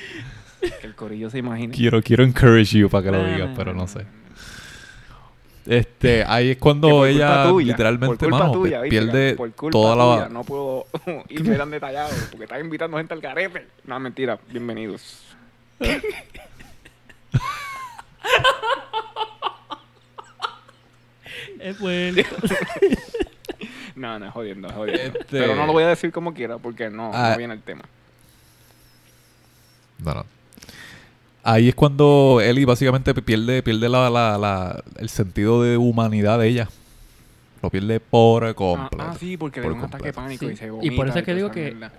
que 0.61 0.87
el 0.87 0.95
corillo 0.95 1.29
se 1.29 1.39
imagine. 1.39 1.73
quiero, 1.73 2.01
quiero 2.01 2.23
encourage 2.23 2.77
you 2.77 2.89
para 2.89 3.03
que 3.05 3.11
lo 3.11 3.23
No, 3.23 3.33
digas, 3.33 3.49
pero 3.55 3.73
no 3.73 3.87
sé. 3.87 4.05
Este, 5.65 6.23
ahí 6.25 6.51
es 6.51 6.57
cuando 6.57 6.89
por 6.89 7.07
culpa 7.07 7.09
ella 7.09 7.49
tuya, 7.49 7.67
literalmente, 7.67 8.07
por 8.07 8.17
culpa 8.17 8.39
mano, 8.39 8.51
tuya, 8.51 8.81
¿viste, 8.81 8.89
pierde 8.89 9.29
cabrón? 9.35 9.37
por 9.37 9.51
culpa 9.55 9.71
toda 9.71 9.95
la... 9.95 10.23
tuya, 10.25 10.29
no 10.33 10.43
puedo 10.43 10.87
irme 11.29 11.55
tan 11.55 11.69
detallado 11.69 12.09
porque 12.31 12.43
estás 12.45 12.61
invitando 12.61 12.97
gente 12.97 13.13
al 13.13 13.21
carete. 13.21 13.67
No, 13.85 13.99
mentira. 13.99 14.39
Bienvenidos. 14.49 15.21
Es 21.59 21.79
bueno. 21.79 22.21
No, 23.93 24.17
no, 24.17 24.25
es 24.25 24.31
jodiendo, 24.31 24.67
es 24.69 24.73
jodiendo. 24.73 25.19
Este- 25.19 25.37
Pero 25.39 25.53
no 25.53 25.65
lo 25.67 25.73
voy 25.73 25.83
a 25.83 25.87
decir 25.89 26.11
como 26.13 26.33
quiera 26.33 26.57
porque 26.57 26.89
no, 26.89 27.11
Ah. 27.13 27.31
no 27.31 27.37
viene 27.37 27.53
el 27.53 27.61
tema. 27.61 27.83
No, 29.99 30.13
no. 30.15 30.25
Ahí 31.43 31.69
es 31.69 31.75
cuando 31.75 32.39
Ellie 32.41 32.65
básicamente 32.65 33.13
pierde, 33.15 33.63
pierde 33.63 33.89
la, 33.89 34.09
la, 34.09 34.37
la- 34.37 34.83
el 34.99 35.09
sentido 35.09 35.63
de 35.63 35.75
humanidad 35.77 36.37
de 36.39 36.47
ella. 36.47 36.69
Lo 37.63 37.69
pierde 37.69 37.99
por 37.99 38.43
Ah, 38.45 38.53
completo. 38.53 39.03
ah, 39.07 39.15
sí, 39.19 39.37
porque 39.37 39.59
le 39.59 39.67
por 39.67 39.73
da 39.75 39.79
un 39.79 39.85
ataque 39.85 40.13
pánico 40.13 40.45
Sí. 40.47 40.53
y 40.53 40.55
se 40.55 40.65
Y 40.67 40.69
vomita. 40.69 40.95
por 40.95 41.07
eso 41.09 41.19
es 41.19 41.25
que 41.25 41.35
digo 41.35 41.51
que- 41.51 41.71
mierda. 41.71 41.91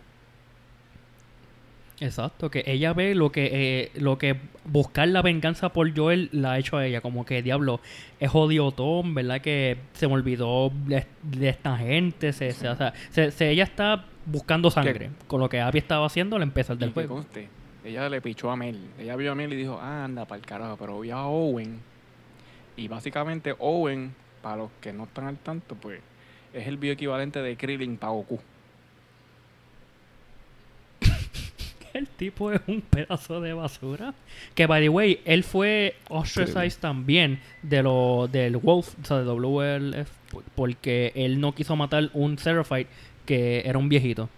Exacto, 2.01 2.51
que 2.51 2.65
ella 2.67 2.93
ve 2.95 3.15
lo 3.15 3.31
que 3.31 3.51
eh, 3.53 3.91
lo 3.95 4.19
que 4.19 4.35
buscar 4.65 5.07
la 5.07 5.23
venganza 5.23 5.69
por 5.69 5.97
Joel 5.97 6.31
la 6.33 6.53
ha 6.53 6.59
hecho 6.59 6.77
a 6.77 6.85
ella, 6.85 7.01
como 7.01 7.25
que 7.25 7.43
diablo, 7.43 7.81
es 8.19 8.29
jodiotón, 8.29 9.15
¿verdad? 9.15 9.41
Que 9.41 9.77
se 9.93 10.09
me 10.09 10.15
olvidó 10.15 10.73
de, 10.87 11.07
de 11.23 11.49
esta 11.49 11.77
gente, 11.79 12.33
se, 12.33 12.51
se- 12.53 12.69
o 12.69 12.77
sea, 12.77 12.93
se- 13.11 13.31
se- 13.31 13.51
ella 13.51 13.63
está 13.63 14.05
buscando 14.27 14.69
sangre, 14.71 15.11
con 15.29 15.39
lo 15.39 15.49
que 15.49 15.61
Abby 15.61 15.79
estaba 15.79 16.07
haciendo 16.07 16.35
al 16.35 16.43
empezar 16.43 16.75
Y 16.77 16.81
del 16.81 16.89
que 16.89 16.95
juego. 16.95 17.15
conste, 17.17 17.49
ella 17.85 18.09
le 18.09 18.21
pichó 18.21 18.51
a 18.51 18.57
Mel. 18.57 18.79
Ella 18.99 19.17
vio 19.17 19.33
a 19.33 19.35
Mel 19.35 19.53
y 19.53 19.57
dijo, 19.57 19.79
"Ah, 19.81 20.05
anda 20.05 20.25
para 20.25 20.39
el 20.41 20.47
carajo, 20.47 20.77
pero 20.77 21.01
vio 21.01 21.17
a 21.17 21.27
Owen. 21.27 21.81
Y 22.77 22.89
básicamente 22.89 23.55
Owen, 23.59 24.15
para 24.41 24.57
los 24.57 24.71
que 24.81 24.93
no 24.93 25.05
están 25.05 25.27
al 25.27 25.39
tanto, 25.39 25.75
pues 25.75 26.01
es 26.53 26.67
el 26.67 26.77
bioequivalente 26.77 27.41
de 27.41 27.57
Krillin 27.57 27.97
para 27.97 28.13
Goku. 28.13 28.41
El 31.95 32.09
tipo 32.09 32.51
es 32.53 32.61
un 32.67 32.81
pedazo 32.81 33.41
de 33.41 33.53
basura. 33.53 34.15
Que, 34.55 34.67
by 34.67 34.83
the 34.83 34.89
way, 34.89 35.21
él 35.25 35.45
fue 35.45 35.97
ostracized 36.09 36.81
también 36.81 37.41
de 37.63 37.83
lo, 37.83 38.29
del 38.31 38.57
Wolf, 38.57 38.95
o 39.03 39.05
sea, 39.05 39.19
de 39.19 39.25
WLF, 39.25 40.11
porque 40.55 41.13
él 41.15 41.39
no 41.41 41.55
quiso 41.55 41.77
matar 41.77 42.11
un 42.15 42.39
Seraphite 42.39 42.89
que 43.27 43.63
era 43.67 43.79
un 43.79 43.89
viejito. 43.91 44.29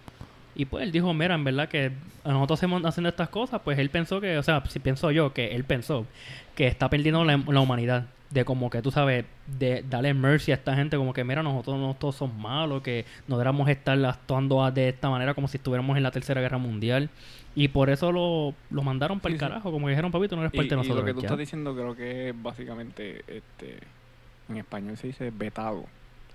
Y 0.55 0.65
pues 0.65 0.83
él 0.83 0.91
dijo, 0.91 1.13
mira, 1.13 1.35
en 1.35 1.43
verdad 1.43 1.67
que 1.69 1.91
nosotros 2.23 2.59
hacemos 2.59 2.83
haciendo 2.85 3.09
estas 3.09 3.29
cosas, 3.29 3.61
pues 3.63 3.77
él 3.77 3.89
pensó 3.89 4.21
que, 4.21 4.37
o 4.37 4.43
sea, 4.43 4.63
si 4.67 4.79
pienso 4.79 5.11
yo, 5.11 5.33
que 5.33 5.53
él 5.55 5.65
pensó 5.65 6.05
que 6.55 6.67
está 6.67 6.89
perdiendo 6.89 7.23
la, 7.25 7.37
la 7.37 7.59
humanidad. 7.59 8.07
De 8.31 8.43
como 8.43 8.69
que 8.69 8.81
tú 8.81 8.89
sabes, 8.91 9.23
de 9.45 9.83
darle 9.87 10.13
mercy 10.13 10.51
a 10.51 10.55
esta 10.55 10.75
gente, 10.75 10.97
como 10.97 11.13
que 11.13 11.23
mira, 11.23 11.43
nosotros 11.43 11.77
no 11.77 11.93
todos 11.93 12.15
somos 12.15 12.35
malos, 12.37 12.81
que 12.81 13.05
no 13.27 13.37
deberíamos 13.37 13.69
estar 13.69 14.03
actuando 14.05 14.69
de 14.71 14.89
esta 14.89 15.09
manera 15.09 15.33
como 15.35 15.47
si 15.47 15.57
estuviéramos 15.57 15.95
en 15.95 16.03
la 16.03 16.11
tercera 16.11 16.41
guerra 16.41 16.57
mundial. 16.57 17.09
Y 17.53 17.67
por 17.69 17.89
eso 17.89 18.11
lo, 18.11 18.53
lo 18.69 18.81
mandaron 18.83 19.19
para 19.19 19.31
el 19.31 19.35
sí. 19.35 19.39
carajo, 19.39 19.71
como 19.71 19.85
que 19.85 19.91
dijeron, 19.91 20.11
papito, 20.11 20.35
no 20.35 20.41
eres 20.41 20.53
Y, 20.53 20.57
parte 20.57 20.75
de 20.75 20.75
y 20.77 20.77
nosotros. 20.81 20.97
lo 20.97 21.05
que 21.05 21.13
tú 21.13 21.21
ya". 21.21 21.27
estás 21.27 21.37
diciendo 21.37 21.75
creo 21.75 21.95
que 21.95 22.29
es 22.29 22.41
básicamente, 22.41 23.23
este, 23.27 23.79
en 24.49 24.57
español 24.57 24.97
se 24.97 25.07
dice 25.07 25.31
vetado 25.31 25.85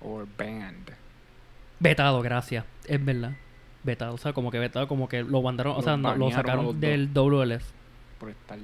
o 0.00 0.24
banned. 0.38 0.94
Vetado, 1.78 2.20
gracias. 2.22 2.64
Es 2.86 3.04
verdad. 3.04 3.32
Vetado, 3.82 4.14
o 4.14 4.18
sea, 4.18 4.32
como 4.32 4.50
que 4.50 4.58
vetado, 4.58 4.86
como 4.88 5.08
que 5.08 5.22
lo 5.22 5.40
mandaron, 5.42 5.74
o 5.76 5.82
sea, 5.82 5.96
no- 5.96 6.14
lo 6.14 6.30
sacaron 6.30 6.78
del 6.80 7.12
WLF. 7.12 7.64
por 8.18 8.30
estar... 8.30 8.58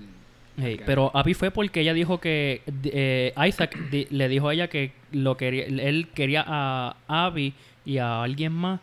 Hey, 0.59 0.77
Ok. 0.77 0.83
pero 0.87 1.11
Abby 1.15 1.35
fue 1.35 1.51
porque 1.51 1.81
ella 1.83 1.93
dijo 1.95 2.19
que 2.21 2.63
eh, 2.85 3.33
Isaac 3.47 3.77
di- 3.91 4.07
le 4.11 4.29
dijo 4.29 4.49
a 4.49 4.55
ella 4.55 4.69
que 4.69 4.93
lo 5.13 5.37
quería, 5.37 5.65
él 5.67 6.09
quería 6.15 6.45
a 6.47 6.97
Abby 7.09 7.53
y 7.85 7.99
a 7.99 8.23
alguien 8.23 8.53
más 8.53 8.81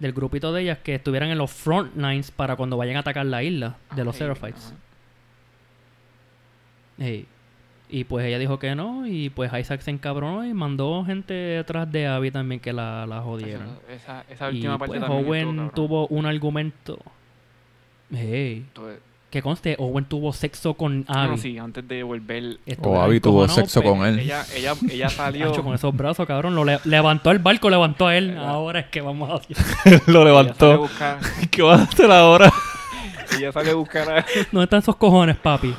del 0.00 0.12
grupito 0.12 0.52
de 0.52 0.62
ellas 0.62 0.78
que 0.82 0.96
estuvieran 0.96 1.30
en 1.30 1.38
los 1.38 1.52
front 1.52 1.96
lines 1.96 2.30
para 2.32 2.56
cuando 2.56 2.76
vayan 2.76 2.96
a 2.96 3.00
atacar 3.00 3.26
la 3.26 3.42
isla 3.44 3.76
de 3.94 4.04
los 4.04 4.14
Ay, 4.16 4.18
Seraphites. 4.18 4.66
ajá. 4.66 4.74
Hey. 6.98 7.26
Y 7.88 8.04
pues 8.04 8.24
ella 8.26 8.38
dijo 8.38 8.58
que 8.58 8.74
no, 8.74 9.06
y 9.06 9.30
pues 9.30 9.52
Isaac 9.52 9.80
se 9.82 9.90
encabronó 9.90 10.44
y 10.44 10.52
mandó 10.54 11.04
gente 11.04 11.34
detrás 11.34 11.90
de 11.92 12.06
Abby 12.06 12.30
también 12.30 12.60
que 12.60 12.72
la, 12.72 13.06
la 13.06 13.20
jodieran. 13.20 13.78
Esa, 13.88 14.24
esa 14.28 14.50
Y 14.50 14.56
última 14.56 14.78
parte 14.78 14.98
pues 14.98 15.00
también 15.02 15.26
Owen 15.28 15.66
estuvo 15.66 16.06
tuvo 16.06 16.06
un 16.08 16.26
argumento. 16.26 16.98
Hey. 18.10 18.66
Que 19.30 19.42
conste, 19.42 19.74
Owen 19.80 20.04
tuvo 20.04 20.32
sexo 20.32 20.74
con 20.74 21.04
Ah, 21.08 21.22
Abby. 21.24 21.30
no, 21.32 21.36
sí, 21.38 21.58
antes 21.58 21.86
de 21.88 22.02
volver... 22.04 22.58
O 22.82 23.00
Abby 23.00 23.18
tuvo 23.20 23.48
sexo 23.48 23.82
con 23.82 24.04
él. 24.06 24.20
Ella, 24.20 24.44
ella, 24.56 24.74
ella 24.90 25.08
salió... 25.10 25.50
Hacho, 25.50 25.64
con 25.64 25.74
esos 25.74 25.94
brazos, 25.94 26.24
cabrón. 26.26 26.54
Lo 26.54 26.64
le- 26.64 26.78
levantó 26.84 27.32
el 27.32 27.40
barco, 27.40 27.68
levantó 27.68 28.06
a 28.06 28.16
él. 28.16 28.28
¿Verdad? 28.28 28.48
Ahora 28.48 28.80
es 28.80 28.86
que 28.86 29.00
vamos 29.00 29.28
a 29.30 29.34
hacer. 29.34 30.02
Lo 30.06 30.24
levantó. 30.24 30.78
buscar, 30.78 31.18
¿Qué 31.50 31.62
vas 31.62 31.80
a 31.80 31.84
hacer 31.84 32.10
ahora? 32.10 32.52
ella 33.36 33.50
salió 33.50 33.72
a 33.72 33.74
buscar 33.74 34.08
a- 34.18 34.24
¿Dónde 34.52 34.64
están 34.64 34.78
esos 34.78 34.94
cojones, 34.96 35.36
papi? 35.36 35.74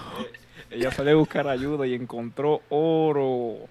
Ella 0.76 0.91
salió 0.91 1.14
a 1.14 1.15
buscar 1.15 1.47
ayuda 1.47 1.88
y 1.88 1.93
encontró 1.93 2.61
oro. 2.69 3.68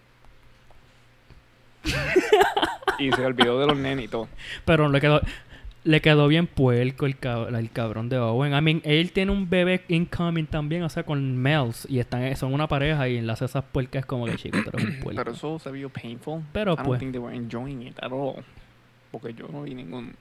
y 2.98 3.10
se 3.12 3.24
olvidó 3.26 3.60
de 3.60 3.66
los 3.66 3.76
nenes 3.76 4.06
y 4.06 4.09
todo. 4.09 4.28
Pero 4.64 4.89
le 4.89 5.01
quedó, 5.01 5.20
le 5.85 6.01
quedó 6.01 6.28
bien 6.28 6.47
puerco 6.47 7.06
el, 7.06 7.18
cab- 7.18 7.55
el 7.55 7.70
cabrón 7.70 8.09
de 8.09 8.18
Owen. 8.18 8.55
I 8.55 8.60
mean, 8.62 8.81
él 8.85 9.12
tiene 9.12 9.32
un 9.32 9.51
bebé 9.51 9.82
incoming 9.89 10.47
también, 10.47 10.82
o 10.82 10.89
sea, 10.89 11.02
con 11.02 11.36
Mels. 11.36 11.86
Y 11.90 11.98
están, 11.98 12.35
son 12.36 12.55
una 12.55 12.68
pareja 12.68 13.09
y 13.09 13.18
enlace 13.18 13.44
esas 13.44 13.64
puercas 13.64 14.06
como 14.06 14.26
que 14.26 14.36
chico, 14.36 14.59
pero 14.64 14.78
es 14.78 14.85
un 14.97 15.01
puerco. 15.01 15.18
Pero 15.22 15.32
eso 15.32 15.59
se 15.59 15.70
vio 15.70 15.90
painful. 15.90 16.43
Pero, 16.52 16.72
I 16.72 16.76
don't 16.76 16.86
pues. 16.86 17.01
think 17.01 17.12
they 17.12 17.20
were 17.20 17.36
enjoying 17.36 17.82
it 17.82 17.97
at 18.02 18.12
all. 18.12 18.43
Porque 19.10 19.35
yo 19.35 19.47
no 19.48 19.62
vi 19.62 19.74
ningún 19.74 20.14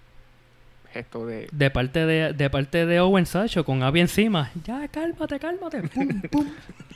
gesto 0.94 1.26
de... 1.26 1.48
De 1.52 1.70
parte 1.72 2.06
de, 2.06 2.34
de 2.34 2.50
parte 2.50 2.86
de 2.86 3.00
Owen 3.00 3.26
Sacho 3.26 3.66
con 3.66 3.84
Abby 3.84 4.00
encima. 4.02 4.52
Ya, 4.64 4.88
cálmate, 4.88 5.40
cálmate. 5.40 5.82
Pum, 5.90 6.22
pum. 6.32 6.48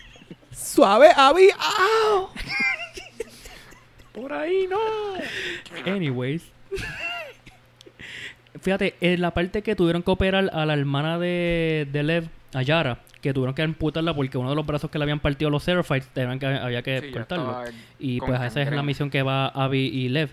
Suave, 0.52 1.08
Abby. 1.16 1.50
¡Au! 1.60 2.30
¡Por 4.14 4.34
ahí 4.34 4.68
no! 4.70 4.80
Anyways. 5.92 6.52
Fíjate, 8.62 8.96
en 9.02 9.22
la 9.22 9.32
parte 9.32 9.62
que 9.62 9.76
tuvieron 9.76 10.02
que 10.02 10.12
operar 10.12 10.50
a 10.52 10.66
la 10.66 10.74
hermana 10.74 11.20
de, 11.20 11.88
de 11.92 12.04
Lev, 12.04 12.28
a 12.54 12.64
Yara, 12.64 13.00
que 13.22 13.34
tuvieron 13.34 13.54
que 13.54 13.62
amputarla 13.62 14.16
porque 14.16 14.38
uno 14.38 14.50
de 14.50 14.56
los 14.56 14.66
brazos 14.66 14.90
que 14.90 14.98
le 14.98 15.04
habían 15.04 15.20
partido 15.20 15.52
los 15.52 15.64
Seraphites 15.64 16.08
tenían 16.10 16.40
que, 16.40 16.48
había 16.48 16.82
que 16.82 17.02
Sí, 17.02 17.12
cortarlo. 17.12 17.62
Y 18.00 18.20
pues 18.20 18.42
esa 18.42 18.62
es 18.62 18.72
la 18.72 18.82
misión 18.84 19.10
que 19.10 19.22
va 19.22 19.48
Abby 19.48 19.88
y 19.88 20.10
Lev. 20.10 20.30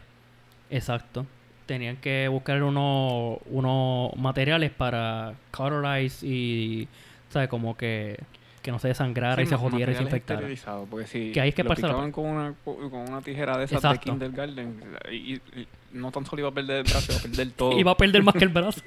Exacto. 0.70 1.26
Tenían 1.66 1.96
que 1.96 2.28
buscar 2.28 2.62
unos 2.62 3.38
unos 3.46 4.14
materiales 4.16 4.70
para 4.70 5.34
cauterize 5.50 6.26
y, 6.26 6.88
¿sabes? 7.30 7.48
Como 7.48 7.74
que, 7.76 8.18
que 8.60 8.70
no 8.70 8.78
se 8.78 8.88
desangrara 8.88 9.40
y 9.42 9.46
Sí, 9.46 9.50
se 9.50 9.54
ma- 9.56 9.60
jodiera 9.62 9.92
y 9.92 9.94
se 9.96 10.02
infectara. 10.02 10.46
Porque 10.90 11.06
si 11.06 11.32
Que 11.32 11.40
ahí 11.40 11.48
es 11.48 11.54
que 11.54 11.62
lo 11.64 11.74
picaban 11.74 12.12
con 12.12 12.26
una, 12.26 12.54
con 12.64 12.94
una 12.94 13.22
tijera 13.22 13.56
de 13.56 13.64
esas 13.64 13.76
Exacto. 13.82 14.12
de 14.12 14.18
kindergarten 14.26 14.82
y, 15.10 15.14
y- 15.34 15.40
y 15.56 15.68
no 15.92 16.10
tan 16.12 16.26
solo 16.26 16.40
iba 16.40 16.48
a 16.50 16.52
perder 16.52 16.78
el 16.78 16.82
brazo, 16.84 17.12
iba 17.12 17.18
a 17.18 17.22
perder 17.22 17.50
todo. 17.56 17.78
Iba 17.78 17.92
a 17.92 17.96
perder 17.96 18.22
más 18.22 18.34
que 18.34 18.44
el 18.44 18.50
brazo. 18.50 18.82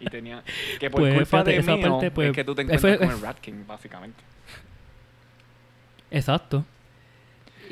Y 0.00 0.06
tenía... 0.06 0.42
Que 0.80 0.90
por 0.90 1.00
Pues, 1.00 1.14
culpa 1.14 1.44
de 1.44 1.56
esa 1.58 1.76
mío, 1.76 1.90
parte, 1.92 2.10
pues, 2.10 2.28
es 2.30 2.34
que 2.34 2.44
tú 2.44 2.54
te 2.54 2.62
eh, 2.62 2.66
fue- 2.78 2.92
encuentras 2.94 2.98
con 2.98 3.10
el 3.10 3.20
Rat 3.22 3.38
King, 3.40 3.64
básicamente. 3.66 4.22
Exacto. 6.10 6.64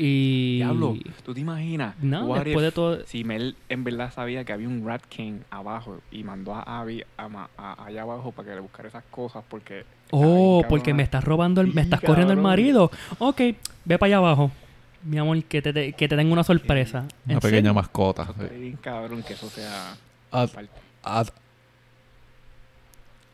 Y... 0.02 0.56
Diablo, 0.56 0.96
¿tú 1.26 1.34
te 1.34 1.40
imaginas? 1.40 1.94
No, 2.00 2.24
what 2.24 2.42
después 2.44 2.62
de 2.62 2.68
if 2.68 2.74
todo... 2.74 3.06
Si 3.06 3.22
Mel 3.22 3.54
en 3.68 3.84
verdad 3.84 4.10
sabía 4.14 4.44
que 4.46 4.52
había 4.54 4.66
un 4.66 4.86
Rat 4.86 5.02
King 5.10 5.40
abajo 5.50 6.00
y 6.10 6.24
mandó 6.24 6.54
a 6.54 6.62
Abby 6.80 7.04
a 7.18 7.84
allá 7.84 8.00
abajo 8.00 8.32
para 8.32 8.48
que 8.48 8.54
le 8.54 8.60
buscara 8.62 8.88
esas 8.88 9.04
cosas 9.10 9.44
porque... 9.46 9.84
Oh, 10.10 10.60
Ay, 10.64 10.70
porque 10.70 10.94
me 10.94 11.02
estás 11.02 11.22
robando, 11.22 11.60
el, 11.60 11.74
me 11.74 11.82
estás 11.82 12.00
corriendo 12.00 12.32
el 12.32 12.40
marido. 12.40 12.90
Ok, 13.18 13.40
ve 13.84 13.98
para 13.98 14.06
allá 14.06 14.16
abajo. 14.16 14.50
Mi 15.04 15.18
amor, 15.18 15.42
que 15.44 15.60
te, 15.60 15.72
te- 15.72 15.92
que 15.92 16.08
te 16.08 16.16
tengo 16.16 16.32
una 16.32 16.44
sorpresa. 16.44 17.04
Una 17.26 17.34
¿En 17.34 17.40
pequeña 17.40 17.58
serio? 17.60 17.74
mascota. 17.74 18.26
Sí. 18.58 18.76
cabrón 18.80 19.22
que 19.22 19.34
eso 19.34 19.50
sea... 19.50 19.94
A, 20.32 20.46
a, 21.04 21.24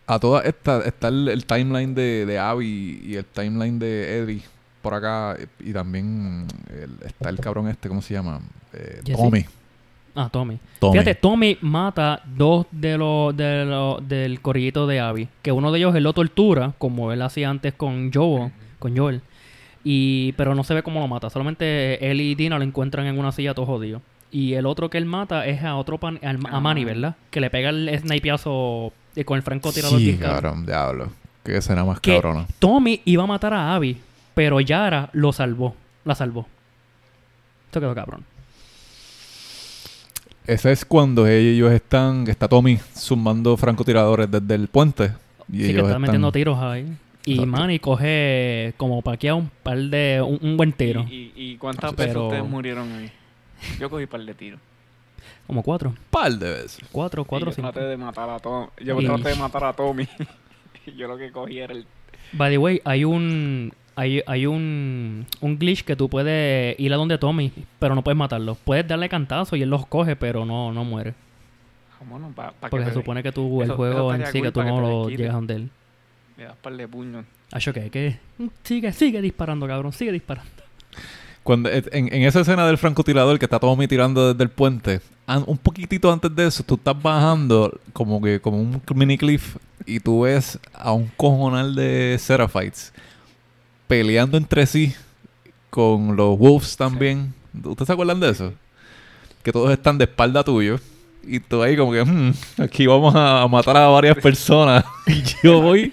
a 0.09 0.19
toda 0.19 0.43
esta 0.43 0.81
está 0.81 1.09
el, 1.09 1.29
el 1.29 1.45
timeline 1.47 1.95
de, 1.95 2.27
de 2.27 2.39
Abby 2.41 3.03
y 3.05 3.15
el 3.15 3.25
timeline 3.25 3.79
de 3.79 4.19
Eddie 4.19 4.43
por 4.87 4.95
acá 4.95 5.37
y 5.61 5.73
también 5.73 6.47
el- 6.71 7.05
está 7.07 7.29
el 7.29 7.39
cabrón 7.41 7.67
este, 7.69 7.89
¿cómo 7.89 8.01
se 8.03 8.15
llama? 8.15 8.41
Eh. 8.73 9.01
Tommy. 9.17 9.45
Ah, 10.15 10.29
Tommy. 10.33 10.59
Tommy. 10.79 10.93
Fíjate, 10.93 11.15
Tommy 11.17 11.59
mata 11.61 12.23
dos 12.25 12.67
de 12.71 12.97
los 12.97 13.37
de 13.37 13.65
los 13.65 14.09
del 14.09 14.41
corillito 14.41 14.87
de 14.87 15.01
Abby. 15.01 15.29
Que 15.43 15.51
uno 15.53 15.73
de 15.73 15.79
ellos 15.79 15.95
él 15.95 16.05
lo 16.05 16.13
tortura, 16.13 16.73
como 16.79 17.13
él 17.13 17.21
hacía 17.23 17.51
antes 17.51 17.75
con 17.75 18.11
Joel, 18.13 18.53
con 18.79 18.97
Joel. 18.97 19.21
Y, 19.85 20.33
pero 20.33 20.55
no 20.55 20.65
se 20.65 20.73
ve 20.75 20.83
cómo 20.83 21.01
lo 21.01 21.09
mata. 21.09 21.29
Solamente 21.31 22.11
él 22.11 22.21
y 22.21 22.35
Dina 22.35 22.59
lo 22.59 22.65
encuentran 22.65 23.07
en 23.07 23.19
una 23.19 23.31
silla 23.33 23.53
todo 23.55 23.67
jodido. 23.67 24.01
Y 24.31 24.55
el 24.55 24.67
otro 24.67 24.89
que 24.91 24.99
él 24.99 25.05
mata 25.05 25.47
es 25.47 25.63
a 25.63 25.77
otro 25.77 25.99
pan, 25.99 26.19
al- 26.23 26.37
a 26.47 26.57
Ah. 26.57 26.61
Manny, 26.61 26.85
¿verdad? 26.85 27.17
Que 27.31 27.41
le 27.41 27.51
pega 27.51 27.71
el 27.71 27.91
snipeazo 27.99 28.93
con 29.25 29.37
el 29.37 29.43
francotirador. 29.43 29.99
Sí, 29.99 30.17
cabrón. 30.17 30.35
cabrón, 30.41 30.67
diablo. 30.67 31.09
Qué 31.45 31.59
escena 31.59 31.85
más 31.85 32.01
Que 32.01 32.15
cabrona. 32.15 32.47
Tommy 32.59 33.01
iba 33.05 33.23
a 33.23 33.27
matar 33.27 33.53
a 33.55 33.75
Abby, 33.77 33.97
pero 34.37 34.61
Yara 34.61 35.09
lo 35.15 35.33
salvó. 35.33 35.75
La 36.05 36.15
salvó. 36.15 36.47
Esto 37.65 37.81
quedó 37.81 37.95
cabrón. 37.95 38.23
Ese 40.47 40.71
es 40.73 40.85
cuando 40.85 41.27
ellos 41.27 41.73
están, 41.73 42.29
está 42.29 42.47
Tommy 42.47 42.79
sumando 42.95 43.57
francotiradores 43.57 44.31
desde 44.31 44.55
el 44.55 44.69
puente. 44.69 45.13
Y 45.51 45.57
sí, 45.59 45.63
que 45.65 45.71
ellos 45.71 45.87
están- 45.87 46.03
metiendo 46.03 46.31
tiros 46.31 46.59
ahí. 46.61 46.87
Y 47.25 47.33
Exacto. 47.33 47.51
Manny 47.51 47.79
coge 47.81 48.75
como 48.77 49.01
paquea 49.03 49.35
un 49.35 49.51
par 49.63 49.79
de. 49.79 50.23
un, 50.25 50.39
un 50.41 50.57
buen 50.57 50.73
tiro. 50.73 51.05
¿Y, 51.11 51.33
y, 51.35 51.53
y 51.53 51.57
cuántas 51.57 51.93
Pero- 51.95 52.07
veces 52.09 52.17
ustedes 52.23 52.45
murieron 52.45 52.93
ahí? 52.93 53.11
Yo 53.81 53.89
cogí 53.91 54.07
par 54.07 54.21
de 54.25 54.35
tiros. 54.35 54.61
Como 55.47 55.63
cuatro. 55.63 55.95
par 56.11 56.31
de 56.33 56.51
veces. 56.51 56.79
Cuatro, 56.93 57.25
cuatro, 57.25 57.49
y 57.49 57.51
yo 57.53 57.57
cinco. 57.57 57.73
traté 57.73 57.89
de 57.89 57.97
matar 57.97 58.29
a 58.31 58.39
Tommy. 58.39 58.69
Yo 58.85 59.01
Y- 59.01 59.07
traté 59.07 59.29
de 59.31 59.35
matar 59.35 59.65
a 59.65 59.73
Tommy. 59.73 60.07
yo 60.97 61.09
lo 61.09 61.17
que 61.17 61.33
cogí 61.33 61.59
era 61.59 61.73
el... 61.73 61.85
By 62.33 62.51
the 62.53 62.59
way, 62.59 62.81
hay 62.85 63.05
un. 63.05 63.73
Hay, 63.99 64.23
hay 64.27 64.45
un, 64.47 65.25
un 65.41 65.59
glitch 65.59 65.83
que 65.85 65.97
tú 65.97 66.09
puedes 66.11 66.79
ir 66.79 66.93
a 66.93 66.97
donde 66.97 67.17
Tommy, 67.17 67.51
pero 67.79 67.95
no 67.95 68.03
puedes 68.05 68.17
matarlo. 68.19 68.55
Puedes 68.57 68.87
darle 68.87 69.09
cantazo 69.09 69.57
y 69.57 69.63
él 69.63 69.71
los 69.71 69.87
coge, 69.87 70.17
pero 70.17 70.45
no, 70.45 70.71
no 70.73 70.85
muere. 70.85 71.15
Vámonos, 72.01 72.35
pa, 72.35 72.53
pa 72.53 72.69
Porque 72.69 72.85
que 72.85 72.91
se 72.91 72.95
te- 72.97 73.01
supone 73.01 73.23
que 73.23 73.33
tú, 73.33 73.63
el 73.63 73.69
eso- 73.69 73.77
juego 73.77 74.13
eso 74.13 74.23
en 74.27 74.33
sí, 74.33 74.43
que 74.43 74.53
tú 74.53 74.63
no 74.63 74.81
lo 74.81 75.09
llegas 75.09 75.33
donde 75.33 75.55
él. 75.55 75.71
Le 76.37 76.45
das 76.45 76.57
par 76.57 76.77
de 76.77 76.87
puños. 76.87 77.25
Acho 77.53 77.73
que, 77.73 77.89
que 77.91 78.19
sigue, 78.65 78.93
sigue 78.93 79.23
disparando, 79.23 79.67
cabrón, 79.67 79.93
sigue 79.95 80.13
disparando. 80.13 80.51
Cuando, 81.43 81.71
en, 81.71 81.83
en 81.93 82.23
esa 82.25 82.41
escena 82.41 82.67
del 82.67 82.77
francotirador 82.77 83.39
que 83.39 83.47
está 83.47 83.59
Tommy 83.61 83.87
tirando 83.87 84.33
desde 84.33 84.43
el 84.45 84.51
puente, 84.51 85.01
an- 85.27 85.45
un 85.47 85.57
poquitito 85.57 86.13
antes 86.13 86.35
de 86.35 86.49
eso, 86.49 86.63
tú 86.65 86.75
estás 86.75 87.01
bajando 87.01 87.81
como 87.95 88.21
que 88.21 88.41
como 88.41 88.59
un 88.61 88.83
mini 88.95 89.17
cliff 89.17 89.57
y 89.87 90.01
tú 90.01 90.23
ves 90.23 90.59
a 90.75 90.93
un 90.93 91.07
cojonal 91.17 91.75
de 91.75 92.17
Seraphites 92.19 92.93
peleando 93.87 94.37
entre 94.37 94.67
sí 94.67 94.95
con 95.71 96.17
los 96.17 96.39
Wolves 96.39 96.77
también. 96.77 97.35
¿Ustedes 97.65 97.87
se 97.87 97.93
acuerdan 97.93 98.21
de 98.21 98.31
eso? 98.31 98.53
Que 99.43 99.53
todos 99.53 99.71
están 99.71 99.99
de 99.99 100.05
espalda 100.05 100.43
tuyo. 100.43 100.79
Y 101.29 101.41
tú 101.41 101.61
ahí 101.61 101.77
como 101.77 101.91
que, 101.91 102.05
"Hmm, 102.05 102.33
aquí 102.63 102.87
vamos 102.87 103.13
a 103.17 103.47
matar 103.49 103.77
a 103.77 103.89
varias 103.89 104.17
personas. 104.19 104.85
y 105.09 105.23
yo 105.43 105.61
voy 105.61 105.93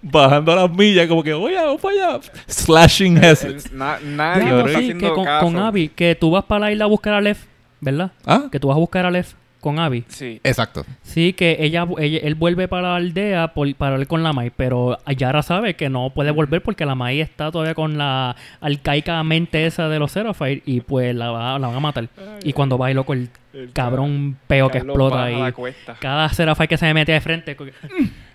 bajando 0.00 0.52
a 0.52 0.56
las 0.56 0.70
millas 0.70 1.06
como 1.06 1.22
que, 1.22 1.34
voy 1.34 1.54
a, 1.54 1.64
vamos 1.64 1.80
para 1.82 2.14
allá. 2.14 2.20
Slashing 2.46 3.18
heads. 3.22 3.70
Na- 3.72 3.98
nadie 4.00 4.44
está 4.48 4.68
sí, 4.68 4.74
haciendo 4.76 5.08
que 5.08 5.14
con, 5.14 5.24
caso. 5.24 5.44
con 5.46 5.56
Abby, 5.58 5.88
que 5.90 6.14
tú 6.14 6.30
vas 6.30 6.44
para 6.44 6.60
la 6.60 6.72
isla 6.72 6.84
a 6.84 6.88
buscar 6.88 7.12
a 7.12 7.20
Lev, 7.20 7.36
¿verdad? 7.80 8.12
¿Ah? 8.24 8.44
Que 8.50 8.58
tú 8.58 8.68
vas 8.68 8.76
a 8.76 8.80
buscar 8.80 9.04
a 9.04 9.10
Lev 9.10 9.26
con 9.60 9.78
Abby. 9.78 10.04
Sí. 10.08 10.40
Exacto. 10.42 10.84
Sí, 11.02 11.32
que 11.32 11.56
ella, 11.60 11.86
ella- 11.98 12.20
él 12.22 12.34
vuelve 12.34 12.66
para 12.68 12.88
la 12.88 12.96
aldea 12.96 13.54
por, 13.54 13.72
para 13.74 13.92
hablar 13.94 14.06
con 14.08 14.22
la 14.22 14.32
Mai, 14.32 14.50
pero 14.50 14.98
Yara 15.16 15.42
sabe 15.42 15.74
que 15.74 15.88
no 15.90 16.10
puede 16.10 16.30
volver 16.30 16.62
porque 16.62 16.86
la 16.86 16.94
Mai 16.94 17.20
está 17.20 17.50
todavía 17.50 17.74
con 17.74 17.98
la 17.98 18.36
arcaica 18.60 19.22
mente 19.22 19.66
esa 19.66 19.88
de 19.88 19.98
los 19.98 20.12
Seraphite 20.12 20.62
y 20.66 20.80
pues 20.80 21.14
la, 21.14 21.30
va- 21.30 21.58
la 21.58 21.66
van 21.68 21.76
a 21.76 21.80
matar. 21.80 22.08
Y 22.42 22.52
cuando 22.52 22.78
va 22.78 22.90
y 22.90 22.94
loco 22.94 23.12
el 23.12 23.28
El 23.52 23.72
cabrón 23.72 24.36
peo 24.46 24.68
que 24.68 24.78
Carlos 24.78 24.94
explota 24.94 25.24
ahí. 25.24 25.38
la 25.40 25.52
cuesta. 25.52 25.96
Cada 26.00 26.28
Seraphite 26.30 26.68
que 26.68 26.76
se 26.78 26.86
me 26.86 26.94
mete 26.94 27.12
de 27.12 27.20
frente. 27.20 27.56
co- 27.56 27.66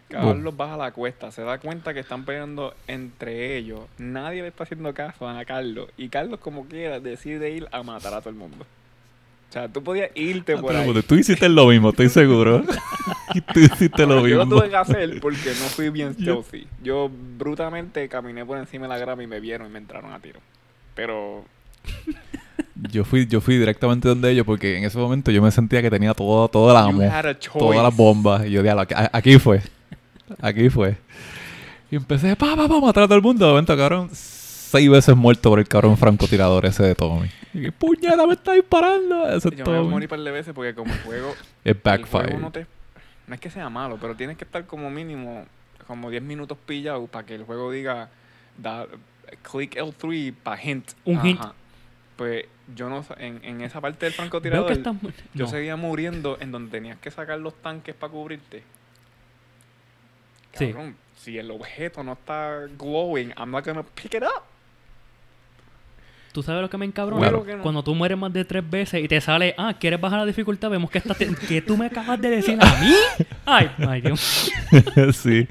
Carlos 0.08 0.56
baja 0.56 0.78
la 0.78 0.92
cuesta, 0.92 1.32
se 1.32 1.42
da 1.42 1.58
cuenta 1.58 1.94
que 1.94 2.00
están 2.00 2.24
peleando 2.26 2.74
entre 2.88 3.58
ellos. 3.58 3.82
Nadie 3.98 4.44
le 4.44 4.50
está 4.50 4.64
haciendo 4.64 4.94
caso 4.94 5.28
a 5.28 5.44
Carlos. 5.46 5.88
Y 5.98 6.10
Carlos, 6.10 6.40
como 6.40 6.66
quiera, 6.68 7.00
decide 7.00 7.50
ir 7.52 7.68
a 7.72 7.82
matar 7.84 8.14
a 8.14 8.20
todo 8.22 8.30
el 8.30 8.36
mundo. 8.36 8.66
O 9.50 9.54
sea, 9.56 9.70
tú 9.70 9.82
podías 9.84 10.10
irte 10.16 10.58
por 10.58 10.76
ahí. 10.76 10.92
Tú 11.08 11.16
hiciste 11.16 11.48
lo 11.48 11.68
mismo, 11.68 11.90
estoy 11.90 12.10
seguro. 12.10 12.64
tú 13.54 13.60
hiciste 13.60 14.06
lo 14.06 14.28
Yo 14.28 14.38
lo 14.38 14.46
mismo. 14.46 14.60
tuve 14.60 14.70
que 14.70 14.76
hacer 14.76 15.20
porque 15.22 15.50
no 15.50 15.66
fui 15.70 15.90
bien 15.90 16.14
stealthy. 16.14 16.68
Yo 16.84 17.10
brutalmente 17.38 18.08
caminé 18.10 18.46
por 18.46 18.58
encima 18.58 18.84
de 18.88 18.90
la 18.90 18.98
grama 18.98 19.24
y 19.24 19.28
me 19.28 19.40
vieron 19.40 19.68
y 19.68 19.70
me 19.70 19.80
entraron 19.80 20.12
a 20.12 20.20
tiro. 20.20 20.40
Pero 20.94 21.46
Yo 22.92 23.06
fui, 23.06 23.26
yo 23.28 23.40
fui 23.42 23.58
directamente 23.58 24.10
donde 24.10 24.30
ellos 24.32 24.46
porque 24.46 24.78
en 24.78 24.84
ese 24.84 24.98
momento 24.98 25.32
yo 25.32 25.42
me 25.42 25.52
sentía 25.52 25.82
que 25.82 25.90
tenía 25.90 26.14
todo, 26.14 26.48
todo 26.50 26.70
el 26.72 26.92
you 26.94 27.02
amo, 27.02 27.36
todas 27.58 27.84
las 27.84 27.96
bombas. 27.96 28.46
Y 28.46 28.52
yo 28.52 28.62
dije, 28.62 28.76
"A- 28.94 29.10
aquí 29.14 29.40
fue. 29.40 29.62
Aquí 30.42 30.70
fue. 30.70 30.98
Y 31.92 31.96
empecé, 31.96 32.36
pa, 32.36 32.56
pa, 32.56 32.68
pa, 32.68 32.80
matar 32.82 33.04
a 33.04 33.08
todo 33.08 33.16
el 33.16 33.22
mundo. 33.24 33.46
De 33.46 33.52
momento, 33.52 33.78
cabrón, 33.78 34.10
seis 34.12 34.90
veces 34.90 35.16
muerto 35.16 35.50
por 35.50 35.60
el 35.60 35.68
cabrón 35.68 35.96
francotirador 35.98 36.66
ese 36.66 36.84
de 36.84 36.96
Tommy. 36.96 37.30
Y 37.56 37.62
que, 37.62 37.72
puñeta, 37.72 38.28
me 38.28 38.34
está 38.34 38.52
disparando. 38.54 39.28
Ese 39.30 39.48
es 39.50 39.56
Yo 39.56 39.66
me 39.66 39.78
voy 39.80 39.88
a 39.88 39.90
morir 39.90 40.06
un 40.08 40.10
par 40.10 40.20
de 40.20 40.32
veces 40.32 40.54
porque 40.54 40.76
como 40.76 40.94
el 40.94 41.00
juego... 41.02 41.34
Es 41.64 41.82
backfire. 41.82 42.24
juego 42.26 42.40
no, 42.40 42.52
te- 42.52 42.68
no 43.28 43.34
es 43.36 43.40
que 43.40 43.50
sea 43.50 43.70
malo, 43.70 43.98
pero 44.00 44.16
tienes 44.16 44.38
que 44.38 44.44
estar 44.44 44.66
como 44.66 44.90
mínimo 44.90 45.46
como 45.88 46.10
10 46.10 46.22
minutos 46.24 46.58
pillado 46.66 47.06
para 47.08 47.26
que 47.26 47.36
el 47.36 47.44
juego 47.44 47.72
diga 47.72 48.10
da, 48.58 48.88
click 49.50 49.76
L3 49.76 50.34
para 50.44 50.62
hint. 50.62 50.92
Un 51.06 51.26
hint. 51.26 51.42
Pues 52.18 52.46
yo 52.76 52.90
no 52.90 53.06
en, 53.18 53.40
en 53.44 53.62
esa 53.62 53.80
parte 53.82 54.06
del 54.06 54.14
francotirador 54.14 54.78
yo 55.34 55.48
seguía 55.48 55.76
muriendo 55.76 56.38
en 56.40 56.52
donde 56.52 56.72
tenías 56.72 56.98
que 57.00 57.12
sacar 57.12 57.40
los 57.40 57.54
tanques 57.62 57.94
para 57.96 58.12
cubrirte. 58.12 58.64
Sí. 60.54 60.68
Cabrón, 60.72 60.96
si 61.18 61.38
el 61.38 61.52
objeto 61.52 62.04
no 62.04 62.14
está 62.14 62.62
glowing, 62.78 63.34
I'm 63.38 63.52
not 63.52 63.66
gonna 63.66 63.84
pick 63.84 64.14
it 64.16 64.24
up. 64.24 64.44
¿Tú 66.36 66.44
sabes 66.44 66.62
lo 66.62 66.70
que 66.70 66.78
me 66.78 66.86
encabrona? 66.86 67.30
Claro. 67.30 67.46
Cuando 67.64 67.82
tú 67.82 67.96
mueres 67.96 68.18
más 68.18 68.34
de 68.34 68.44
tres 68.44 68.70
veces 68.70 69.02
y 69.02 69.08
te 69.08 69.22
sale, 69.22 69.56
ah, 69.58 69.74
¿quieres 69.80 70.02
bajar 70.02 70.20
la 70.20 70.26
dificultad? 70.26 70.70
Vemos 70.70 70.92
que 70.92 70.98
estás... 70.98 71.16
que 71.48 71.62
tú 71.62 71.78
me 71.78 71.86
acabas 71.86 72.20
de 72.20 72.30
decir 72.30 72.58
a 72.62 72.76
mí. 72.82 72.94
Ay, 73.46 73.72
ay, 73.88 74.02
Dios. 74.02 74.52
sí. 75.14 75.48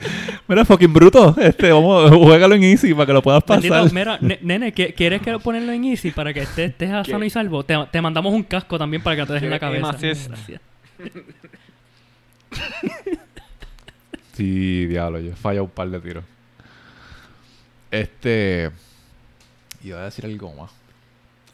Mira, 0.46 0.62
fucking 0.66 0.92
bruto. 0.92 1.34
Este, 1.40 1.72
vamos, 1.72 2.10
juégalo 2.10 2.54
en 2.54 2.64
easy 2.64 2.92
para 2.92 3.06
que 3.06 3.12
lo 3.14 3.22
puedas 3.22 3.42
Bendito, 3.48 3.72
pasar. 3.72 3.92
mira, 3.94 4.18
ne- 4.20 4.38
nene, 4.42 4.74
¿qui- 4.74 4.92
¿quieres 4.94 5.22
que 5.22 5.38
ponerlo 5.38 5.72
en 5.72 5.84
easy 5.86 6.10
para 6.10 6.34
que 6.34 6.40
estés, 6.42 6.72
estés 6.72 6.90
a 6.90 7.02
¿Qué? 7.02 7.12
sano 7.12 7.24
y 7.24 7.30
salvo? 7.30 7.64
Te, 7.64 7.74
te 7.90 8.02
mandamos 8.02 8.34
un 8.34 8.42
casco 8.42 8.78
también 8.78 9.02
para 9.02 9.16
que 9.16 9.22
no 9.22 9.26
te 9.28 9.32
dejen 9.32 9.48
la 9.48 9.58
¿Quieres 9.58 9.80
cabeza. 9.80 10.28
Gracias. 10.28 10.60
Sí, 14.34 14.86
diablo, 14.86 15.20
yo 15.20 15.30
he 15.32 15.36
fallado 15.36 15.64
un 15.64 15.70
par 15.70 15.88
de 15.88 16.00
tiros. 16.00 16.24
Este. 17.90 18.70
Iba 19.84 20.00
a 20.00 20.04
decir 20.06 20.24
algo 20.24 20.52
más. 20.54 20.72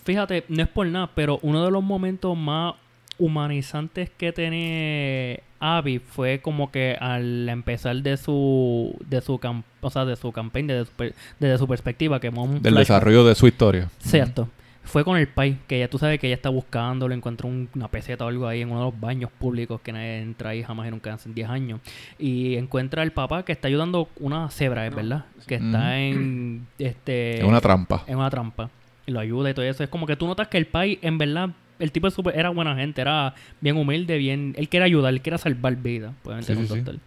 Fíjate, 0.04 0.44
no 0.48 0.62
es 0.62 0.68
por 0.68 0.86
nada, 0.86 1.10
pero 1.14 1.38
uno 1.42 1.62
de 1.64 1.70
los 1.70 1.82
momentos 1.82 2.34
más 2.36 2.74
humanizantes 3.18 4.08
que 4.16 4.32
tiene 4.32 5.40
Abby 5.60 5.98
fue 5.98 6.40
como 6.40 6.70
que 6.70 6.96
al 6.98 7.48
empezar 7.50 7.96
de 7.96 8.16
su 8.16 8.96
de 9.06 9.20
su 9.20 9.38
cam- 9.38 9.62
o 9.82 9.90
sea, 9.90 10.06
de 10.06 10.16
su 10.16 10.32
campaña, 10.32 10.74
desde 10.74 10.86
su, 10.90 10.92
per- 10.96 11.14
desde 11.38 11.58
su 11.58 11.68
perspectiva, 11.68 12.18
que 12.18 12.30
Del 12.30 12.60
flashback. 12.72 12.78
desarrollo 12.78 13.24
de 13.24 13.34
su 13.34 13.46
historia. 13.46 13.90
Cierto. 13.98 14.48
Fue 14.90 15.04
con 15.04 15.16
el 15.16 15.28
pai, 15.28 15.56
que 15.68 15.78
ya 15.78 15.88
tú 15.88 15.98
sabes 15.98 16.18
que 16.18 16.26
ella 16.26 16.34
está 16.34 16.48
buscando, 16.48 17.06
le 17.08 17.14
encontró 17.14 17.48
un- 17.48 17.68
una 17.76 17.88
peseta 17.88 18.24
o 18.24 18.28
algo 18.28 18.46
ahí 18.48 18.62
en 18.62 18.70
uno 18.70 18.80
de 18.80 18.84
los 18.90 19.00
baños 19.00 19.30
públicos 19.30 19.80
que 19.82 19.92
nadie 19.92 20.18
entra 20.18 20.50
ahí 20.50 20.62
jamás 20.64 20.88
y 20.88 20.90
nunca 20.90 21.12
hace 21.14 21.28
en 21.28 21.34
10 21.34 21.48
años. 21.48 21.80
Y 22.18 22.56
encuentra 22.56 23.02
al 23.02 23.12
papá 23.12 23.44
que 23.44 23.52
está 23.52 23.68
ayudando 23.68 24.08
una 24.18 24.50
cebra, 24.50 24.84
¿es 24.86 24.90
No, 24.90 24.96
verdad? 24.96 25.24
sí. 25.38 25.46
Que 25.46 25.54
está 25.56 25.98
en 26.00 26.66
este 26.78 27.38
Es 27.38 27.44
una 27.44 27.60
trampa. 27.60 28.02
en 28.06 28.16
una 28.18 28.30
trampa. 28.30 28.68
Y 29.06 29.12
lo 29.12 29.20
ayuda 29.20 29.50
y 29.50 29.54
todo 29.54 29.64
eso. 29.64 29.82
Es 29.84 29.88
como 29.90 30.06
que 30.06 30.16
tú 30.16 30.26
notas 30.26 30.48
que 30.48 30.58
el 30.58 30.66
pai, 30.66 30.98
en 31.02 31.18
verdad, 31.18 31.50
el 31.78 31.92
tipo 31.92 32.08
es 32.08 32.14
súper- 32.14 32.36
era 32.36 32.50
buena 32.50 32.74
gente, 32.76 33.00
era 33.00 33.34
bien 33.60 33.76
humilde, 33.76 34.18
bien. 34.18 34.54
Él 34.58 34.68
quiere 34.68 34.84
ayudar, 34.86 35.12
él 35.12 35.20
quiere 35.22 35.38
salvar 35.38 35.76
vidas. 35.76 36.12
Obviamente 36.24 36.54
Sí, 36.54 36.66
con 36.68 36.84
sí. 36.84 37.00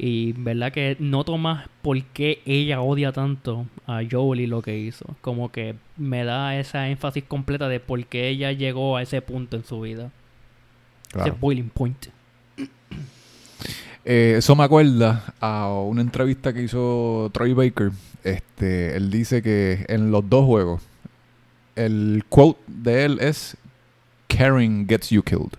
Y 0.00 0.32
verdad 0.34 0.70
que 0.70 0.96
noto 1.00 1.38
más 1.38 1.68
por 1.82 2.00
qué 2.04 2.40
ella 2.46 2.80
odia 2.80 3.10
tanto 3.10 3.66
a 3.84 4.02
Joel 4.08 4.40
y 4.40 4.46
lo 4.46 4.62
que 4.62 4.78
hizo. 4.78 5.16
Como 5.20 5.50
que 5.50 5.74
me 5.96 6.24
da 6.24 6.56
esa 6.56 6.88
énfasis 6.88 7.24
completa 7.24 7.68
de 7.68 7.80
por 7.80 8.06
qué 8.06 8.28
ella 8.28 8.52
llegó 8.52 8.96
a 8.96 9.02
ese 9.02 9.20
punto 9.22 9.56
en 9.56 9.64
su 9.64 9.80
vida. 9.80 10.12
Claro. 11.10 11.32
Ese 11.32 11.40
boiling 11.40 11.68
point. 11.68 12.06
Eh, 14.04 14.36
eso 14.38 14.54
me 14.54 14.62
acuerda 14.62 15.34
a 15.40 15.68
una 15.68 16.00
entrevista 16.00 16.52
que 16.52 16.62
hizo 16.62 17.28
Troy 17.34 17.52
Baker. 17.52 17.90
Este, 18.22 18.96
él 18.96 19.10
dice 19.10 19.42
que 19.42 19.84
en 19.88 20.12
los 20.12 20.30
dos 20.30 20.46
juegos, 20.46 20.82
el 21.74 22.24
quote 22.28 22.60
de 22.68 23.04
él 23.04 23.18
es 23.20 23.56
Caring 24.28 24.86
gets 24.88 25.10
you 25.10 25.22
killed. 25.24 25.58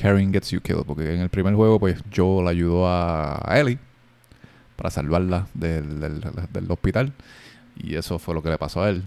Caring 0.00 0.32
gets 0.32 0.50
you 0.50 0.60
killed. 0.60 0.84
Porque 0.86 1.14
en 1.14 1.20
el 1.20 1.28
primer 1.28 1.54
juego, 1.54 1.78
pues, 1.80 2.02
Joel 2.14 2.46
ayudó 2.48 2.86
a 2.88 3.42
Ellie 3.56 3.78
para 4.76 4.90
salvarla 4.90 5.46
del, 5.54 6.00
del- 6.00 6.20
del 6.52 6.70
hospital. 6.70 7.12
Y 7.76 7.94
eso 7.96 8.18
fue 8.18 8.34
lo 8.34 8.42
que 8.42 8.48
le 8.50 8.58
pasó 8.58 8.82
a 8.82 8.90
él. 8.90 9.02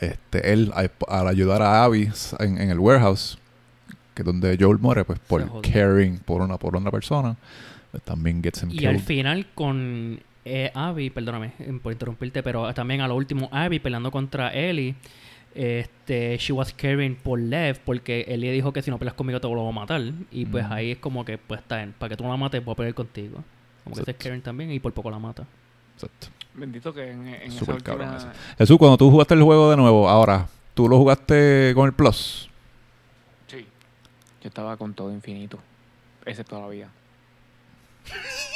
Este, 0.00 0.52
él, 0.52 0.72
a- 0.74 0.90
al 1.20 1.28
ayudar 1.28 1.62
a 1.62 1.84
Abby 1.84 2.10
en, 2.40 2.58
en 2.60 2.70
el 2.70 2.78
warehouse, 2.78 3.38
que 4.14 4.22
es 4.22 4.26
donde 4.26 4.56
Joel 4.60 4.78
muere, 4.78 5.04
pues 5.04 5.18
por 5.20 5.60
caring 5.62 6.18
por 6.18 6.40
una 6.42 6.58
por 6.58 6.76
una 6.76 6.90
persona, 6.90 7.36
pues 7.90 8.02
también 8.02 8.42
gets 8.42 8.62
him 8.62 8.70
Y 8.72 8.86
al 8.86 9.00
final 9.00 9.46
con 9.54 10.20
eh, 10.44 10.70
Abby, 10.74 11.10
perdóname 11.10 11.52
eh, 11.60 11.78
por 11.82 11.92
interrumpirte, 11.92 12.42
pero 12.42 12.72
también 12.74 13.00
a 13.02 13.08
lo 13.08 13.14
último 13.14 13.48
Abby 13.52 13.78
peleando 13.78 14.10
contra 14.10 14.52
Ellie. 14.52 14.94
Este, 15.54 16.36
she 16.38 16.52
was 16.52 16.72
caring 16.74 17.14
por 17.14 17.38
Lev 17.38 17.78
porque 17.84 18.24
Ellie 18.28 18.50
dijo 18.50 18.72
que 18.72 18.82
si 18.82 18.90
no 18.90 18.98
peleas 18.98 19.14
conmigo 19.14 19.40
te 19.40 19.48
lo 19.48 19.54
voy 19.54 19.68
a 19.68 19.72
matar. 19.72 20.02
Y 20.30 20.46
pues 20.46 20.64
ahí 20.66 20.92
es 20.92 20.98
como 20.98 21.24
que, 21.24 21.38
pues 21.38 21.60
está 21.60 21.76
bien, 21.76 21.94
para 21.98 22.10
que 22.10 22.16
tú 22.16 22.24
no 22.24 22.30
la 22.30 22.36
mates 22.36 22.64
voy 22.64 22.72
a 22.72 22.76
pelear 22.76 22.94
contigo. 22.94 23.42
Como 23.84 23.94
que 23.94 24.02
ese 24.02 24.10
es 24.10 24.14
Exacto. 24.14 24.24
caring 24.24 24.42
también 24.42 24.70
y 24.72 24.80
por 24.80 24.92
poco 24.92 25.10
la 25.10 25.18
mata. 25.18 25.46
Exacto. 25.94 26.28
Bendito 26.54 26.92
que 26.92 27.10
en, 27.10 27.26
en 27.26 27.42
esa 27.52 27.58
Súper 27.60 27.82
cabrón 27.82 28.14
última... 28.14 28.32
Jesús, 28.58 28.78
cuando 28.78 28.96
tú 28.96 29.10
jugaste 29.10 29.34
el 29.34 29.42
juego 29.42 29.70
de 29.70 29.76
nuevo, 29.76 30.08
ahora, 30.08 30.48
¿tú 30.74 30.88
lo 30.88 30.96
jugaste 30.98 31.72
con 31.74 31.86
el 31.86 31.92
Plus? 31.92 32.48
Sí. 33.46 33.66
Yo 34.42 34.48
estaba 34.48 34.76
con 34.76 34.94
todo 34.94 35.12
infinito. 35.12 35.58
Excepto 36.24 36.60
la 36.60 36.68
vida. 36.68 36.88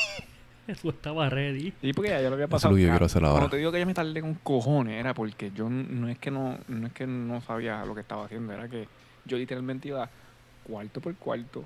Eso 0.73 0.91
estaba 0.91 1.29
ready. 1.31 1.73
Y 1.83 1.93
porque 1.93 2.11
ya 2.11 2.21
yo 2.23 2.29
lo 2.29 2.35
había 2.35 2.47
pasado. 2.49 2.73
lo 2.73 2.77
que 2.77 2.83
yo 2.83 2.89
ca- 2.89 2.93
quiero 2.95 3.07
hacer 3.07 3.25
ahora. 3.25 3.33
Cuando 3.41 3.51
te 3.51 3.57
digo 3.57 3.73
que 3.73 3.79
ya 3.79 3.87
me 3.87 3.95
tardé 3.95 4.21
con 4.21 4.35
cojones, 4.35 4.95
era 5.01 5.15
porque 5.15 5.51
yo 5.51 5.69
no 5.71 6.09
es 6.09 6.19
que 6.19 6.31
no, 6.31 6.59
no 6.69 6.87
es 6.87 6.93
que 6.93 7.07
no 7.07 7.41
sabía 7.41 7.85
lo 7.85 7.95
que 7.95 8.03
estaba 8.03 8.25
haciendo, 8.27 8.53
era 8.53 8.69
que 8.69 8.87
yo 9.25 9.37
literalmente 9.39 9.89
iba 9.89 10.09
cuarto 10.65 11.01
por 11.01 11.15
cuarto, 11.17 11.65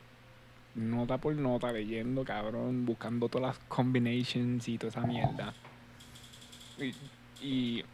nota 0.76 1.18
por 1.18 1.34
nota, 1.34 1.72
leyendo, 1.72 2.24
cabrón, 2.24 2.86
buscando 2.86 3.28
todas 3.28 3.56
las 3.56 3.58
combinations 3.68 4.68
y 4.68 4.78
toda 4.78 4.90
esa 4.90 5.00
mierda. 5.02 5.52
Y, 6.78 6.94
y 7.44 7.84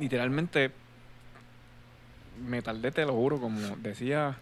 literalmente 0.00 0.70
me 2.48 2.62
tardé, 2.62 2.90
te 2.92 3.04
lo 3.04 3.12
juro, 3.12 3.38
como 3.40 3.58
decía, 3.78 4.36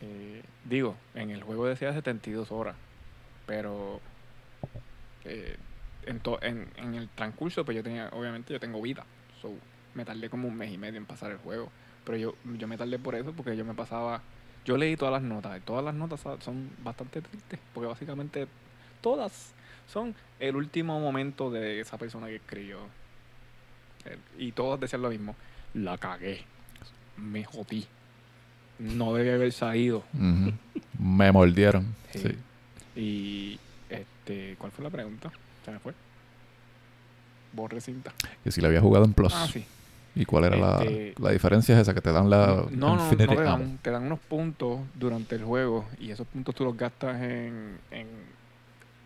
eh, 0.00 0.42
digo, 0.64 0.96
en 1.14 1.30
el 1.30 1.42
juego 1.42 1.66
decía 1.66 1.92
72 1.92 2.50
horas, 2.52 2.74
pero 3.48 4.00
eh, 5.24 5.56
en, 6.06 6.20
to- 6.20 6.38
en, 6.42 6.68
en 6.76 6.94
el 6.94 7.08
transcurso, 7.08 7.64
pues 7.64 7.76
yo 7.76 7.82
tenía, 7.82 8.08
obviamente 8.12 8.52
yo 8.52 8.60
tengo 8.60 8.80
vida, 8.80 9.04
so, 9.42 9.50
me 9.94 10.04
tardé 10.04 10.30
como 10.30 10.46
un 10.46 10.54
mes 10.54 10.70
y 10.72 10.78
medio 10.78 10.98
en 10.98 11.06
pasar 11.06 11.32
el 11.32 11.38
juego, 11.38 11.70
pero 12.04 12.16
yo, 12.18 12.34
yo 12.56 12.68
me 12.68 12.76
tardé 12.76 12.98
por 13.00 13.14
eso, 13.16 13.32
porque 13.32 13.56
yo 13.56 13.64
me 13.64 13.74
pasaba, 13.74 14.20
yo 14.64 14.76
leí 14.76 14.96
todas 14.96 15.12
las 15.14 15.22
notas, 15.22 15.58
y 15.58 15.60
todas 15.62 15.84
las 15.84 15.94
notas 15.94 16.20
son 16.44 16.70
bastante 16.84 17.20
tristes, 17.22 17.58
porque 17.74 17.88
básicamente 17.88 18.46
todas 19.00 19.52
son 19.88 20.14
el 20.38 20.54
último 20.54 21.00
momento 21.00 21.50
de 21.50 21.80
esa 21.80 21.96
persona 21.98 22.26
que 22.28 22.36
escribió. 22.36 22.78
Y 24.38 24.52
todas 24.52 24.78
decían 24.80 25.02
lo 25.02 25.10
mismo. 25.10 25.34
La 25.74 25.98
cagué. 25.98 26.44
Me 27.16 27.44
jodí. 27.44 27.86
No 28.78 29.12
debía 29.14 29.34
haber 29.34 29.52
salido. 29.52 30.04
Me 30.98 31.32
mordieron. 31.32 31.94
Sí. 32.12 32.18
Sí. 32.20 32.38
Y 32.98 33.58
este, 33.88 34.56
¿cuál 34.58 34.72
fue 34.72 34.84
la 34.84 34.90
pregunta? 34.90 35.30
Se 35.64 35.70
me 35.70 35.78
fue. 35.78 35.94
Borre 37.52 37.80
cinta. 37.80 38.12
Que 38.44 38.50
si 38.50 38.60
le 38.60 38.66
había 38.66 38.80
jugado 38.80 39.04
en 39.04 39.12
Plus. 39.14 39.32
Ah, 39.34 39.46
sí. 39.50 39.64
¿Y 40.14 40.24
cuál 40.24 40.44
era 40.44 40.56
la, 40.56 40.82
Este- 40.82 41.14
la 41.22 41.30
diferencia? 41.30 41.74
Es 41.76 41.82
esa, 41.82 41.94
que 41.94 42.00
te 42.00 42.10
dan 42.12 42.28
la 42.28 42.66
no, 42.72 42.96
no, 42.96 43.10
no 43.10 43.16
te 43.16 43.26
dan, 43.26 43.78
te 43.78 43.90
dan 43.90 44.02
unos 44.04 44.18
puntos 44.18 44.80
durante 44.94 45.36
el 45.36 45.44
juego 45.44 45.86
y 46.00 46.10
esos 46.10 46.26
puntos 46.26 46.54
tú 46.56 46.64
los 46.64 46.76
gastas 46.76 47.22
en, 47.22 47.78
en 47.92 48.08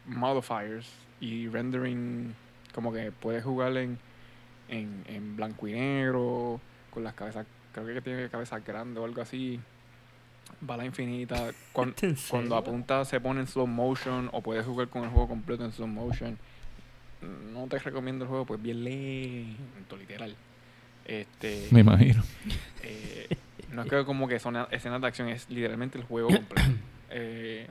modifiers 0.07 0.89
y 1.21 1.49
rendering, 1.49 2.35
como 2.75 2.93
que 2.93 3.13
puedes 3.13 3.45
jugar 3.45 3.77
en, 3.77 3.99
en, 4.69 5.05
en 5.07 5.37
blanco 5.37 5.69
y 5.69 5.73
negro, 5.73 6.61
con 6.91 7.05
las 7.05 7.15
cabezas, 7.15 7.47
creo 7.73 7.87
que 7.87 8.01
tiene 8.01 8.29
cabezas 8.31 8.65
grandes 8.65 9.01
o 9.01 9.05
algo 9.05 9.21
así, 9.21 9.61
bala 10.63 10.85
infinita. 10.87 11.53
Cuan- 11.73 11.95
¿En 12.01 12.17
cuando 12.31 12.57
apunta 12.57 13.05
se 13.05 13.21
pone 13.21 13.41
en 13.41 13.47
slow 13.47 13.67
motion 13.67 14.31
o 14.33 14.41
puedes 14.41 14.65
jugar 14.65 14.89
con 14.89 15.05
el 15.05 15.11
juego 15.11 15.29
completo 15.29 15.65
en 15.65 15.73
slow 15.73 15.87
motion. 15.89 16.39
No 17.53 17.67
te 17.69 17.79
recomiendo 17.79 18.25
el 18.25 18.29
juego, 18.29 18.47
pues 18.47 18.61
bien 18.63 18.83
lento, 18.83 19.97
literal. 19.97 20.35
Este, 21.05 21.69
Me 21.71 21.81
imagino. 21.81 22.23
eh, 22.83 23.29
no 23.71 23.83
es 23.83 23.91
que 23.91 24.05
como 24.05 24.27
que 24.27 24.39
son 24.41 24.57
escenas 24.71 25.01
de 25.01 25.07
acción, 25.07 25.29
es 25.29 25.49
literalmente 25.51 25.99
el 25.99 26.05
juego 26.05 26.29
completo. 26.29 26.71
Eh, 27.15 27.67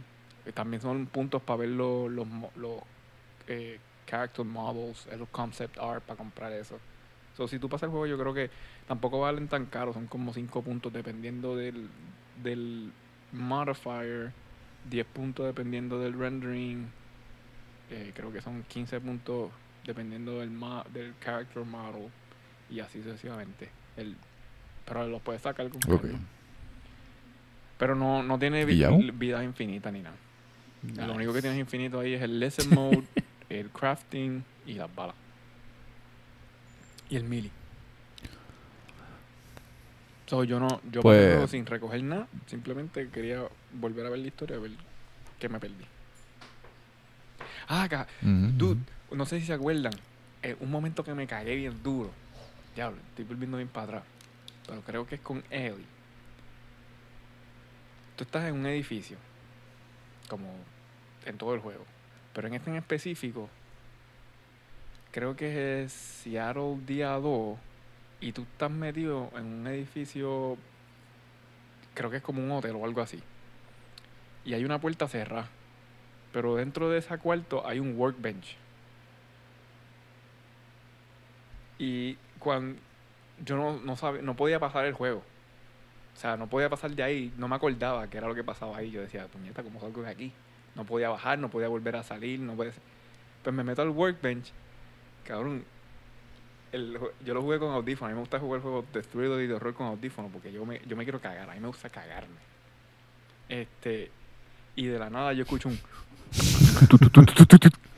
también 0.54 0.82
son 0.84 1.08
puntos 1.08 1.42
para 1.42 1.58
ver 1.62 1.70
los, 1.70 2.12
los, 2.12 2.28
los 2.58 2.76
eh, 3.48 3.80
character 4.06 4.46
models, 4.46 5.08
eh, 5.12 5.18
los 5.18 5.30
concept 5.30 5.80
art 5.80 6.04
para 6.04 6.16
comprar 6.16 6.52
eso. 6.54 6.78
So, 7.36 7.48
si 7.48 7.58
tú 7.58 7.68
pasas 7.68 7.86
el 7.88 7.90
juego, 7.90 8.06
yo 8.06 8.20
creo 8.20 8.36
que 8.36 8.52
tampoco 8.88 9.20
valen 9.20 9.48
tan 9.48 9.66
caro, 9.66 9.94
son 9.94 10.06
como 10.06 10.32
5 10.32 10.62
puntos 10.62 10.94
dependiendo 10.94 11.56
del, 11.56 11.90
del 12.44 12.92
modifier, 13.32 14.32
10 14.90 15.06
puntos 15.08 15.46
dependiendo 15.46 16.00
del 16.00 16.14
rendering, 16.18 16.88
eh, 17.90 18.12
creo 18.16 18.32
que 18.32 18.42
son 18.42 18.64
15 18.64 19.00
puntos 19.02 19.52
dependiendo 19.86 20.40
del, 20.40 20.50
ma- 20.52 20.86
del 20.94 21.14
character 21.24 21.64
model 21.66 22.10
y 22.70 22.80
así 22.80 23.02
sucesivamente. 23.02 23.70
El, 23.98 24.16
pero 24.86 25.08
los 25.08 25.22
puedes 25.22 25.42
sacar 25.42 25.70
con 25.70 25.78
Ok. 25.94 26.02
cambio. 26.02 26.20
Pero 27.78 27.96
no, 27.96 28.22
no 28.24 28.38
tiene 28.38 28.64
vida 28.66 29.44
infinita 29.44 29.92
ni 29.92 30.02
nada. 30.02 30.16
Lo 31.08 31.14
único 31.14 31.32
que 31.34 31.42
tienes 31.42 31.60
infinito 31.60 32.00
ahí 32.00 32.14
es 32.14 32.22
el 32.22 32.40
lesson 32.40 32.70
mode, 32.70 33.04
el 33.50 33.70
crafting 33.70 34.44
y 34.66 34.74
las 34.74 34.94
balas. 34.94 35.16
Y 37.10 37.16
el 37.18 37.24
melee. 37.24 37.52
So, 40.32 40.46
yo 40.46 40.62
no, 40.62 40.80
yo 40.90 41.02
Pues- 41.02 41.36
pasé 41.36 41.48
sin 41.50 41.66
recoger 41.66 42.02
nada, 42.04 42.26
simplemente 42.46 43.10
quería 43.10 43.44
volver 43.74 44.06
a 44.06 44.10
ver 44.12 44.20
la 44.20 44.28
historia, 44.28 44.56
a 44.56 44.60
ver 44.62 44.72
qué 45.38 45.50
me 45.50 45.60
perdí. 45.60 45.84
Ah, 47.68 47.84
acá, 47.84 48.08
Ujú, 48.22 48.52
dude, 48.56 48.82
no 49.12 49.26
sé 49.26 49.42
si 49.42 49.48
se 49.48 49.52
acuerdan, 49.52 49.92
eh, 50.42 50.56
un 50.62 50.72
momento 50.72 51.04
que 51.04 51.14
me 51.14 51.28
cagué 51.28 51.56
bien 51.56 51.84
duro 51.84 52.12
Diablo, 52.74 52.98
estoy 53.10 53.26
volviendo 53.26 53.58
bien 53.58 53.68
para 53.68 53.84
atrás. 53.88 54.04
Pero 54.68 54.82
creo 54.84 55.06
que 55.06 55.16
es 55.16 55.22
con 55.22 55.44
Ellie. 55.50 55.86
Tú 58.16 58.24
estás 58.24 58.46
en 58.48 58.56
un 58.56 58.66
edificio. 58.68 59.18
Como 60.30 60.48
en 61.26 61.38
todo 61.38 61.54
el 61.56 61.60
juego. 61.60 61.84
Pero 62.34 62.48
en 62.48 62.54
este 62.54 62.70
en 62.70 62.78
específico. 62.78 63.50
Creo 65.12 65.36
que 65.36 65.84
es 65.84 65.92
Seattle 65.92 66.78
día 66.88 67.10
2. 67.16 67.60
Y 68.22 68.32
tú 68.34 68.44
estás 68.44 68.72
metido 68.72 69.30
en 69.36 69.46
un 69.46 69.68
edificio. 69.68 70.58
Creo 71.94 72.10
que 72.10 72.18
es 72.18 72.24
como 72.24 72.42
un 72.44 72.52
hotel 72.52 72.76
o 72.76 72.86
algo 72.86 73.02
así. 73.02 73.22
Y 74.46 74.54
hay 74.54 74.64
una 74.64 74.80
puerta 74.80 75.08
cerrada. 75.08 75.50
Pero 76.32 76.56
dentro 76.56 76.90
de 76.90 77.00
ese 77.00 77.18
cuarto 77.18 77.68
hay 77.68 77.80
un 77.80 77.98
workbench. 77.98 78.56
Y 81.78 82.16
cuando 82.40 82.80
yo 83.44 83.58
no, 83.58 83.80
no, 83.82 83.96
sabe- 83.96 84.22
no 84.22 84.36
podía 84.36 84.60
pasar 84.60 84.86
el 84.86 84.94
juego. 84.94 85.24
O 86.16 86.20
sea, 86.20 86.38
no 86.38 86.48
podía 86.48 86.70
pasar 86.70 86.92
de 86.92 87.04
ahí. 87.04 87.34
No 87.38 87.48
me 87.48 87.56
acordaba 87.56 88.08
qué 88.08 88.18
era 88.18 88.28
lo 88.28 88.36
que 88.36 88.44
pasaba 88.44 88.78
ahí. 88.78 88.92
Yo 88.92 89.02
decía, 89.02 89.26
puñeta, 89.28 89.64
¿cómo 89.64 89.80
salgo 89.80 90.04
de 90.04 90.10
aquí? 90.10 90.32
No 90.76 90.86
podía 90.86 91.10
bajar, 91.10 91.40
no 91.40 91.50
podía 91.50 91.68
volver 91.68 91.96
a 91.96 92.04
salir, 92.04 92.40
no 92.40 92.54
podía... 92.54 92.72
Pues 93.44 93.56
me 93.56 93.64
meto 93.64 93.82
al 93.82 93.90
workbench. 93.90 94.52
Cabrón, 95.26 95.66
el 96.72 96.98
yo 97.26 97.34
lo 97.34 97.42
jugué 97.42 97.60
con 97.60 97.72
audífono. 97.74 98.08
A 98.08 98.10
mí 98.10 98.16
me 98.16 98.20
gusta 98.22 98.40
jugar 98.40 98.62
juegos 98.62 98.86
de 98.94 99.02
thriller 99.02 99.42
y 99.42 99.48
de 99.48 99.54
horror 99.56 99.74
con 99.74 99.88
audífono 99.88 100.30
porque 100.30 100.52
yo 100.52 100.66
me, 100.66 100.80
yo 100.88 100.96
me 100.96 101.04
quiero 101.04 101.20
cagar. 101.20 101.50
A 101.50 101.54
mí 101.54 101.60
me 101.60 101.68
gusta 101.68 101.90
cagarme. 101.90 102.36
Este... 103.50 104.12
Y 104.76 104.86
de 104.86 104.98
la 104.98 105.10
nada 105.10 105.34
yo 105.34 105.44
escucho 105.44 105.68
un... 105.68 105.78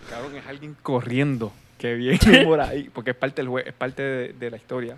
Cabrón, 0.10 0.36
es 0.36 0.46
alguien 0.48 0.76
corriendo 0.82 1.54
que 1.78 1.94
viene 1.96 2.46
por 2.46 2.60
ahí. 2.60 2.90
Porque 2.94 3.12
es 3.12 3.16
parte 3.18 3.42
del 3.42 3.50
jue- 3.50 3.64
es 3.66 3.74
parte 3.74 4.02
de, 4.02 4.34
de 4.34 4.52
la 4.52 4.58
historia. 4.58 4.98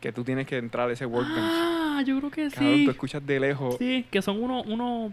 Que 0.00 0.12
tú 0.12 0.22
tienes 0.22 0.46
que 0.46 0.56
entrar 0.58 0.88
a 0.88 0.92
ese 0.92 1.06
workbench. 1.06 1.38
Ah, 1.40 2.02
yo 2.06 2.18
creo 2.18 2.30
que 2.30 2.48
Cabrón, 2.50 2.74
sí. 2.76 2.84
tú 2.84 2.90
escuchas 2.92 3.26
de 3.26 3.40
lejos. 3.40 3.76
Sí, 3.78 4.06
que 4.10 4.22
son 4.22 4.40
unos, 4.42 4.64
unos, 4.66 5.12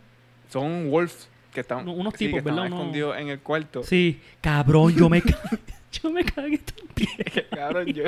Son 0.50 0.90
wolves 0.92 1.28
que 1.54 1.62
están, 1.62 1.88
Unos 1.88 2.14
sí, 2.18 2.26
tipos, 2.28 2.40
que 2.44 2.50
¿verdad? 2.50 2.66
Unos- 2.68 2.80
escondidos 2.80 3.18
en 3.18 3.30
el 3.30 3.40
cuarto. 3.40 3.84
sí. 3.84 4.22
Cabrón, 4.42 4.94
yo 4.94 5.10
me, 5.10 5.24
yo 6.02 6.10
me 6.10 6.24
cagué 6.24 6.60
también. 6.60 7.48
Cabrón, 7.52 7.88
yo, 7.88 8.04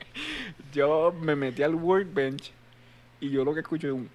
yo 0.72 1.14
me 1.20 1.36
metí 1.36 1.62
al 1.62 1.74
workbench 1.74 2.52
y 3.20 3.30
yo 3.30 3.44
lo 3.44 3.54
que 3.54 3.60
escucho 3.60 3.88
es 3.88 3.92
un... 3.94 4.08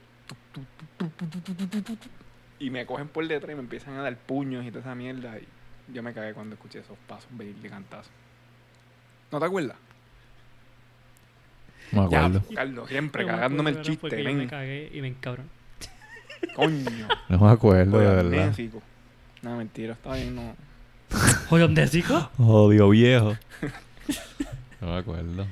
Y 2.60 2.70
me 2.70 2.86
cogen 2.86 3.08
por 3.08 3.28
detrás 3.28 3.52
y 3.52 3.56
me 3.56 3.62
empiezan 3.62 3.96
a 3.96 4.02
dar 4.02 4.18
puños 4.18 4.66
y 4.66 4.70
toda 4.70 4.82
esa 4.82 4.96
mierda. 4.96 5.38
Y 5.38 5.94
yo 5.94 6.02
me 6.02 6.14
cagué 6.14 6.34
cuando 6.34 6.56
escuché 6.56 6.80
esos 6.80 6.98
pasos 7.08 7.30
venir 7.32 7.56
de 7.56 7.70
cantazo. 7.70 8.10
¿No 9.32 9.40
te 9.40 9.46
acuerdas? 9.46 9.78
Me 11.92 12.02
acuerdo. 12.02 12.42
Ya, 12.50 12.56
Carlos, 12.56 12.90
siempre 12.90 13.26
cagándome 13.26 13.70
el 13.72 13.82
chiste. 13.82 14.16
Ven. 14.24 14.38
Me 14.38 14.48
cagué 14.48 14.90
y 14.94 15.02
me. 15.02 15.16
Coño. 16.56 17.08
No 17.30 17.40
me 17.40 17.52
acuerdo, 17.52 18.00
de 18.00 18.06
verdad. 18.06 18.54
Nada, 19.42 19.58
mentira, 19.58 19.94
está 19.94 20.16
bien, 20.16 20.36
no. 20.36 20.67
Joder, 21.50 21.70
¿Désico? 21.70 22.30
Odio 22.38 22.90
viejo. 22.90 23.38
no 24.82 24.88
me 24.88 24.98
acuerdo. 24.98 25.46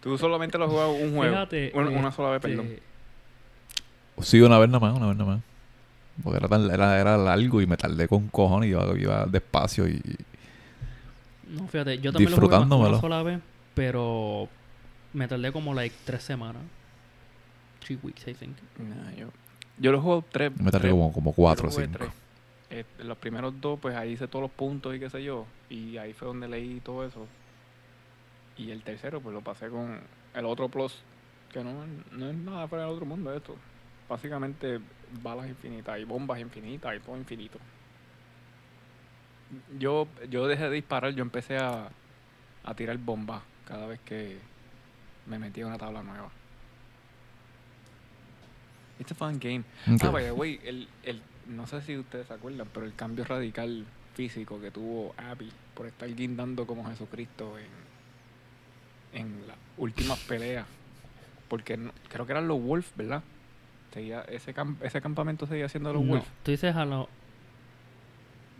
Tú 0.00 0.16
solamente 0.16 0.56
lo 0.56 0.64
has 0.64 0.70
jugado 0.70 0.92
un 0.92 1.14
juego. 1.14 1.34
Fíjate. 1.34 1.72
una, 1.74 1.90
eh, 1.90 1.96
una 1.98 2.12
sola 2.12 2.30
vez, 2.30 2.40
perdón. 2.40 2.68
Sí, 4.22 4.40
una 4.40 4.58
vez 4.58 4.68
nada 4.70 4.80
más, 4.80 4.96
una 4.96 5.08
vez 5.08 5.16
nada 5.16 5.30
más. 5.32 5.40
Porque 6.22 6.38
era, 6.38 6.48
tan- 6.48 6.70
era, 6.70 6.98
era 7.00 7.16
largo 7.16 7.60
y 7.60 7.66
me 7.66 7.76
tardé 7.76 8.06
con 8.08 8.28
cojones 8.28 8.68
y 8.68 8.70
iba, 8.72 8.98
iba 8.98 9.26
despacio 9.26 9.88
y... 9.88 10.00
No, 11.48 11.66
fíjate, 11.66 11.98
yo 11.98 12.12
también 12.12 12.30
lo 12.30 12.36
jugué 12.36 12.58
más 12.58 12.70
una 12.70 13.00
sola 13.00 13.22
vez, 13.22 13.40
pero 13.74 14.48
me 15.12 15.26
tardé 15.26 15.50
como 15.52 15.74
like 15.74 15.94
tres 16.04 16.22
semanas. 16.22 16.62
Three 17.84 17.98
weeks, 18.02 18.26
I 18.28 18.34
think. 18.34 18.56
Nah, 18.78 19.10
yo, 19.16 19.28
yo 19.78 19.92
lo 19.92 20.00
juego 20.00 20.24
tres. 20.30 20.52
Me 20.56 20.70
tardé 20.70 20.88
tres- 20.88 20.92
como, 20.92 21.12
como 21.12 21.32
cuatro 21.32 21.68
o 21.68 21.70
cinco. 21.72 21.98
tres. 21.98 22.10
Eh, 22.70 22.84
los 23.00 23.18
primeros 23.18 23.60
dos, 23.60 23.78
pues 23.80 23.96
ahí 23.96 24.12
hice 24.12 24.28
todos 24.28 24.42
los 24.42 24.50
puntos 24.50 24.94
y 24.94 25.00
qué 25.00 25.10
sé 25.10 25.22
yo. 25.22 25.46
Y 25.68 25.96
ahí 25.96 26.12
fue 26.12 26.28
donde 26.28 26.48
leí 26.48 26.80
todo 26.80 27.04
eso. 27.04 27.26
Y 28.56 28.70
el 28.70 28.82
tercero, 28.82 29.20
pues 29.20 29.34
lo 29.34 29.40
pasé 29.40 29.68
con 29.68 30.00
el 30.34 30.44
otro 30.44 30.68
plus. 30.68 31.02
Que 31.52 31.64
no, 31.64 31.84
no 32.12 32.30
es 32.30 32.36
nada 32.36 32.68
fuera 32.68 32.84
del 32.84 32.94
otro 32.94 33.06
mundo 33.06 33.34
esto. 33.34 33.56
Básicamente 34.08 34.80
balas 35.22 35.48
infinitas 35.48 35.98
y 35.98 36.04
bombas 36.04 36.38
infinitas 36.40 36.96
y 36.96 37.00
todo 37.00 37.16
infinito. 37.16 37.58
Yo, 39.78 40.06
yo 40.28 40.46
dejé 40.46 40.64
de 40.64 40.76
disparar, 40.76 41.12
yo 41.12 41.22
empecé 41.22 41.58
a, 41.58 41.88
a 42.62 42.74
tirar 42.74 42.96
bombas 42.98 43.42
cada 43.66 43.86
vez 43.86 43.98
que 44.00 44.38
me 45.26 45.38
metía 45.38 45.66
una 45.66 45.78
tabla 45.78 46.02
nueva. 46.02 46.30
It's 49.00 49.10
a 49.10 49.14
fun 49.14 49.38
game. 49.40 49.64
Ok. 49.92 50.04
Ah, 50.04 50.10
by 50.10 50.24
the 50.24 50.32
way, 50.32 50.60
el, 50.62 50.86
el, 51.02 51.22
no 51.50 51.66
sé 51.66 51.82
si 51.82 51.96
ustedes 51.96 52.26
se 52.28 52.34
acuerdan, 52.34 52.66
pero 52.72 52.86
el 52.86 52.94
cambio 52.94 53.24
radical 53.24 53.84
físico 54.14 54.60
que 54.60 54.70
tuvo 54.70 55.14
Abby 55.16 55.50
por 55.74 55.86
estar 55.86 56.08
guindando 56.14 56.66
como 56.66 56.84
Jesucristo 56.88 57.56
en, 59.12 59.20
en 59.20 59.46
las 59.46 59.56
últimas 59.76 60.18
peleas. 60.20 60.66
Porque 61.48 61.76
no- 61.76 61.92
creo 62.08 62.26
que 62.26 62.32
eran 62.32 62.46
los 62.48 62.60
Wolves, 62.62 62.90
¿verdad? 62.96 63.22
Seguía, 63.92 64.20
ese, 64.22 64.54
cam- 64.54 64.76
ese 64.82 65.00
campamento 65.00 65.46
seguía 65.46 65.68
siendo 65.68 65.92
los 65.92 66.02
No, 66.02 66.08
Wolves. 66.12 66.28
tú 66.44 66.50
dices 66.52 66.76
a 66.76 66.84
la, 66.84 67.06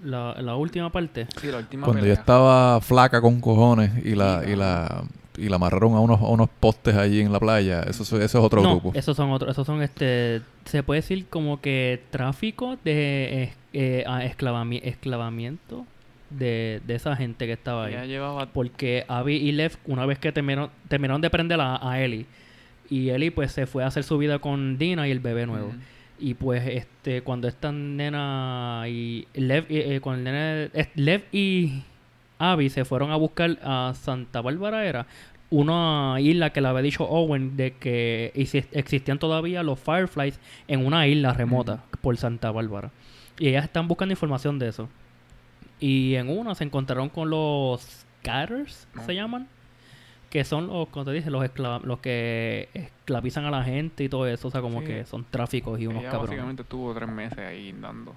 la, 0.02 0.34
la 0.40 0.56
última 0.56 0.90
parte. 0.90 1.26
Sí, 1.40 1.48
la 1.48 1.58
última 1.58 1.84
Cuando 1.84 2.00
yo 2.00 2.04
pelea. 2.10 2.20
estaba 2.20 2.80
flaca 2.80 3.20
con 3.20 3.40
cojones 3.40 4.04
y 4.04 4.14
la, 4.14 4.42
Sí, 4.44 4.50
y 4.50 4.56
la, 4.56 5.04
y 5.40 5.48
la 5.48 5.56
amarraron 5.56 5.94
a 5.94 6.00
unos, 6.00 6.20
a 6.20 6.26
unos 6.26 6.48
postes 6.60 6.94
allí 6.96 7.20
en 7.20 7.32
la 7.32 7.40
playa, 7.40 7.82
eso, 7.82 8.02
es- 8.02 8.12
eso 8.12 8.38
es 8.38 8.44
otro 8.44 8.62
no, 8.62 8.80
grupo. 8.80 8.92
esos 8.98 9.16
son 9.16 9.30
otros, 9.30 9.50
esos 9.52 9.66
son 9.66 9.82
este, 9.82 10.42
se 10.64 10.82
puede 10.82 11.00
decir 11.00 11.26
como 11.28 11.60
que 11.60 12.02
tráfico 12.10 12.76
de 12.84 13.42
eh, 13.44 13.52
eh, 13.72 14.04
esclavami- 14.06 14.80
esclavamiento 14.82 15.86
de, 16.30 16.80
de 16.86 16.94
esa 16.94 17.16
gente 17.16 17.46
que 17.46 17.52
estaba 17.52 17.86
ahí. 17.86 17.92
Ya 17.94 18.04
llevaba 18.04 18.46
Porque 18.46 19.04
Abby 19.08 19.34
y 19.36 19.52
Lev, 19.52 19.72
una 19.86 20.06
vez 20.06 20.18
que 20.18 20.30
terminaron, 20.32 20.70
terminaron 20.88 21.20
de 21.20 21.30
prender 21.30 21.60
a, 21.60 21.78
a 21.88 22.00
Ellie, 22.00 22.26
y 22.88 23.10
Ellie 23.10 23.30
pues 23.32 23.52
se 23.52 23.66
fue 23.66 23.82
a 23.84 23.86
hacer 23.88 24.04
su 24.04 24.18
vida 24.18 24.38
con 24.38 24.78
Dina 24.78 25.06
y 25.08 25.10
el 25.10 25.20
bebé 25.20 25.46
nuevo. 25.46 25.72
Y 26.22 26.34
pues 26.34 26.66
este 26.66 27.22
cuando 27.22 27.48
esta 27.48 27.72
nena 27.72 28.84
y 28.88 29.26
Lev, 29.34 29.64
eh, 29.70 29.96
eh, 29.96 30.00
con 30.00 30.16
el 30.18 30.24
nene, 30.24 30.70
eh, 30.74 30.88
Lev 30.94 31.22
y 31.32 31.82
Abby 32.38 32.68
se 32.68 32.84
fueron 32.84 33.10
a 33.10 33.16
buscar 33.16 33.58
a 33.62 33.92
Santa 33.94 34.40
Bárbara 34.40 34.84
era 34.86 35.06
una 35.50 36.16
isla 36.20 36.50
que 36.52 36.60
le 36.60 36.68
había 36.68 36.82
dicho 36.82 37.04
Owen 37.04 37.56
de 37.56 37.72
que 37.72 38.32
exi- 38.36 38.66
existían 38.72 39.18
todavía 39.18 39.62
los 39.62 39.78
Fireflies 39.80 40.38
en 40.68 40.86
una 40.86 41.06
isla 41.06 41.32
remota 41.32 41.82
por 42.00 42.16
Santa 42.16 42.50
Bárbara. 42.50 42.90
Y 43.38 43.48
ellas 43.48 43.64
están 43.64 43.88
buscando 43.88 44.12
información 44.12 44.58
de 44.58 44.68
eso. 44.68 44.88
Y 45.80 46.14
en 46.14 46.28
una 46.28 46.54
se 46.54 46.64
encontraron 46.64 47.08
con 47.08 47.30
los 47.30 48.04
Scatters, 48.22 48.86
Ah. 48.96 49.02
se 49.06 49.14
llaman. 49.14 49.48
Que 50.28 50.44
son 50.44 50.68
los, 50.68 50.88
como 50.90 51.04
te 51.06 51.10
dije, 51.12 51.28
los, 51.30 51.42
los 51.84 51.98
que 51.98 52.68
esclavizan 52.74 53.46
a 53.46 53.50
la 53.50 53.64
gente 53.64 54.04
y 54.04 54.08
todo 54.08 54.28
eso. 54.28 54.46
O 54.46 54.50
sea, 54.52 54.60
como 54.60 54.80
Sí. 54.82 54.86
que 54.86 55.04
son 55.04 55.24
tráficos 55.28 55.80
y 55.80 55.86
unos 55.88 56.02
Ella 56.02 56.10
cabrones. 56.12 56.30
básicamente 56.30 56.62
estuvo 56.62 56.94
tres 56.94 57.08
meses 57.08 57.38
ahí 57.38 57.72
dando. 57.80 58.14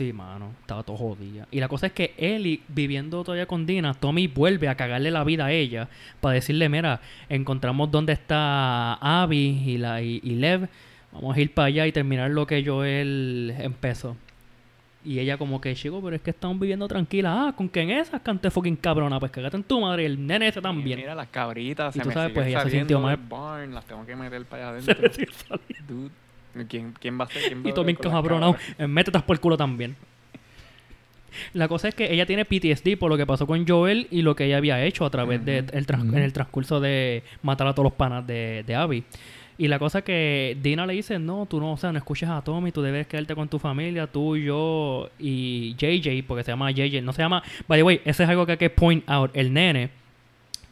Sí, 0.00 0.14
mano, 0.14 0.54
estaba 0.62 0.82
todo 0.82 0.96
jodida. 0.96 1.46
Y 1.50 1.60
la 1.60 1.68
cosa 1.68 1.88
es 1.88 1.92
que 1.92 2.14
Ellie, 2.16 2.62
viviendo 2.68 3.22
todavía 3.22 3.44
con 3.44 3.66
Dina, 3.66 3.92
Tommy 3.92 4.28
vuelve 4.28 4.66
a 4.66 4.74
cagarle 4.74 5.10
la 5.10 5.24
vida 5.24 5.44
a 5.44 5.52
ella 5.52 5.90
para 6.22 6.36
decirle, 6.36 6.70
mira, 6.70 7.02
encontramos 7.28 7.90
dónde 7.90 8.14
está 8.14 8.94
Abby 8.94 9.62
y, 9.66 9.76
la, 9.76 10.00
y, 10.00 10.22
y 10.24 10.36
Lev, 10.36 10.70
vamos 11.12 11.36
a 11.36 11.40
ir 11.42 11.52
para 11.52 11.66
allá 11.66 11.86
y 11.86 11.92
terminar 11.92 12.30
lo 12.30 12.46
que 12.46 12.64
Joel 12.64 13.54
empezó. 13.58 14.16
Y 15.04 15.18
ella 15.18 15.36
como 15.36 15.60
que, 15.60 15.74
chico, 15.74 16.00
pero 16.02 16.16
es 16.16 16.22
que 16.22 16.30
estamos 16.30 16.58
viviendo 16.58 16.88
tranquila. 16.88 17.48
Ah, 17.48 17.52
con 17.54 17.68
que 17.68 17.82
en 17.82 17.90
esas 17.90 18.22
canté 18.22 18.50
fucking 18.50 18.76
cabrona, 18.76 19.20
pues 19.20 19.30
cagate 19.30 19.58
en 19.58 19.64
tu 19.64 19.82
madre 19.82 20.04
y 20.04 20.06
el 20.06 20.26
nene 20.26 20.48
ese 20.48 20.60
Y 20.60 20.62
también. 20.62 20.98
Mira 20.98 21.14
las 21.14 21.28
cabritas, 21.28 21.94
Y 21.94 21.98
se 21.98 22.02
tú 22.04 22.08
me 22.08 22.14
sabes, 22.14 22.32
pues, 22.32 22.46
ella 22.46 22.62
se 22.62 22.70
sintió 22.70 23.00
mal. 23.00 23.18
barn, 23.18 23.74
las 23.74 23.84
tengo 23.84 24.06
que 24.06 24.16
meter 24.16 24.46
para 24.46 24.70
allá 24.70 24.82
adentro. 24.86 25.10
Dude, 25.86 26.10
¿quién, 26.68 26.94
quién 27.00 27.18
va 27.20 27.24
a 27.24 27.28
ser? 27.28 27.42
¿Quién 27.48 27.62
va 27.64 27.68
Y 27.68 27.72
a 27.72 27.74
tú 27.74 27.84
bien 27.84 27.96
cabronado. 27.96 28.56
Métetas 28.88 29.22
por 29.22 29.36
el 29.36 29.40
culo 29.40 29.56
también. 29.56 29.96
La 31.52 31.68
cosa 31.68 31.88
es 31.88 31.94
que 31.94 32.12
ella 32.12 32.26
tiene 32.26 32.44
PTSD 32.44 32.96
por 32.98 33.08
lo 33.08 33.16
que 33.16 33.24
pasó 33.24 33.46
con 33.46 33.66
Joel 33.66 34.08
y 34.10 34.22
lo 34.22 34.34
que 34.34 34.46
ella 34.46 34.56
había 34.56 34.84
hecho 34.84 35.04
a 35.04 35.10
través 35.10 35.44
de 35.44 35.60
Ujú. 35.60 35.76
el 35.78 35.86
trans- 35.86 36.12
en 36.12 36.18
el 36.22 36.32
transcurso 36.32 36.80
de 36.80 37.22
matar 37.42 37.68
a 37.68 37.72
todos 37.72 37.84
los 37.84 37.92
panas 37.92 38.26
de, 38.26 38.64
de 38.66 38.74
Abby. 38.74 39.04
Y 39.56 39.68
la 39.68 39.78
cosa 39.78 40.02
que 40.02 40.56
Dina 40.60 40.86
le 40.86 40.94
dice, 40.94 41.18
no, 41.18 41.46
tú 41.46 41.60
no, 41.60 41.72
o 41.72 41.76
sea, 41.76 41.92
no 41.92 41.98
escuches 41.98 42.28
a 42.28 42.40
Tommy, 42.42 42.72
tú 42.72 42.82
debes 42.82 43.06
quedarte 43.06 43.34
con 43.34 43.46
tu 43.46 43.58
familia, 43.58 44.06
tú, 44.06 44.36
yo 44.36 45.10
y 45.18 45.74
JJ, 45.76 46.24
porque 46.26 46.42
se 46.44 46.50
llama 46.50 46.70
JJ, 46.72 47.02
no 47.02 47.12
se 47.12 47.22
llama, 47.22 47.42
by 47.68 47.78
the 47.78 47.82
way, 47.82 48.00
ese 48.04 48.22
es 48.24 48.28
algo 48.28 48.44
que 48.46 48.52
hay 48.52 48.58
que 48.58 48.70
point 48.70 49.04
out, 49.08 49.30
el 49.34 49.52
nene, 49.52 49.90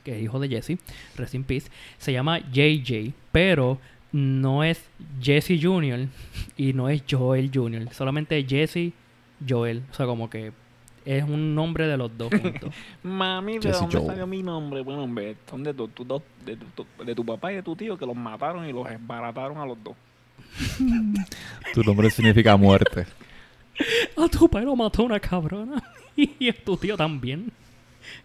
que 0.05 0.17
es 0.17 0.23
hijo 0.23 0.41
de 0.41 0.49
Jesse, 0.49 0.79
rest 1.17 1.35
in 1.35 1.45
peace, 1.45 1.69
se 1.99 2.13
llama 2.15 2.39
JJ, 2.51 3.13
pero 3.31 3.79
no 4.13 4.65
es 4.65 4.83
Jesse 5.21 5.59
Jr. 5.61 6.09
y 6.57 6.73
no 6.73 6.89
es 6.89 7.03
Joel 7.09 7.51
Jr., 7.53 7.93
solamente 7.93 8.45
Jesse 8.49 8.93
Joel, 9.47 9.83
o 9.91 9.95
sea, 9.95 10.07
como 10.07 10.29
que 10.31 10.53
es 11.05 11.25
un 11.25 11.55
nombre 11.55 11.87
de 11.87 11.97
los 11.97 12.17
dos 12.19 12.31
juntos. 12.31 12.75
Mami, 13.03 13.55
¿de 13.59 13.69
Jesse 13.69 13.81
dónde 13.81 13.97
Joel. 13.97 14.07
salió 14.09 14.27
mi 14.27 14.43
nombre? 14.43 14.81
Bueno, 14.83 15.05
hombre, 15.05 15.37
son 15.49 15.63
de 15.65 15.73
tu, 15.75 15.89
tu- 15.89 16.05
dos- 16.05 16.23
de, 16.45 16.57
tu, 16.57 16.67
tu- 16.85 17.05
de 17.05 17.15
tu 17.15 17.25
papá 17.25 17.53
y 17.53 17.57
de 17.57 17.63
tu 17.63 17.75
tío 17.77 17.97
que 17.97 18.05
los 18.07 18.17
mataron 18.17 18.67
y 18.69 18.73
los 18.73 18.89
esbarataron 18.91 19.59
a 19.59 19.67
los 19.67 19.79
dos. 19.83 19.95
Tu 21.75 21.83
nombre 21.83 22.11
significa 22.11 22.57
muerte. 22.57 23.07
A 24.17 24.29
tu 24.29 24.49
padre 24.49 24.67
lo 24.67 24.75
mató 24.77 25.05
una 25.05 25.21
cabrona. 25.21 25.83
y 26.17 26.49
a 26.49 26.53
tu 26.65 26.77
tío 26.77 26.97
también. 26.97 27.53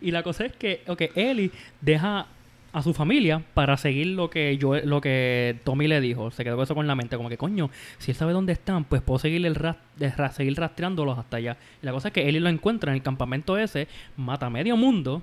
Y 0.01 0.09
la 0.11 0.23
cosa 0.23 0.45
es 0.45 0.53
que, 0.53 0.81
ok, 0.87 1.01
Ellie 1.15 1.51
deja 1.81 2.25
a 2.73 2.81
su 2.81 2.93
familia 2.93 3.43
para 3.53 3.77
seguir 3.77 4.07
lo 4.07 4.29
que 4.31 4.57
yo, 4.57 4.75
lo 4.77 4.99
que 4.99 5.57
Tommy 5.63 5.87
le 5.87 6.01
dijo. 6.01 6.31
Se 6.31 6.43
quedó 6.43 6.55
con 6.55 6.63
eso 6.63 6.75
con 6.75 6.87
la 6.87 6.95
mente, 6.95 7.15
como 7.17 7.29
que 7.29 7.37
coño, 7.37 7.69
si 7.99 8.11
él 8.11 8.17
sabe 8.17 8.33
dónde 8.33 8.51
están, 8.53 8.83
pues 8.83 9.01
puedo 9.01 9.19
seguir 9.19 9.45
el 9.45 9.53
ras- 9.55 9.77
de 9.95 10.09
ra- 10.09 10.31
seguir 10.31 10.55
rastreándolos 10.57 11.17
hasta 11.17 11.37
allá. 11.37 11.55
Y 11.81 11.85
la 11.85 11.91
cosa 11.91 12.07
es 12.09 12.13
que 12.13 12.27
Ellie 12.27 12.39
lo 12.41 12.49
encuentra 12.49 12.91
en 12.91 12.95
el 12.97 13.03
campamento 13.03 13.57
ese, 13.57 13.87
mata 14.17 14.47
a 14.47 14.49
medio 14.49 14.75
mundo 14.75 15.21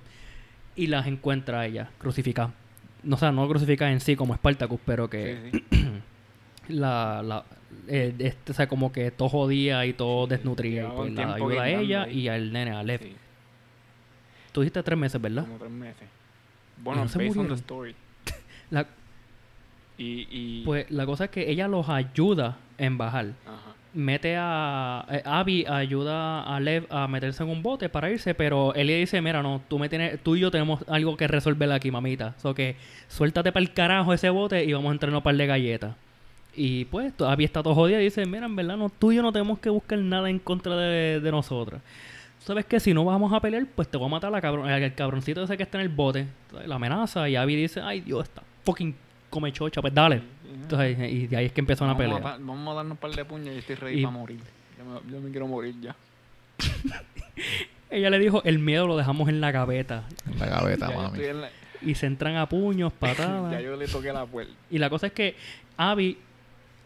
y 0.77 0.87
las 0.87 1.07
encuentra 1.09 1.61
a 1.61 1.67
ella, 1.67 1.91
crucificadas. 1.99 2.53
No, 3.03 3.17
o 3.17 3.19
sea, 3.19 3.33
no 3.33 3.49
crucificadas 3.49 3.93
en 3.95 4.01
sí 4.01 4.15
como 4.15 4.35
Spartacus, 4.35 4.79
pero 4.87 5.11
que 5.11 5.51
Sí, 5.53 5.65
sí. 5.71 5.87
la, 6.69 7.23
la 7.23 7.45
eh, 7.89 8.15
este, 8.19 8.53
o 8.53 8.55
sea, 8.55 8.69
como 8.69 8.93
que 8.93 9.11
todo 9.11 9.29
jodía 9.29 9.85
y 9.87 9.93
todo 9.93 10.27
desnutría. 10.29 10.85
Y 10.85 10.97
pues 10.97 11.13
la 11.15 11.35
ayuda 11.35 11.63
a 11.63 11.69
ella 11.69 12.03
ahí. 12.05 12.21
y 12.21 12.29
al 12.29 12.53
nene, 12.53 12.71
a 12.73 12.83
Lev. 12.85 13.01
Sí, 13.03 13.17
Tú 14.53 14.61
dijiste 14.61 14.83
tres 14.83 14.99
meses, 14.99 15.21
¿verdad? 15.21 15.45
como 15.45 15.59
tres 15.59 15.71
meses. 15.71 16.09
Bueno, 16.83 17.03
no 17.03 17.09
se 17.09 17.19
based 17.19 17.37
on 17.37 17.49
the 17.49 17.55
murieron? 17.55 17.55
story. 17.55 17.95
La, 18.71 18.87
Y, 19.99 20.27
y 20.31 20.63
pues 20.65 20.91
la 20.91 21.05
cosa 21.07 21.25
es 21.27 21.31
que 21.31 21.51
ella 21.51 21.69
los 21.69 21.89
ayuda 21.89 22.59
en 22.79 22.97
bajar. 22.99 23.35
ajá. 23.45 23.77
Mete 23.93 24.37
a... 24.39 25.05
eh, 25.11 25.23
Abby 25.25 25.67
ayuda 25.67 26.43
a 26.45 26.61
Lev 26.61 26.87
a 26.91 27.09
meterse 27.09 27.43
en 27.43 27.49
un 27.51 27.63
bote 27.63 27.89
para 27.89 28.09
irse, 28.11 28.35
pero 28.35 28.73
él 28.75 28.87
le 28.87 28.99
dice, 28.99 29.21
mira, 29.21 29.43
no, 29.43 29.61
tú, 29.69 29.79
me 29.81 29.89
tienes, 29.89 30.23
tú 30.23 30.37
y 30.37 30.41
yo 30.41 30.51
tenemos 30.51 30.85
algo 30.89 31.17
que 31.17 31.27
resolver 31.27 31.71
aquí, 31.73 31.91
mamita. 31.91 32.37
O 32.45 32.55
que 32.55 32.77
suéltate 33.09 33.51
para 33.53 33.63
el 33.63 33.73
carajo 33.73 34.13
ese 34.15 34.31
bote 34.31 34.65
y 34.65 34.73
vamos 34.73 34.91
a 34.91 34.93
entrar 34.93 35.13
un 35.15 35.23
par 35.23 35.37
de 35.37 35.47
galletas. 35.47 35.97
Y 36.55 36.85
pues 36.87 37.13
Abby 37.21 37.45
está 37.45 37.63
todo 37.63 37.75
jodida 37.75 38.01
y 38.01 38.05
dice, 38.05 38.25
mira, 38.27 38.47
en 38.47 38.57
verdad, 38.57 38.77
no, 38.77 38.91
tú 38.91 39.13
y 39.13 39.17
yo 39.17 39.23
no 39.23 39.33
tenemos 39.33 39.59
que 39.59 39.71
buscar 39.71 39.99
nada 39.99 40.31
en 40.31 40.39
contra 40.39 40.77
de, 40.77 41.21
de 41.21 41.31
nosotras. 41.33 41.83
¿Sabes 42.41 42.65
qué? 42.65 42.81
Si 42.81 42.93
no 42.95 43.05
vamos 43.05 43.33
a 43.33 43.41
pelear, 43.41 43.67
pues 43.75 43.89
te 43.89 43.97
voy 43.97 44.07
a 44.07 44.11
matar 44.11 44.33
la 44.33 44.41
cabron, 44.41 44.69
al 44.69 44.95
cabroncito 44.95 45.43
ese 45.45 45.57
que 45.57 45.63
está 45.63 45.79
en 45.79 45.83
el 45.83 45.89
bote. 45.91 46.27
La 46.67 46.77
amenaza 46.77 47.29
y 47.29 47.37
Abby 47.37 47.55
dice, 47.57 47.81
ay 47.83 48.01
Dios, 48.01 48.25
está 48.25 48.43
fucking 48.65 48.95
come 49.29 49.53
chocha, 49.53 49.81
pues 49.81 49.95
dale. 49.95 50.23
Entonces, 50.53 50.99
y 51.13 51.27
de 51.27 51.37
ahí 51.37 51.47
es 51.47 51.53
que 51.53 51.61
empezó 51.61 51.85
una 51.85 51.97
pelea. 51.97 52.17
A, 52.17 52.21
vamos 52.39 52.69
a 52.73 52.75
darnos 52.77 52.93
un 52.93 52.97
par 52.97 53.11
de 53.13 53.25
puños 53.25 53.55
y 53.55 53.59
estoy 53.59 53.77
ready 53.77 54.01
Y- 54.01 54.05
para 54.05 54.17
morir. 54.17 54.41
Yo 54.79 54.85
me, 54.85 55.13
yo 55.13 55.21
me 55.21 55.31
quiero 55.31 55.47
morir 55.47 55.75
ya. 55.81 55.95
Ella 57.91 58.11
le 58.11 58.19
dijo, 58.19 58.43
el 58.45 58.59
miedo 58.59 58.87
lo 58.87 58.97
dejamos 58.97 59.29
en 59.29 59.41
la 59.41 59.51
gaveta. 59.51 60.05
En 60.31 60.39
la 60.39 60.47
gaveta, 60.47 60.91
mami. 60.91 61.05
estoy 61.07 61.25
en 61.27 61.41
la- 61.43 61.51
Y 61.83 61.95
se 61.95 62.07
entran 62.07 62.37
a 62.37 62.49
puños, 62.49 62.93
patadas. 62.99 63.53
ya 63.53 63.61
yo 63.61 63.77
le 63.77 63.87
toqué 63.87 64.13
la 64.13 64.25
puerta. 64.27 64.53
Y 64.71 64.79
la 64.79 64.89
cosa 64.91 65.09
es 65.09 65.13
que 65.13 65.35
Abby, 65.77 66.17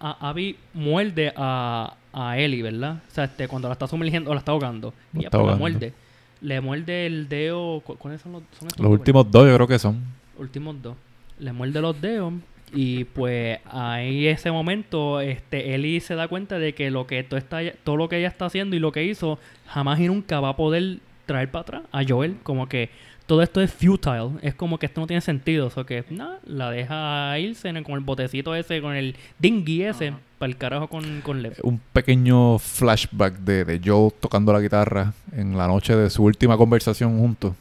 a- 0.00 0.28
Abby 0.30 0.56
muerde 0.72 1.32
a, 1.36 1.94
a 2.14 2.38
Ellie, 2.38 2.62
¿verdad? 2.62 2.98
O 3.08 3.10
sea, 3.10 3.24
este, 3.24 3.48
cuando 3.48 3.68
la 3.68 3.72
está 3.72 3.86
sumergiendo 3.86 4.30
o 4.30 4.34
la 4.34 4.38
está 4.40 4.52
ahogando. 4.52 4.94
La 5.12 5.20
Y 5.22 5.24
está 5.24 5.38
pues, 5.38 5.46
la 5.46 5.52
ahogando. 5.54 5.78
muerde. 5.78 5.92
Le 6.40 6.60
muerde 6.60 7.06
el 7.06 7.28
dedo. 7.28 7.80
cu- 7.80 7.96
¿Cuáles 7.96 8.20
son 8.20 8.32
los, 8.32 8.42
son 8.58 8.68
estos 8.68 8.82
Los 8.82 8.92
últimos 8.92 9.30
dos 9.30 9.46
yo 9.48 9.54
creo 9.54 9.66
que 9.66 9.78
son. 9.78 10.00
últimos 10.38 10.80
dos. 10.82 10.96
Le 11.38 11.52
muerde 11.52 11.80
los 11.80 12.00
dedos. 12.00 12.32
Y 12.72 13.04
pues 13.04 13.58
ahí 13.70 14.26
ese 14.26 14.50
momento, 14.50 15.20
este, 15.20 15.74
Ellie 15.74 16.00
se 16.00 16.14
da 16.16 16.26
cuenta 16.28 16.58
de 16.58 16.74
que 16.74 16.90
lo 16.90 17.06
que 17.06 17.22
todo, 17.22 17.38
está, 17.38 17.60
todo 17.84 17.96
lo 17.96 18.08
que 18.08 18.18
ella 18.18 18.28
está 18.28 18.46
haciendo 18.46 18.74
y 18.74 18.78
lo 18.80 18.90
que 18.90 19.04
hizo, 19.04 19.38
jamás 19.66 20.00
y 20.00 20.06
nunca 20.08 20.40
va 20.40 20.50
a 20.50 20.56
poder 20.56 20.98
traer 21.26 21.50
para 21.50 21.62
atrás 21.62 21.82
a 21.92 22.02
Joel. 22.06 22.36
Como 22.42 22.68
que 22.68 22.90
todo 23.26 23.42
esto 23.42 23.60
es 23.60 23.72
futile. 23.72 24.30
Es 24.42 24.54
como 24.54 24.78
que 24.78 24.86
esto 24.86 25.00
no 25.00 25.06
tiene 25.06 25.20
sentido. 25.20 25.66
O 25.66 25.70
sea 25.70 25.84
que 25.84 26.04
nada, 26.10 26.38
la 26.46 26.70
deja 26.70 27.38
irse 27.38 27.68
en 27.68 27.76
el- 27.78 27.84
con 27.84 27.94
el 27.94 28.00
botecito 28.00 28.54
ese, 28.54 28.80
con 28.82 28.94
el 28.94 29.16
dinghy 29.38 29.82
ese, 29.84 30.12
para 30.38 30.50
el 30.50 30.56
carajo 30.56 30.88
con, 30.88 31.20
con 31.22 31.42
Lev. 31.42 31.54
Un 31.62 31.80
pequeño 31.92 32.58
flashback 32.58 33.34
de, 33.38 33.64
de 33.64 33.80
Joe 33.84 34.10
tocando 34.20 34.52
la 34.52 34.60
guitarra 34.60 35.12
en 35.32 35.56
la 35.56 35.66
noche 35.66 35.96
de 35.96 36.10
su 36.10 36.22
última 36.24 36.56
conversación 36.56 37.18
juntos. 37.18 37.54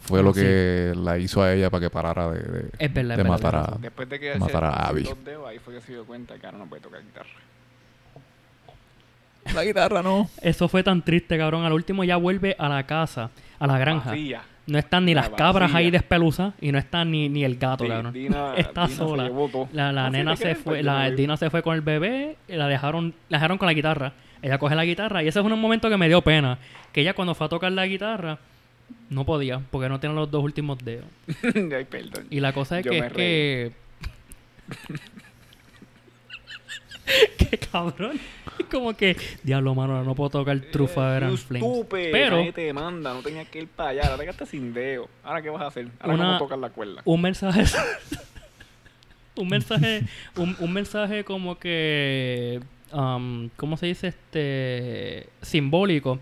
Fue 0.00 0.20
Ah, 0.20 0.22
lo 0.22 0.34
sí. 0.34 0.40
que 0.40 0.92
la 0.96 1.18
hizo 1.18 1.42
a 1.42 1.52
ella 1.54 1.70
para 1.70 1.80
que 1.80 1.90
parara 1.90 2.30
de, 2.30 2.40
de- 2.40 2.70
Es 2.78 2.92
verdad, 2.92 3.16
de 3.16 3.22
es 3.22 3.28
verdad. 3.28 3.28
matar 3.28 3.56
a... 3.56 3.76
Después 3.80 4.08
de 4.08 4.20
que 4.20 4.34
matar 4.38 4.60
se 4.60 4.66
a 4.66 4.88
Abby. 4.88 5.04
los 5.04 5.24
dedos, 5.24 5.48
ahí 5.48 5.58
fue 5.58 5.74
que 5.74 5.80
se 5.80 5.92
dio 5.92 6.04
cuenta 6.04 6.38
que 6.38 6.44
ahora 6.46 6.58
no 6.58 6.66
puede 6.66 6.82
tocar 6.82 7.00
guitarra. 7.02 7.28
La 9.54 9.64
guitarra 9.64 10.02
no. 10.02 10.28
Eso 10.40 10.68
fue 10.68 10.82
tan 10.82 11.02
triste, 11.02 11.36
cabrón. 11.36 11.64
Al 11.64 11.72
último 11.72 12.04
ya 12.04 12.16
vuelve 12.16 12.54
a 12.58 12.68
la 12.68 12.84
casa, 12.86 13.30
a 13.58 13.66
la 13.66 13.78
granja. 13.78 14.10
Vacía. 14.10 14.42
No 14.66 14.78
están 14.78 15.04
ni 15.04 15.12
La 15.14 15.22
las 15.22 15.30
cabras 15.30 15.70
ahí 15.74 15.84
vacía. 15.86 15.90
despeluzadas 15.92 16.54
y 16.60 16.72
no 16.72 16.78
está 16.78 17.04
ni, 17.04 17.28
ni 17.28 17.44
el 17.44 17.56
gato, 17.56 17.86
cabrón. 17.86 18.12
Dina- 18.14 18.54
está 18.56 18.86
Dina 18.86 18.96
sola. 18.98 19.30
La, 19.72 19.92
la 19.92 20.08
nena 20.10 20.36
¿te 20.36 20.42
se 20.42 20.54
fue, 20.54 20.82
la. 20.82 21.10
Dina 21.10 21.36
se 21.36 21.50
fue 21.50 21.62
con 21.62 21.74
el 21.74 21.82
bebé, 21.82 22.36
y 22.48 22.54
la 22.54 22.66
dejaron, 22.66 23.12
la 23.28 23.36
dejaron 23.38 23.58
con 23.58 23.66
la 23.66 23.74
guitarra. 23.74 24.12
Ella 24.40 24.58
coge 24.58 24.74
la 24.74 24.84
guitarra 24.84 25.22
y 25.22 25.28
ese 25.28 25.40
es 25.40 25.44
un 25.44 25.58
momento 25.60 25.88
que 25.90 25.96
me 25.96 26.08
dio 26.08 26.20
pena. 26.22 26.58
Que 26.92 27.00
ella 27.02 27.14
cuando 27.14 27.34
fue 27.34 27.46
a 27.46 27.50
tocar 27.50 27.72
la 27.72 27.86
guitarra, 27.86 28.38
no 29.10 29.24
podía, 29.24 29.60
porque 29.70 29.88
no 29.88 30.00
tiene 30.00 30.14
los 30.14 30.30
dos 30.30 30.42
últimos 30.42 30.78
dedos. 30.78 31.06
Ay, 31.54 31.84
perdón. 31.84 32.26
Y 32.30 32.40
la 32.40 32.52
cosa 32.52 32.78
es 32.78 32.84
Yo 32.86 32.90
que 32.92 33.08
que. 33.10 33.72
Qué 37.38 37.58
cabrón. 37.58 38.18
Como 38.70 38.94
que, 38.96 39.16
diablo, 39.42 39.74
mano, 39.74 40.02
no 40.04 40.14
puedo 40.14 40.30
tocar 40.30 40.58
True 40.72 40.88
Fire 40.88 41.22
You 41.22 41.28
and 41.28 41.38
Flames. 41.38 41.68
stupid. 41.76 42.08
Pero- 42.12 42.36
Nadie 42.38 42.52
te 42.52 42.72
manda, 42.72 43.12
no 43.14 43.20
tenías 43.22 43.48
que 43.48 43.60
ir 43.60 43.68
para 43.68 43.90
allá. 43.90 44.02
Ahora 44.04 44.16
te 44.16 44.22
quedaste 44.24 44.46
sin 44.46 44.72
dedo. 44.72 45.08
Ahora 45.22 45.42
qué 45.42 45.50
vas 45.50 45.62
a 45.62 45.66
hacer? 45.66 45.88
Ahora 46.00 46.14
Una- 46.14 46.36
a 46.36 46.38
tocar 46.38 46.58
la 46.58 46.70
cuerda. 46.70 47.02
un 47.04 47.20
mensaje 47.20 47.64
un 49.36 49.48
mensaje 49.48 50.02
un, 50.36 50.56
un 50.60 50.72
mensaje 50.72 51.24
como 51.24 51.58
que 51.58 52.60
um, 52.92 53.48
cómo 53.56 53.76
se 53.76 53.86
dice 53.86 54.08
este 54.08 55.26
simbólico 55.42 56.18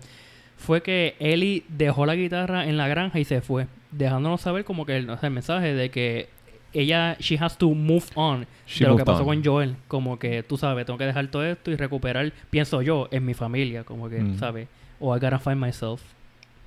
fue 0.57 0.81
que 0.81 1.15
Ellie 1.19 1.63
dejó 1.67 2.05
la 2.05 2.15
guitarra 2.15 2.65
en 2.67 2.77
la 2.77 2.87
granja 2.87 3.19
y 3.19 3.25
se 3.25 3.41
fue 3.41 3.67
dejándonos 3.91 4.41
saber 4.41 4.63
como 4.65 4.85
que 4.85 4.97
el, 4.97 5.09
o 5.09 5.17
sea, 5.17 5.27
el 5.27 5.33
mensaje 5.33 5.73
de 5.75 5.89
que 5.91 6.29
ella 6.73 7.15
she 7.19 7.37
has 7.39 7.57
to 7.57 7.69
move 7.73 8.05
on 8.15 8.45
She 8.65 8.83
de 8.85 8.89
lo 8.91 8.97
que 8.97 9.05
pasó 9.05 9.21
on. 9.21 9.25
con 9.27 9.43
Joel 9.43 9.75
como 9.87 10.17
que 10.19 10.43
tú 10.43 10.57
sabes 10.57 10.85
tengo 10.85 10.97
que 10.97 11.05
dejar 11.05 11.27
todo 11.27 11.45
esto 11.45 11.71
y 11.71 11.75
recuperar 11.75 12.31
pienso 12.49 12.81
yo 12.81 13.07
en 13.11 13.25
mi 13.25 13.33
familia 13.33 13.83
como 13.83 14.09
que 14.09 14.19
Mm. 14.21 14.37
sabes 14.39 14.67
o 14.99 15.15
I 15.15 15.19
gotta 15.19 15.39
find 15.39 15.57
myself 15.57 16.01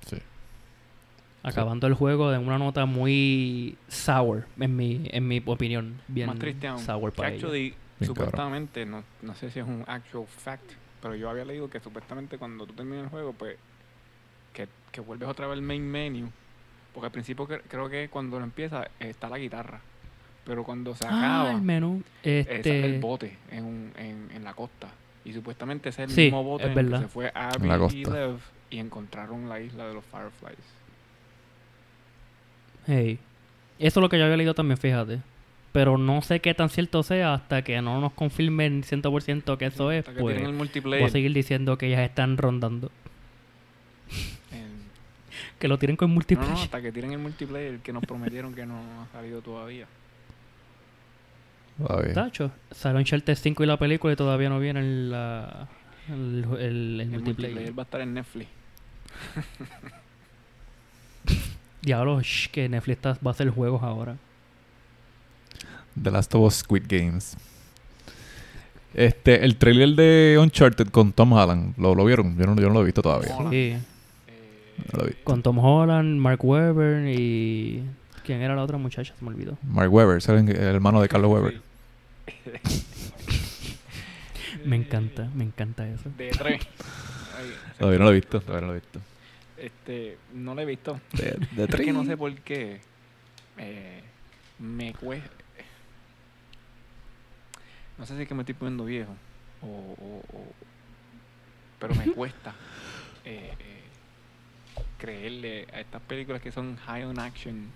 Sí. 0.06 0.16
acabando 1.42 1.86
el 1.86 1.94
juego 1.94 2.30
de 2.30 2.38
una 2.38 2.58
nota 2.58 2.86
muy 2.86 3.76
sour 3.88 4.46
en 4.58 4.76
mi 4.76 5.08
en 5.12 5.26
mi 5.28 5.42
opinión 5.46 6.00
bien 6.08 6.28
Más 6.28 6.38
triste 6.38 6.66
aún. 6.66 6.78
sour 6.80 7.12
para 7.12 7.28
actually, 7.30 7.74
supuestamente, 8.00 8.84
no, 8.84 9.02
no 9.22 9.34
sé 9.34 9.50
si 9.50 9.60
es 9.60 9.66
un 9.66 9.84
actual 9.86 10.26
fact, 10.26 10.72
pero 11.00 11.14
yo 11.14 11.30
había 11.30 11.44
leído 11.44 11.70
que 11.70 11.80
supuestamente 11.80 12.36
cuando 12.38 12.66
tú 12.66 12.72
terminas 12.74 13.04
el 13.04 13.10
juego, 13.10 13.32
pues, 13.32 13.56
que, 14.52 14.68
que 14.92 15.00
vuelves 15.00 15.28
otra 15.28 15.46
vez 15.46 15.54
al 15.56 15.62
main 15.62 15.82
menu. 15.82 16.28
Porque 16.92 17.06
al 17.06 17.12
principio 17.12 17.46
cre- 17.46 17.62
creo 17.68 17.88
que 17.88 18.08
cuando 18.08 18.38
lo 18.38 18.44
empieza 18.44 18.88
está 19.00 19.28
la 19.28 19.38
guitarra. 19.38 19.80
Pero 20.46 20.64
cuando 20.64 20.94
se 20.94 21.04
ah, 21.06 21.18
acaba, 21.18 21.50
el 21.52 21.60
menú 21.62 22.02
eh, 22.22 22.44
sale 22.62 22.86
el 22.86 22.94
este 22.94 22.98
bote 23.00 23.36
en, 23.50 23.64
un- 23.64 23.92
en, 23.96 24.30
en 24.34 24.44
la 24.44 24.54
costa. 24.54 24.88
Y 25.24 25.32
supuestamente 25.32 25.88
ese 25.88 26.04
es 26.04 26.08
el 26.08 26.14
Sí, 26.14 26.22
mismo 26.24 26.44
bote 26.44 26.66
es 26.66 26.72
en 26.72 26.78
el 26.78 26.90
que 26.90 26.98
se 26.98 27.08
fue 27.08 27.24
la 27.26 27.50
Abby 27.50 27.68
y 27.68 27.78
costa. 27.78 28.10
Lev 28.10 28.38
y 28.70 28.78
encontraron 28.78 29.48
la 29.48 29.60
isla 29.60 29.86
de 29.88 29.94
los 29.94 30.04
Fireflies. 30.04 30.58
hey, 32.86 33.18
eso 33.78 34.00
es 34.00 34.02
lo 34.02 34.08
que 34.08 34.18
yo 34.18 34.24
había 34.24 34.36
leído 34.36 34.54
también 34.54 34.78
fíjate 34.78 35.20
pero 35.72 35.98
no 35.98 36.22
sé 36.22 36.40
qué 36.40 36.54
tan 36.54 36.70
cierto 36.70 37.02
sea 37.02 37.34
hasta 37.34 37.62
que 37.62 37.82
no 37.82 38.00
nos 38.00 38.12
confirmen 38.14 38.82
100% 38.82 39.58
que 39.58 39.66
eso 39.66 39.90
es 39.90 40.06
Hasta 40.08 40.12
que 40.12 40.20
pues 40.20 40.34
tienen 40.34 40.44
el 40.46 40.52
voy 40.52 40.58
multiplayer. 40.58 41.06
a 41.06 41.10
seguir 41.10 41.32
diciendo 41.34 41.76
que 41.76 41.88
ellas 41.88 42.00
están 42.00 42.38
rondando 42.38 42.90
que 45.58 45.68
lo 45.68 45.78
tienen 45.78 45.96
con 45.96 46.10
No, 46.10 46.14
multiplayer 46.14 46.54
no, 46.54 46.62
hasta 46.62 46.80
que 46.80 46.92
tienen 46.92 47.12
el 47.12 47.18
multiplayer 47.18 47.78
que 47.80 47.92
nos 47.92 48.04
prometieron 48.04 48.54
que 48.54 48.64
no 48.66 48.76
ha 49.02 49.12
salido 49.12 49.40
todavía. 49.42 49.86
Todavía. 51.78 52.14
Tacho, 52.14 52.50
salió 52.70 52.98
Uncharted 52.98 53.34
5 53.36 53.62
y 53.62 53.66
la 53.66 53.76
película 53.78 54.12
y 54.12 54.16
todavía 54.16 54.48
no 54.48 54.58
viene 54.58 54.80
el, 54.80 55.10
la- 55.10 55.68
el, 56.08 56.44
el- 56.44 56.60
el 56.60 57.00
El 57.00 57.08
multiplayer. 57.10 57.20
multiplayer 57.54 57.78
va 57.78 57.82
a 57.82 57.84
estar 57.84 58.00
en 58.00 58.14
Netflix. 58.14 58.48
Diablo, 61.82 62.20
shh, 62.20 62.48
que 62.50 62.68
Netflix 62.68 62.96
está- 62.96 63.18
va 63.24 63.30
a 63.30 63.34
hacer 63.34 63.50
juegos 63.50 63.82
ahora. 63.82 64.16
The 66.02 66.10
Last 66.10 66.34
of 66.34 66.42
Us 66.42 66.54
Squid 66.56 66.84
Games. 66.88 67.36
Este, 68.94 69.44
el 69.44 69.56
trailer 69.56 69.90
de 69.90 70.38
Uncharted 70.40 70.88
con 70.88 71.12
Tom 71.12 71.32
Holland, 71.32 71.74
¿lo, 71.78 71.94
lo 71.94 72.04
vieron? 72.04 72.36
Yo 72.38 72.46
no, 72.46 72.56
yo 72.56 72.68
no 72.68 72.74
lo 72.74 72.80
he 72.82 72.84
visto 72.84 73.02
todavía. 73.02 73.36
Sí, 73.50 73.54
Eh, 73.54 73.78
No 74.92 74.98
lo 74.98 75.04
he 75.04 75.08
visto. 75.08 75.24
con 75.24 75.42
Tom 75.42 75.58
Holland, 75.58 76.18
Mark 76.18 76.42
Webber 76.44 77.06
y... 77.08 77.82
¿Quién 78.24 78.40
era 78.42 78.56
la 78.56 78.62
otra 78.62 78.78
muchacha? 78.78 79.14
Se 79.16 79.24
me 79.24 79.30
olvidó. 79.30 79.56
Mark 79.62 79.92
Webber, 79.92 80.16
es 80.18 80.28
el, 80.28 80.48
el 80.48 80.56
hermano 80.56 81.00
de 81.00 81.08
Carlos 81.08 81.30
Webber. 81.30 81.60
Me 84.64 84.76
encanta, 84.76 85.28
me 85.34 85.44
encanta 85.44 85.86
eso. 85.88 86.10
De 86.16 86.30
tres. 86.30 86.66
Todavía 87.78 87.98
no 87.98 88.04
lo 88.06 88.10
he 88.12 88.14
visto, 88.14 88.40
todavía 88.40 88.60
no 88.66 88.72
lo 88.72 88.78
he 88.78 88.80
visto. 88.80 89.00
este, 89.58 90.18
no 90.32 90.54
la 90.54 90.62
he 90.62 90.64
visto. 90.64 91.00
De, 91.12 91.36
de 91.52 91.64
Es 91.64 91.74
que 91.76 91.92
no 91.92 92.04
sé 92.04 92.16
por 92.16 92.34
qué. 92.40 92.80
eh, 93.58 94.02
me 94.58 94.92
cuesta. 94.94 95.30
No 97.98 98.06
sé 98.06 98.16
si 98.16 98.22
es 98.22 98.28
que 98.28 98.34
me 98.34 98.42
estoy 98.42 98.54
poniendo 98.54 98.84
viejo. 98.84 99.14
O, 99.62 99.66
o- 99.66 100.36
o- 100.36 100.52
pero 101.78 101.94
me 101.94 102.06
cuesta 102.14 102.54
eh, 103.24 103.52
eh, 103.58 103.82
creerle 104.98 105.66
a 105.72 105.80
estas 105.80 106.00
películas 106.02 106.40
que 106.42 106.52
son 106.52 106.76
high 106.76 107.04
on 107.04 107.18
action. 107.18 107.70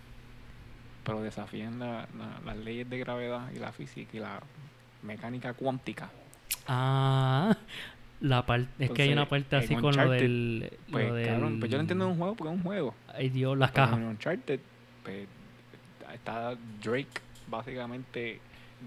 Pero 1.04 1.22
desafían 1.22 1.78
la- 1.78 2.06
la- 2.18 2.40
las 2.44 2.56
leyes 2.58 2.88
de 2.88 2.98
gravedad 2.98 3.50
y 3.54 3.58
la 3.58 3.72
física 3.72 4.16
y 4.16 4.20
la 4.20 4.40
mecánica 5.02 5.54
cuántica. 5.54 6.10
Ah, 6.66 7.56
la 8.20 8.44
parte, 8.44 8.84
es 8.84 8.90
que 8.90 9.02
hay 9.02 9.12
una 9.12 9.28
parte 9.28 9.56
así 9.56 9.74
con 9.74 9.96
lo 9.96 10.10
del, 10.10 10.70
Pues, 10.90 11.08
lo 11.08 11.14
del- 11.14 11.26
cabrón, 11.26 11.58
pues 11.58 11.70
yo 11.70 11.78
lo 11.78 11.80
entiendo 11.80 12.04
en 12.04 12.10
un 12.12 12.18
juego 12.18 12.34
porque 12.34 12.52
es 12.52 12.58
un 12.58 12.62
juego. 12.64 12.94
Ay 13.14 13.30
Dios, 13.30 13.56
las 13.56 13.70
Pero 13.70 13.84
cajas. 13.86 13.98
En 13.98 14.04
Uncharted, 14.06 14.60
pues, 15.02 15.26
está 16.12 16.54
Drake 16.82 17.08
básicamente 17.48 18.40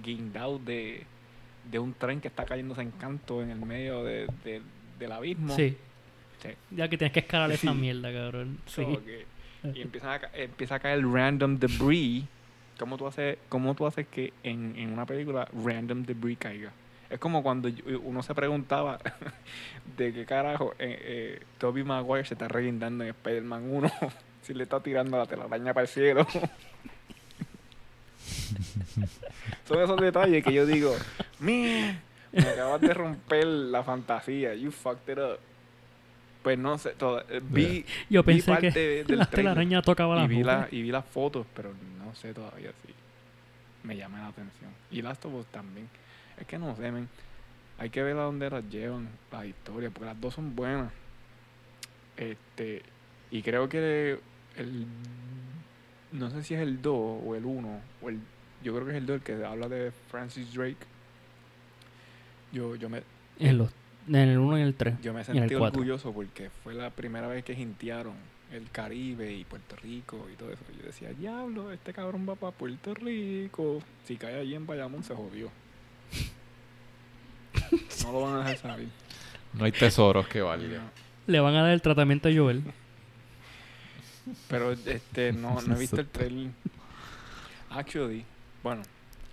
guindado 0.04 0.60
de, 0.60 1.04
de 1.72 1.80
un 1.80 1.94
tren 1.94 2.22
que 2.22 2.28
está 2.28 2.46
cayéndose 2.46 2.82
en 2.82 2.92
canto 2.92 3.42
en 3.42 3.50
el 3.50 3.60
medio 3.60 4.04
de, 4.04 4.28
de- 4.44 4.62
del 5.00 5.12
abismo. 5.12 5.56
Sí. 5.56 5.76
Sí. 6.42 6.50
Ya 6.72 6.88
que 6.90 6.98
tienes 6.98 7.14
que 7.14 7.22
escalar 7.22 7.52
esa 7.72 7.74
mierda, 7.74 8.12
cabrón. 8.14 8.60
Sí. 8.68 8.84
So 8.84 9.02
y 9.64 9.82
empieza 9.82 10.14
a, 10.14 10.22
empieza 10.34 10.76
a 10.76 10.80
caer 10.80 11.06
random 11.06 11.58
debris. 11.58 12.26
¿Cómo 12.78 12.98
tú 12.98 13.08
haces, 13.08 13.38
cómo 13.50 13.76
tú 13.76 13.86
haces 13.86 14.08
que 14.08 14.34
en, 14.44 14.76
en 14.78 14.92
una 14.92 15.06
película 15.06 15.48
random 15.54 16.04
debris 16.04 16.38
caiga? 16.38 16.72
Es 17.10 17.20
como 17.20 17.44
cuando 17.44 17.70
uno 18.04 18.24
se 18.24 18.34
preguntaba 18.34 19.00
de 19.98 20.14
qué 20.14 20.26
carajo 20.26 20.74
eh, 20.80 20.98
eh, 21.00 21.44
Toby 21.60 21.84
Maguire 21.84 22.26
se 22.26 22.34
está 22.34 22.48
reguindando 22.48 23.04
en 23.04 23.12
Spider-Man 23.12 23.70
1 23.70 23.92
si 24.42 24.56
le 24.56 24.64
está 24.64 24.80
tirando 24.80 25.16
la 25.18 25.28
telaraña 25.28 25.74
para 25.74 25.84
el 25.84 25.88
cielo. 25.88 26.26
Son 29.68 29.82
esos 29.82 30.02
detalles 30.02 30.44
que 30.44 30.54
yo 30.54 30.66
digo, 30.66 30.96
me 31.40 32.00
acabas 32.36 32.82
de 32.82 32.94
romper 32.94 33.46
la 33.46 33.84
fantasía, 33.84 34.56
you 34.56 34.72
fucked 34.72 35.12
it 35.12 35.20
up. 35.20 35.40
Pues 36.44 36.60
no 36.60 36.78
sé, 36.78 36.92
toda- 36.92 37.26
eh, 37.30 37.42
vi, 37.42 37.86
Yo 38.10 38.22
vi 38.22 38.34
pensé 38.34 38.52
parte 38.52 38.72
que 38.74 39.04
del 39.06 39.18
la 39.20 39.26
telaraña 39.26 39.82
tocaba 39.82 40.16
y 40.18 40.20
las 40.20 40.30
vi, 40.30 40.44
la, 40.44 40.68
y 40.72 40.82
vi 40.82 40.92
las 40.92 41.06
fotos, 41.06 41.48
pero 41.56 41.74
no 41.98 42.14
sé 42.16 42.34
todavía 42.34 42.72
si 42.86 42.94
me 43.88 43.96
llama 43.98 44.20
la 44.20 44.28
atención. 44.28 44.72
Y 44.92 45.02
Last 45.02 45.26
of 45.26 45.34
Us 45.34 45.46
también. 45.48 45.88
Es 46.38 46.46
que 46.46 46.58
no 46.60 46.76
sé, 46.76 46.92
men. 46.92 47.08
Hay 47.80 47.90
que 47.90 48.04
ver 48.04 48.16
a 48.18 48.24
dónde 48.24 48.50
las 48.50 48.64
llevan 48.70 49.08
las 49.32 49.46
historias, 49.46 49.92
porque 49.94 50.06
las 50.06 50.20
dos 50.20 50.34
son 50.34 50.56
buenas. 50.56 50.92
Este, 52.18 52.84
y 53.32 53.42
creo 53.42 53.68
que 53.70 54.20
el 54.58 54.86
no 56.12 56.30
sé 56.30 56.44
si 56.44 56.54
es 56.54 56.62
el 56.62 56.82
2 56.82 57.22
o 57.26 57.36
el 57.36 57.44
1 57.46 57.82
o 58.04 58.10
el 58.10 58.20
yo 58.64 58.74
creo 58.74 58.86
que 58.86 58.92
es 58.92 58.98
el 58.98 59.06
2 59.08 59.16
el 59.16 59.22
que 59.24 59.44
habla 59.46 59.68
de 59.68 59.92
Francis 60.10 60.54
Drake. 60.54 60.78
Yo 62.52 62.76
yo 62.76 62.90
me 62.90 63.02
En, 63.40 63.58
los, 63.58 63.72
en 64.08 64.16
el 64.16 64.38
1 64.38 64.60
y 64.60 64.62
el 64.62 64.76
3. 64.76 65.02
yo 65.02 65.14
me 65.14 65.22
Y 65.22 65.24
en 65.24 65.30
el 65.30 65.40
sentí 65.40 65.56
cuatro. 65.56 65.80
orgulloso 65.80 66.12
porque 66.14 66.50
fue 66.64 66.74
la 66.74 66.90
primera 66.90 67.28
vez 67.28 67.44
que 67.44 67.56
jintearon 67.56 68.14
el 68.52 68.70
Caribe 68.70 69.34
y 69.34 69.44
Puerto 69.46 69.76
Rico 69.78 70.28
y 70.32 70.36
todo 70.36 70.52
eso. 70.52 70.64
Yo 70.78 70.86
decía, 70.86 71.10
diablo, 71.14 71.72
este 71.72 71.92
cabrón 71.94 72.28
va 72.30 72.36
para 72.36 72.52
Puerto 72.56 72.94
Rico. 72.94 73.82
Si 74.06 74.16
cae 74.18 74.40
allí 74.40 74.56
en 74.56 74.66
Bayamón 74.68 75.04
se 75.04 75.16
jodió. 75.16 75.50
No 78.04 78.12
lo 78.12 78.22
van 78.22 78.34
a 78.36 78.38
dejar 78.40 78.58
salir. 78.58 78.90
No 79.54 79.66
hay 79.66 79.72
tesoros 79.72 80.28
que 80.28 80.42
valgan. 80.42 80.90
Le 81.28 81.40
van 81.40 81.56
a 81.56 81.64
dar 81.64 81.72
el 81.72 81.82
tratamiento 81.82 82.30
a 82.30 82.34
Joel. 82.34 82.64
Pero 84.50 84.72
este 84.72 85.34
no, 85.34 85.62
no 85.62 85.76
he 85.76 85.80
visto 85.80 86.00
el 86.00 86.08
trailer. 86.08 86.52
Actually, 87.70 88.26
bueno, 88.62 88.84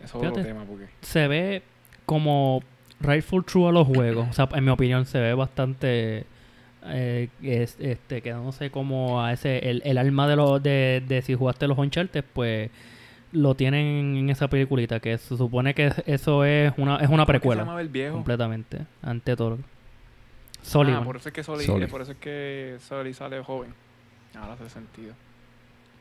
eso 0.02 0.22
es 0.22 0.28
otro 0.28 0.42
tema 0.42 0.64
porque 0.64 0.88
Se 1.02 1.28
ve 1.28 1.62
como 2.06 2.62
Rightful 3.00 3.44
True 3.44 3.68
a 3.68 3.72
los 3.72 3.86
juegos. 3.86 4.28
O 4.28 4.32
sea, 4.32 4.48
en 4.52 4.64
mi 4.64 4.70
opinión, 4.70 5.06
se 5.06 5.18
ve 5.20 5.34
bastante. 5.34 6.26
Eh, 6.86 7.28
es, 7.42 7.76
este, 7.78 8.22
quedándose 8.22 8.70
como 8.70 9.22
a 9.22 9.32
ese. 9.32 9.70
El, 9.70 9.82
el 9.84 9.98
alma 9.98 10.26
de, 10.28 10.36
los 10.36 10.62
de, 10.62 11.02
de 11.06 11.22
si 11.22 11.34
jugaste 11.34 11.66
los 11.68 11.76
Uncharted, 11.78 12.24
pues 12.32 12.70
lo 13.32 13.54
tienen 13.54 14.16
en 14.16 14.30
esa 14.30 14.48
peliculita. 14.48 15.00
Que 15.00 15.16
se 15.18 15.36
supone 15.36 15.74
que 15.74 15.92
eso 16.06 16.44
es 16.44 16.72
una, 16.76 16.96
es 16.96 17.08
una 17.08 17.08
¿Cómo 17.08 17.14
es 17.14 17.18
que 17.18 17.22
se 17.22 17.26
precuela. 17.26 17.62
llamaba 17.62 17.80
el 17.80 17.88
viejo? 17.88 18.14
Completamente. 18.14 18.86
Ante 19.02 19.36
todo. 19.36 19.58
Ah, 19.60 20.62
Sullivan. 20.62 21.04
por 21.04 21.16
eso 21.16 21.28
es 21.28 21.34
que 21.34 21.42
Soli, 21.42 21.64
eh, 21.64 21.88
por 21.88 22.02
eso 22.02 22.12
es 22.12 22.18
que 22.18 22.76
Sully 22.86 23.14
sale 23.14 23.42
joven. 23.42 23.72
Ahora 24.38 24.52
hace 24.54 24.68
sentido. 24.68 25.14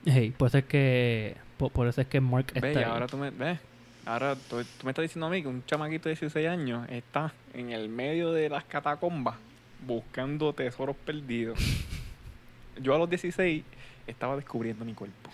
Hey, 0.06 0.34
por 0.38 0.48
eso 0.50 0.58
es 0.60 0.66
que. 0.66 1.36
Por, 1.58 1.72
por 1.72 1.88
eso 1.88 2.02
es 2.02 2.08
que 2.08 2.22
Mark 2.22 2.48
Ve, 2.54 2.68
y 2.68 2.68
está. 2.70 2.80
ahí. 2.80 2.86
ahora 2.86 3.08
tú 3.08 3.18
me, 3.18 3.32
ve, 3.32 3.58
ahora 4.10 4.36
tú, 4.36 4.64
tú 4.64 4.86
me 4.86 4.92
estás 4.92 5.04
diciendo 5.04 5.28
a 5.28 5.30
mí 5.30 5.42
que 5.42 5.48
un 5.48 5.64
chamaquito 5.66 6.10
de 6.10 6.16
16 6.16 6.48
años 6.48 6.88
está 6.90 7.34
en 7.54 7.72
el 7.72 7.90
medio 7.90 8.32
de 8.32 8.50
las 8.50 8.64
catacombas 8.64 9.36
buscando 9.86 10.54
tesoros 10.54 10.96
perdidos. 10.96 11.60
Yo 12.82 12.96
a 12.96 12.98
los 12.98 13.10
16 13.10 13.64
estaba 14.08 14.36
descubriendo 14.36 14.84
mi 14.84 14.94
cuerpo. 14.94 15.30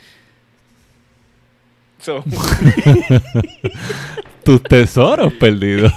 So, 1.99 2.23
Tus 4.43 4.61
tesoros 4.64 5.34
perdidos. 5.39 5.93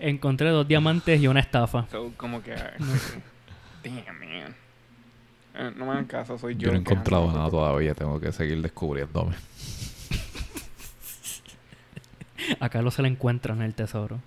Encontré 0.00 0.50
dos 0.50 0.66
diamantes 0.66 1.20
y 1.20 1.28
una 1.28 1.40
estafa. 1.40 1.86
so, 1.90 2.12
como 2.16 2.42
que... 2.42 2.54
Damn, 3.82 4.18
man. 4.18 4.54
Eh, 5.54 5.72
no 5.76 5.86
me 5.86 5.92
hagan 5.92 6.06
caso, 6.06 6.36
soy 6.36 6.54
yo. 6.54 6.66
Yo 6.66 6.72
no 6.72 6.74
he 6.74 6.80
encontrado 6.80 7.32
nada 7.32 7.48
todavía. 7.48 7.94
Tengo 7.94 8.20
que 8.20 8.32
seguir 8.32 8.60
descubriéndome. 8.60 9.36
A 12.60 12.68
Carlos 12.68 12.94
se 12.94 13.02
le 13.02 13.08
encuentran 13.08 13.62
el 13.62 13.74
tesoro. 13.74 14.20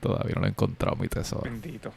Todavía 0.00 0.34
no 0.38 0.46
he 0.46 0.50
encontrado 0.50 0.96
mi 0.96 1.08
tesoro. 1.08 1.42
Bendito. 1.50 1.92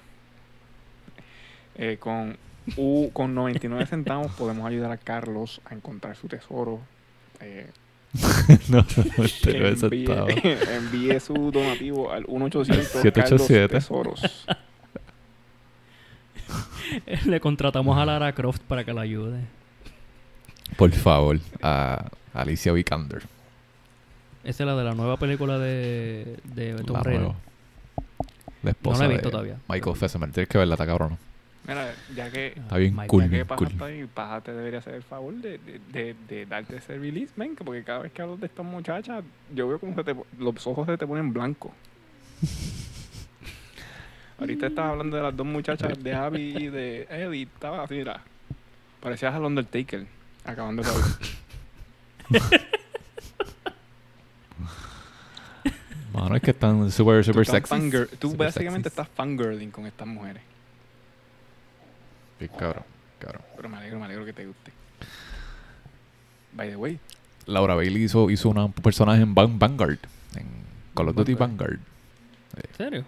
Eh, 1.75 1.97
con, 1.99 2.37
U- 2.77 3.09
con 3.13 3.33
99 3.35 3.85
centavos 3.85 4.31
podemos 4.33 4.65
ayudar 4.67 4.91
a 4.91 4.97
Carlos 4.97 5.61
a 5.65 5.73
encontrar 5.73 6.15
su 6.15 6.27
tesoro. 6.27 6.79
Eh, 7.39 7.69
no, 8.69 8.77
no, 9.17 9.23
este 9.23 9.57
envíe, 9.67 9.75
centavo. 9.77 10.27
envíe 10.73 11.19
su 11.19 11.33
donativo 11.51 12.11
al 12.11 12.25
1800 12.27 12.85
787. 13.01 13.67
Carlos 13.67 13.69
Tesoros. 13.71 14.45
Le 17.25 17.39
contratamos 17.39 17.97
a 17.97 18.05
Lara 18.05 18.33
Croft 18.33 18.61
para 18.63 18.83
que 18.83 18.93
la 18.93 19.01
ayude. 19.01 19.39
Por 20.77 20.91
favor, 20.91 21.39
a 21.61 22.09
Alicia 22.33 22.71
Vikander. 22.73 23.23
Esa 24.43 24.63
es 24.63 24.67
la 24.67 24.75
de 24.75 24.83
la 24.83 24.93
nueva 24.95 25.17
película 25.17 25.59
de, 25.59 26.37
de 26.45 26.73
Tom 26.83 26.97
La 26.97 27.03
Raider. 27.03 27.21
nueva. 27.21 27.35
La 28.63 28.71
esposa 28.71 29.05
he 29.05 29.07
visto 29.07 29.27
de 29.27 29.31
todavía. 29.31 29.57
Michael 29.67 29.95
Fessemer. 29.95 30.31
Tienes 30.31 30.47
que 30.49 30.57
verla, 30.57 30.75
está 30.75 30.85
cabrón. 30.85 31.17
Mira, 31.67 31.93
ya 32.15 32.29
que, 32.31 32.47
Está 32.47 32.77
bien 32.77 32.91
Michael. 32.93 33.07
cool, 33.09 33.23
ya 33.23 33.29
que 33.29 33.45
Paja 33.45 33.57
cool. 33.59 33.67
está 33.67 33.85
ahí, 33.85 34.05
Paja 34.11 34.41
te 34.41 34.51
debería 34.51 34.79
hacer 34.79 34.95
el 34.95 35.03
favor 35.03 35.33
de, 35.35 35.59
de, 35.59 35.79
de, 35.91 36.15
de 36.27 36.45
darte 36.47 36.77
ese 36.77 36.97
release, 36.97 37.33
que 37.35 37.63
porque 37.63 37.83
cada 37.83 37.99
vez 37.99 38.11
que 38.11 38.21
hablo 38.23 38.35
de 38.37 38.47
estas 38.47 38.65
muchachas, 38.65 39.23
yo 39.53 39.67
veo 39.67 39.79
como 39.79 39.93
se 39.93 40.03
te, 40.03 40.15
los 40.39 40.65
ojos 40.67 40.87
se 40.87 40.97
te 40.97 41.05
ponen 41.05 41.31
blancos. 41.31 41.71
Ahorita 44.39 44.67
estabas 44.67 44.91
hablando 44.93 45.17
de 45.17 45.23
las 45.23 45.37
dos 45.37 45.45
muchachas 45.45 46.03
de 46.03 46.13
Abby 46.15 46.55
y 46.57 46.67
de 46.69 47.03
Eddie, 47.11 47.43
estaba 47.43 47.83
así, 47.83 47.93
mira, 47.93 48.21
parecías 48.99 49.35
al 49.35 49.43
Undertaker, 49.45 50.07
acabando 50.43 50.81
de 50.81 50.89
salir. 50.89 52.55
Mano, 56.13 56.35
es 56.35 56.41
que 56.41 56.51
están 56.51 56.91
super, 56.91 57.23
super 57.23 57.45
tú, 57.45 57.53
estás 57.55 57.69
sexy. 57.81 58.17
tú 58.17 58.35
básicamente 58.35 58.89
estás 58.89 59.07
fangirling 59.07 59.71
con 59.71 59.85
estas 59.85 60.07
mujeres. 60.07 60.43
Bien 62.39 62.51
cabrón, 62.57 62.83
cabrón. 63.19 63.41
Pero 63.55 63.69
me 63.69 63.77
alegro, 63.77 63.99
me 63.99 64.05
alegro 64.05 64.25
que 64.25 64.33
te 64.33 64.45
guste. 64.45 64.71
By 66.53 66.69
the 66.69 66.75
way, 66.75 66.99
Laura 67.45 67.75
Bailey 67.75 68.03
hizo, 68.03 68.29
hizo 68.29 68.49
una- 68.49 68.65
un 68.65 68.73
personaje 68.73 69.21
en 69.21 69.33
Van- 69.33 69.57
Vanguard. 69.57 69.99
En 70.35 70.45
Call 70.93 71.09
of 71.09 71.15
Duty 71.15 71.33
Vanguard. 71.35 71.79
¿En 72.57 72.75
serio? 72.75 73.05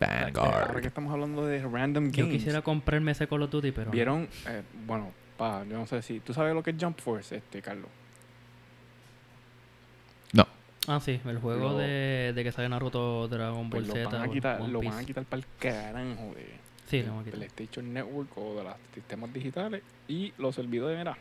ahora 0.00 0.26
que 0.32 0.40
Vanguard. 0.40 0.86
estamos 0.86 1.12
hablando 1.12 1.46
de 1.46 1.62
random 1.62 2.10
Yo 2.10 2.24
games, 2.24 2.38
quisiera 2.38 2.62
comprarme 2.62 3.12
ese 3.12 3.28
Call 3.28 3.42
of 3.42 3.50
Duty, 3.50 3.70
pero... 3.70 3.90
vieron, 3.92 4.28
eh, 4.48 4.62
bueno, 4.86 5.12
pa, 5.36 5.62
yo 5.64 5.78
no 5.78 5.86
sé 5.86 6.02
si, 6.02 6.18
¿tú 6.18 6.34
sabes 6.34 6.52
lo 6.54 6.62
que 6.64 6.70
es 6.70 6.76
Jump 6.80 6.98
Force, 7.00 7.36
este, 7.36 7.62
Carlos? 7.62 7.86
No. 10.32 10.44
Ah, 10.88 10.98
sí, 11.00 11.20
el 11.24 11.38
juego 11.38 11.70
Lo- 11.72 11.78
de, 11.78 12.32
de 12.34 12.44
que 12.44 12.50
sale 12.52 12.68
Naruto, 12.68 13.28
Dragon 13.28 13.70
Ball 13.70 13.84
Pues 13.84 13.86
lo 13.88 13.94
Z, 13.94 14.08
van 14.18 14.28
a 14.28 14.32
quitar, 14.32 14.60
lo 14.60 14.80
van 14.82 14.98
a 14.98 15.04
quitar 15.04 15.24
para 15.24 15.40
el 15.42 15.46
carajo 15.58 16.34
de, 16.34 16.46
Sí, 16.88 17.02
lo 17.02 17.12
van 17.12 17.20
a 17.20 17.24
quitar. 17.24 17.38
PlayStation 17.38 17.92
Network 17.94 18.36
o 18.36 18.56
de 18.56 18.64
los 18.64 18.74
sistemas 18.94 19.32
digitales 19.32 19.82
y 20.08 20.32
los 20.38 20.54
servidores, 20.54 20.98
mira, 20.98 21.16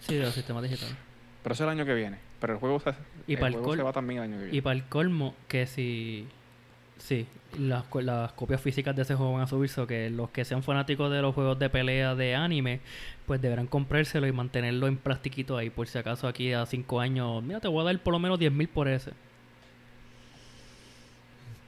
Sí, 0.00 0.14
de 0.16 0.24
los 0.24 0.34
sistemas 0.34 0.62
digitales. 0.62 0.94
pero 1.42 1.52
eso 1.54 1.64
es 1.64 1.66
el 1.72 1.78
año 1.78 1.86
que 1.86 1.94
viene, 1.94 2.18
pero 2.40 2.52
el 2.54 2.58
juego 2.58 2.78
se, 2.80 2.90
Y 3.26 3.34
el 3.34 3.38
juego 3.40 3.62
col- 3.62 3.76
se 3.78 3.82
va 3.82 3.92
también 3.92 4.18
el 4.22 4.24
año 4.32 4.36
que 4.38 4.44
Y 4.44 4.50
viene. 4.50 4.62
para 4.62 4.76
el 4.76 4.84
colmo, 4.84 5.34
que 5.48 5.66
si, 5.66 6.26
Sí, 7.00 7.26
las, 7.58 7.84
las 8.02 8.32
copias 8.32 8.60
físicas 8.60 8.94
de 8.94 9.02
ese 9.02 9.14
juego 9.14 9.32
van 9.32 9.42
a 9.42 9.46
subirse, 9.46 9.80
o 9.80 9.86
que 9.86 10.10
los 10.10 10.28
que 10.30 10.44
sean 10.44 10.62
fanáticos 10.62 11.10
de 11.10 11.22
los 11.22 11.34
juegos 11.34 11.58
de 11.58 11.68
pelea 11.70 12.14
de 12.14 12.34
anime, 12.36 12.80
pues 13.26 13.40
deberán 13.40 13.66
comprárselo 13.66 14.26
y 14.26 14.32
mantenerlo 14.32 14.86
en 14.86 14.96
plastiquito 14.98 15.56
ahí, 15.56 15.70
por 15.70 15.88
si 15.88 15.96
acaso 15.98 16.28
aquí 16.28 16.52
a 16.52 16.66
5 16.66 17.00
años, 17.00 17.42
mira, 17.42 17.58
te 17.58 17.68
voy 17.68 17.80
a 17.80 17.84
dar 17.84 17.98
por 18.00 18.12
lo 18.12 18.18
menos 18.18 18.38
10 18.38 18.52
mil 18.52 18.68
por 18.68 18.86
ese. 18.86 19.12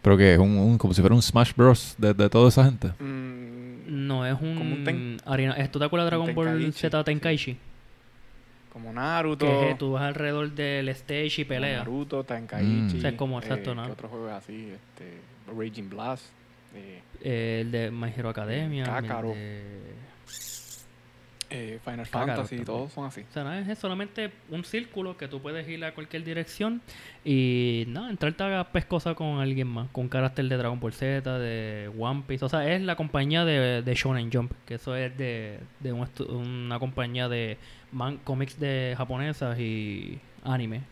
Pero 0.02 0.16
que 0.16 0.34
es 0.34 0.38
un, 0.38 0.56
un- 0.58 0.78
como 0.78 0.92
si 0.94 1.00
fuera 1.00 1.14
un 1.14 1.22
Smash 1.22 1.52
Bros. 1.56 1.94
de, 1.96 2.12
de 2.12 2.28
toda 2.28 2.48
esa 2.48 2.64
gente. 2.64 2.88
Mm, 2.98 4.06
No, 4.06 4.26
es 4.26 4.34
un... 4.40 4.56
Como 4.56 4.74
un 4.74 4.84
ten- 4.84 5.16
arena- 5.24 5.54
¿Esto 5.54 5.78
te 5.78 5.84
acuerdas 5.84 6.06
de 6.10 6.16
Dragon 6.16 6.34
Ball 6.34 6.72
Z 6.72 7.04
Tenkaichi? 7.04 7.56
Como 8.72 8.92
Naruto. 8.92 9.46
Que 9.46 9.70
es, 9.72 9.78
tú 9.78 9.92
vas 9.92 10.02
alrededor 10.04 10.50
del 10.52 10.88
stage 10.90 11.26
y 11.42 11.44
como 11.44 11.48
pelea. 11.48 11.78
Naruto, 11.78 12.24
Tenkaichi. 12.24 12.66
Mm. 12.94 12.96
O 12.98 13.00
sea, 13.00 13.10
es 13.10 13.16
como 13.16 13.38
eh, 13.38 13.42
exacto, 13.42 13.74
¿no? 13.74 13.84
¿Qué 13.86 13.92
otro 13.92 14.08
juego 14.08 14.28
es 14.28 14.34
así? 14.34 14.72
Este, 14.72 15.18
Raging 15.56 15.90
Blast. 15.90 16.24
eh, 16.74 17.02
Eh, 17.22 17.58
el 17.60 17.70
de 17.70 17.90
My 17.90 18.12
Hero 18.16 18.30
Academia. 18.30 18.84
el 18.84 18.90
Kakarot. 18.90 19.34
de- 19.34 19.92
eh, 21.52 21.78
Final 21.84 22.06
Fantasy, 22.06 22.40
también. 22.42 22.64
todos 22.64 22.92
son 22.92 23.06
así. 23.06 23.22
O 23.28 23.32
sea, 23.32 23.44
nada, 23.44 23.60
es 23.60 23.78
solamente 23.78 24.32
un 24.50 24.64
círculo 24.64 25.16
que 25.16 25.28
tú 25.28 25.40
puedes 25.40 25.68
ir 25.68 25.84
a 25.84 25.94
cualquier 25.94 26.24
dirección 26.24 26.80
y 27.24 27.84
nada, 27.88 28.10
entrarte 28.10 28.42
a 28.42 28.64
pescosa 28.72 29.14
con 29.14 29.38
alguien 29.38 29.68
más, 29.68 29.88
con 29.90 30.08
carácter 30.08 30.48
de 30.48 30.56
Dragon 30.56 30.80
Ball 30.80 30.92
Z, 30.92 31.38
de 31.38 31.90
One 31.98 32.24
Piece. 32.26 32.44
O 32.44 32.48
sea, 32.48 32.72
es 32.72 32.82
la 32.82 32.96
compañía 32.96 33.44
de, 33.44 33.82
de 33.82 33.94
Shonen 33.94 34.30
Jump, 34.32 34.52
que 34.66 34.74
eso 34.74 34.96
es 34.96 35.16
de, 35.16 35.60
de 35.80 35.92
un 35.92 36.02
una 36.30 36.78
compañía 36.78 37.28
de 37.28 37.58
man, 37.92 38.18
cómics 38.24 38.58
de 38.58 38.94
japonesas 38.96 39.58
y 39.58 40.20
anime. 40.44 40.82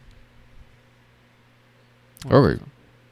Ok. 2.27 2.61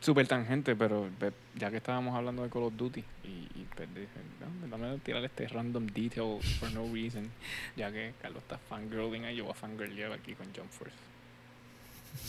Súper 0.01 0.29
tangente, 0.29 0.77
pero 0.77 1.09
ve- 1.21 1.33
ya 1.57 1.71
que 1.71 1.79
estábamos 1.79 2.15
hablando 2.15 2.43
de 2.45 2.49
Call 2.51 2.63
of 2.63 2.75
Duty, 2.77 3.01
y, 3.25 3.29
y 3.29 3.67
pues 3.75 3.89
dije, 3.95 4.07
"No, 4.41 4.69
dame 4.69 4.97
tirar 4.99 5.25
este 5.25 5.49
random 5.49 5.87
detail 5.89 6.39
for 6.61 6.71
no 6.73 6.85
reason, 6.95 7.29
ya 7.77 7.91
que 7.91 8.13
Carlos 8.23 8.43
está 8.43 8.59
fangirling 8.59 9.25
ahí, 9.25 9.37
yo 9.37 9.45
voy 9.45 9.53
a 9.53 9.57
fangirlear 9.57 10.13
aquí 10.13 10.35
con 10.35 10.47
Jump 10.55 10.71
Force. 10.71 10.95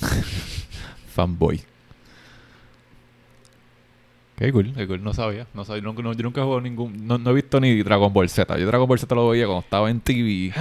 Fanboy. 1.14 1.62
Qué 4.38 4.52
cool, 4.54 4.74
qué 4.74 4.88
cool. 4.88 5.04
No 5.04 5.14
sabía. 5.14 5.46
No 5.54 5.66
sabía. 5.66 5.82
no- 5.84 5.94
yo 6.14 6.24
nunca 6.24 6.40
he 6.40 6.44
jugado 6.44 6.62
ningún. 6.62 7.06
No, 7.06 7.18
no 7.18 7.30
he 7.32 7.34
visto 7.34 7.60
ni 7.60 7.84
Dragon 7.84 8.12
Ball 8.12 8.30
Z. 8.30 8.58
Yo 8.58 8.66
Dragon 8.66 8.88
Ball 8.88 8.98
Z 9.00 9.14
lo 9.14 9.30
veía 9.30 9.46
cuando 9.46 9.62
estaba 9.62 9.90
en 9.92 10.00
TV, 10.00 10.54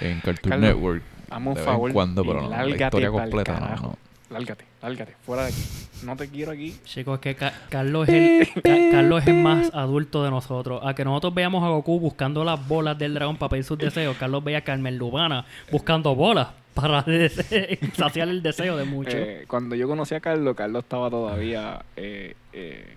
en 0.00 0.20
Cartoon 0.20 0.50
Carlos, 0.50 0.60
Network. 0.60 1.02
Hazme 1.30 1.48
un 1.48 1.54
De 1.54 1.60
vez 1.60 1.64
favor 1.66 1.88
en 1.90 1.94
cuando, 1.94 2.22
pero 2.24 2.42
no, 2.42 2.48
la 2.50 2.68
historia 2.68 3.10
completa 3.10 3.58
no, 3.58 3.76
no. 3.82 3.98
Lárgate, 4.30 4.64
lárgate, 4.88 5.14
fuera 5.24 5.42
de 5.44 5.48
aquí. 5.48 5.62
No 6.04 6.16
te 6.16 6.28
quiero 6.28 6.52
aquí. 6.52 6.76
Chicos, 6.84 7.18
que 7.18 7.34
Ca- 7.34 7.54
Carlos, 7.70 8.08
es 8.08 8.48
el, 8.54 8.62
Ca- 8.62 8.90
Carlos 8.90 9.22
es 9.22 9.28
el 9.28 9.36
más 9.36 9.70
adulto 9.74 10.22
de 10.22 10.30
nosotros. 10.30 10.82
A 10.84 10.94
que 10.94 11.04
nosotros 11.04 11.32
veamos 11.34 11.64
a 11.64 11.68
Goku 11.68 11.98
buscando 11.98 12.44
las 12.44 12.66
bolas 12.68 12.98
del 12.98 13.14
dragón 13.14 13.36
para 13.38 13.48
pedir 13.50 13.64
sus 13.64 13.78
deseos, 13.78 14.16
Carlos 14.18 14.44
veía 14.44 14.58
a 14.58 14.60
Carmen 14.62 14.98
Lubana 14.98 15.46
buscando 15.72 16.14
bolas 16.14 16.48
para 16.74 17.04
saciar 17.96 18.28
el 18.28 18.42
deseo 18.42 18.76
de 18.76 18.84
muchos. 18.84 19.14
Eh, 19.14 19.44
cuando 19.48 19.74
yo 19.76 19.88
conocí 19.88 20.14
a 20.14 20.20
Carlos, 20.20 20.54
Carlos 20.56 20.82
estaba 20.84 21.08
todavía. 21.08 21.82
eh, 21.96 22.34
eh, 22.52 22.96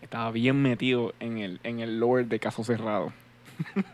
estaba 0.00 0.30
bien 0.30 0.60
metido 0.62 1.14
en 1.20 1.38
el, 1.38 1.60
en 1.64 1.80
el 1.80 2.00
lore 2.00 2.24
de 2.24 2.38
Caso 2.38 2.64
Cerrado. 2.64 3.12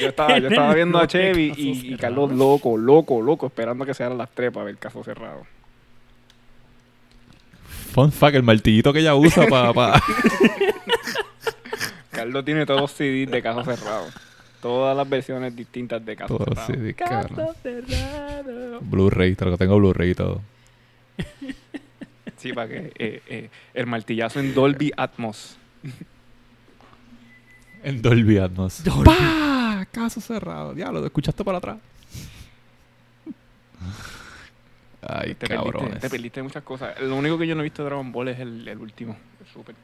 yo 0.00 0.08
estaba, 0.08 0.38
yo 0.38 0.48
estaba 0.48 0.74
viendo 0.78 0.98
a 0.98 1.06
Chevy 1.06 1.52
y. 1.56 1.96
Carlos 1.96 2.32
loco, 2.32 2.76
loco, 2.76 3.22
loco, 3.22 3.46
esperando 3.46 3.84
que 3.84 3.94
se 3.94 4.04
hagan 4.04 4.18
las 4.18 4.30
tres 4.30 4.52
para 4.52 4.66
ver 4.66 4.76
Caso 4.76 5.02
Cerrado. 5.02 5.44
Fun 7.92 8.10
fact, 8.10 8.36
el 8.36 8.42
martillito 8.42 8.92
que 8.92 9.00
ella 9.00 9.14
usa 9.14 9.46
para. 9.46 9.72
Pa. 9.72 10.02
Carlos 12.10 12.44
tiene 12.44 12.66
todos 12.66 12.80
los 12.80 12.92
CDs 12.92 13.30
de 13.30 13.42
Caso 13.42 13.64
Cerrado. 13.64 14.06
Todas 14.60 14.96
las 14.96 15.08
versiones 15.08 15.54
distintas 15.54 16.04
de 16.04 16.16
Caso 16.16 16.38
Todo 16.38 16.54
Cerrado. 16.64 16.94
cara. 16.96 17.28
Caso 17.28 17.54
Cerrado. 17.62 18.80
Blu-ray, 18.80 19.36
lo 19.38 19.58
tengo 19.58 19.76
Blu-ray 19.76 20.10
y 20.10 20.14
todo. 20.14 20.40
Sí, 22.38 22.52
para 22.52 22.68
que 22.68 22.92
eh, 22.98 23.22
eh, 23.28 23.50
el 23.74 23.86
martillazo 23.86 24.40
en 24.40 24.54
Dolby 24.54 24.92
Atmos. 24.96 25.56
En 27.82 28.02
Dolby 28.02 28.38
Atmos. 28.38 28.82
Dolby. 28.84 29.10
Caso 29.94 30.20
cerrado. 30.20 30.74
Diablo, 30.74 31.00
¿lo 31.00 31.06
escuchaste 31.06 31.44
para 31.44 31.58
atrás? 31.58 31.78
Ay, 35.06 35.34
te, 35.34 35.46
cabrones. 35.46 35.82
perdiste, 35.82 36.00
te 36.00 36.10
perdiste 36.10 36.42
muchas 36.42 36.62
cosas. 36.62 36.98
Lo 37.00 37.16
único 37.16 37.38
que 37.38 37.46
yo 37.46 37.54
no 37.54 37.60
he 37.60 37.64
visto 37.64 37.82
de 37.82 37.90
Dragon 37.90 38.10
Ball 38.10 38.28
es 38.28 38.40
el, 38.40 38.66
el 38.66 38.78
último. 38.78 39.16
El 39.40 39.46
Super. 39.46 39.74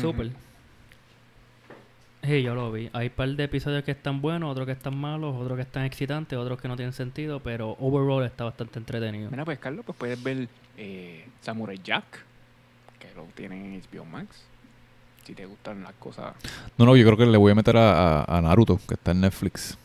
Super. 0.00 0.30
Sí, 2.22 2.42
yo 2.42 2.56
lo 2.56 2.72
vi. 2.72 2.90
Hay 2.92 3.06
un 3.06 3.12
par 3.12 3.28
de 3.28 3.44
episodios 3.44 3.84
que 3.84 3.92
están 3.92 4.20
buenos, 4.20 4.50
otros 4.50 4.66
que 4.66 4.72
están 4.72 4.96
malos, 4.96 5.36
otros 5.36 5.54
que 5.56 5.62
están 5.62 5.84
excitantes, 5.84 6.36
otros 6.36 6.60
que 6.60 6.66
no 6.66 6.74
tienen 6.74 6.92
sentido, 6.92 7.38
pero 7.38 7.76
overall 7.78 8.24
está 8.24 8.42
bastante 8.44 8.80
entretenido. 8.80 9.30
Mira, 9.30 9.44
pues 9.44 9.60
Carlos, 9.60 9.84
pues 9.86 9.96
puedes 9.96 10.20
ver 10.20 10.48
eh, 10.76 11.24
Samurai 11.40 11.78
Jack, 11.82 12.24
que 12.98 13.14
lo 13.14 13.22
tienen 13.36 13.74
en 13.74 13.80
HBO 13.80 14.04
Max. 14.04 14.44
Si 15.26 15.34
te 15.34 15.44
gustan 15.44 15.82
las 15.82 15.92
cosas. 15.94 16.34
No, 16.78 16.84
no, 16.86 16.94
yo 16.96 17.04
creo 17.04 17.16
que 17.16 17.26
le 17.26 17.36
voy 17.36 17.50
a 17.50 17.54
meter 17.56 17.76
a, 17.76 18.20
a- 18.22 18.38
a 18.38 18.40
Naruto, 18.42 18.78
que 18.86 18.94
está 18.94 19.10
en 19.10 19.22
Netflix. 19.22 19.76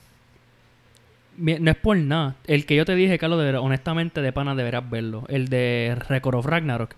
No 1.38 1.72
es 1.72 1.78
por 1.78 1.98
nada. 1.98 2.36
El 2.46 2.66
que 2.68 2.76
yo 2.76 2.86
te 2.86 2.94
dije, 2.94 3.18
Carlos, 3.18 3.40
de 3.40 3.46
ver- 3.46 3.56
honestamente, 3.56 4.22
de 4.22 4.32
pana 4.32 4.54
deberás 4.54 4.88
verlo. 4.88 5.24
El 5.30 5.48
de 5.48 5.98
Record 6.08 6.36
of 6.36 6.46
Ragnarok. 6.46 6.94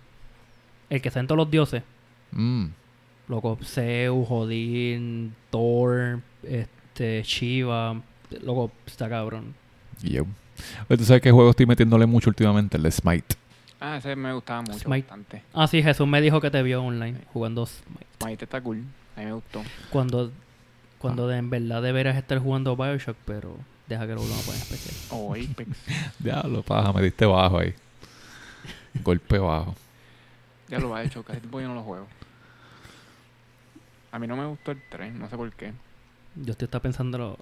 El 0.89 1.01
que 1.01 1.07
está 1.07 1.21
en 1.21 1.27
todos 1.27 1.37
los 1.37 1.49
dioses. 1.49 1.83
Mm. 2.31 2.65
Loco, 3.29 3.57
Zeus, 3.63 4.27
Odín, 4.29 5.33
Thor, 5.49 6.19
este, 6.43 7.23
Shiva. 7.23 8.01
Loco, 8.41 8.71
está 8.85 9.07
cabrón. 9.07 9.53
Yo. 10.01 10.25
¿Tú 10.89 11.05
sabes 11.05 11.21
qué 11.21 11.31
juego 11.31 11.51
estoy 11.51 11.65
metiéndole 11.65 12.05
mucho 12.05 12.29
últimamente? 12.29 12.75
El 12.75 12.83
de 12.83 12.91
Smite. 12.91 13.35
Ah, 13.85 13.97
ese 13.97 14.15
me 14.15 14.31
gustaba 14.33 14.61
mucho, 14.61 14.79
Smite. 14.79 15.01
bastante. 15.01 15.43
Ah, 15.53 15.67
sí, 15.67 15.83
Jesús 15.83 16.07
me 16.07 16.21
dijo 16.21 16.39
que 16.39 16.49
te 16.49 16.63
vio 16.63 16.81
online 16.81 17.19
jugando 17.33 17.65
Smite. 17.65 18.05
Smite 18.21 18.45
está 18.45 18.61
cool. 18.61 18.81
A 19.17 19.19
mí 19.19 19.25
me 19.25 19.33
gustó. 19.33 19.61
Cuando, 19.89 20.31
cuando 20.99 21.27
de- 21.27 21.37
en 21.37 21.49
verdad 21.49 21.81
deberías 21.81 22.15
estar 22.15 22.39
jugando 22.39 22.77
Bioshock, 22.77 23.17
pero 23.25 23.57
deja 23.87 24.07
que 24.07 24.13
lo 24.13 24.21
volvamos 24.21 24.41
a 24.43 24.45
poner 24.45 24.61
especial. 24.61 24.95
O 25.11 25.33
Apex. 25.33 25.69
Diablo, 26.19 26.63
paja, 26.63 26.93
me 26.93 27.01
diste 27.01 27.25
bajo 27.25 27.59
ahí. 27.59 27.73
Golpe 29.03 29.37
bajo. 29.37 29.75
ya 30.69 30.79
lo 30.79 30.95
ha 30.95 31.03
hecho. 31.03 31.21
Casi 31.23 31.41
tiempo 31.41 31.59
yo 31.59 31.67
no 31.67 31.75
lo 31.75 31.83
juego. 31.83 32.07
A 34.13 34.19
mí 34.19 34.27
no 34.27 34.37
me 34.37 34.45
gustó 34.45 34.71
el 34.71 34.81
3, 34.89 35.13
no 35.13 35.27
sé 35.29 35.35
por 35.35 35.51
qué. 35.51 35.73
Yo 36.35 36.51
estoy 36.51 36.65
está 36.67 36.79
pensando 36.79 37.37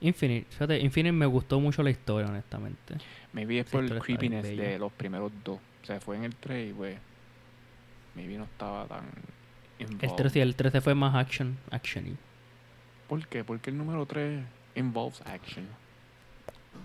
Infinite, 0.00 0.46
fíjate, 0.50 0.78
Infinite 0.80 1.12
me 1.12 1.26
gustó 1.26 1.58
mucho 1.58 1.82
la 1.82 1.90
historia, 1.90 2.28
honestamente. 2.28 2.94
Maybe 3.34 3.58
es 3.58 3.66
por 3.66 3.84
el 3.84 3.98
creepiness 3.98 4.44
de 4.44 4.78
los 4.78 4.92
primeros 4.92 5.30
dos. 5.44 5.58
O 5.82 5.86
sea, 5.86 6.00
fue 6.00 6.16
en 6.16 6.24
el 6.24 6.34
3 6.34 6.70
y 6.70 6.72
pues. 6.72 6.96
Maybe 8.14 8.38
no 8.38 8.44
estaba 8.44 8.86
tan. 8.86 9.04
El 9.78 9.90
involved. 9.90 10.16
13, 10.16 10.40
el 10.40 10.54
13 10.54 10.80
fue 10.80 10.94
más 10.94 11.16
action, 11.16 11.58
action 11.70 12.16
¿Por 13.08 13.26
qué? 13.26 13.42
Porque 13.42 13.70
el 13.70 13.76
número 13.76 14.06
3 14.06 14.42
involves 14.76 15.20
action. 15.26 15.66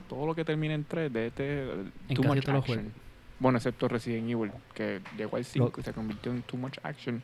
Todo 0.09 0.25
lo 0.25 0.35
que 0.35 0.43
termina 0.43 0.73
en 0.73 0.83
3 0.83 1.13
de 1.13 1.27
este. 1.27 1.71
En 2.09 2.15
too 2.15 2.23
much 2.23 2.47
action. 2.49 2.91
Bueno, 3.39 3.57
excepto 3.57 3.87
Resident 3.87 4.29
Evil, 4.29 4.51
que 4.73 5.01
llegó 5.17 5.37
al 5.37 5.45
5 5.45 5.79
y 5.79 5.83
se 5.83 5.93
convirtió 5.93 6.31
en 6.31 6.41
too 6.41 6.57
much 6.57 6.77
action. 6.83 7.23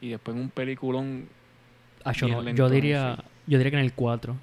Y 0.00 0.10
después 0.10 0.36
en 0.36 0.42
un 0.42 0.50
peliculón. 0.50 1.28
Ah, 2.04 2.12
yo, 2.12 2.28
no- 2.28 2.42
diría 2.70 3.16
yo 3.46 3.58
diría 3.58 3.70
que 3.70 3.76
en 3.78 3.84
el 3.84 3.92
4. 3.92 4.36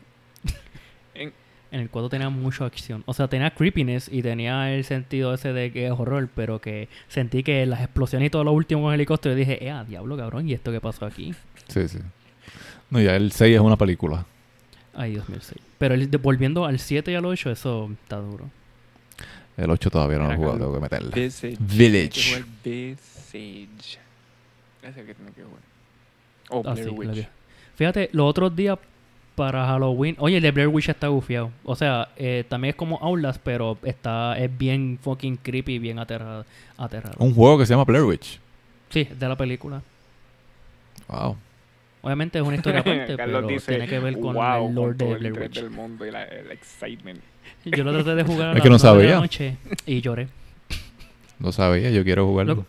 En- 1.71 1.79
el 1.81 1.89
4 1.89 2.09
tenía 2.09 2.29
mucha 2.29 2.65
acción. 2.65 3.03
O 3.05 3.13
sea, 3.13 3.27
tenía 3.27 3.51
creepiness 3.51 4.09
y 4.11 4.21
tenía 4.21 4.73
el 4.73 4.83
sentido 4.83 5.33
ese 5.33 5.53
de 5.53 5.71
que 5.71 5.85
es 5.87 5.91
horror, 5.91 6.29
pero 6.35 6.59
que 6.61 6.87
sentí 7.09 7.43
que 7.43 7.65
las 7.65 7.81
explosiones 7.81 8.27
y 8.27 8.29
todo 8.29 8.43
lo 8.43 8.51
último 8.53 8.83
con 8.83 8.93
el 8.93 8.99
helicóptero, 8.99 9.33
yo 9.33 9.39
dije, 9.39 9.65
eh, 9.65 9.71
ah, 9.71 9.83
diablo, 9.87 10.15
cabrón, 10.17 10.47
¿y 10.49 10.53
esto 10.53 10.71
qué 10.71 10.79
pasó 10.81 11.05
aquí? 11.05 11.33
Sí, 11.67 11.87
sí. 11.87 11.99
No, 12.89 13.01
ya 13.01 13.15
el 13.15 13.31
6 13.31 13.55
es 13.55 13.61
una 13.61 13.75
película. 13.75 14.25
Ay, 14.93 15.11
Dios 15.11 15.27
mío, 15.29 15.39
sí. 15.41 15.55
Pero 15.77 15.93
el- 15.95 16.09
de- 16.09 16.17
volviendo 16.17 16.65
al 16.65 16.79
7 16.79 17.11
y 17.11 17.15
al 17.15 17.25
8, 17.25 17.51
eso 17.51 17.89
está 18.01 18.15
duro. 18.17 18.49
El 19.57 19.69
8 19.69 19.89
todavía 19.89 20.19
no 20.19 20.27
lo 20.27 20.33
he 20.33 20.35
jugado, 20.37 20.57
tengo 20.57 20.73
que 20.75 20.79
meterle. 20.79 21.11
Visage. 21.13 21.57
Village. 21.59 22.43
Visage. 22.63 23.99
Ese 24.81 24.89
es 24.89 24.97
el 24.97 25.05
que 25.05 25.13
tiene 25.15 25.31
que 25.31 25.43
jugar. 25.43 25.61
O 26.49 26.63
Ah, 26.65 26.73
Blair 26.73 26.89
sí, 26.89 26.95
Witch. 26.95 27.27
Fíjate, 27.75 28.09
los 28.13 28.29
otros 28.29 28.55
días 28.55 28.77
para 29.37 29.67
Halloween, 29.67 30.15
oye, 30.17 30.37
el 30.37 30.41
de 30.41 30.49
Blair 30.51 30.67
Witch 30.67 30.89
está 30.89 31.09
gufiado. 31.09 31.51
O 31.63 31.75
sea, 31.75 32.09
eh, 32.17 32.43
también 32.49 32.71
es 32.71 32.75
como 32.75 32.97
Outlast, 33.03 33.39
pero 33.43 33.77
está 33.83 34.35
es 34.37 34.49
bien 34.57 34.97
fucking 34.99 35.37
creepy, 35.37 35.77
bien 35.77 35.99
aterrado. 35.99 36.43
aterrado. 36.75 37.15
Un 37.19 37.35
juego 37.35 37.59
que 37.59 37.67
se 37.67 37.73
llama 37.73 37.83
Blair 37.85 38.03
Witch. 38.03 38.39
Sí, 38.89 39.03
de 39.03 39.29
la 39.29 39.35
película. 39.37 39.83
Wow. 41.07 41.37
Obviamente 42.01 42.39
es 42.39 42.43
una 42.45 42.55
historia 42.55 42.79
aparte, 42.81 43.15
pero 43.15 43.41
dice, 43.43 43.71
tiene 43.73 43.87
que 43.87 43.99
ver 43.99 44.19
con 44.19 44.33
wow, 44.33 44.67
el 44.69 44.73
Lord 44.75 44.97
con 44.97 45.09
de 45.09 45.15
Blair 45.17 45.39
Witch. 45.39 45.53
del 45.55 45.69
mundo 45.69 46.03
y 46.05 46.11
la- 46.11 46.23
el 46.25 46.51
excitement. 46.51 47.19
Yo 47.63 47.83
lo 47.83 47.93
traté 47.93 48.15
de 48.15 48.23
jugar 48.23 48.49
a 48.49 48.53
Es 48.57 48.61
que 48.63 48.69
no 48.69 48.77
nueve 48.81 48.97
de 48.97 49.03
la 49.03 49.09
sabía. 49.11 49.19
noche 49.21 49.57
y 49.85 50.01
lloré. 50.01 50.27
No 51.39 51.51
sabía, 51.51 51.91
yo 51.91 52.03
quiero 52.03 52.25
jugarlo. 52.25 52.65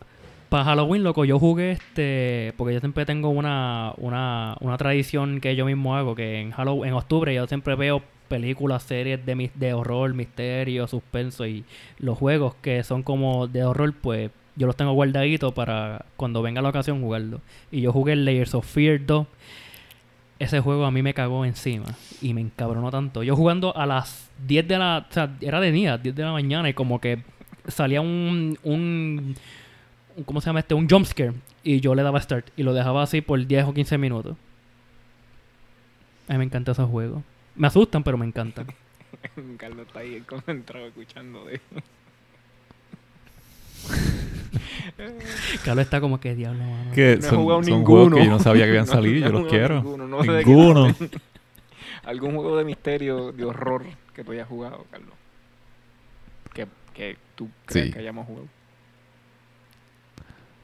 Para 0.49 0.65
Halloween, 0.65 1.03
loco, 1.03 1.25
yo 1.25 1.39
jugué 1.39 1.73
este. 1.73 2.55
Porque 2.57 2.75
yo 2.75 2.81
siempre 2.81 3.05
tengo 3.05 3.29
una, 3.29 3.93
una, 3.99 4.57
una 4.61 4.77
tradición 4.79 5.41
que 5.41 5.55
yo 5.57 5.67
mismo 5.67 5.95
hago. 5.97 6.15
Que 6.15 6.41
en 6.41 6.53
Halloween, 6.53 6.89
en 6.91 6.95
octubre, 6.95 7.35
yo 7.35 7.47
siempre 7.47 7.75
veo 7.75 8.03
películas, 8.29 8.83
series 8.83 9.25
de, 9.27 9.51
de 9.55 9.73
horror, 9.75 10.15
misterio, 10.15 10.87
suspenso. 10.87 11.47
Y 11.47 11.65
los 11.99 12.17
juegos 12.17 12.55
que 12.63 12.83
son 12.83 13.03
como 13.03 13.47
de 13.47 13.65
horror, 13.65 13.93
pues 14.01 14.31
yo 14.57 14.67
los 14.67 14.75
tengo 14.77 14.93
guardaditos 14.93 15.53
para 15.53 16.07
cuando 16.17 16.41
venga 16.43 16.63
la 16.63 16.71
ocasión 16.71 17.03
jugarlo. 17.03 17.41
Y 17.71 17.83
yo 17.83 17.93
jugué 17.93 18.17
Layers 18.17 18.55
of 18.55 18.67
Fear 18.67 19.05
2. 19.05 19.27
Ese 20.39 20.61
juego 20.61 20.85
a 20.85 20.91
mí 20.93 21.03
me 21.03 21.15
cagó 21.15 21.45
encima 21.45 21.87
y 22.23 22.33
me 22.33 22.41
encabronó 22.41 22.91
tanto. 22.93 23.23
Yo 23.25 23.35
jugando 23.35 23.77
a 23.77 23.87
las 23.87 24.31
10 24.47 24.69
de 24.69 24.79
la... 24.79 25.07
O 25.11 25.13
sea, 25.13 25.37
era 25.41 25.61
de 25.61 25.73
día, 25.73 25.99
10 25.99 26.15
de 26.15 26.23
la 26.23 26.31
mañana 26.33 26.69
y 26.69 26.75
como 26.75 27.01
que 27.01 27.23
salía 27.67 28.01
un 28.01 28.57
un- 28.63 29.35
¿Cómo 30.27 30.41
se 30.41 30.47
llama 30.47 30.61
este? 30.61 30.75
Un 30.75 30.89
jumpscare. 30.89 31.33
Y 31.63 31.81
yo 31.81 31.95
le 31.95 32.03
daba 32.03 32.21
start 32.21 32.49
y 32.57 32.63
lo 32.63 32.73
dejaba 32.75 33.03
así 33.03 33.21
por 33.21 33.45
10 33.47 33.65
o 33.67 33.75
15 33.75 33.99
minutos. 33.99 34.37
A 36.29 36.33
mí 36.33 36.39
me 36.39 36.45
encanta 36.45 36.73
ese 36.73 36.83
juego. 36.85 37.23
Me 37.57 37.67
asustan, 37.67 38.03
pero 38.03 38.17
me 38.19 38.27
encantan. 38.27 38.67
Carlos 39.59 39.87
está 39.87 40.01
ahí 40.01 40.21
concentrado 40.21 40.87
escuchando 40.87 41.45
de 41.47 41.61
Carlos 45.65 45.85
está 45.85 46.01
como 46.01 46.19
que 46.21 46.35
diablo, 46.35 46.63
mano. 46.65 46.91
Que 46.95 47.17
No 47.17 47.27
he 47.27 47.29
son, 47.31 47.39
jugado 47.43 47.63
son 47.63 47.73
ninguno. 47.73 48.01
juegos 48.11 48.19
que 48.19 48.25
yo 48.25 48.31
no 48.31 48.39
sabía 48.41 48.67
que 48.67 48.87
salido, 48.87 49.27
no 49.27 49.33
yo 49.33 49.39
he 49.39 49.43
los 49.43 49.51
quiero. 49.51 49.75
ninguno, 49.77 50.07
no 50.09 50.25
sé 50.25 50.31
de 50.33 50.45
Ninguno. 50.45 50.95
¿Algún 52.05 52.35
juego 52.35 52.57
de 52.57 52.65
misterio, 52.65 53.33
de 53.33 53.45
horror 53.45 53.85
que 54.15 54.25
tú 54.25 54.33
hayas 54.33 54.49
jugado, 54.49 54.87
Carlos? 54.91 55.11
Que, 56.55 56.67
que 56.95 57.17
tú 57.35 57.49
creas 57.67 57.87
Sí. 57.89 57.93
que 57.93 57.99
hayamos 57.99 58.27
jugado. 58.27 58.47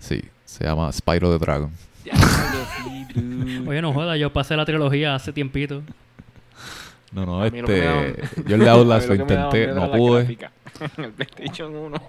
Sí, 0.04 0.22
se 0.44 0.64
llama 0.64 0.92
Spyro 0.92 1.32
the 1.32 1.38
Dragon. 1.38 1.70
Oye, 3.66 3.80
no 3.80 3.94
joda, 3.94 4.18
yo 4.18 4.30
pasé 4.30 4.54
la 4.54 4.66
trilogía 4.66 5.14
hace 5.14 5.32
tiempito. 5.32 5.82
No, 7.10 7.24
no, 7.24 7.42
este. 7.42 8.22
Yo 8.46 8.56
el 8.56 8.60
de 8.60 8.68
Outlast 8.68 9.08
lo 9.08 9.14
intenté, 9.14 9.68
no 9.68 9.90
pude. 9.90 10.36
el 10.98 11.12
PlayStation 11.12 11.74
1. 11.74 12.02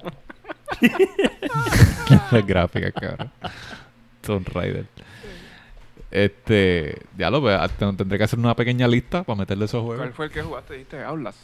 Las 2.31 2.45
gráficas, 2.45 2.91
cabrón. 2.91 3.31
Tomb 4.19 4.47
Raider. 4.49 4.87
Este. 6.11 7.01
Ya 7.17 7.29
lo 7.29 7.41
veo. 7.41 7.65
Tendré 7.69 8.17
que 8.17 8.25
hacer 8.25 8.39
una 8.39 8.57
pequeña 8.57 8.89
lista 8.89 9.23
para 9.23 9.37
meterle 9.37 9.65
esos 9.65 9.81
juegos. 9.81 9.99
¿Cuál 9.99 10.13
fue 10.13 10.25
el 10.25 10.31
que 10.33 10.41
jugaste? 10.41 10.73
Dijiste 10.73 11.01
Aulas. 11.01 11.37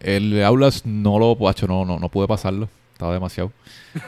El 0.00 0.32
de 0.32 0.44
Aulas 0.44 0.84
no 0.84 1.16
lo. 1.20 1.36
Pacho, 1.36 1.68
no, 1.68 1.84
no, 1.84 2.00
no 2.00 2.08
pude 2.08 2.26
pasarlo. 2.26 2.68
Estaba 3.00 3.14
demasiado. 3.14 3.50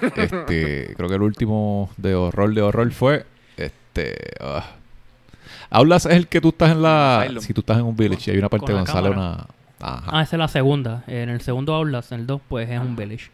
Este. 0.03 0.93
creo 0.97 1.09
que 1.09 1.15
el 1.15 1.23
último 1.23 1.89
de 1.97 2.15
horror 2.15 2.53
de 2.55 2.61
horror 2.61 2.93
fue. 2.93 3.25
Este. 3.57 4.15
ah. 4.39 4.67
Aulas 5.71 6.05
es 6.05 6.13
el 6.13 6.29
que 6.29 6.43
tú 6.43 6.51
estás 6.51 6.73
en 6.73 6.83
la. 6.83 7.23
Asylum. 7.23 7.43
Si 7.43 7.55
tú 7.55 7.63
estás 7.63 7.79
en 7.79 7.85
un 7.85 7.97
village 7.97 8.31
y 8.31 8.35
hay 8.35 8.39
una 8.39 8.51
parte 8.51 8.67
Con 8.67 8.75
la 8.75 8.81
donde 8.81 8.93
sale 8.93 9.09
cámara. 9.09 9.31
una. 9.31 9.47
Ajá. 9.81 10.05
Ah, 10.09 10.23
esa 10.23 10.37
es 10.37 10.39
la 10.39 10.49
segunda. 10.49 11.05
En 11.07 11.31
el 11.31 11.41
segundo 11.41 11.75
Outlast, 11.75 12.13
en 12.13 12.21
el 12.21 12.27
2, 12.27 12.41
pues 12.47 12.69
es 12.69 12.79
un 12.79 12.95
Village. 12.95 13.31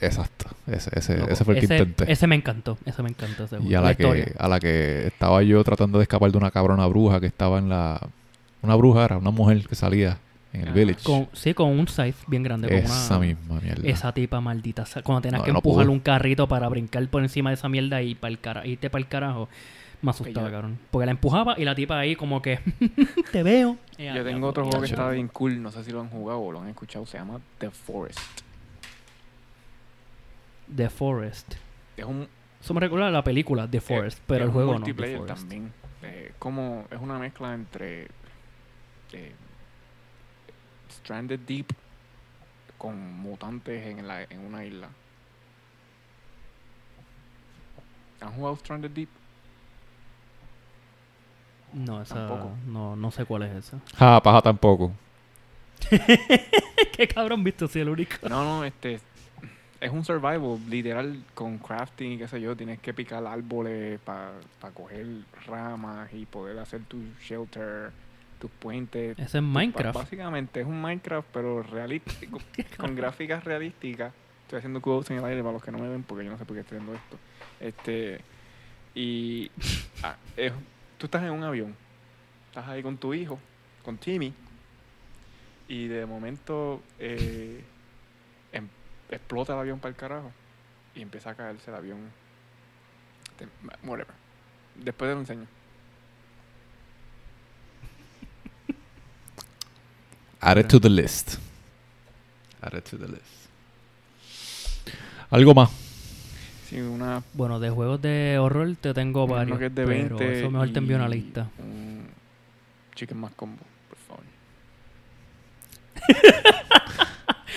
Exacto. 0.00 0.46
Ese, 0.66 0.90
ese, 0.98 1.18
Loco, 1.18 1.30
ese 1.30 1.44
fue 1.44 1.54
el 1.54 1.60
que 1.60 1.66
ese, 1.66 1.78
intenté. 1.78 2.12
ese 2.12 2.26
me 2.26 2.34
encantó. 2.34 2.76
Ese 2.84 3.02
me 3.04 3.10
encantó. 3.10 3.44
Ese 3.44 3.58
Y 3.62 3.74
a 3.76 3.80
la 3.80 3.92
historia. 3.92 4.24
que, 4.24 4.34
a 4.36 4.48
la 4.48 4.58
que 4.58 5.06
estaba 5.06 5.40
yo 5.44 5.62
tratando 5.62 5.98
de 5.98 6.02
escapar 6.02 6.32
de 6.32 6.36
una 6.38 6.50
cabrona 6.50 6.84
bruja 6.88 7.20
que 7.20 7.26
estaba 7.26 7.58
en 7.58 7.68
la... 7.68 8.00
Una 8.60 8.74
bruja 8.74 9.04
era 9.04 9.18
una 9.18 9.30
mujer 9.30 9.66
que 9.68 9.76
salía 9.76 10.18
en 10.52 10.62
el 10.62 10.68
Ah. 10.68 10.72
village. 10.72 11.02
Con, 11.04 11.28
sí, 11.32 11.54
con 11.54 11.68
un 11.70 11.86
scythe 11.88 12.16
bien 12.26 12.42
grande. 12.42 12.68
con 12.68 12.76
Esa 12.78 13.16
una- 13.18 13.26
misma 13.26 13.60
mierda. 13.60 13.88
Esa 13.88 14.12
tipa 14.12 14.40
maldita. 14.40 14.84
Cuando 15.04 15.20
tenías 15.22 15.40
No, 15.40 15.44
que 15.44 15.52
no 15.52 15.58
empujar 15.58 15.86
pude. 15.86 15.92
un 15.94 16.00
carrito 16.00 16.48
para 16.48 16.68
brincar 16.68 17.06
por 17.08 17.22
encima 17.22 17.50
de 17.50 17.54
esa 17.54 17.68
mierda 17.68 18.02
y 18.02 18.14
para 18.14 18.30
el 18.32 18.40
cara, 18.40 18.66
irte 18.66 18.90
para 18.90 19.00
el 19.02 19.08
carajo, 19.08 19.48
me 20.02 20.10
asustaba, 20.10 20.46
yo- 20.48 20.52
cabrón. 20.52 20.78
Porque 20.90 21.06
la 21.06 21.12
empujaba 21.12 21.54
y 21.58 21.64
la 21.64 21.74
tipa 21.74 21.98
ahí 21.98 22.16
como 22.16 22.40
que 22.42 22.58
te 23.32 23.42
veo. 23.42 23.76
Y 23.98 24.04
Yo 24.06 24.14
ya, 24.14 24.24
tengo 24.24 24.48
otro 24.48 24.64
ya, 24.64 24.70
juego 24.70 24.82
que 24.84 24.90
estaba 24.90 25.10
bien 25.12 25.28
cool. 25.28 25.62
No 25.62 25.70
sé 25.70 25.84
si 25.84 25.90
lo 25.92 26.00
han 26.00 26.08
jugado 26.08 26.40
o 26.40 26.50
lo 26.52 26.60
han 26.62 26.68
escuchado. 26.68 27.04
Se 27.06 27.18
llama 27.18 27.38
The 27.58 27.70
Forest. 27.70 28.18
The 30.74 30.88
Forest. 30.88 31.54
Es 31.96 32.04
un, 32.04 32.28
Eso 32.62 32.74
me 32.74 32.80
recuerda 32.80 33.08
a 33.08 33.10
la 33.10 33.24
película 33.24 33.68
The 33.68 33.80
Forest, 33.80 34.18
es- 34.18 34.24
pero 34.26 34.44
es 34.44 34.48
el 34.48 34.52
juego 34.52 34.72
no. 34.72 34.78
The 34.80 34.92
multiplayer 34.92 35.26
también. 35.26 35.72
Eh, 36.02 36.32
como 36.38 36.86
es 36.90 36.98
una 37.00 37.18
mezcla 37.18 37.54
entre 37.54 38.08
eh, 39.12 39.32
Stranded 40.90 41.40
Deep 41.40 41.66
con 42.78 43.18
mutantes 43.20 43.86
en, 43.86 44.06
la, 44.06 44.22
en 44.22 44.40
una 44.40 44.64
isla. 44.64 44.88
¿Han 48.20 48.32
jugado 48.32 48.56
Stranded 48.56 48.90
Deep? 48.90 49.08
No, 51.72 52.02
esa, 52.02 52.14
Tampoco. 52.14 52.50
no, 52.66 52.96
no 52.96 53.10
sé 53.10 53.24
cuál 53.24 53.44
es 53.44 53.54
esa. 53.64 53.78
Ja, 53.96 54.20
paja 54.22 54.42
tampoco. 54.42 54.92
¿Qué 56.96 57.08
cabrón 57.08 57.44
viste 57.44 57.66
si 57.68 57.80
el 57.80 57.88
único? 57.88 58.28
No, 58.28 58.44
no, 58.44 58.64
este 58.64 59.00
es 59.80 59.90
un 59.90 60.04
survival 60.04 60.58
literal 60.68 61.22
con 61.34 61.58
crafting 61.58 62.12
y 62.12 62.18
qué 62.18 62.28
sé 62.28 62.40
yo. 62.40 62.56
Tienes 62.56 62.80
que 62.80 62.92
picar 62.92 63.24
árboles 63.26 63.98
para 64.00 64.32
coger 64.74 65.06
ramas 65.46 66.12
y 66.12 66.26
poder 66.26 66.58
hacer 66.58 66.82
tu 66.84 66.98
shelter, 67.22 67.92
tus 68.40 68.50
puentes. 68.50 69.16
Ese 69.18 69.38
es 69.38 69.44
Minecraft. 69.44 69.96
Básicamente 69.96 70.60
es 70.60 70.66
un 70.66 70.80
Minecraft, 70.80 71.28
pero 71.32 71.62
realístico, 71.62 72.38
con 72.76 72.96
gráficas 72.96 73.44
realísticas. 73.44 74.12
Estoy 74.42 74.58
haciendo 74.58 74.80
quotes 74.80 75.10
en 75.12 75.18
el 75.18 75.24
aire 75.26 75.40
para 75.42 75.52
los 75.52 75.62
que 75.62 75.70
no 75.70 75.78
me 75.78 75.88
ven 75.88 76.02
porque 76.02 76.24
yo 76.24 76.30
no 76.32 76.38
sé 76.38 76.44
por 76.44 76.56
qué 76.56 76.62
estoy 76.62 76.78
haciendo 76.78 76.96
esto. 76.98 77.18
Este, 77.60 78.20
y 78.94 79.50
ah, 80.02 80.16
es- 80.36 80.52
tú 80.98 81.06
estás 81.06 81.22
en 81.22 81.30
un 81.30 81.44
avión, 81.44 81.76
estás 82.48 82.66
ahí 82.66 82.82
con 82.82 82.96
tu 82.98 83.14
hijo, 83.14 83.38
con 83.84 83.96
Timmy, 83.98 84.32
y 85.68 85.86
de 85.86 86.04
momento 86.04 86.82
eh, 86.98 87.62
em- 88.52 88.68
explota 89.10 89.52
el 89.52 89.60
avión 89.60 89.78
para 89.78 89.90
el 89.90 89.96
carajo 89.96 90.32
y 90.96 91.02
empieza 91.02 91.30
a 91.30 91.34
caerse 91.36 91.70
el 91.70 91.76
avión. 91.76 91.98
Te- 93.38 93.46
whatever. 93.86 94.12
Después 94.74 95.08
te 95.10 95.14
lo 95.14 95.20
enseño. 95.20 95.46
Add 100.40 100.58
it 100.58 100.68
to 100.68 100.80
the 100.80 100.88
list. 100.88 101.38
Add 102.62 102.74
it 102.78 102.84
to 102.90 102.96
the 102.98 103.08
list. 103.08 103.24
Algo 105.30 105.54
más. 105.54 105.70
Sí, 106.68 106.80
una 106.80 107.22
Bueno, 107.34 107.58
de 107.60 107.68
juegos 107.70 108.00
de 108.00 108.38
horror 108.38 108.76
te 108.80 108.94
tengo 108.94 109.24
Uno 109.24 109.34
varios. 109.34 109.58
que 109.58 109.66
es 109.66 109.74
de 109.74 109.84
pero 109.86 110.16
20 110.16 110.38
eso 110.40 110.50
mejor 110.50 110.72
te 110.72 110.78
envío 110.78 110.96
una 110.96 111.08
lista. 111.08 111.48
Un 111.58 112.06
chicken 112.94 113.18
más 113.18 113.32
combo, 113.34 113.62
por 113.88 113.98
favor. 113.98 114.24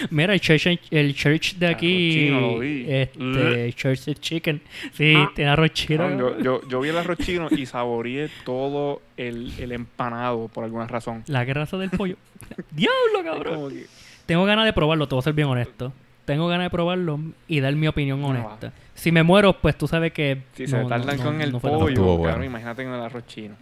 Mira, 0.09 0.33
el 0.33 0.39
church, 0.39 0.67
el 0.91 1.15
church 1.15 1.55
de 1.55 1.67
aquí. 1.67 2.29
Lo 2.29 2.59
vi. 2.59 2.85
Este, 2.87 3.73
Church 3.73 4.07
of 4.09 4.19
Chicken. 4.19 4.61
Sí, 4.93 5.15
tiene 5.35 5.51
arroz 5.51 5.71
chino. 5.73 6.09
No, 6.09 6.17
yo, 6.37 6.39
yo, 6.39 6.67
yo 6.69 6.79
vi 6.81 6.89
el 6.89 6.97
arroz 6.97 7.17
chino 7.19 7.47
y 7.51 7.65
saboreé 7.65 8.29
todo 8.45 9.01
el, 9.17 9.51
el 9.59 9.71
empanado 9.71 10.47
por 10.47 10.63
alguna 10.63 10.87
razón. 10.87 11.23
La 11.27 11.43
grasa 11.45 11.77
del 11.77 11.89
pollo. 11.89 12.15
Diablo, 12.71 13.23
cabrón. 13.23 13.69
que- 13.71 13.85
Tengo 14.25 14.45
ganas 14.45 14.65
de 14.65 14.73
probarlo, 14.73 15.07
te 15.07 15.15
voy 15.15 15.19
a 15.19 15.23
ser 15.23 15.33
bien 15.33 15.47
honesto. 15.47 15.93
Tengo 16.25 16.47
ganas 16.47 16.67
de 16.67 16.69
probarlo 16.69 17.19
y 17.49 17.59
dar 17.59 17.75
mi 17.75 17.87
opinión 17.87 18.21
No, 18.21 18.27
honesta. 18.29 18.71
Si 18.93 19.11
me 19.11 19.23
muero, 19.23 19.59
pues 19.59 19.77
tú 19.77 19.87
sabes 19.87 20.13
que. 20.13 20.43
si 20.53 20.63
no- 20.63 20.83
se 20.83 20.89
tardan 20.89 21.17
no- 21.17 21.23
con 21.23 21.41
el 21.41 21.51
pollo, 21.51 22.03
bueno. 22.03 22.23
cabrón, 22.23 22.45
imagínate 22.45 22.83
con 22.85 22.93
el 22.93 23.01
arroz 23.01 23.25
chino. 23.27 23.55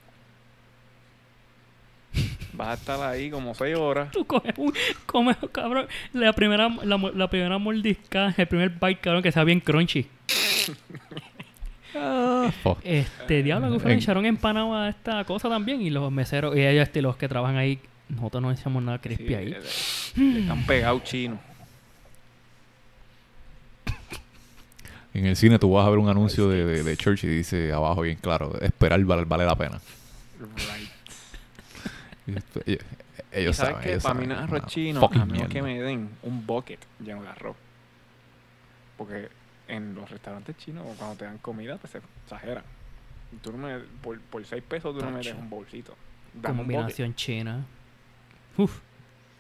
Vas 2.54 2.68
a 2.68 2.74
estar 2.74 3.02
ahí 3.10 3.30
como 3.32 3.54
6 3.56 3.76
horas. 3.78 4.12
Tú 4.12 4.26
comes 4.26 4.54
un, 4.58 4.74
comes, 5.06 5.38
cabrón, 5.52 5.88
la 6.14 6.34
primera, 6.34 6.68
la, 6.84 6.98
la 7.16 7.30
primera 7.30 7.58
mordisca, 7.58 8.34
el 8.38 8.48
primer 8.48 8.70
bite, 8.72 8.98
cabrón, 9.00 9.24
que 9.24 9.32
sea 9.32 9.44
bien 9.44 9.60
crunchy. 9.62 10.08
Oh, 11.96 12.50
Este, 12.84 13.44
diablo, 13.44 13.78
que 13.80 13.92
En- 13.92 13.98
echaron 14.00 14.26
empanado 14.26 14.76
a 14.76 14.90
esta 14.90 15.24
cosa 15.26 15.50
también. 15.50 15.82
Y 15.82 15.90
los 15.90 16.12
meseros, 16.12 16.56
y 16.56 16.62
ellos, 16.66 16.84
este, 16.84 17.02
los 17.02 17.16
que 17.18 17.28
trabajan 17.28 17.58
ahí, 17.58 17.80
nosotros 18.10 18.42
no 18.44 18.52
echamos 18.52 18.84
nada 18.84 19.00
crispy 19.00 19.28
Sí, 19.28 19.34
ahí. 19.34 19.46
le- 19.50 19.60
le 20.34 20.40
están 20.42 20.66
pegados 20.66 21.04
chinos. 21.04 21.40
En 25.14 25.26
el 25.26 25.36
cine 25.36 25.60
tú 25.60 25.72
vas 25.72 25.86
a 25.86 25.90
ver 25.90 26.00
un 26.00 26.08
anuncio 26.10 26.48
de, 26.48 26.64
de, 26.66 26.84
de 26.84 26.98
Church 26.98 27.26
y 27.26 27.28
dice 27.28 27.74
abajo 27.74 28.02
bien 28.02 28.18
claro, 28.22 28.58
esperar 28.62 29.04
vale, 29.04 29.26
vale 29.26 29.46
la 29.46 29.56
pena. 29.58 29.82
Right. 30.40 30.90
Y 32.34 32.38
esto- 32.38 32.62
ellos, 32.66 32.84
¿Y 33.34 33.40
ellos 33.40 33.56
sabes 33.56 33.72
saben, 33.74 33.84
qué? 33.84 33.90
ellos 33.92 34.04
Para 34.04 34.16
mí 34.16 34.26
saben, 34.26 34.30
no 34.30 34.36
es 34.36 34.42
arroz 34.52 34.66
chino, 34.72 35.10
a 35.14 35.26
menos 35.26 35.50
que 35.50 35.62
me 35.62 35.82
den 35.82 36.10
un 36.24 36.46
bucket 36.46 36.80
lleno 37.00 37.22
de 37.24 37.30
arroz. 37.30 37.56
Porque 38.98 39.30
en 39.68 39.96
los 39.96 40.10
restaurantes 40.10 40.58
chinos, 40.58 40.86
cuando 40.98 41.16
te 41.16 41.26
dan 41.26 41.38
comida, 41.40 41.78
pues 41.78 41.92
se 41.92 42.02
exageran. 42.24 42.64
Tú 43.42 43.52
no 43.54 43.58
me, 43.60 43.80
por, 43.80 44.20
por 44.20 44.46
6 44.46 44.62
pesos 44.68 44.94
tú 44.96 45.02
no 45.04 45.10
me 45.12 45.18
Tacho. 45.18 45.30
dejas 45.30 45.44
un 45.44 45.50
bolsito. 45.50 45.96
Dame 46.34 46.54
un. 46.54 46.58
Combinación 46.68 47.16
china. 47.16 47.66
Uf. 48.58 48.80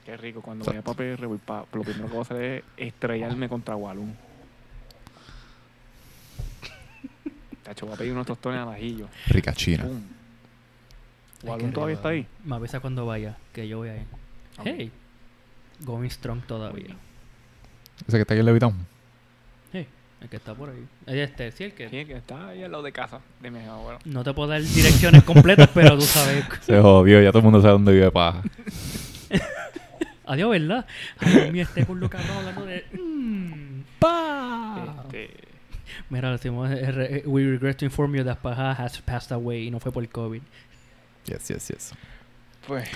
Qué 0.05 0.15
rico. 0.17 0.41
Cuando 0.41 0.65
voy 0.65 1.37
pa, 1.45 1.65
lo 1.73 1.81
primero 1.83 2.05
que 2.07 2.11
voy 2.11 2.19
a 2.19 2.21
hacer 2.21 2.41
es 2.41 2.63
estrellarme 2.77 3.47
contra 3.49 3.75
Walloon. 3.75 4.15
Tacho, 7.63 7.85
voy 7.85 7.95
a 7.95 7.97
pedir 7.97 8.13
unos 8.13 8.25
tostones 8.25 8.59
al 8.61 8.69
ajillo. 8.69 9.07
Rica 9.27 9.53
China. 9.53 9.83
Pum. 9.83 10.01
Ay, 11.43 11.49
¿Walloon 11.49 11.69
qué 11.69 11.73
todavía 11.75 11.95
está 11.95 12.09
ahí? 12.09 12.27
Me 12.45 12.55
avisa 12.55 12.79
cuando 12.79 13.05
vaya, 13.05 13.37
que 13.53 13.67
yo 13.67 13.79
voy 13.79 13.89
a 13.89 13.95
ir. 13.97 14.05
Ok. 14.59 14.65
Hey. 14.65 14.91
Going 15.81 16.09
strong 16.09 16.41
todavía. 16.43 16.95
Ese 18.07 18.17
que 18.17 18.21
está 18.21 18.33
aquí 18.33 18.39
en 18.41 18.45
Levitown. 18.45 18.75
Hey, 19.73 19.87
el 20.21 20.29
que 20.29 20.35
está 20.37 20.53
por 20.53 20.69
ahí. 20.69 20.85
Este, 21.07 21.51
sí, 21.51 21.63
el 21.65 21.73
que... 21.73 21.89
Sí, 21.89 22.05
que 22.05 22.13
está 22.17 22.49
ahí 22.49 22.63
al 22.63 22.71
lado 22.71 22.83
de 22.83 22.91
casa 22.91 23.19
de 23.41 23.49
mi 23.51 23.59
abuelo. 23.59 23.99
No 24.05 24.23
te 24.23 24.33
puedo 24.33 24.49
dar 24.49 24.61
direcciones 24.61 25.23
completas, 25.23 25.69
pero 25.73 25.95
tú 25.95 26.01
sabes. 26.01 26.45
Se 26.61 26.79
jodió, 26.79 27.21
ya 27.21 27.29
todo 27.29 27.39
el 27.39 27.43
mundo 27.45 27.61
sabe 27.61 27.73
dónde 27.73 27.93
vive 27.93 28.11
paja. 28.11 28.43
Adiós, 30.25 30.51
¿verdad? 30.51 30.85
Ay, 31.19 31.51
mío, 31.51 31.63
este 31.63 31.85
culo 31.85 32.09
cabrón 32.09 32.37
hablando 32.37 32.65
de... 32.65 32.85
mm. 32.93 33.81
Este, 35.03 35.29
Mira, 36.09 36.31
decimos, 36.31 36.69
eh, 36.71 36.91
re- 36.91 37.23
we 37.25 37.43
regret 37.45 37.77
to 37.77 37.85
inform 37.85 38.15
you 38.15 38.23
that 38.23 38.37
Paja 38.41 38.71
has 38.71 39.01
passed 39.01 39.31
away 39.31 39.67
y 39.67 39.71
no 39.71 39.79
fue 39.79 39.91
por 39.91 40.07
COVID. 40.07 40.41
Yes, 41.25 41.47
yes, 41.49 41.67
yes. 41.67 41.91
pues, 42.67 42.87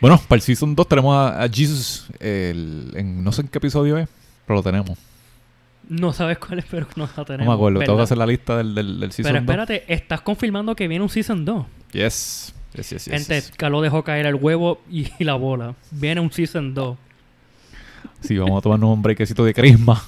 Bueno, 0.00 0.20
para 0.28 0.36
el 0.36 0.42
Season 0.42 0.74
2 0.74 0.88
tenemos 0.88 1.14
a, 1.16 1.42
a 1.44 1.48
Jesus 1.48 2.08
el- 2.20 2.92
en 2.96 3.22
no 3.24 3.32
sé 3.32 3.42
en 3.42 3.48
qué 3.48 3.58
episodio 3.58 3.98
es, 3.98 4.08
pero 4.46 4.56
lo 4.58 4.62
tenemos. 4.62 4.98
No 5.88 6.12
sabes 6.12 6.38
cuál 6.38 6.58
es, 6.58 6.66
pero 6.70 6.86
no 6.96 7.08
la 7.16 7.24
tenemos. 7.24 7.46
No 7.46 7.52
me 7.52 7.54
acuerdo, 7.54 7.78
tengo 7.80 7.96
que 7.96 8.02
hacer 8.02 8.18
la 8.18 8.26
lista 8.26 8.58
del, 8.58 8.74
del, 8.74 9.00
del 9.00 9.12
Season 9.12 9.32
Pero 9.32 9.44
2. 9.44 9.50
espérate, 9.50 9.84
estás 9.92 10.20
confirmando 10.20 10.74
que 10.76 10.86
viene 10.88 11.02
un 11.02 11.08
Season 11.08 11.44
2. 11.44 11.66
Yes. 11.92 12.54
Yes, 12.74 12.90
yes, 12.90 13.04
yes, 13.06 13.14
Gente, 13.14 13.34
yes. 13.36 13.52
Carlos 13.56 13.82
dejó 13.82 14.04
caer 14.04 14.26
el 14.26 14.34
huevo 14.34 14.82
y, 14.90 15.10
y 15.18 15.24
la 15.24 15.34
bola. 15.34 15.74
Viene 15.90 16.20
un 16.20 16.30
Season 16.30 16.74
2. 16.74 16.98
Sí, 18.20 18.36
vamos 18.36 18.58
a 18.58 18.62
tomarnos 18.62 18.90
un 18.92 19.00
breakcito 19.02 19.44
de 19.44 19.54
crisma. 19.54 20.02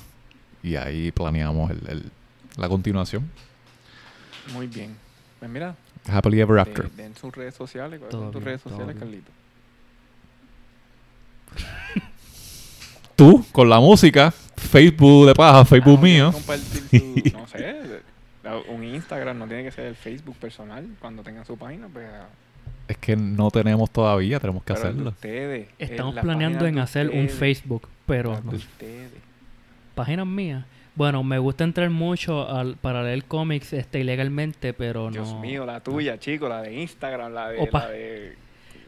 Y 0.63 0.77
ahí 0.77 1.11
planeamos 1.13 1.71
el, 1.71 1.81
el- 1.89 2.11
la 2.59 2.69
continuación. 2.69 3.31
muy 4.53 4.67
bien. 4.67 4.95
Pues 5.39 5.51
mira, 5.51 5.75
Happily 6.09 6.40
Ever 6.40 6.59
After. 6.59 6.90
de 6.90 7.05
en 7.05 7.14
sus 7.16 7.35
redes 7.35 7.55
sociales. 7.55 7.98
¿Cuáles 8.01 8.14
son 8.16 8.31
tus 8.32 8.43
redes 8.43 8.60
sociales. 8.62 8.97
Carlito? 8.98 9.31
Tú, 13.16 13.44
con 13.52 13.68
la 13.68 13.81
música, 13.81 14.31
Facebook 14.56 15.27
de 15.27 15.35
paja, 15.35 15.64
Facebook 15.64 15.98
Ah, 15.98 16.02
mío. 16.02 16.32
¿quieres 16.32 16.47
compartir 16.47 17.32
su- 17.32 17.39
no 17.39 17.47
sé, 17.47 17.77
un 18.68 18.82
Instagram, 18.85 19.39
no 19.39 19.47
tiene 19.47 19.64
que 19.64 19.70
ser 19.70 19.86
el 19.86 19.94
Facebook 19.94 20.36
personal. 20.36 20.86
Cuando 21.01 21.22
tengan 21.22 21.44
su 21.44 21.56
página, 21.56 21.86
pues... 21.93 22.06
ah, 22.10 22.27
Es 22.89 22.97
que 22.97 23.14
no 23.16 23.51
tenemos 23.51 23.90
todavía, 23.90 24.40
tenemos 24.40 24.62
que 24.64 24.72
pero 24.72 24.89
hacerlo. 24.89 25.10
Ustedes. 25.10 25.68
Estamos 25.78 26.12
es 26.12 26.16
la 26.16 26.22
planeando 26.22 26.66
en 26.66 26.78
hacer 26.78 27.10
un 27.10 27.28
Facebook, 27.28 27.89
pero 28.06 28.40
no. 28.43 28.51
de 28.52 28.56
ustedes. 28.56 29.10
páginas 29.94 30.27
mías. 30.27 30.64
Bueno, 30.95 31.23
me 31.23 31.39
gusta 31.39 31.65
entrar 31.65 31.89
mucho 31.91 32.49
al, 32.49 32.77
para 32.77 33.03
leer 33.03 33.25
cómics 33.25 33.73
este, 33.73 34.01
ilegalmente, 34.01 34.73
pero 34.73 35.11
Dios 35.11 35.33
no. 35.33 35.41
mío, 35.41 35.65
la 35.65 35.81
tuya, 35.81 36.19
chico, 36.19 36.49
la 36.49 36.62
de 36.62 36.75
Instagram, 36.75 37.33
la 37.33 37.49
de... 37.51 37.61
Opa. 37.61 37.81
La 37.81 37.91
de 37.91 38.37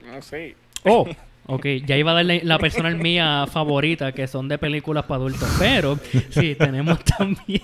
no 0.04 0.22
sé. 0.22 0.56
Oh, 0.84 1.08
ok, 1.46 1.66
ya 1.86 1.96
iba 1.96 2.10
a 2.10 2.14
darle 2.14 2.40
la 2.44 2.58
personal 2.58 2.96
mía 2.96 3.46
favorita, 3.50 4.12
que 4.12 4.26
son 4.26 4.48
de 4.48 4.58
películas 4.58 5.04
para 5.04 5.18
adultos, 5.18 5.48
pero 5.58 5.98
sí, 6.30 6.54
tenemos 6.56 7.02
también. 7.18 7.62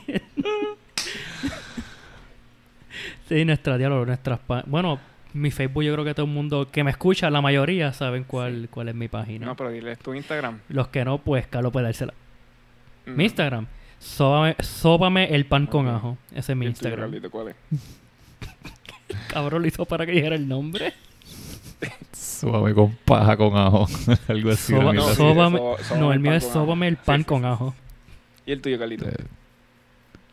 sí, 3.28 3.44
nuestra 3.44 3.76
diálogo, 3.76 4.06
nuestras 4.06 4.40
Bueno, 4.66 5.00
mi 5.34 5.50
Facebook, 5.50 5.82
yo 5.82 5.92
creo 5.92 6.04
que 6.04 6.14
todo 6.14 6.26
el 6.26 6.32
mundo 6.32 6.68
que 6.70 6.84
me 6.84 6.90
escucha, 6.90 7.30
la 7.30 7.40
mayoría 7.40 7.92
saben 7.92 8.24
cuál, 8.24 8.68
cuál 8.70 8.88
es 8.88 8.94
mi 8.94 9.08
página. 9.08 9.46
No, 9.46 9.56
pero 9.56 9.70
diles 9.70 9.98
tu 9.98 10.14
Instagram. 10.14 10.60
Los 10.68 10.88
que 10.88 11.04
no, 11.04 11.18
pues 11.18 11.46
Carlos 11.46 11.72
puede 11.72 11.84
dársela. 11.86 12.14
Mm. 13.06 13.16
Mi 13.16 13.24
Instagram, 13.24 13.66
sóbame, 13.98 14.56
sóbame 14.60 15.34
el 15.34 15.46
pan 15.46 15.66
con 15.66 15.88
ajo. 15.88 16.16
Ese 16.34 16.52
es 16.52 16.58
mi 16.58 16.66
¿Y 16.66 16.68
Instagram. 16.68 17.00
Carlito, 17.10 17.30
¿Cuál 17.30 17.48
es? 17.48 17.56
Cabrón, 19.28 19.62
lo 19.62 19.68
hizo 19.68 19.84
para 19.84 20.04
que 20.06 20.12
dijera 20.12 20.36
el 20.36 20.46
nombre. 20.48 20.92
Suave 22.12 22.74
con 22.74 22.92
paja 23.04 23.36
con 23.36 23.56
ajo. 23.56 23.86
Algo 24.28 24.50
así. 24.50 24.72
Soba- 24.72 24.92
no, 24.92 25.02
sóbame- 25.14 25.58
so- 25.58 25.84
sóbame 25.84 26.00
no, 26.00 26.08
el 26.12 26.14
el 26.16 26.20
mío 26.20 26.32
es 26.34 26.44
sóbame 26.44 26.88
el 26.88 26.96
pan 26.96 27.20
sí, 27.20 27.24
con 27.24 27.40
sí. 27.42 27.46
ajo. 27.46 27.74
¿Y 28.46 28.52
el 28.52 28.60
tuyo, 28.62 28.78
Carlito? 28.78 29.08
Eh, 29.08 29.14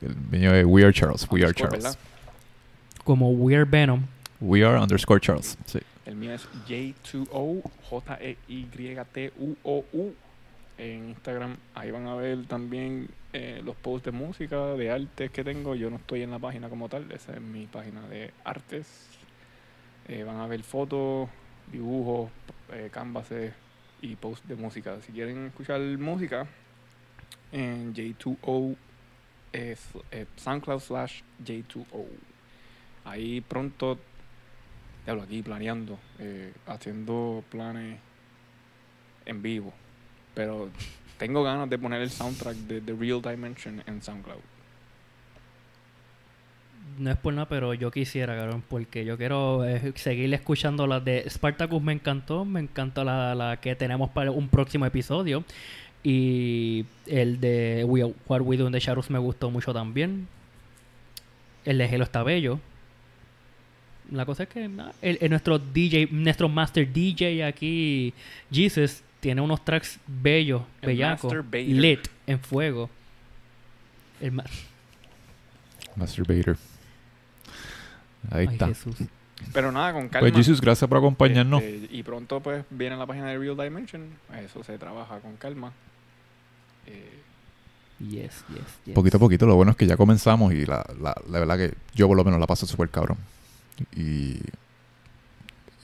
El 0.02 0.16
mío 0.32 0.54
es 0.54 0.66
We 0.66 0.84
Are 0.84 0.94
Charles. 0.94 1.28
We 1.30 1.44
Are 1.44 1.54
Charles. 1.54 1.84
¿verdad? 1.84 1.98
Como 3.04 3.30
Weird 3.32 3.70
Venom. 3.70 4.04
We 4.40 4.64
Are 4.66 4.80
underscore 4.80 5.20
Charles. 5.20 5.58
Sí. 5.66 5.80
El 6.06 6.16
mío 6.16 6.34
es 6.34 6.48
J2O, 6.68 7.62
E 8.20 8.38
J-E-Y-T-U-O-U. 8.86 10.14
En 10.78 11.10
Instagram, 11.10 11.56
ahí 11.74 11.90
van 11.92 12.06
a 12.08 12.16
ver 12.16 12.46
también 12.48 13.08
eh, 13.38 13.62
los 13.66 13.76
posts 13.76 14.06
de 14.06 14.12
música, 14.14 14.76
de 14.76 14.90
artes 14.90 15.30
que 15.30 15.44
tengo. 15.44 15.76
Yo 15.76 15.90
no 15.90 15.98
estoy 15.98 16.22
en 16.22 16.32
la 16.32 16.40
página 16.40 16.70
como 16.70 16.88
tal, 16.88 17.12
esa 17.12 17.34
es 17.34 17.42
mi 17.42 17.66
página 17.66 18.08
de 18.08 18.32
artes. 18.46 19.10
Eh, 20.08 20.24
van 20.24 20.38
a 20.38 20.48
ver 20.48 20.64
fotos, 20.64 21.28
dibujos, 21.70 22.32
eh, 22.72 22.88
canvases 22.90 23.52
y 24.02 24.16
posts 24.16 24.48
de 24.48 24.56
música. 24.56 25.02
Si 25.02 25.12
quieren 25.12 25.48
escuchar 25.48 25.82
música, 25.82 26.48
en 27.52 27.94
J2O 27.94 28.78
es 29.52 29.86
SoundCloud 30.38 30.80
slash 30.80 31.22
J2O. 31.44 32.06
Ahí 33.04 33.42
pronto 33.42 34.00
te 35.04 35.12
hablo 35.12 35.24
aquí 35.24 35.42
planeando, 35.44 36.00
haciendo 36.68 37.44
planes 37.52 38.00
en 39.26 39.42
vivo. 39.42 39.74
Pero 40.34 40.70
tengo 41.18 41.44
ganas 41.44 41.70
de 41.70 41.78
poner 41.78 42.02
el 42.02 42.10
soundtrack 42.10 42.56
de 42.56 42.82
The 42.82 42.94
Real 42.94 43.22
Dimension 43.22 43.84
en 43.86 44.02
SoundCloud. 44.02 44.40
No 47.00 47.12
es 47.12 47.18
por 47.18 47.34
nada, 47.34 47.48
pero 47.50 47.74
yo 47.74 47.92
quisiera, 47.92 48.38
cabrón, 48.38 48.64
porque 48.68 49.04
yo 49.04 49.18
quiero 49.18 49.66
eh, 49.66 49.92
seguir 49.96 50.34
escuchando 50.34 50.88
las 50.88 51.04
de 51.04 51.26
Spartacus. 51.30 51.82
Me 51.82 51.94
encantó, 51.94 52.46
me 52.46 52.62
encantó 52.62 53.04
la, 53.04 53.36
la 53.36 53.58
que 53.58 53.76
tenemos 53.76 54.10
para 54.12 54.32
un 54.32 54.48
próximo 54.48 54.86
episodio. 54.86 55.44
Y 56.04 56.86
el 57.08 57.42
de 57.42 57.84
We, 57.86 58.04
What 58.28 58.42
We 58.42 58.58
Do 58.58 58.68
in 58.68 58.72
the 58.72 58.80
Shadows 58.80 59.10
me 59.10 59.20
gustó 59.20 59.50
mucho 59.50 59.74
también. 59.74 60.28
El 61.66 61.80
de 61.80 61.86
Halo 61.86 62.04
está 62.04 62.24
bello. 62.24 62.60
La 64.12 64.26
cosa 64.26 64.44
es 64.44 64.50
que 64.50 64.70
el 65.02 65.30
nuestro 65.32 65.58
DJ, 65.58 66.10
nuestro 66.12 66.48
master 66.48 66.92
DJ 66.94 67.44
aquí, 67.44 68.14
Jesus, 68.52 69.02
tiene 69.20 69.42
unos 69.42 69.64
tracks 69.66 70.00
bellos, 70.08 70.64
El 70.82 70.88
bellacos, 70.88 71.34
lit, 71.54 72.08
en 72.28 72.40
fuego. 72.40 72.90
El 74.22 74.32
ma- 74.34 74.46
Masturbator. 75.96 76.58
Ahí 78.32 78.46
Ay, 78.48 78.54
está. 78.54 78.68
Jesús. 78.68 78.96
Pero 79.54 79.72
nada, 79.72 79.94
con 79.94 80.10
calma. 80.10 80.22
Pues 80.30 80.34
Jesus, 80.34 80.62
gracias 80.62 80.88
por 80.88 80.98
acompañarnos. 80.98 81.62
Este, 81.62 81.96
y 81.96 82.04
pronto 82.04 82.40
pues 82.40 82.66
viene 82.70 82.96
la 82.98 83.06
página 83.06 83.28
de 83.28 83.38
Real 83.38 83.56
Dimension. 83.58 84.02
Eso 84.44 84.64
se 84.64 84.78
trabaja 84.78 85.20
con 85.20 85.36
calma. 85.38 85.72
Eh, 86.88 87.22
Yes, 87.98 88.44
yes, 88.50 88.60
yes. 88.88 88.94
Poquito 88.94 89.16
a 89.16 89.20
poquito, 89.22 89.46
lo 89.46 89.56
bueno 89.56 89.72
es 89.72 89.78
que 89.78 89.88
ya 89.88 89.96
comenzamos 89.96 90.54
y 90.54 90.66
la, 90.66 90.86
la, 91.00 91.16
la 91.30 91.40
verdad 91.40 91.58
que 91.58 91.74
yo 91.94 92.10
por 92.10 92.18
lo 92.18 92.26
menos 92.26 92.42
la 92.42 92.46
paso 92.46 92.66
súper 92.68 92.90
cabrón. 92.90 93.18
Y, 93.96 94.38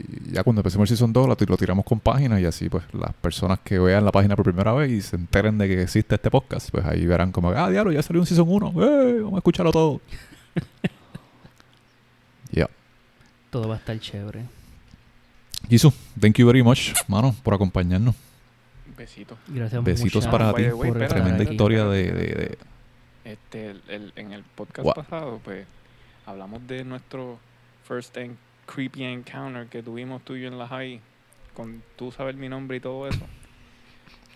y 0.07 0.31
ya 0.33 0.43
cuando 0.43 0.61
empecemos 0.61 0.89
el 0.89 0.97
Season 0.97 1.11
2 1.13 1.27
lo, 1.27 1.35
ti- 1.35 1.45
lo 1.45 1.57
tiramos 1.57 1.85
con 1.85 1.99
páginas 1.99 2.39
y 2.41 2.45
así 2.45 2.69
pues 2.69 2.83
las 2.93 3.13
personas 3.13 3.59
que 3.63 3.79
vean 3.79 4.03
la 4.05 4.11
página 4.11 4.35
por 4.35 4.45
primera 4.45 4.73
vez 4.73 4.91
y 4.91 5.01
se 5.01 5.15
enteren 5.15 5.57
de 5.57 5.67
que 5.67 5.81
existe 5.83 6.15
este 6.15 6.29
podcast, 6.31 6.69
pues 6.71 6.85
ahí 6.85 7.05
verán 7.05 7.31
como, 7.31 7.49
ah, 7.51 7.69
diablo, 7.69 7.91
ya 7.91 8.01
salió 8.01 8.21
un 8.21 8.25
Season 8.27 8.45
1, 8.47 8.67
¡eh! 8.83 9.19
vamos 9.21 9.33
a 9.35 9.37
escucharlo 9.37 9.71
todo. 9.71 10.01
yeah. 12.51 12.69
Todo 13.49 13.67
va 13.67 13.75
a 13.75 13.77
estar 13.77 13.99
chévere. 13.99 14.45
Jesus, 15.69 15.93
thank 16.19 16.35
you 16.37 16.45
very 16.47 16.63
much, 16.63 16.91
mano, 17.07 17.35
por 17.43 17.53
acompañarnos. 17.53 18.15
besito. 18.97 19.37
Gracias 19.47 19.83
Besitos 19.83 20.25
muchachos, 20.25 20.31
para 20.31 20.53
ti. 20.53 20.63
way, 20.69 20.91
por 20.91 21.07
Tremenda 21.07 21.43
aquí. 21.43 21.51
historia 21.51 21.85
de, 21.85 22.11
de- 22.11 22.35
de- 22.35 22.57
Este, 23.23 23.71
el, 23.71 23.81
el- 23.87 24.13
en 24.15 24.31
el 24.33 24.43
podcast 24.43 24.87
pasado, 24.95 25.39
pues, 25.43 25.65
hablamos 26.25 26.65
de 26.67 26.83
nuestro 26.83 27.39
first 27.87 28.15
en- 28.17 28.37
creepy 28.65 29.03
encounter 29.03 29.67
que 29.67 29.83
tuvimos 29.83 30.21
tú 30.23 30.35
y 30.35 30.41
yo 30.41 30.47
en 30.47 30.57
la 30.57 30.67
high, 30.67 30.99
con 31.53 31.81
tú 31.95 32.11
saber 32.11 32.35
mi 32.35 32.49
nombre 32.49 32.77
y 32.77 32.79
todo 32.79 33.07
eso. 33.07 33.25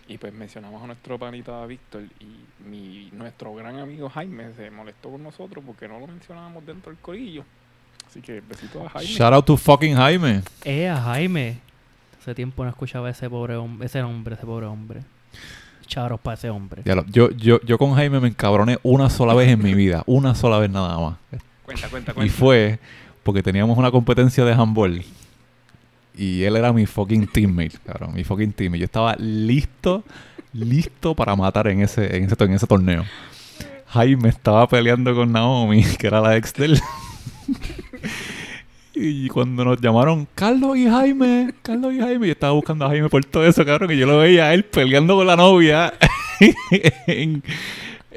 Y 0.08 0.18
pues 0.18 0.32
mencionamos 0.32 0.82
a 0.82 0.86
nuestro 0.86 1.18
panita 1.18 1.64
Víctor 1.66 2.04
y 2.20 2.64
mi, 2.68 3.10
nuestro 3.12 3.52
gran 3.54 3.78
amigo 3.78 4.08
Jaime 4.08 4.52
se 4.54 4.70
molestó 4.70 5.10
con 5.10 5.22
nosotros 5.22 5.64
porque 5.66 5.88
no 5.88 5.98
lo 5.98 6.06
mencionábamos 6.06 6.64
dentro 6.64 6.92
del 6.92 7.00
corillo. 7.00 7.44
Así 8.08 8.20
que 8.20 8.40
besitos 8.40 8.86
a 8.86 8.90
Jaime. 8.90 9.10
Shout 9.12 9.32
out 9.32 9.44
to 9.46 9.56
fucking 9.56 9.96
Jaime. 9.96 10.42
Eh, 10.64 10.88
a 10.88 10.96
Jaime. 11.02 11.58
Hace 12.20 12.34
tiempo 12.36 12.62
no 12.62 12.70
escuchaba 12.70 13.10
ese 13.10 13.28
pobre 13.28 13.56
hombre, 13.56 13.86
ese 13.86 14.00
hombre, 14.02 14.34
ese 14.36 14.46
pobre 14.46 14.66
hombre. 14.66 15.00
Charos 15.86 16.20
para 16.20 16.34
ese 16.34 16.50
hombre. 16.50 16.82
Ya 16.84 16.94
lo- 16.94 17.06
yo, 17.06 17.30
yo, 17.30 17.60
yo 17.62 17.78
con 17.78 17.94
Jaime 17.94 18.20
me 18.20 18.28
encabroné 18.28 18.78
una 18.84 19.08
sola 19.10 19.34
vez 19.34 19.48
en 19.48 19.62
mi 19.62 19.74
vida, 19.74 20.02
una 20.06 20.34
sola 20.36 20.58
vez 20.58 20.70
nada 20.70 20.98
más. 20.98 21.16
Cuenta, 21.64 21.88
cuenta, 21.88 22.12
Y 22.12 22.14
cuenta. 22.14 22.34
fue 22.34 22.78
porque 23.26 23.42
teníamos 23.42 23.76
una 23.76 23.90
competencia 23.90 24.44
de 24.44 24.52
handball. 24.52 25.02
Y 26.16 26.44
él 26.44 26.56
era 26.56 26.72
mi 26.72 26.86
fucking 26.86 27.26
teammate, 27.26 27.76
cabrón. 27.84 28.14
Mi 28.14 28.22
fucking 28.22 28.52
teammate. 28.52 28.78
Yo 28.78 28.84
estaba 28.84 29.16
listo, 29.16 30.04
listo 30.52 31.14
para 31.14 31.34
matar 31.34 31.66
en 31.66 31.82
ese, 31.82 32.16
en 32.16 32.24
ese, 32.24 32.36
en 32.38 32.52
ese 32.52 32.66
torneo. 32.68 33.04
Jaime 33.88 34.28
estaba 34.28 34.68
peleando 34.68 35.12
con 35.14 35.32
Naomi, 35.32 35.84
que 35.98 36.06
era 36.06 36.20
la 36.20 36.36
ex 36.36 36.54
de 36.54 36.66
él. 36.66 36.80
y 38.94 39.28
cuando 39.28 39.64
nos 39.64 39.80
llamaron 39.80 40.28
Carlos 40.36 40.76
y 40.78 40.88
Jaime, 40.88 41.52
Carlos 41.62 41.92
y 41.92 41.98
Jaime, 41.98 42.28
yo 42.28 42.32
estaba 42.32 42.52
buscando 42.52 42.86
a 42.86 42.88
Jaime 42.88 43.08
por 43.08 43.24
todo 43.24 43.44
eso, 43.44 43.66
cabrón, 43.66 43.90
y 43.90 43.96
yo 43.96 44.06
lo 44.06 44.18
veía 44.18 44.46
a 44.46 44.54
él 44.54 44.64
peleando 44.64 45.16
con 45.16 45.26
la 45.26 45.36
novia 45.36 45.92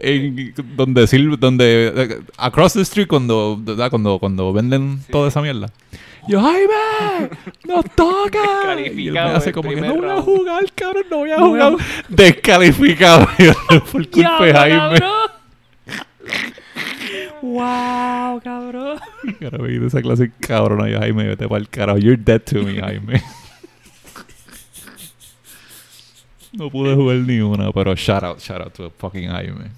en 0.02 0.54
donde 0.76 1.06
donde 1.40 2.22
across 2.38 2.74
the 2.74 2.82
street 2.82 3.08
cuando 3.08 3.58
¿verdad? 3.62 3.90
cuando 3.90 4.20
cuando 4.20 4.52
venden 4.54 5.00
toda 5.12 5.28
esa 5.30 5.42
mierda. 5.42 5.70
Yo, 6.28 6.42
Jaime, 6.42 7.30
nos 7.66 7.86
toca. 7.96 8.80
Y 8.80 9.08
él 9.08 9.14
me 9.14 9.20
hace 9.20 9.52
como 9.52 9.70
que 9.70 9.82
no 9.82 9.96
voy 9.96 10.06
a 10.06 10.14
round. 10.14 10.26
jugar, 10.26 10.66
cabrón, 10.76 11.04
no 11.10 11.18
voy 11.18 11.32
a 11.32 11.38
No 11.38 11.50
voy 11.50 11.60
a 11.62 11.70
jugar. 11.72 11.86
Descalificado 12.10 13.28
por 13.92 14.10
culpa 14.10 14.46
de 14.46 14.54
Jaime. 14.54 15.00
cabrón! 15.00 15.30
¡Wow, 17.42 18.42
cabrón! 18.44 19.00
Y 19.40 19.78
de 19.80 19.88
esa 19.88 20.02
clase 20.02 20.32
cabrón, 20.40 20.88
yo, 20.90 21.00
Jaime, 21.00 21.24
vete 21.26 21.48
para 21.48 21.62
el 21.62 21.70
carajo. 21.70 21.98
You're 21.98 22.18
dead 22.18 22.42
to 22.42 22.64
me, 22.64 22.80
Jaime. 22.80 23.22
No 26.52 26.70
pude 26.70 26.96
jugar 26.96 27.18
ni 27.18 27.40
una, 27.42 27.72
pero 27.72 27.96
shout 27.96 28.24
out, 28.24 28.40
shout 28.40 28.62
out 28.62 28.74
to 28.74 28.90
fucking 28.98 29.30
Jaime. 29.30 29.70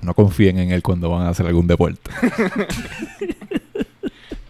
No 0.00 0.14
confíen 0.14 0.58
en 0.58 0.70
él 0.72 0.82
cuando 0.82 1.10
van 1.10 1.26
a 1.26 1.30
hacer 1.30 1.46
algún 1.46 1.66
deporte. 1.66 2.10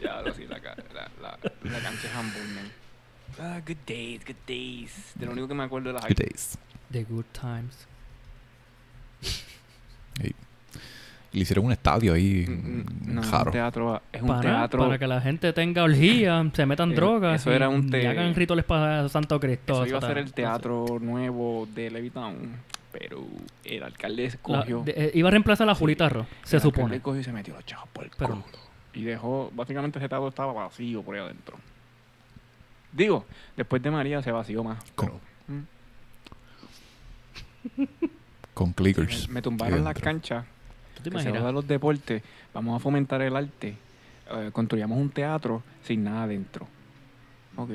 Ya, 0.00 0.16
ahora 0.16 0.34
sí, 0.34 0.44
la, 0.46 0.58
la, 0.58 1.08
la, 1.20 1.38
la 1.70 1.80
cancha 1.80 2.08
es 2.08 2.14
man. 2.54 2.72
Ah, 3.38 3.60
good 3.66 3.76
days, 3.86 4.24
good 4.24 4.36
days. 4.46 5.12
De 5.14 5.26
lo 5.26 5.32
único 5.32 5.48
que 5.48 5.54
me 5.54 5.64
acuerdo 5.64 5.92
de 5.92 5.94
la 5.94 6.06
Good 6.06 6.16
days. 6.16 6.58
The 6.90 7.04
good 7.04 7.24
times. 7.32 7.86
Le 11.34 11.40
hicieron 11.40 11.66
un 11.66 11.72
estadio 11.72 12.14
ahí, 12.14 12.46
Mm, 12.48 12.52
mm, 12.52 13.14
No, 13.14 13.20
es 13.20 13.32
un 13.32 13.50
teatro, 13.50 14.02
es 14.12 14.22
un 14.22 14.28
Para, 14.28 14.40
teatro. 14.40 14.80
para 14.84 14.98
que 14.98 15.06
la 15.06 15.20
gente 15.20 15.52
tenga 15.52 15.82
orgía, 15.82 16.48
se 16.54 16.64
metan 16.64 16.92
Eh, 16.92 16.94
drogas 16.94 17.40
eso 17.40 17.50
y, 17.50 17.54
era 17.54 17.68
un 17.68 17.88
y 17.88 17.90
te- 17.90 18.08
hagan 18.08 18.34
rituales 18.34 18.64
para 18.64 19.08
Santo 19.08 19.38
Cristo. 19.40 19.84
Eso 19.84 19.86
iba 19.86 19.98
a 19.98 20.00
ser 20.00 20.18
el 20.18 20.32
teatro 20.32 20.86
nuevo 21.00 21.66
de 21.74 21.90
Levitown, 21.90 22.36
pero 22.92 23.24
el 23.64 23.82
alcalde 23.82 24.22
La- 24.22 24.28
escogió. 24.28 24.82
de- 24.84 24.94
eh, 24.96 25.10
iba 25.14 25.28
a 25.28 25.30
reemplazar 25.32 25.68
a 25.68 25.74
Sí. 25.74 25.80
Julita 25.80 26.08
Ro, 26.08 26.24
se 26.44 26.56
el 26.56 26.60
alcalde 26.60 26.60
supone. 26.60 26.96
escogió 26.96 27.20
y 27.20 27.24
se 27.24 27.32
metió 27.32 27.54
los 27.54 27.66
chavos 27.66 27.88
por 27.92 28.04
el 28.04 28.10
Pero- 28.16 28.30
culo. 28.30 28.44
Y 28.94 29.02
dejó, 29.02 29.50
básicamente 29.54 29.98
ese 29.98 30.08
teatro 30.08 30.28
estaba 30.28 30.52
vacío 30.52 31.02
por 31.02 31.16
ahí 31.16 31.20
adentro. 31.20 31.56
Digo, 32.92 33.24
después 33.56 33.82
de 33.82 33.90
María 33.90 34.22
se 34.22 34.30
vació 34.30 34.62
más. 34.62 34.78
Con- 34.94 35.08
pero, 35.08 35.20
mm, 35.48 35.62
Con 38.54 38.72
clickers. 38.72 39.26
me, 39.28 39.34
me 39.34 39.42
tumbaron 39.42 39.82
las 39.82 39.98
canchas. 39.98 40.44
¿Tú 41.04 41.10
te 41.10 41.16
que 41.16 41.22
se 41.22 41.30
de 41.32 41.52
los 41.52 41.66
deportes, 41.66 42.22
vamos 42.52 42.76
a 42.76 42.80
fomentar 42.80 43.22
el 43.22 43.36
arte. 43.36 43.76
eh, 44.30 44.50
construyamos 44.52 44.98
un 44.98 45.10
teatro 45.10 45.62
sin 45.82 46.02
nada 46.04 46.24
adentro. 46.24 46.66
Ok. 47.56 47.70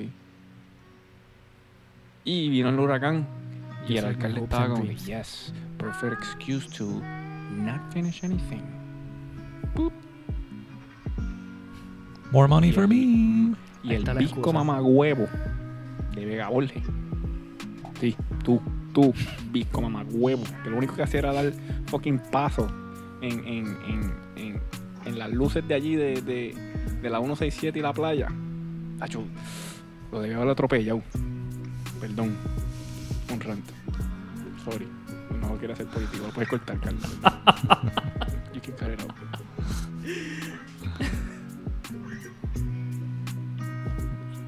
Y 2.26 2.49
vino 2.49 2.69
el 2.69 2.80
huracán. 2.80 3.26
Y 3.88 3.97
el 3.97 4.06
alcalde 4.06 4.41
estaba 4.41 4.69
como, 4.69 4.84
yes, 4.84 5.53
perfect 5.77 6.14
excuse 6.22 6.68
to 6.77 6.85
not 7.56 7.80
finish 7.93 8.23
anything. 8.23 8.61
More 12.31 12.47
money 12.47 12.72
for 12.72 12.88
me. 12.88 12.95
Y 13.84 13.89
Ahí 13.89 13.95
el 13.95 13.99
está 13.99 14.14
la 14.14 14.19
pisco 14.19 14.39
excusa. 14.39 14.57
mamagüevo 14.57 15.27
de 16.14 16.26
Vega 16.26 16.49
Borges. 16.49 16.84
Sí, 17.99 18.15
tú, 18.43 18.61
tú, 18.93 19.14
pisco 19.51 19.81
mamagüevo. 19.81 20.43
Que 20.64 20.69
lo 20.69 20.77
único 20.77 20.95
que 20.95 21.03
hacía 21.03 21.19
era 21.19 21.34
dar 21.34 21.51
fucking 21.88 22.19
paso 22.31 22.68
en, 23.21 23.39
en, 23.47 23.77
en, 23.87 24.13
en, 24.35 24.61
en 25.05 25.19
las 25.19 25.31
luces 25.31 25.67
de 25.67 25.73
allí 25.73 25.95
de, 25.95 26.21
de, 26.21 26.55
de 27.01 27.09
la 27.09 27.19
167 27.19 27.79
y 27.79 27.81
la 27.81 27.93
playa. 27.93 28.27
Acho, 28.99 29.23
lo 30.11 30.21
debía 30.21 30.37
haber 30.37 30.49
atropellado. 30.49 31.01
Perdón. 32.01 32.35
Un 33.31 33.39
rant. 33.39 33.65
Sorry. 34.63 34.87
No 35.41 35.55
quiero 35.57 35.73
hacer 35.73 35.85
político. 35.87 36.25
Lo 36.27 36.33
puedes 36.33 36.49
cortar, 36.49 36.79
Carlos. 36.79 37.03
you 38.53 38.61
can 38.61 38.73
cut 38.77 38.89
it 38.93 39.01
out. 39.01 39.13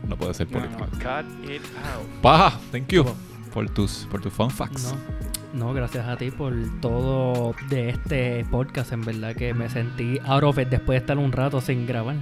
No 0.08 0.18
puede 0.18 0.34
ser 0.34 0.48
No, 0.52 0.60
político. 0.60 0.86
no, 0.86 0.92
cut 0.92 1.50
it 1.50 1.62
out. 1.86 2.22
Paja, 2.22 2.60
thank 2.72 2.88
you 2.90 3.06
por 3.54 3.70
tus, 3.70 4.08
por 4.10 4.22
tus 4.22 4.32
fun 4.34 4.50
facts. 4.50 4.94
No, 4.94 5.31
no, 5.54 5.74
gracias 5.74 6.08
a 6.08 6.18
ti 6.18 6.32
por 6.32 6.54
todo 6.82 7.54
de 7.70 7.90
este 7.90 8.46
podcast. 8.50 8.92
En 8.92 9.02
verdad 9.02 9.36
que 9.36 9.54
me 9.54 9.70
sentí 9.70 10.20
out 10.26 10.44
of 10.44 10.58
it 10.58 10.70
después 10.70 10.96
de 10.96 10.98
estar 10.98 11.18
un 11.18 11.32
rato 11.32 11.62
sin 11.62 11.86
grabar. 11.86 12.16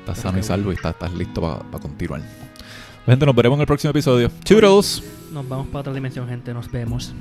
Estás 0.00 0.18
sano 0.18 0.38
y 0.38 0.42
salvo 0.42 0.70
y 0.72 0.74
estás, 0.74 0.92
estás 0.92 1.12
listo 1.14 1.40
para 1.40 1.82
continuar. 1.82 2.22
Gente, 3.06 3.24
nos 3.24 3.34
veremos 3.34 3.56
en 3.56 3.60
el 3.62 3.66
próximo 3.66 3.90
episodio. 3.90 4.30
Toodles. 4.44 5.02
Nos 5.32 5.48
vamos 5.48 5.66
para 5.68 5.80
otra 5.80 5.92
dimensión, 5.94 6.28
gente. 6.28 6.52
Nos 6.52 6.70
vemos. 6.70 7.14